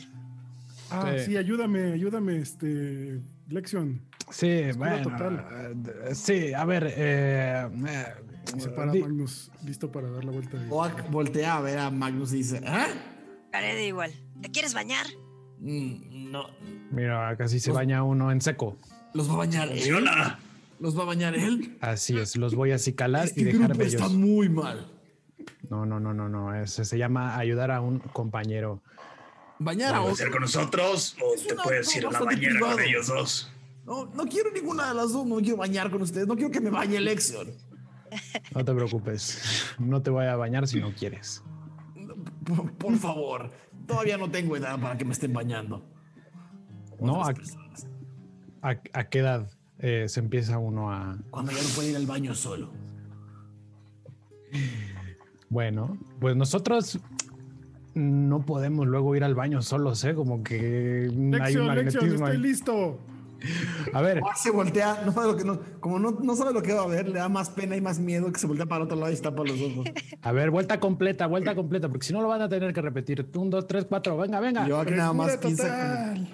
[0.91, 1.27] Ah, Sí.
[1.27, 4.01] sí, ayúdame, ayúdame, este, Lexion.
[4.31, 5.03] Sí, bueno.
[5.03, 5.47] total.
[6.09, 6.93] eh, Sí, a ver.
[6.97, 8.05] Eh, eh,
[8.59, 10.57] Se para di- Magnus, listo para dar la vuelta.
[10.57, 12.87] y- Oak voltea a ver a Magnus y dice, ¿ah?
[13.53, 14.13] Haré de igual.
[14.43, 15.07] ¿Te quieres bañar?
[15.61, 16.47] Mm, No,
[16.93, 18.77] Mira, casi se Los- baña uno en seco.
[19.15, 19.83] ¿los va a bañar él?
[20.81, 21.77] ¿Los va a bañar él?
[21.81, 24.91] Así es, los voy a acicalar Este y dejar grupo está muy mal.
[25.69, 26.55] No, no, no, no, no.
[26.55, 28.83] Ese se llama ayudar a un compañero.
[29.59, 30.25] Bañar a ¿Puedes otro.
[30.25, 32.79] ser con nosotros o Es te una- puedes ir a la bañera con privado.
[32.81, 33.53] ellos dos?
[33.85, 35.27] No, no quiero ninguna de las dos.
[35.27, 36.27] No quiero bañar con ustedes.
[36.27, 37.49] No quiero que me bañe Lexion.
[38.55, 39.67] No te preocupes.
[39.79, 41.43] No te voy a bañar si no quieres.
[42.45, 43.51] Por, por favor.
[43.87, 45.85] Todavía no tengo edad para que me estén bañando.
[46.99, 47.35] No, a,
[48.63, 49.49] a- a qué edad
[49.83, 51.17] eh, se empieza uno a.
[51.31, 52.71] Cuando ya no puede ir al baño solo.
[55.49, 56.99] Bueno, pues nosotros
[57.95, 60.15] no podemos luego ir al baño solos, ¿eh?
[60.15, 62.27] Como que hay un Lexion, magnetismo.
[62.27, 63.01] estoy listo.
[63.95, 66.63] A ver, Oak se voltea, no sabe lo que no, como no, no sabe lo
[66.63, 68.83] que va a ver, le da más pena y más miedo que se voltea para
[68.83, 69.87] el otro lado y se tapa los ojos.
[70.23, 73.27] a ver, vuelta completa, vuelta completa, porque si no lo van a tener que repetir.
[73.35, 74.69] Un, dos, tres, cuatro, venga, venga.
[74.69, 76.29] Yo aquí nada más Frescura piensa total.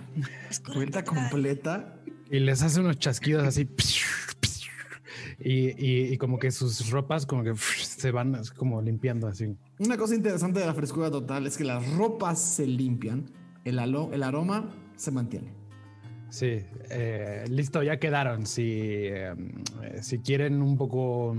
[0.47, 1.23] Frescura vuelta total.
[1.23, 1.97] completa.
[2.31, 3.69] Y les hace unos chasquidos así.
[5.39, 9.55] Y, y- y como que sus ropas como que se van como limpiando así.
[9.79, 13.31] Una cosa interesante de la frescura total es que las ropas se limpian,
[13.65, 15.53] el, alo- el aroma se mantiene.
[16.31, 16.59] Sí,
[16.91, 18.47] eh, listo, ya quedaron.
[18.47, 19.35] Si, eh,
[20.01, 21.37] si quieren un poco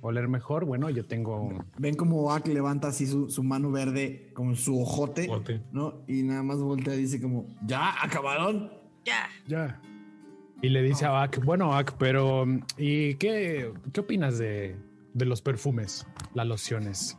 [0.00, 1.64] oler mejor, bueno, yo tengo...
[1.76, 5.60] Ven como Oak levanta así su, su mano verde con su ojote, Ojote.
[5.72, 6.02] ¿no?
[6.06, 8.72] Y nada más voltea y dice como, ¿ya acabaron?
[9.04, 9.28] Ya.
[9.46, 9.80] Ya.
[10.60, 12.44] Y le dice a Ak, bueno, Ak, pero
[12.76, 14.76] ¿y qué, qué opinas de,
[15.14, 17.16] de los perfumes, las lociones?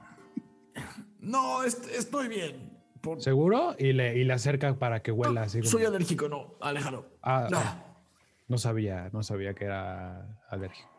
[1.20, 2.78] No, est- estoy bien.
[3.02, 3.76] Por- ¿Seguro?
[3.80, 5.60] Y le, y le acerca para que huela así.
[5.60, 7.06] como- Soy alérgico, no, aléjalo.
[7.22, 7.58] Ah, No.
[7.60, 7.86] ah,
[8.50, 10.90] no sabía, no sabía que era alérgico.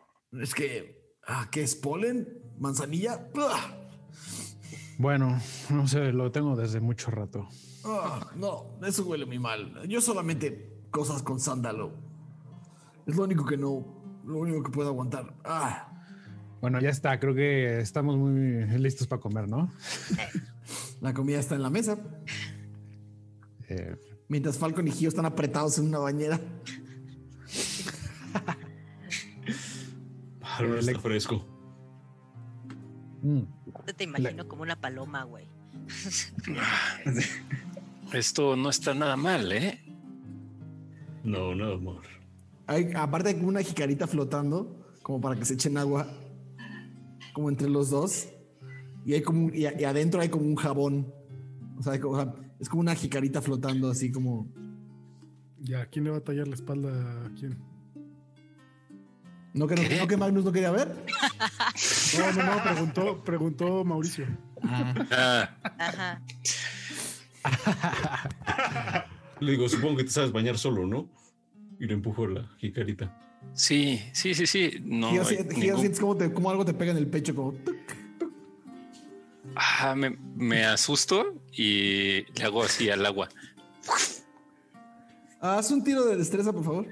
[0.41, 2.27] Es que, ah, ¿qué es polen?
[2.57, 3.27] ¿Manzanilla?
[3.37, 3.75] Ah,
[4.97, 5.39] Bueno,
[5.69, 7.47] no sé, lo tengo desde mucho rato.
[7.85, 9.87] ah, no, eso huele muy mal.
[9.87, 12.09] Yo solamente cosas con sándalo.
[13.07, 15.33] Es lo único que no, lo único que puedo aguantar.
[15.43, 15.87] Ah,
[16.61, 19.71] Bueno, ya está, creo que estamos muy listos para comer, ¿no?
[21.01, 21.97] la comida está en la mesa.
[23.69, 23.95] Eh,
[24.27, 26.39] Mientras Falcon y Gio están apretados en una bañera.
[30.43, 31.45] Ah, no está fresco.
[33.21, 33.39] mm,
[33.87, 35.47] Yo te imagino como una paloma, güey.
[38.13, 39.81] Esto no está nada mal, ¿eh?
[41.23, 42.01] No, no, amor.
[42.71, 46.07] Hay, aparte hay como una jicarita flotando, como para que se echen agua,
[47.33, 48.29] como entre los dos.
[49.05, 51.13] Y hay como y, adentro hay como un jabón.
[51.77, 54.47] O sea, hay como- o sea, es como una jicarita flotando así como.
[55.59, 57.59] Ya, ¿quién le va a tallar la espalda a quién?
[59.53, 60.95] ¿No que, no, no que Magnus no quería ver?
[62.17, 64.25] No, no, no, preguntó, preguntó Mauricio.
[64.63, 65.57] Ajá.
[69.41, 71.09] Le digo, supongo que te sabes bañar solo, ¿no?
[71.81, 73.11] Y le empujo la jicarita.
[73.53, 74.71] sí, sí, sí, sí.
[74.83, 77.51] No, Gio, hay sientes- ningún- como, te- como algo te pega en el pecho, como.
[77.53, 77.75] tuc.
[79.55, 83.27] Ah, me, me asusto y le hago así al agua.
[85.41, 86.87] Haz un tiro de destreza, por favor.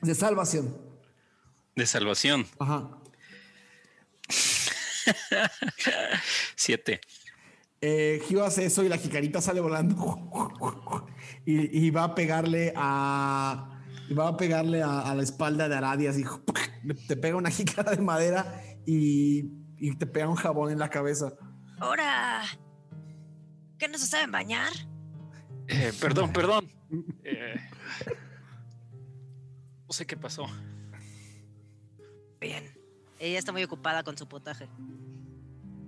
[0.00, 0.74] De salvación.
[1.74, 2.46] De salvación.
[2.58, 2.88] Ajá.
[6.54, 7.00] Siete.
[7.80, 9.96] Eh, Gio hace eso y la jicarita sale volando
[11.46, 13.72] y, y va a pegarle a
[14.08, 16.24] y va a pegarle a, a la espalda de Aradia así
[17.08, 21.32] te pega una jícara de madera y, y te pega un jabón en la cabeza.
[21.78, 22.42] Ahora,
[23.78, 24.72] ¿qué no se saben bañar?
[25.68, 26.70] Eh, perdón, perdón.
[27.24, 27.56] Eh,
[29.86, 30.46] no sé qué pasó.
[32.40, 32.64] Bien.
[33.18, 34.68] Ella está muy ocupada con su potaje.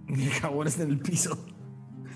[0.08, 1.46] Y el jabón está en el piso.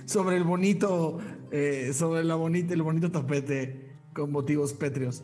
[0.06, 1.18] Sobre el bonito,
[1.52, 5.22] eh, sobre la bonita, el bonito tapete con motivos pétreos.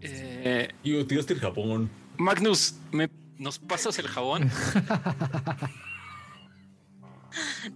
[0.00, 1.90] Eh, Yo tiraste el Japón.
[2.18, 4.50] Magnus, ¿me, ¿nos pasas el jabón?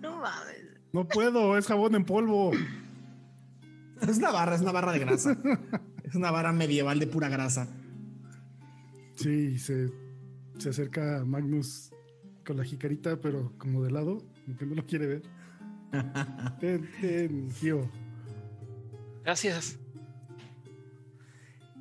[0.01, 0.65] No mames.
[0.93, 2.53] No puedo, es jabón en polvo.
[4.01, 5.37] Es una barra, es una barra de grasa.
[6.03, 7.69] es una barra medieval de pura grasa.
[9.17, 9.93] Sí, se,
[10.59, 11.91] se acerca a Magnus
[12.45, 14.25] con la jicarita, pero como de lado,
[14.59, 15.23] que no lo quiere ver.
[16.61, 17.89] Ten, ten, Gio.
[19.23, 19.79] Gracias.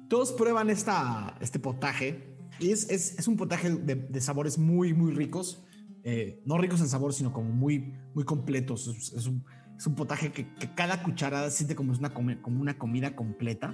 [0.09, 2.35] Todos prueban esta, este potaje.
[2.59, 5.63] Y es, es- es un potaje de, de sabores muy, muy ricos.
[6.03, 8.87] Eh, no ricos en sabor, sino como muy, muy completos.
[8.87, 9.43] Es, es un,
[9.77, 12.77] es un potaje que, que cada cucharada se siente como, es una, come- como una
[12.77, 13.73] comida completa.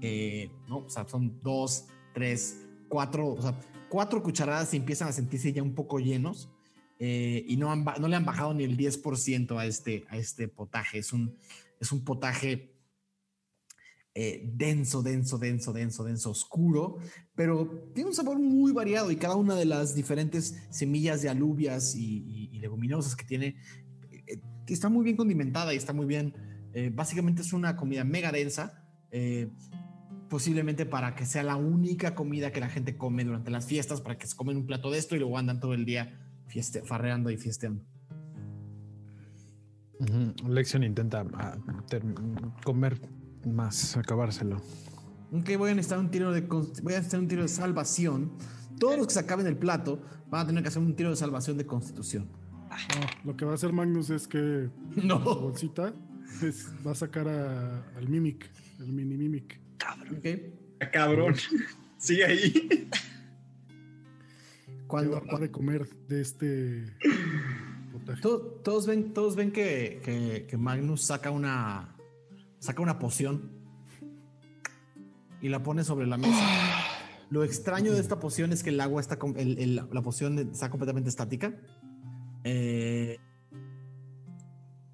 [0.00, 0.78] Eh, ¿no?
[0.78, 5.62] O sea, son dos, tres, cuatro, o sea, cuatro cucharadas y empiezan a sentirse ya
[5.62, 6.50] un poco llenos.
[6.98, 10.48] Eh, y no, han no le han bajado ni el 10% a este, a este
[10.48, 10.98] potaje.
[10.98, 11.36] Es un,
[11.80, 12.72] es un potaje
[14.14, 16.98] eh, denso, denso, denso, denso, denso, oscuro,
[17.34, 21.96] pero tiene un sabor muy variado y cada una de las diferentes semillas de alubias
[21.96, 23.56] y, leguminosas que tiene
[24.26, 26.34] eh, está muy bien condimentada y está muy bien.
[26.92, 28.88] básicamente es una comida mega densa,
[30.30, 34.16] posiblemente para que sea la única comida que la gente come durante las fiestas, para
[34.16, 37.30] que se comen un plato de esto y luego andan todo el día fieste, farreando
[37.30, 37.84] y fiesteando.
[40.00, 40.48] Ujú.
[40.48, 41.56] Lexion intenta ah,
[41.88, 42.02] ter-
[42.64, 43.00] comer
[43.46, 44.56] más, acabárselo.
[45.32, 48.32] Ok, voy a necesitar un tiro de voy a necesitar un tiro de salvación.
[48.78, 51.16] Todos los que se acaben el plato van a tener que hacer un tiro de
[51.16, 52.28] salvación de constitución.
[52.70, 55.18] No, lo que va a hacer Magnus es que No.
[55.18, 55.94] la bolsita
[56.42, 58.50] es- va a sacar a- al Mimic,
[58.80, 59.60] el mini Mimic.
[60.16, 60.26] Ok.
[60.80, 61.34] Ah, Cabrón.
[61.98, 62.88] Sigue ahí.
[64.94, 66.84] Cuando va de comer de este
[67.92, 68.22] potaje.
[68.22, 71.96] To- todos ven, todos ven que, que- que Magnus saca una
[72.60, 73.50] saca una poción
[75.42, 76.44] y la pone sobre la mesa.
[77.30, 80.70] Lo extraño de esta poción es que el agua está el- el- la poción está
[80.70, 81.54] completamente estática.
[82.44, 83.18] Eh,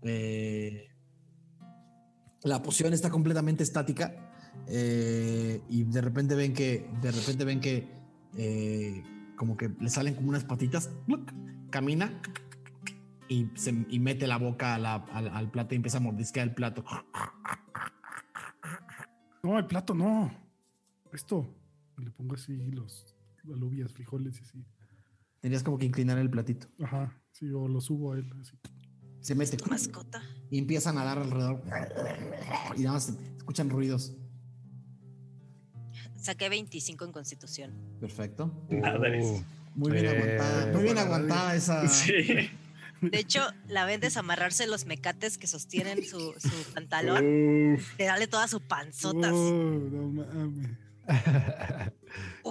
[0.02, 0.88] eh,
[2.44, 4.32] la poción está completamente estática
[4.66, 7.88] eh, y de repente ven que de repente ven que
[8.38, 9.02] eh,
[9.40, 10.90] como que le salen como unas patitas
[11.70, 12.20] camina
[13.26, 16.46] y, se, y mete la boca a la- al, al plato y empieza a mordisquear
[16.48, 16.84] el plato
[19.42, 20.30] No, el plato no.
[21.10, 21.48] Esto.
[21.96, 24.64] Le pongo así los alubias, frijoles y así.
[25.40, 28.30] tenías como que inclinar el platito Ajá, sí, o lo subo a él.
[28.42, 28.58] Así.
[29.20, 30.22] se mete Mascota.
[30.50, 31.62] y empiezan a dar alrededor
[32.76, 34.14] y nada más escuchan ruidos
[36.20, 37.72] Saqué 25 en constitución.
[38.00, 39.42] perfecto Madres.
[39.74, 40.08] muy bien Eh,
[40.38, 42.50] aguantada muy bien aguantada esa Sí.
[43.00, 47.74] De hecho, la ven desamarrarse los mecates que sostienen su, su pantalón.
[47.76, 47.96] Uf.
[47.96, 49.32] De darle toda su panzota.
[49.32, 50.68] Oh, no mames.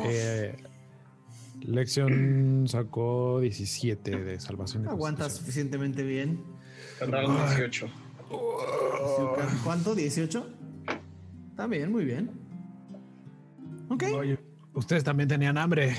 [0.05, 0.55] Eh,
[1.61, 4.83] Lexion sacó 17 de salvación.
[4.83, 5.45] de aguantas constitución.
[5.45, 6.43] suficientemente bien
[6.97, 7.87] Cerraron 18.
[9.63, 9.95] ¿cuánto?
[9.95, 10.45] ¿18?
[11.51, 12.31] está bien muy bien
[13.89, 14.39] ok Oye,
[14.73, 15.95] ustedes también tenían hambre.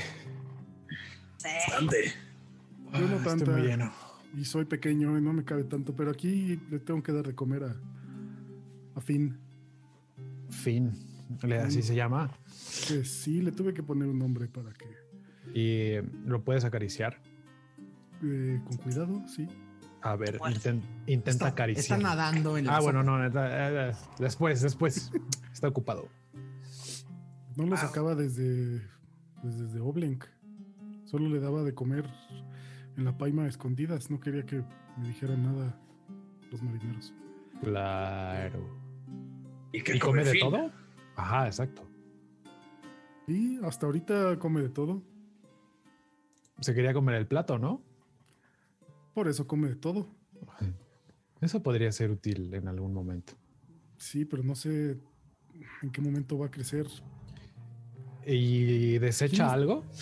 [1.37, 1.49] Sí.
[1.79, 2.13] Ande.
[2.93, 3.35] Yo no Ah, tanta.
[3.45, 3.93] Estoy muy lleno.
[4.37, 7.35] Y soy pequeño y no me cabe tanto, pero aquí le tengo que dar de
[7.35, 7.77] comer a,
[8.95, 9.39] a Finn.
[10.51, 10.93] Fin.
[11.43, 12.31] Le- Así se llama.
[12.89, 14.87] Que sí, le tuve que poner un nombre para que.
[15.55, 17.21] Y lo puedes acariciar.
[18.23, 19.47] eh, con cuidado, sí.
[20.03, 20.39] A ver,
[21.07, 21.83] intenta está, acariciar.
[21.83, 25.11] está nadando en la Ah, bueno, no, eh, eh, después, después.
[25.53, 26.09] Está ocupado.
[27.57, 28.81] No lo sacaba desde,
[29.41, 30.25] pues, desde Oblenk.
[31.05, 32.05] Solo le daba de comer
[32.97, 34.11] en la paima a escondidas.
[34.11, 34.63] No quería que
[34.97, 35.79] me dijeran nada
[36.51, 37.13] los marineros.
[37.61, 38.67] Claro.
[39.73, 40.71] ¿Y qué ¿Y come de todo?
[41.17, 41.87] Ajá, exacto.
[43.27, 45.03] Y hasta ahorita come de todo.
[46.61, 47.83] Se quería comer el plato, ¿no?
[49.15, 50.09] Por eso come de todo.
[51.41, 53.35] Eso podría ser útil en algún momento.
[53.97, 54.99] Sí, pero no sé
[55.83, 56.87] en qué momento va a crecer.
[58.27, 59.85] ¿Y desecha algo?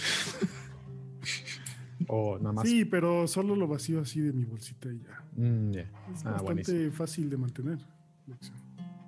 [2.11, 2.67] O nada más.
[2.67, 5.23] Sí, pero solo lo vacío así de mi bolsita y ya.
[5.37, 5.75] Mm.
[5.75, 5.87] Es
[6.25, 6.93] Ah, bastante buenísimo.
[6.93, 7.79] fácil de mantener.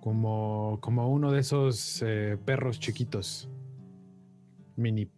[0.03, 3.49] Como, como uno de esos eh, perros chiquitos.
[4.77, 5.11] Mini.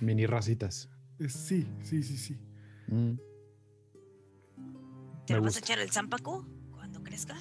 [0.00, 0.88] Mini racitas.
[1.20, 2.36] Es- sí, sí, sí, sí.
[2.88, 3.12] Mm.
[5.26, 7.36] ¿Te Me lo vas a echar el zampaco cuando crezca?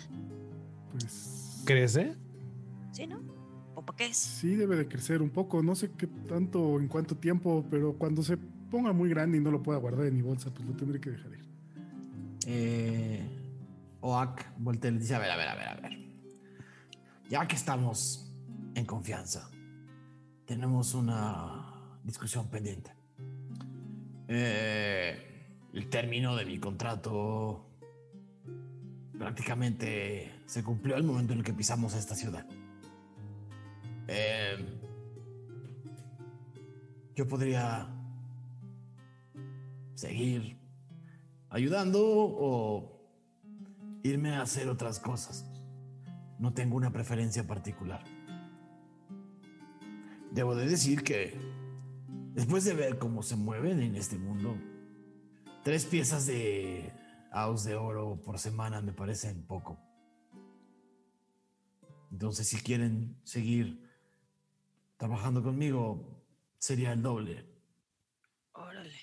[0.92, 2.16] Pues ¿Crece?
[2.92, 3.20] ¿Sí, no?
[3.86, 4.18] ¿O para qué es?
[4.18, 5.62] sí debe de crecer un poco.
[5.62, 8.38] No sé qué tanto, en cuánto tiempo, pero cuando se
[8.72, 11.12] ponga muy grande y no lo pueda guardar en mi bolsa, pues lo tendré que
[11.12, 11.46] dejar ir.
[12.48, 13.26] Eh,
[14.02, 15.98] Oak voltea y le dice, a ver, a ver, a ver, a ver.
[17.30, 18.32] Ya que estamos
[18.76, 19.50] en confianza,
[20.46, 22.92] tenemos una discusión pendiente.
[24.28, 27.66] Eh, el término de mi contrato
[29.18, 32.46] prácticamente se cumplió el momento en el que pisamos esta ciudad.
[34.08, 34.58] Eh,
[37.16, 37.90] yo podría
[39.96, 40.58] seguir
[41.50, 42.96] ayudando o
[44.04, 45.46] irme a hacer otras cosas.
[46.38, 48.04] No tengo una preferencia particular.
[50.32, 51.40] Debo de decir que
[52.34, 54.58] después de ver cómo se mueven en este mundo,
[55.64, 56.92] tres piezas de
[57.32, 59.80] house de oro por semana me parecen poco.
[62.12, 63.82] Entonces, si quieren seguir
[64.98, 66.24] trabajando conmigo,
[66.58, 67.46] sería el doble.
[68.54, 68.94] Órale.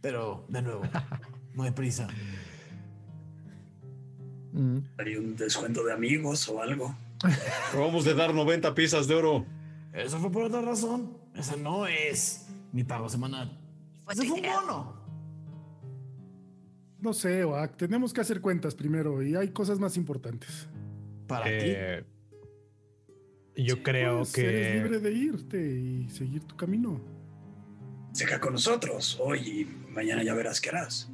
[0.00, 0.82] Pero, de nuevo,
[1.54, 2.08] no hay prisa.
[4.52, 4.78] Mm.
[4.98, 6.94] ¿Hay un descuento de amigos o algo?
[7.68, 9.46] Acabamos de dar 90 piezas de oro.
[9.92, 11.16] Eso fue por otra razón.
[11.34, 13.58] Ese no es mi pago semanal.
[14.10, 15.04] Ese fue un bono.
[17.00, 20.68] No sé, Oak, tenemos que hacer cuentas primero y hay cosas más importantes.
[21.26, 22.04] Para Eh,
[23.56, 25.08] yo creo Pues, Eres libre que.
[25.08, 27.00] de irte y seguir tu camino.
[28.12, 31.10] Se queda con nosotros hoy y mañana ya verás qué harás.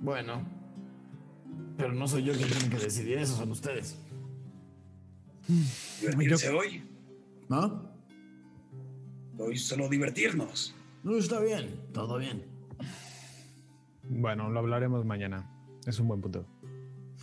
[0.00, 0.42] Bueno.
[1.76, 3.98] Pero no soy yo quien tiene que decidir eso, son ustedes.
[6.00, 6.84] Divertirse hoy.
[7.48, 7.90] ¿No?
[9.38, 10.74] Hoy solo divertirnos.
[11.02, 11.80] No, está bien.
[11.92, 12.44] Todo bien.
[14.04, 15.50] Bueno, lo hablaremos mañana.
[15.86, 16.46] Es un buen punto.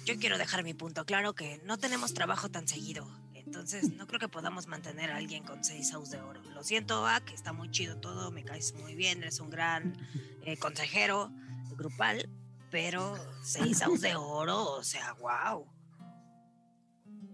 [0.05, 3.07] Yo quiero dejar mi punto claro que no tenemos trabajo tan seguido.
[3.33, 6.41] Entonces, no creo que podamos mantener a alguien con seis house de oro.
[6.53, 9.97] Lo siento, que está muy chido todo, me caes muy bien, eres un gran
[10.43, 11.31] eh, consejero
[11.75, 12.29] grupal,
[12.69, 15.67] pero seis house de oro, o sea, wow.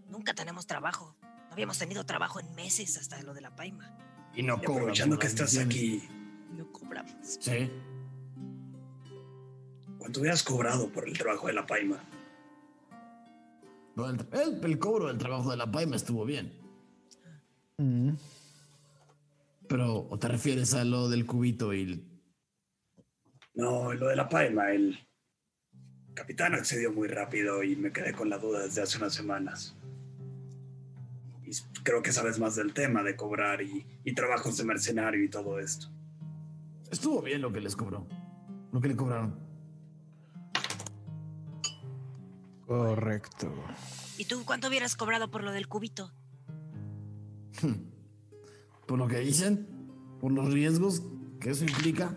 [0.09, 1.15] Nunca tenemos trabajo.
[1.21, 3.95] No habíamos tenido trabajo en meses hasta lo de la paima.
[4.33, 6.07] Y no Y aprovechando que estás aquí,
[6.51, 7.13] No cobramos.
[7.39, 7.69] Sí.
[9.99, 12.01] ¿cuánto hubieras cobrado por el trabajo de la paima?
[13.97, 16.53] Lo del- El, el cobro del trabajo de la paima estuvo bien.
[17.79, 18.11] Mm.
[19.67, 22.03] Pero, ¿o te refieres a lo del cubito y el-
[23.55, 24.99] No, lo de la paima, el
[26.13, 29.75] capitán accedió muy rápido y me quedé con la duda desde hace unas semanas.
[31.43, 31.49] Y
[31.81, 35.59] creo que sabes más del tema de cobrar y, y trabajos de mercenario y todo
[35.59, 35.87] esto.
[36.91, 38.05] Estuvo bien lo que les cobró.
[38.71, 39.46] Lo que le cobraron.
[42.67, 43.49] Correcto.
[44.17, 46.11] ¿Y tú cuánto hubieras cobrado por lo del cubito?
[48.85, 49.67] Por lo que dicen,
[50.19, 51.01] por los riesgos
[51.39, 52.15] que eso implica.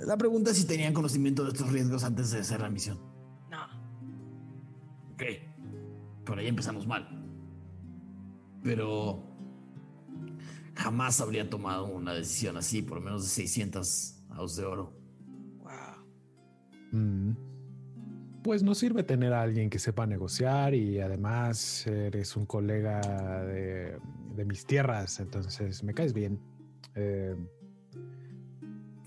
[0.00, 2.98] La pregunta es si tenían conocimiento de estos riesgos antes de hacer la misión.
[3.50, 3.64] No.
[5.14, 5.22] Ok.
[6.24, 7.08] Por ahí empezamos mal.
[8.62, 9.22] Pero
[10.74, 14.92] jamás habría tomado una decisión así por menos de 600 house de oro.
[15.58, 16.98] Wow.
[16.98, 17.49] Mm.
[18.42, 23.00] Pues nos sirve tener a alguien que sepa negociar y además eres un colega
[23.44, 23.98] de,
[24.34, 26.40] de mis tierras, entonces me caes bien.
[26.94, 27.36] Eh,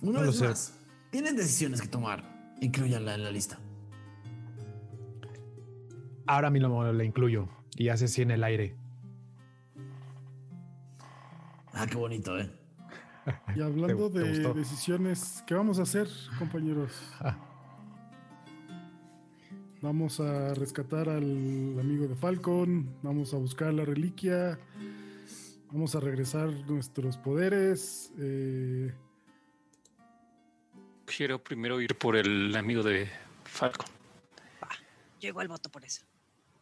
[0.02, 0.48] Una No lo vez sé.
[0.48, 0.80] más,
[1.10, 2.24] tienen decisiones que tomar.
[2.62, 3.60] Incluyanla en la lista.
[6.26, 8.76] ahora mismo le incluyo y hace así en el aire.
[11.74, 12.50] Ah, qué bonito, ¿eh?
[13.56, 16.92] Y hablando ¿Te- te de decisiones, ¿qué vamos a hacer, compañeros?
[19.84, 21.24] Vamos a rescatar al
[21.78, 24.58] amigo de Falcon, vamos a buscar la reliquia,
[25.72, 28.14] vamos a regresar nuestros poderes.
[28.18, 28.94] eh,
[31.06, 33.10] Quiero primero ir por el amigo de
[33.44, 33.88] Falcon.
[35.20, 36.06] Yo igual voto por eso.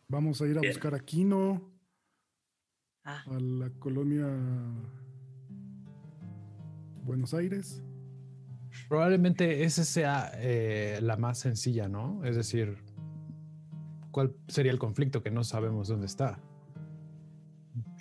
[0.07, 0.73] vamos a ir a Bien.
[0.73, 1.61] buscar a Kino,
[3.03, 4.27] Ah, a la colonia
[7.03, 7.81] Buenos Aires.
[8.89, 12.23] Probablemente esa sea eh, la más sencilla, ¿no?
[12.25, 12.77] Es decir,
[14.11, 16.39] ¿cuál sería el conflicto que no sabemos dónde está?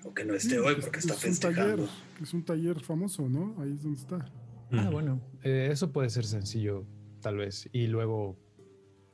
[0.05, 1.80] O que no esté hoy porque está es un taller,
[2.20, 3.55] es un taller famoso, ¿no?
[3.62, 4.30] Ahí es donde está.
[4.72, 6.84] Ah, bueno, eh, eso puede ser sencillo,
[7.20, 7.68] tal vez.
[7.72, 8.36] Y luego,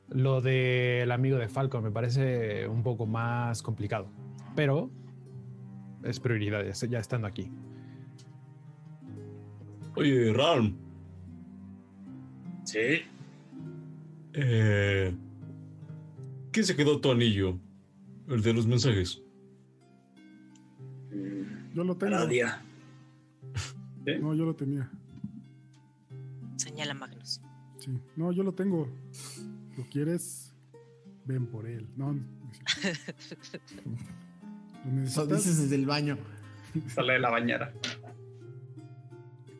[0.09, 4.07] lo del amigo de Falcon me parece un poco más complicado,
[4.55, 4.89] pero
[6.03, 7.51] es prioridad ya- ya estando aquí.
[9.95, 10.75] Oye, Ralm,
[12.63, 13.01] Sí.
[14.33, 15.15] eh,
[16.57, 17.59] ¿quién se quedó tu anillo?
[18.27, 19.21] El de los mensajes.
[21.75, 22.15] Yo lo tengo.
[22.15, 22.63] Aradia.
[24.19, 24.89] No, yo lo tenía.
[26.55, 27.41] Señala Magnus.
[27.77, 27.91] Sí.
[28.15, 28.89] No, yo lo tengo.
[29.77, 30.55] ¿Lo quieres?
[31.25, 31.87] Ven por él.
[31.95, 32.23] No, no.
[34.83, 35.37] ¿Lo necesitas?
[35.37, 36.17] dices desde el baño.
[36.87, 37.71] Sale de la bañera.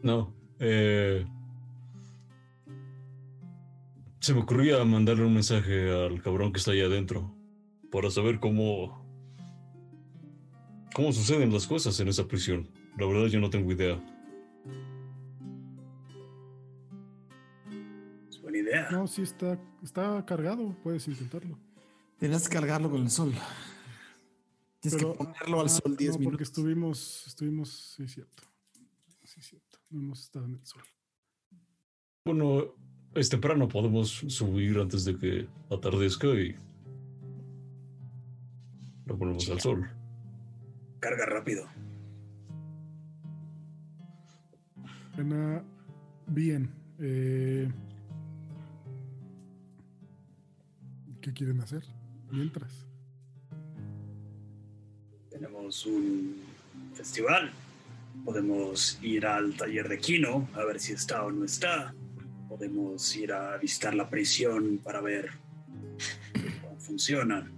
[0.02, 0.34] No.
[0.58, 1.28] Eh,
[4.28, 7.34] se me ocurría mandarle un mensaje al cabrón que está ahí adentro
[7.90, 9.08] para saber cómo
[10.94, 12.70] cómo suceden las cosas en esa prisión.
[12.98, 13.96] La verdad yo no tengo idea.
[18.28, 18.92] Es buena idea.
[18.92, 20.76] No, sí está, está cargado.
[20.84, 21.58] Puedes intentarlo.
[22.20, 23.32] Tienes que cargarlo con el sol.
[24.82, 26.48] Tienes Pero- que ponerlo al ah, sol 10 no, porque minutos.
[26.50, 28.44] estuvimos, estuvimos, sí, es cierto.
[29.24, 29.80] Sí, es cierto.
[29.90, 30.84] No hemos estado en el sol.
[32.26, 32.76] Bueno,
[33.16, 36.56] es temprano, podemos subir antes de que atardezca y
[39.06, 39.90] lo ponemos al sol.
[41.00, 41.66] Carga rápido.
[45.16, 45.64] Suena
[46.28, 46.70] bien.
[47.00, 47.72] Eh,
[51.22, 51.84] ¿Qué quieren hacer?
[52.32, 52.86] Mientras.
[55.30, 56.36] Tenemos un
[56.94, 57.52] festival.
[58.26, 61.94] Podemos ir al taller de Kino a ver si está o no está.
[62.58, 65.30] Podemos ir a visitar la prisión para ver
[66.62, 67.52] cómo funciona.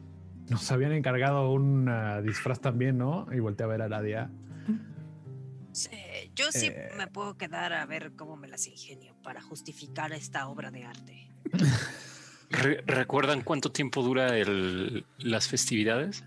[0.50, 3.26] Nos habían encargado un ah, disfraz también, ¿no?
[3.32, 4.30] Y volteé a ver a Nadia.
[5.72, 5.90] Sí,
[6.36, 6.90] yo sí Eh.
[6.98, 11.32] me puedo quedar a ver cómo me las ingenio para justificar esta obra de arte.
[12.50, 16.26] Re- ¿Recuerdan cuánto tiempo dura el- las festividades?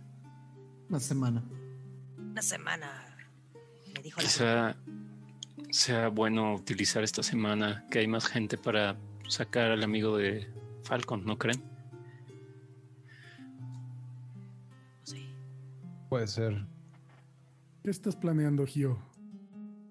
[0.88, 1.42] Una semana.
[2.16, 3.16] Una semana,
[3.94, 4.76] me dijo la Quizá
[5.72, 8.94] sea bueno utilizar esta semana que hay más gente para
[9.26, 10.46] sacar al amigo de
[10.84, 11.62] Falcon, ¿no creen?
[16.10, 16.66] Puede ser.
[17.82, 18.98] ¿Qué estás planeando, Gio?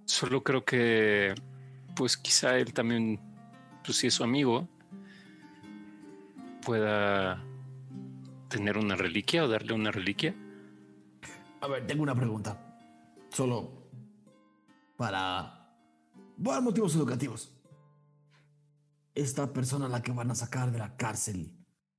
[0.06, 1.34] Solo creo que,
[1.96, 3.20] pues quizá él también,
[3.84, 4.68] pues si es su amigo,
[6.64, 7.44] pueda
[8.50, 10.36] tener una reliquia o darle una reliquia.
[11.60, 12.78] A ver, tengo una pregunta.
[13.30, 13.90] Solo
[14.96, 15.61] para...
[16.44, 17.54] Por motivos educativos.
[19.14, 21.54] ¿Esta persona a la que van a sacar de la cárcel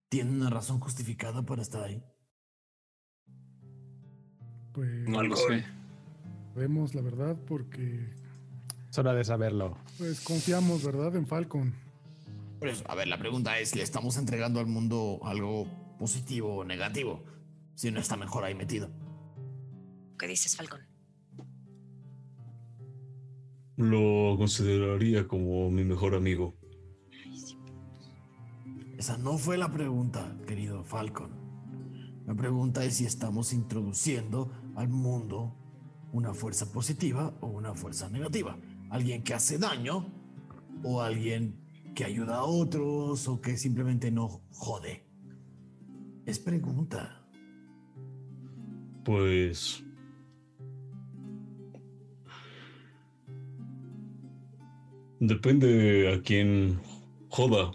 [0.09, 2.03] tiene una razón justificada para estar ahí?
[4.73, 5.65] Pues No lo sé.
[6.57, 8.15] vemos la verdad porque
[8.91, 9.77] Es hora de saberlo.
[9.99, 11.15] pues confiamos, ¿verdad?
[11.17, 11.75] En Falcon.
[12.59, 15.67] Por eso, a ver, la pregunta es, ¿le estamos entregando al mundo algo
[15.99, 17.23] positivo o negativo?
[17.75, 18.91] Si no está mejor ahí metido.
[20.19, 20.81] ¿Qué dices, Falcón?
[23.77, 26.55] Lo consideraría como mi mejor amigo.
[28.99, 31.31] Esa no fue la pregunta, querido Falcon.
[32.27, 35.57] La pregunta es si estamos introduciendo al mundo
[36.13, 38.59] una fuerza positiva o una fuerza negativa.
[38.91, 40.07] Alguien que hace daño
[40.85, 41.59] o alguien
[41.95, 45.05] que ayuda a otros o que simplemente no jode.
[46.27, 47.27] Es pregunta.
[49.05, 49.83] Pues...
[55.25, 56.81] Depende a quién
[57.29, 57.71] joda.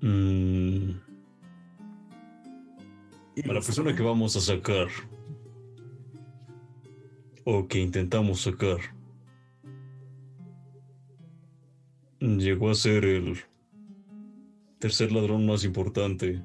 [0.00, 0.90] Mm,
[3.50, 4.86] a la persona que vamos a sacar.
[7.44, 8.78] O que intentamos sacar.
[12.20, 13.36] Llegó a ser el
[14.78, 16.40] tercer ladrón más importante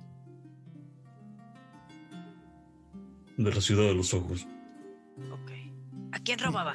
[3.37, 4.47] de la ciudad de los ojos.
[6.13, 6.73] ¿A quién robaba?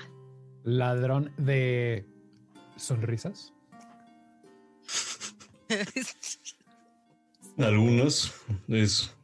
[0.63, 2.12] Ladrón de
[2.77, 3.53] sonrisas.
[7.59, 8.33] Algunas
[8.69, 9.15] es.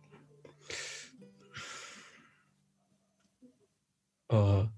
[4.31, 4.71] Ah,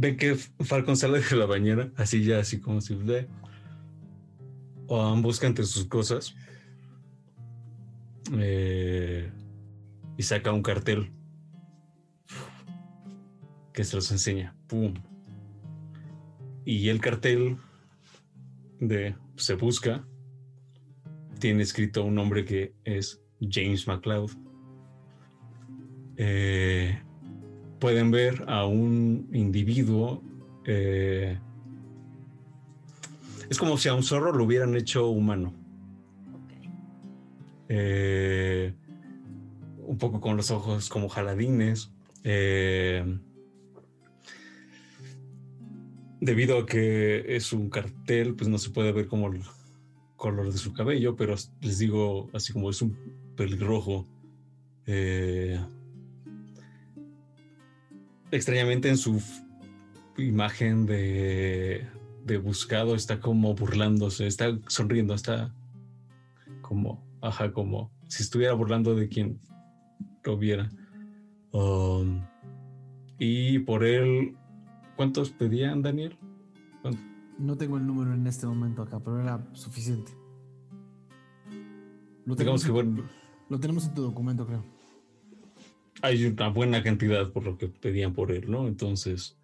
[0.00, 3.28] Ven que Falcon sale de la bañera, así ya, así como si ve.
[4.86, 6.34] O busca entre sus cosas.
[8.38, 9.30] eh,
[10.16, 11.10] y saca un cartel.
[13.72, 14.56] Que se los enseña.
[14.68, 14.94] Pum.
[16.70, 17.56] Y el cartel
[18.78, 20.06] de se busca
[21.38, 24.32] tiene escrito un nombre que es James McLeod.
[26.18, 27.00] eh,
[27.78, 30.22] pueden ver a un individuo.
[30.66, 31.38] eh,
[33.48, 35.54] es como si a un zorro lo hubieran hecho humano.
[37.70, 38.74] Eh,
[39.86, 41.90] un poco con los ojos como jaladines.
[42.24, 43.20] eh,
[46.20, 49.42] debido a que es un cartel, pues no se puede ver como el
[50.16, 52.96] color de su cabello, pero les digo, así como es un
[53.36, 54.06] pelirrojo.
[54.86, 55.58] eh,
[58.30, 59.22] extrañamente en su
[60.18, 61.86] imagen de,
[62.24, 65.54] de buscado está como burlándose, está sonriendo, está
[66.60, 69.40] como, ajá, como si estuviera burlando de quien
[70.24, 70.70] lo viera.
[71.52, 72.22] Um,
[73.18, 74.36] y por él,
[74.98, 76.18] ¿cuántos pedían, Daniel?
[76.82, 77.00] ¿Cuánto?
[77.38, 80.10] No tengo el número en este momento acá, pero era suficiente.
[82.26, 83.10] Lo Digamos tenemos, que en- bueno,
[83.48, 84.64] lo tenemos en tu documento, creo.
[86.02, 88.66] hay una buena cantidad por lo que pedían por él, ¿no?
[88.66, 89.38] Entonces,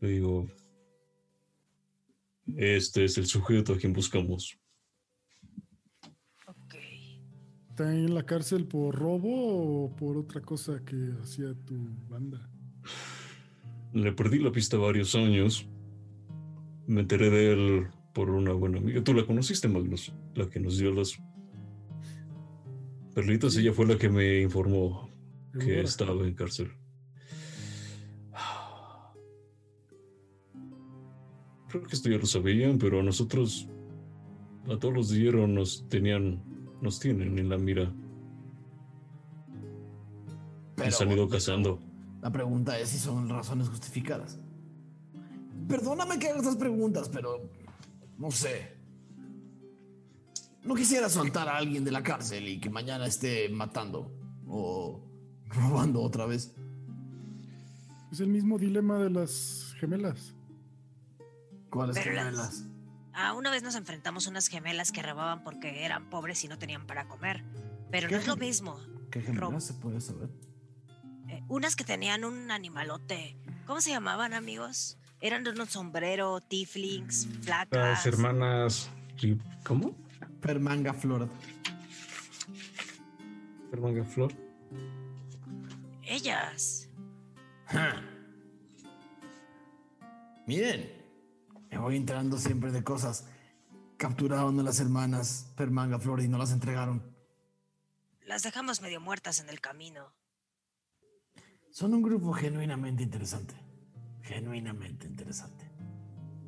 [0.00, 0.48] le digo,
[2.56, 4.58] este es el sujeto a quien buscamos.
[7.70, 11.76] ¿Está en la cárcel por robo o por otra cosa que hacía tu
[12.08, 12.50] banda?
[13.92, 15.68] Le perdí la pista varios años.
[16.86, 19.02] Me enteré de él por una buena amiga.
[19.02, 21.18] Tú la conociste, Magnus, la que nos dio las
[23.14, 23.56] perlitas.
[23.56, 25.10] Ella fue la que me informó
[25.58, 26.70] que estaba en cárcel.
[31.68, 33.68] Creo que esto ya lo sabían, pero a nosotros,
[34.70, 36.42] a todos los dieron, nos tenían,
[36.80, 37.92] nos tienen en la mira.
[40.78, 41.87] nos han ido cazando.
[42.20, 44.38] La pregunta es si son razones justificadas.
[45.68, 47.50] Perdóname que haga estas preguntas, pero
[48.18, 48.76] no sé.
[50.64, 54.12] No quisiera soltar a alguien de la cárcel y que mañana esté matando
[54.46, 55.00] o
[55.46, 56.54] robando otra vez.
[58.10, 60.34] Es el mismo dilema de las gemelas.
[61.70, 62.64] ¿Cuáles Pero las- gemelas?
[63.12, 66.58] Ah, una vez nos enfrentamos a unas gemelas que robaban porque eran pobres y no
[66.58, 67.44] tenían para comer.
[67.90, 68.78] Pero ¿Qué no es lo mismo.
[69.10, 70.30] ¿Qué gemelas se puede saber?
[71.28, 73.36] Eh, unas que tenían un animalote.
[73.66, 74.98] ¿Cómo se llamaban, amigos?
[75.20, 77.78] Eran de un sombrero, tieflings, flacas.
[77.78, 78.90] Las hermanas.
[79.64, 79.96] ¿Cómo?
[80.40, 81.28] Permanga Flor.
[83.72, 84.32] Hermana Flor.
[86.04, 86.88] Ellas.
[90.46, 90.90] Miren,
[91.70, 93.26] me voy enterando siempre de cosas.
[93.98, 97.02] Capturaron a las hermanas Permanga Flor y no las entregaron.
[98.24, 100.12] Las dejamos medio muertas en el camino.
[101.78, 103.54] Son un grupo genuinamente interesante.
[104.22, 105.64] Genuinamente interesante.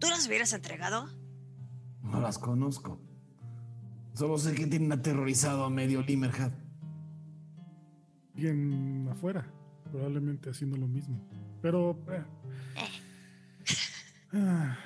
[0.01, 1.09] ¿Tú las hubieras entregado?
[2.03, 3.01] No las conozco.
[4.13, 6.53] Solo sé que tienen aterrorizado a medio Limerhat.
[8.35, 9.49] Siguen afuera,
[9.93, 11.25] probablemente haciendo lo mismo.
[11.63, 11.97] Pero.
[12.11, 12.25] eh.
[14.33, 14.77] Ah,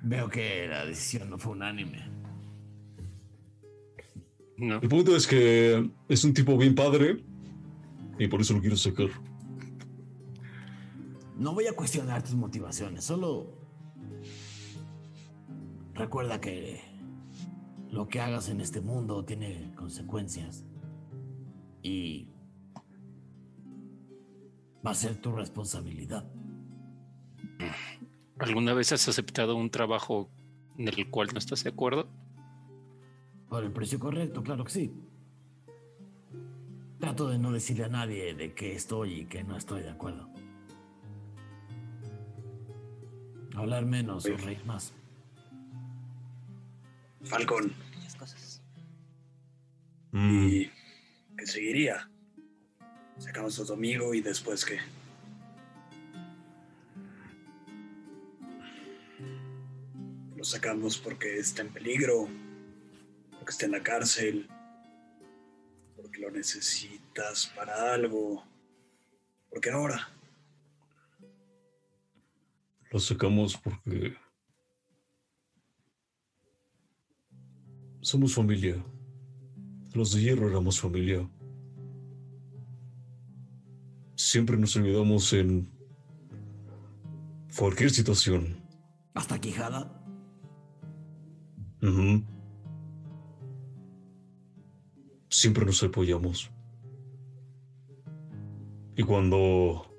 [0.00, 2.10] Veo que la decisión no fue unánime.
[4.56, 7.22] El punto es que es un tipo bien padre
[8.18, 9.10] y por eso lo quiero sacar.
[11.40, 13.54] No voy a cuestionar tus motivaciones, solo
[15.94, 16.82] recuerda que
[17.90, 20.66] lo que hagas en este mundo tiene consecuencias
[21.82, 22.28] y
[24.86, 26.30] va a ser tu responsabilidad.
[28.38, 30.28] ¿Alguna vez has aceptado un trabajo
[30.76, 32.06] en el cual no estás de acuerdo?
[33.48, 34.92] Por el precio correcto, claro que sí.
[36.98, 40.28] Trato de no decirle a nadie de qué estoy y que no estoy de acuerdo.
[43.60, 44.94] Hablar menos o reír más.
[48.18, 48.62] Cosas.
[50.14, 50.66] ¿Y
[51.36, 52.10] qué seguiría?
[53.18, 54.78] Sacamos a tu amigo y después qué?
[60.36, 62.28] Lo sacamos porque está en peligro,
[63.38, 64.48] porque está en la cárcel,
[65.96, 68.42] porque lo necesitas para algo,
[69.50, 70.08] porque ahora.
[72.90, 74.16] Lo sacamos porque
[78.00, 78.84] somos familia.
[79.94, 81.28] Los de hierro éramos familia.
[84.16, 85.70] Siempre nos ayudamos en
[87.56, 88.56] cualquier situación.
[89.14, 90.04] ¿Hasta Quijada?
[91.82, 92.24] Ujú.
[95.28, 96.50] Siempre nos apoyamos.
[98.96, 99.89] Y cuando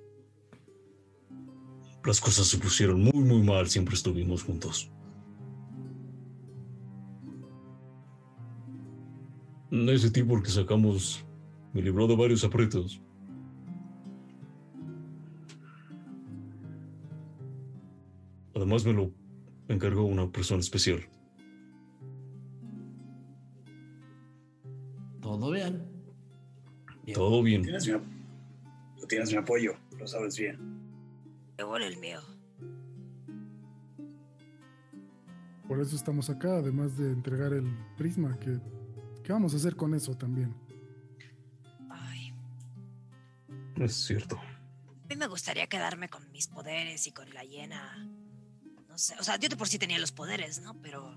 [2.04, 4.92] las cosas se pusieron muy, muy mal, siempre estuvimos juntos.
[9.72, 11.24] Ese tipo al que sacamos
[11.74, 13.02] me libró de varios aprietos.
[18.56, 19.12] Además me lo
[19.68, 21.02] encargó una persona especial.
[25.22, 25.84] Todo bien.
[27.14, 27.62] Todo bien.
[27.62, 27.90] Tienes
[29.08, 30.81] tienes mi apoyo, lo sabes bien.
[31.62, 32.20] Igual el mío.
[35.68, 37.66] Por eso estamos acá, además de entregar el
[37.98, 38.38] prisma.
[38.40, 38.60] que
[39.24, 40.54] ¿Qué vamos a hacer con eso también?
[41.90, 42.34] Ay,
[43.78, 44.38] Es cierto.
[44.38, 48.10] a mí me gustaría quedarme con mis poderes y con la hiena.
[48.90, 50.74] No sé, o sea, yo de por sí tenía los poderes, ¿no?
[50.82, 51.16] Pero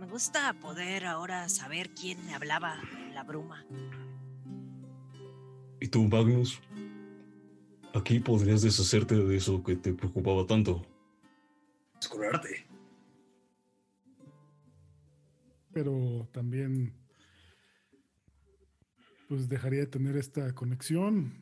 [0.00, 3.64] me gusta poder ahora saber quién me hablaba en la bruma.
[5.80, 6.60] ¿Y tú, Magnus?
[7.94, 10.82] Aquí podrías deshacerte de eso que te preocupaba tanto.
[12.00, 12.66] Descurarte.
[15.72, 16.92] Pero también,
[19.28, 21.32] pues dejaría de tener esta conexión.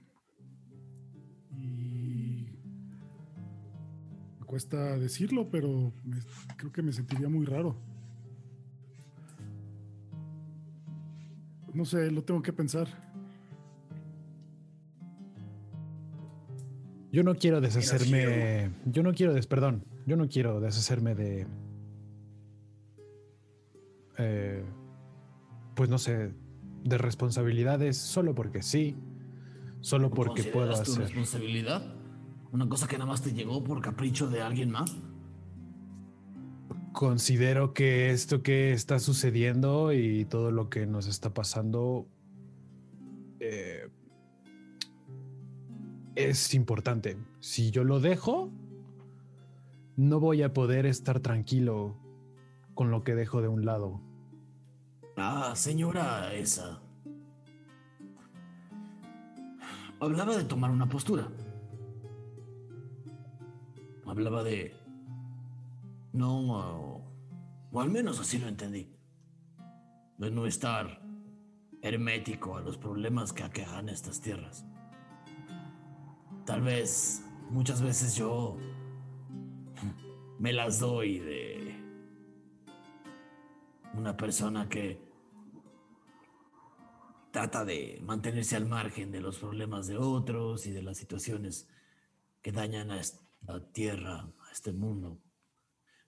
[1.50, 2.48] Y
[4.40, 6.20] me cuesta decirlo, pero me-
[6.56, 7.76] creo que me sentiría muy raro.
[11.72, 13.11] No sé, lo tengo que pensar.
[17.12, 18.70] Yo no quiero deshacerme.
[18.86, 19.84] Yo no quiero des, perdón.
[20.06, 21.46] Yo no quiero deshacerme de.
[24.18, 24.64] eh,
[25.76, 26.32] pues no sé.
[26.84, 28.96] De responsabilidades solo porque sí.
[29.80, 31.02] Solo porque puedo ¿Consideras tu hacer.
[31.04, 31.94] responsabilidad?
[32.50, 34.96] ¿Una cosa que nada más te llegó por capricho de alguien más?
[36.92, 42.06] Considero que esto que está sucediendo y todo lo que nos está pasando
[43.40, 43.88] eh,
[46.14, 47.16] es importante.
[47.40, 48.50] Si yo lo dejo,
[49.96, 51.96] no voy a poder estar tranquilo
[52.74, 54.00] con lo que dejo de un lado.
[55.16, 56.80] Ah, señora esa.
[60.00, 61.28] Hablaba de tomar una postura.
[64.06, 64.74] Hablaba de...
[66.12, 67.02] No,
[67.72, 68.90] o, al menos así lo entendí.
[70.18, 71.00] De no estar
[71.82, 74.66] hermético a los problemas que aquejan estas tierras.
[76.44, 78.56] Tal vez, muchas veces yo
[80.40, 81.76] me las doy de
[83.94, 85.00] una persona que
[87.30, 91.68] trata de mantenerse al margen de los problemas de otros y de las situaciones
[92.42, 93.22] que dañan a esta
[93.72, 95.18] tierra, a este mundo.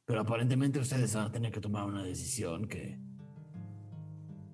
[0.04, 2.98] Pero aparentemente ustedes van a tener que tomar una decisión que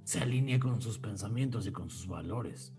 [0.04, 2.74] se alinee con sus pensamientos y con sus valores.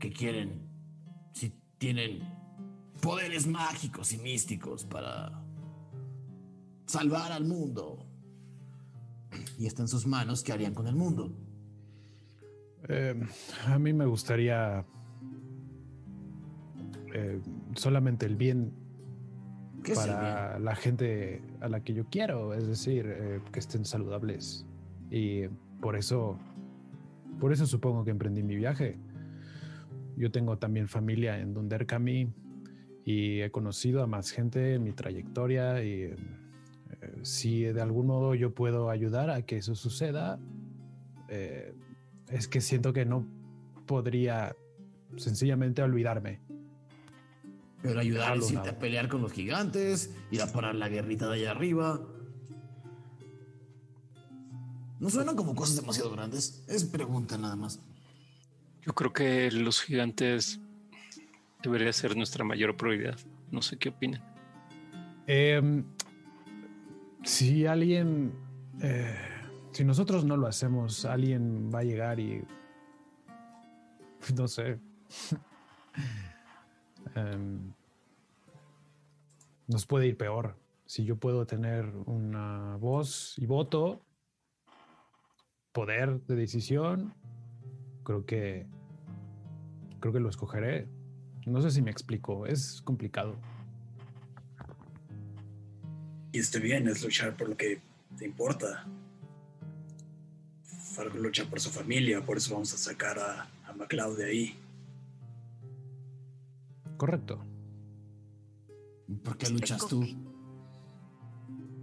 [0.00, 0.66] ¿Qué quieren?
[1.34, 2.20] Si tienen
[3.02, 5.44] poderes mágicos y místicos para
[6.86, 8.06] salvar al mundo
[9.58, 11.30] y está en sus manos, ¿qué harían con el mundo?
[12.88, 13.14] Eh,
[13.66, 14.86] a mí me gustaría
[17.12, 17.40] eh,
[17.74, 18.72] solamente el bien
[19.84, 23.58] ¿Qué es el para la gente a la que yo quiero, es decir, eh, que
[23.58, 24.66] estén saludables.
[25.10, 25.48] Y
[25.82, 26.38] por eso,
[27.38, 28.98] por eso supongo que emprendí mi viaje.
[30.20, 32.30] Yo tengo también familia en Dunderkami
[33.06, 36.16] y he conocido a más gente en mi trayectoria y eh,
[37.22, 40.38] si de algún modo yo puedo ayudar a que eso suceda,
[41.30, 41.72] eh,
[42.28, 43.26] es que siento que no
[43.86, 44.54] podría
[45.16, 46.40] sencillamente olvidarme.
[47.80, 51.36] Pero ayudar es irte a pelear con los gigantes, ir a parar la guerrita de
[51.36, 51.98] allá arriba.
[54.98, 56.62] ¿No suenan como cosas demasiado grandes?
[56.68, 57.80] Es pregunta nada más.
[58.82, 60.60] Yo creo que los gigantes
[61.62, 63.18] debería ser nuestra mayor prioridad.
[63.50, 64.22] No sé qué opinan.
[65.26, 65.84] Em,
[67.24, 68.32] si alguien,
[68.82, 69.14] eh,
[69.72, 72.42] si nosotros no lo hacemos, alguien va a llegar y,
[74.36, 74.78] no sé,
[77.14, 77.72] Em,
[79.66, 80.56] nos puede ir peor.
[80.86, 84.04] Si yo puedo tener una voz y voto,
[85.72, 87.14] poder de decisión,
[88.10, 88.66] creo que,
[90.00, 90.88] creo que lo escogeré.
[91.46, 93.36] No sé si me explico, es complicado.
[96.32, 97.80] Y esté bien, es luchar por lo que
[98.18, 98.84] te importa.
[100.94, 104.58] Fargo lucha por su familia, por eso vamos a sacar a, a MacLeod de ahí.
[106.96, 107.44] Correcto.
[109.22, 110.04] ¿Por qué luchas tú?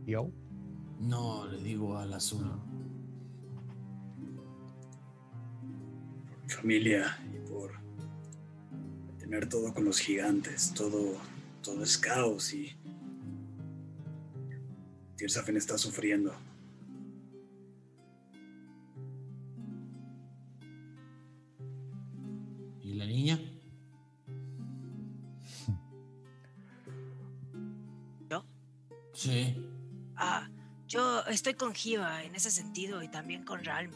[0.06, 0.30] ¿Yo?
[1.00, 2.46] No, le digo al azul.
[2.46, 2.77] Por
[6.48, 7.74] mi familia y por
[9.20, 10.74] tener todo con los gigantes.
[10.74, 11.18] Todo,
[11.62, 12.74] todo es caos y
[15.18, 16.34] Tirsafen está sufriendo.
[22.82, 23.40] ¿Y la niña?
[29.14, 29.56] Sí.
[30.16, 30.48] Ah,
[30.86, 33.90] yo estoy con Jiva en ese sentido y también con Ralm.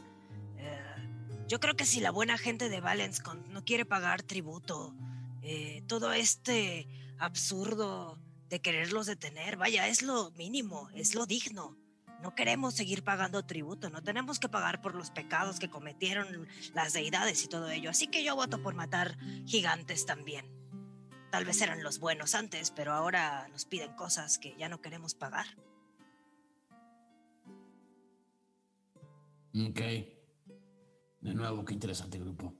[1.51, 4.95] Yo creo que si la buena gente de Valencon no quiere pagar tributo,
[5.41, 11.77] eh, todo este absurdo de quererlos detener, vaya, es lo mínimo, es lo digno.
[12.21, 16.93] No queremos seguir pagando tributo, no tenemos que pagar por los pecados que cometieron las
[16.93, 17.89] deidades y todo ello.
[17.89, 20.45] Así que yo voto por matar gigantes también.
[21.31, 25.15] Tal vez eran los buenos antes, pero ahora nos piden cosas que ya no queremos
[25.15, 25.47] pagar.
[29.53, 30.20] Ok.
[31.21, 32.53] De nuevo, qué interesante grupo.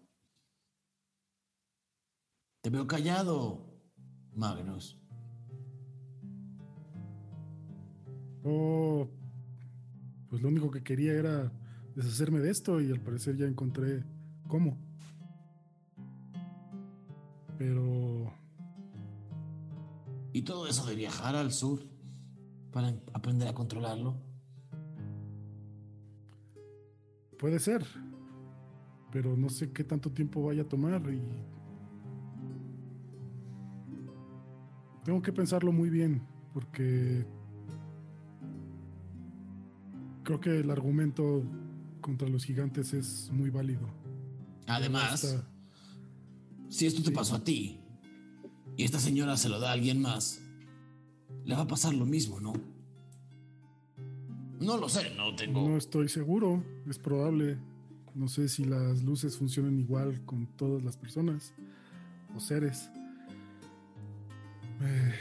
[2.61, 3.65] Te veo callado,
[4.33, 4.99] Magnus.
[8.43, 9.07] Oh,
[10.29, 11.51] pues lo único que quería era
[11.95, 14.03] deshacerme de esto y al parecer ya encontré
[14.47, 14.77] cómo.
[17.57, 18.31] Pero
[20.33, 21.81] ¿Y todo eso de viajar al sur
[22.71, 24.15] para aprender a controlarlo?
[27.37, 27.83] puede ser.
[29.11, 31.21] Pero no sé qué tanto tiempo vaya a tomar y...
[35.03, 36.21] Tengo que pensarlo muy bien
[36.53, 37.25] porque
[40.23, 41.43] creo que el argumento
[42.01, 43.87] contra los gigantes es muy válido.
[44.67, 45.47] Además, Hasta-
[46.69, 47.79] si esto te pasó a ti
[48.77, 50.41] y esta señora se lo da a alguien más,
[51.45, 52.53] le va a pasar lo mismo, ¿no?
[54.59, 55.67] No lo sé, no tengo...
[55.67, 57.57] No estoy seguro, es probable.
[58.15, 61.53] No sé si las luces funcionan igual con todas las personas
[62.35, 62.89] o seres.
[64.81, 65.13] Eh,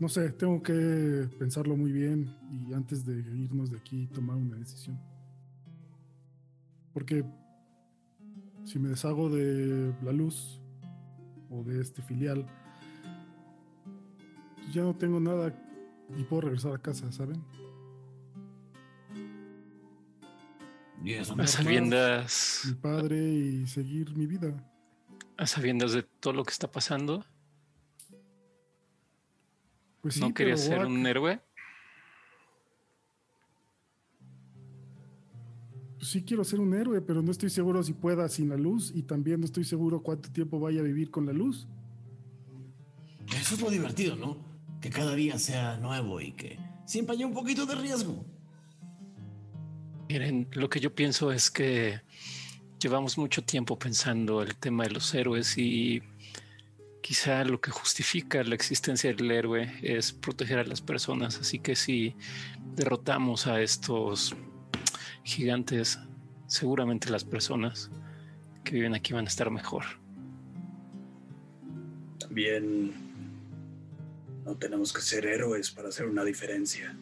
[0.00, 4.56] no sé, tengo que pensarlo muy bien y antes de irnos de aquí tomar una
[4.56, 4.98] decisión.
[6.92, 7.24] Porque
[8.64, 10.60] si me deshago de la luz
[11.50, 12.46] o de este filial,
[14.72, 15.54] ya no tengo nada
[16.16, 17.42] y puedo regresar a casa, ¿saben?
[21.38, 24.52] A sabiendas, mi padre y seguir mi vida.
[25.36, 27.24] a sabiendas de todo lo que está pasando,
[30.00, 31.40] Pues sí, ¿no querías pero ser Wack, un héroe?
[35.98, 38.92] pues sí quiero ser un héroe, pero no estoy seguro si pueda sin la luz
[38.94, 41.66] y también no estoy seguro cuánto tiempo vaya a vivir con la luz.
[43.40, 44.36] Eso es lo divertido, ¿no?
[44.80, 48.24] Que cada día sea nuevo y que siempre haya un poquito de riesgo.
[50.08, 52.00] Miren, lo que yo pienso es que
[52.80, 56.02] llevamos mucho tiempo pensando el tema de los héroes y
[57.02, 61.38] quizá lo que justifica la existencia del héroe es proteger a las personas.
[61.38, 62.14] Así que si
[62.74, 64.34] derrotamos a estos
[65.24, 65.98] gigantes,
[66.46, 67.90] seguramente las personas
[68.64, 69.84] que viven aquí van a estar mejor.
[72.18, 72.92] También
[74.46, 76.96] no tenemos que ser héroes para hacer una diferencia.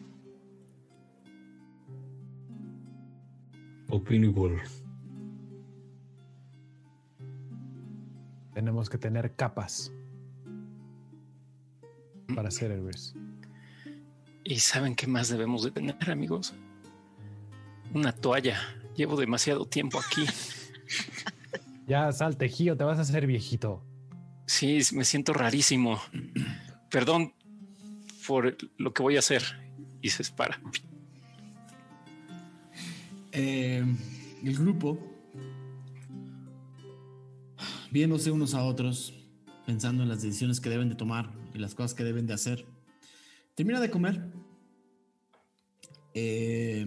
[3.89, 4.61] Opino igual.
[8.53, 9.91] Tenemos que tener capas
[12.35, 13.15] para ser héroes.
[14.43, 16.53] ¿Y saben qué más debemos de tener, amigos?
[17.93, 18.59] Una toalla.
[18.95, 20.25] Llevo demasiado tiempo aquí.
[21.87, 23.81] Ya salte, Gio, te vas a hacer viejito.
[24.45, 26.01] Sí, me siento rarísimo.
[26.89, 27.33] Perdón
[28.27, 29.41] por lo que voy a hacer.
[30.01, 30.59] Y se para.
[33.31, 33.83] Eh,
[34.43, 34.97] el grupo,
[37.91, 39.13] viéndose unos a otros,
[39.65, 42.65] pensando en las decisiones que deben de tomar y las cosas que deben de hacer,
[43.55, 44.31] termina de comer.
[46.13, 46.85] Eh,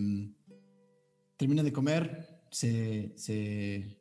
[1.36, 3.99] termina de comer, se, se,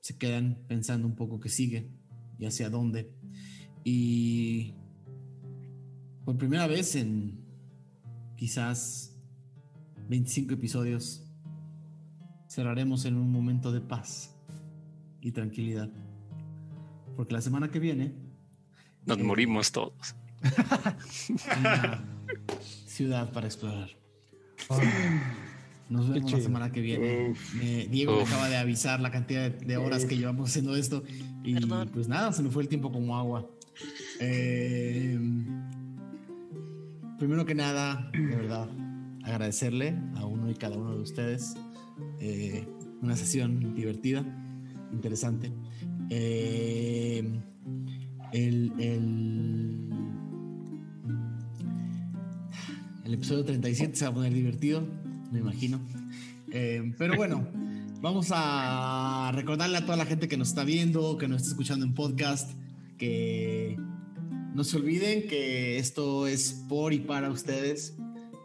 [0.00, 1.90] se quedan pensando un poco qué sigue
[2.38, 3.12] y hacia dónde.
[3.84, 4.74] Y
[6.24, 7.44] por primera vez en
[8.36, 9.17] quizás
[10.08, 11.22] 25 episodios,
[12.48, 14.34] cerraremos en un momento de paz
[15.20, 15.90] y tranquilidad.
[17.16, 18.14] Porque la semana que viene,
[19.06, 20.14] Nos morimos todos.
[21.60, 22.04] una
[22.86, 23.88] ciudad para explorar.
[25.88, 27.34] Nos vemos la semana que viene.
[27.54, 31.02] Me- Diego me acaba de avisar la cantidad de, de horas que llevamos haciendo esto.
[31.42, 31.90] Y Perdón.
[31.92, 33.48] pues nada, se me fue el tiempo como agua.
[34.20, 35.18] Eh,
[37.18, 38.68] primero que nada, de verdad,
[39.24, 41.54] agradecerle a uno y cada uno de ustedes.
[42.20, 42.66] Eh,
[43.02, 44.24] una sesión divertida,
[44.92, 45.52] interesante.
[46.10, 47.22] Eh,
[48.32, 49.88] el, el,
[53.04, 54.86] el episodio 37 se va a poner divertido,
[55.32, 55.80] me imagino.
[56.52, 57.46] Eh, pero bueno,
[58.00, 61.84] vamos a recordarle a toda la gente que nos está viendo, que nos está escuchando
[61.84, 62.52] en podcast,
[62.96, 63.76] que
[64.54, 67.97] no se olviden que esto es por y para ustedes.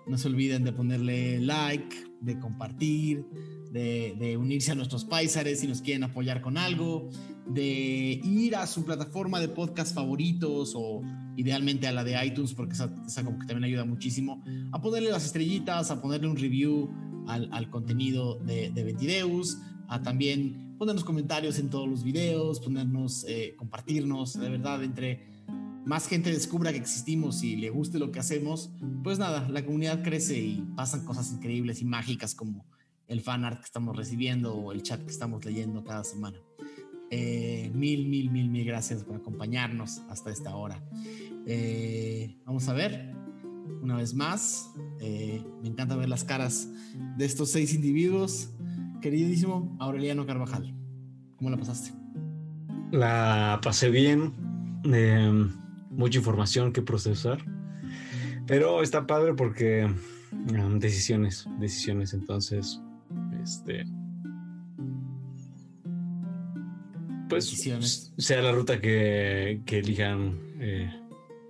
[0.07, 3.25] No se olviden de ponerle like, de compartir,
[3.71, 7.09] de, unirse a nuestros paisares si nos quieren apoyar con algo,
[7.47, 11.01] de ir a su plataforma de podcast favoritos o
[11.35, 15.09] idealmente a la de iTunes porque esa, esa como que también ayuda muchísimo, a ponerle
[15.09, 16.89] las estrellitas, a ponerle un review
[17.27, 19.57] al, al contenido de, de Ventideus,
[19.87, 25.32] a también ponernos comentarios en todos los videos, ponernos, eh, compartirnos, de verdad, entre
[25.85, 28.71] más gente descubra que existimos y le guste lo que hacemos,
[29.03, 32.65] pues nada, la comunidad crece y pasan cosas increíbles y mágicas como
[33.07, 36.37] el fan art que estamos recibiendo o el chat que estamos leyendo cada semana.
[37.11, 40.83] Eh, mil, mil, mil, mil gracias por acompañarnos hasta esta hora.
[41.45, 43.13] Eh, vamos a ver,
[43.81, 44.71] una vez más,
[45.01, 46.69] eh, me encanta ver las caras
[47.17, 48.49] de estos seis individuos.
[49.01, 50.73] Queridísimo Aureliano Carvajal,
[51.35, 51.91] ¿cómo la pasaste?
[52.91, 54.33] La pasé bien.
[54.85, 55.49] eh,
[55.95, 57.39] mucha información que procesar.
[58.45, 59.85] Pero está padre porque
[60.31, 62.13] um, decisiones, decisiones.
[62.13, 62.81] Entonces,
[63.41, 63.85] este.
[67.29, 68.13] Pues Decisiones.
[68.17, 70.91] sea la ruta que, que elijan eh,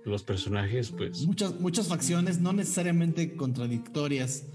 [0.04, 4.46] los personajes, pues Muchas, muchas facciones, no necesariamente contradictorias.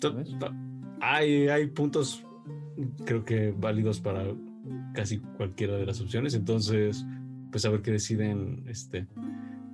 [0.00, 0.52] to- to-
[1.00, 2.24] hay, hay puntos
[3.04, 4.24] creo que válidos para
[4.94, 6.34] casi cualquiera de las opciones.
[6.34, 7.04] Entonces,
[7.50, 8.64] pues a ver qué deciden.
[8.66, 9.06] Este,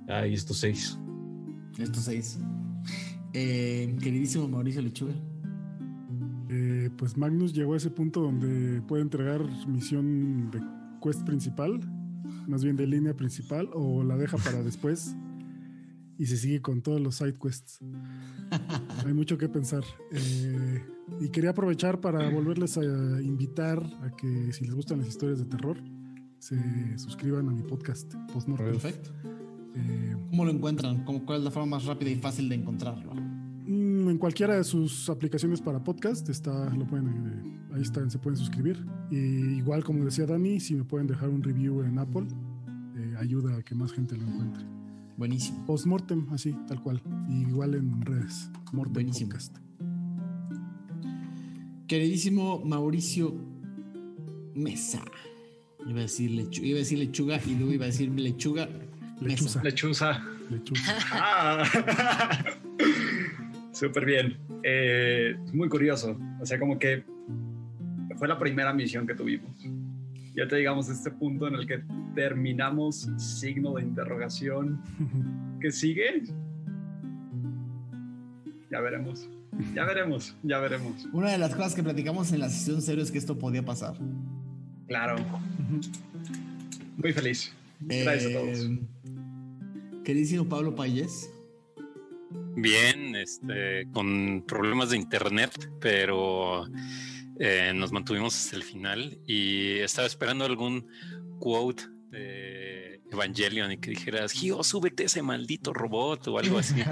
[0.07, 0.97] hay estos seis.
[1.77, 2.39] Estos seis.
[3.33, 5.13] Eh, queridísimo Mauricio Lechuga.
[6.49, 10.61] Eh, pues Magnus llegó a ese punto donde puede entregar misión de
[11.01, 11.79] quest principal,
[12.47, 15.15] más bien de línea principal, o la deja para después
[16.17, 17.79] y se sigue con todos los side quests.
[19.05, 19.83] Hay mucho que pensar.
[20.11, 20.83] Eh,
[21.19, 22.83] y quería aprovechar para volverles a
[23.21, 25.77] invitar a que si les gustan las historias de terror,
[26.45, 28.67] se suscriban a mi podcast Postmortem.
[28.67, 29.09] Perfecto.
[29.73, 31.03] Eh, ¿Cómo lo encuentran?
[31.03, 33.15] ¿Cómo, ¿Cuál es la forma más rápida y fácil de encontrarlo?
[33.15, 38.19] Mm, En cualquiera de sus aplicaciones para podcast está, lo pueden, eh, ahí están, se
[38.19, 38.85] pueden suscribir.
[39.09, 39.17] Y
[39.57, 42.27] igual como decía Dani, si me pueden dejar un review en Apple,
[42.95, 44.63] eh, ayuda a que más gente lo encuentre.
[45.17, 45.65] Buenísimo.
[45.65, 47.01] Postmortem, así, tal cual.
[47.27, 48.51] Y igual en redes.
[48.71, 49.31] Mortem Buenísimo.
[49.31, 49.57] Podcast.
[51.87, 53.33] Queridísimo Mauricio
[54.53, 55.01] Mesa.
[55.85, 58.67] Iba a decir, lechu- iba a decir lechuga y luego iba a decir lechuga.
[59.21, 59.63] Lechuza.
[59.63, 60.23] Lechuza.
[60.49, 60.95] Lechuza.
[61.11, 61.63] Ah.
[63.71, 64.37] Súper bien.
[64.63, 66.17] Eh, muy curioso.
[66.41, 67.03] O sea, como que
[68.17, 69.51] fue la primera misión que tuvimos.
[70.35, 71.83] Ya te digamos este punto en el que
[72.15, 74.81] terminamos signo de interrogación.
[75.61, 76.23] ¿Qué sigue?
[78.71, 79.29] Ya veremos.
[79.73, 81.07] Ya veremos, ya veremos.
[81.13, 83.95] Una de las cosas que platicamos en la sesión cero es que esto podía pasar.
[84.87, 85.15] Claro.
[86.97, 87.53] Muy feliz.
[87.79, 88.59] Gracias a todos.
[88.59, 88.79] Eh,
[90.03, 91.29] Queridísimo Pablo Payés.
[92.55, 96.65] Bien, este, con problemas de internet, pero
[97.39, 100.87] eh, nos mantuvimos hasta el final y estaba esperando algún
[101.39, 106.75] quote de Evangelion y que dijeras, Gio, súbete a ese maldito robot o algo así.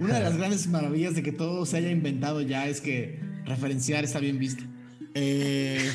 [0.00, 4.04] Una de las grandes maravillas de que todo se haya inventado ya es que referenciar
[4.04, 4.64] está bien visto.
[5.14, 5.90] Eh,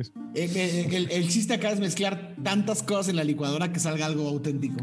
[0.00, 0.12] es.
[0.34, 4.28] eh, el, el chiste acá es mezclar tantas cosas en la licuadora que salga algo
[4.28, 4.76] auténtico.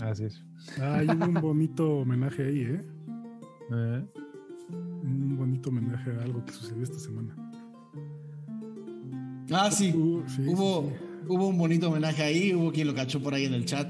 [0.00, 0.42] Así es.
[0.80, 2.80] Ah, Hay un bonito homenaje ahí, ¿eh?
[3.72, 4.04] Eh,
[5.02, 7.34] Un bonito homenaje a algo que sucedió esta semana.
[9.50, 9.92] Ah, sí.
[9.92, 11.24] Uh, sí, hubo, sí, sí.
[11.28, 13.88] hubo un bonito homenaje ahí, hubo quien lo cachó por ahí en el chat.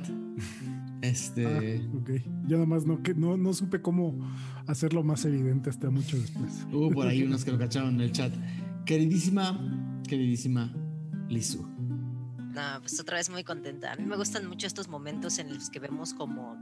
[1.02, 1.46] Este.
[1.46, 2.10] Ah, ok.
[2.46, 4.18] Yo nada más no, que, no, no supe cómo
[4.66, 6.66] hacerlo más evidente hasta mucho después.
[6.72, 8.32] Hubo por ahí unos que lo cacharon en el chat.
[8.84, 9.58] Queridísima,
[10.08, 10.72] queridísima
[11.28, 11.66] Lizu.
[12.58, 13.92] No, pues otra vez muy contenta.
[13.92, 16.56] A mí me gustan mucho estos momentos en los que vemos como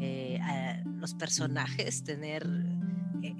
[0.00, 2.46] eh, a los personajes tener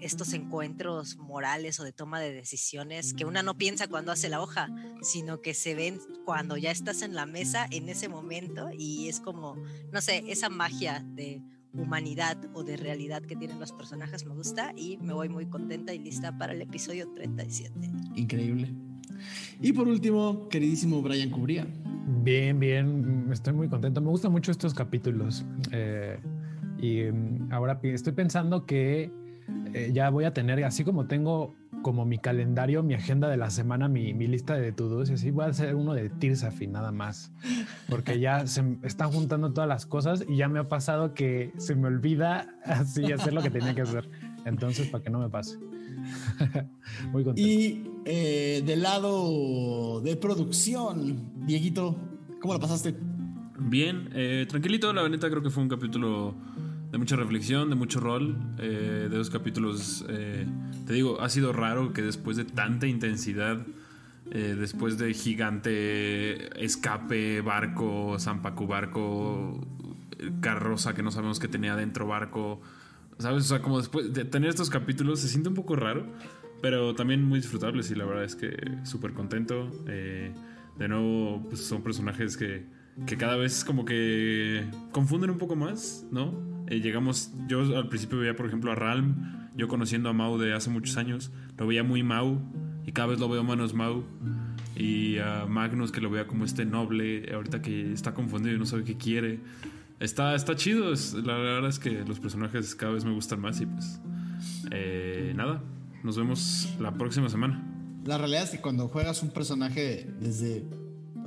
[0.00, 4.40] estos encuentros morales o de toma de decisiones que una no piensa cuando hace la
[4.40, 4.68] hoja,
[5.02, 9.20] sino que se ven cuando ya estás en la mesa en ese momento y es
[9.20, 9.56] como,
[9.92, 11.42] no sé, esa magia de
[11.72, 15.94] humanidad o de realidad que tienen los personajes me gusta y me voy muy contenta
[15.94, 17.72] y lista para el episodio 37.
[18.16, 18.72] Increíble.
[19.60, 21.66] Y por último, queridísimo Brian Cubría.
[22.22, 24.00] Bien, bien, estoy muy contento.
[24.00, 25.44] Me gustan mucho estos capítulos.
[25.70, 26.18] eh,
[26.80, 29.10] y mm, ahora estoy pensando que
[29.72, 33.50] eh, ya voy a tener, así como tengo como mi calendario, mi agenda de la
[33.50, 36.92] semana, mi, mi lista de to-dos, y así voy a hacer uno de Tirsafi nada
[36.92, 37.32] más.
[37.88, 41.74] Porque ya se están juntando todas las cosas y ya me ha pasado que se
[41.74, 44.08] me olvida así hacer lo que tenía que hacer.
[44.44, 45.58] Entonces, para que no me pase.
[47.12, 47.40] Muy contento.
[47.40, 51.96] Y eh, del lado de producción, Dieguito,
[52.40, 52.94] ¿cómo la pasaste?
[53.58, 56.34] Bien, eh, tranquilito, la neta creo que fue un capítulo
[56.90, 60.46] de mucha reflexión, de mucho rol, eh, de dos capítulos, eh,
[60.86, 63.64] te digo, ha sido raro que después de tanta intensidad,
[64.32, 69.60] eh, después de gigante escape, barco, Zampacu barco,
[70.40, 72.60] carroza que no sabemos que tenía dentro barco,
[73.18, 73.44] ¿sabes?
[73.44, 76.06] O sea, como después de tener estos capítulos se siente un poco raro,
[76.60, 79.70] pero también muy disfrutables y la verdad es que súper contento.
[79.84, 82.64] De nuevo, pues son personajes que,
[83.06, 86.50] que cada vez como que confunden un poco más, ¿no?
[86.70, 90.54] Eh, llegamos, yo al principio veía, por ejemplo, a Ralm, yo conociendo a Mau de
[90.54, 92.40] hace muchos años, lo veía muy Mau
[92.86, 94.04] y cada vez lo veo menos Mau.
[94.76, 98.64] Y a Magnus que lo vea como este noble, ahorita que está confundido y no
[98.64, 99.40] sabe qué quiere.
[99.98, 103.60] Está, está chido, es- la verdad es que los personajes cada vez me gustan más
[103.60, 104.00] y pues
[104.70, 105.62] eh, nada,
[106.02, 107.62] nos vemos la próxima semana.
[108.06, 110.64] La realidad es que cuando juegas un personaje desde,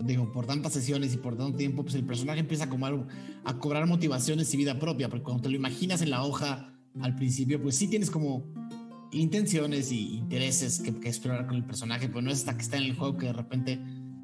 [0.03, 3.07] digo, por tantas sesiones y por tanto tiempo, pues el personaje empieza a, comar-
[3.43, 7.15] a cobrar motivaciones y vida propia, porque cuando te lo imaginas en la hoja al
[7.15, 8.45] principio, pues sí tienes como
[9.11, 12.83] intenciones y intereses que, explorar con el personaje, pero no es hasta que está en
[12.83, 13.79] el juego que de repente,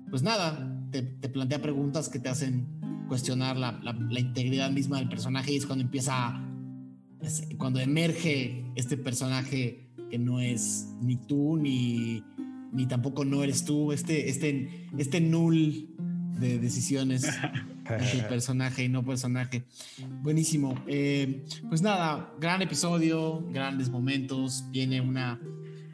[0.10, 3.80] pues nada, te, te plantea preguntas que te hacen cuestionar la,
[4.18, 6.40] integridad misma del personaje y es cuando empieza,
[7.58, 12.24] cuando emerge este personaje que no es ni tú ni,
[12.72, 15.90] ni tampoco no eres tú, este, este, este null
[16.40, 17.28] de decisiones
[17.90, 19.66] entre personaje y no personaje.
[20.22, 20.76] Buenísimo.
[20.88, 24.66] Eh, pues nada, gran episodio, grandes momentos.
[24.72, 25.40] Viene una,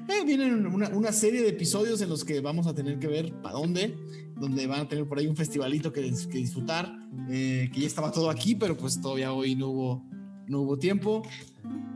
[0.08, 3.56] eh, una, una serie de episodios en los que vamos a tener que ver para
[3.56, 3.98] dónde,
[4.40, 6.94] donde van a tener por ahí un festivalito que, que disfrutar,
[7.30, 10.06] eh, que ya estaba todo aquí, pero pues todavía hoy no hubo,
[10.48, 11.24] no hubo tiempo.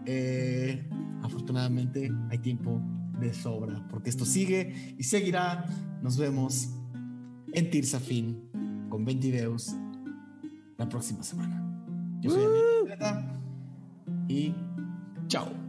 [0.06, 0.88] Eh,
[1.22, 2.82] afortunadamente hay tiempo
[3.20, 5.66] de sobra, porque esto sigue y seguirá.
[6.02, 6.70] Nos vemos
[7.54, 9.76] en Tirsafin con 20 videos
[10.78, 11.66] la próxima semana.
[12.22, 12.44] Yo soy
[12.88, 13.34] Zeta
[14.28, 14.54] y
[15.28, 15.69] chao.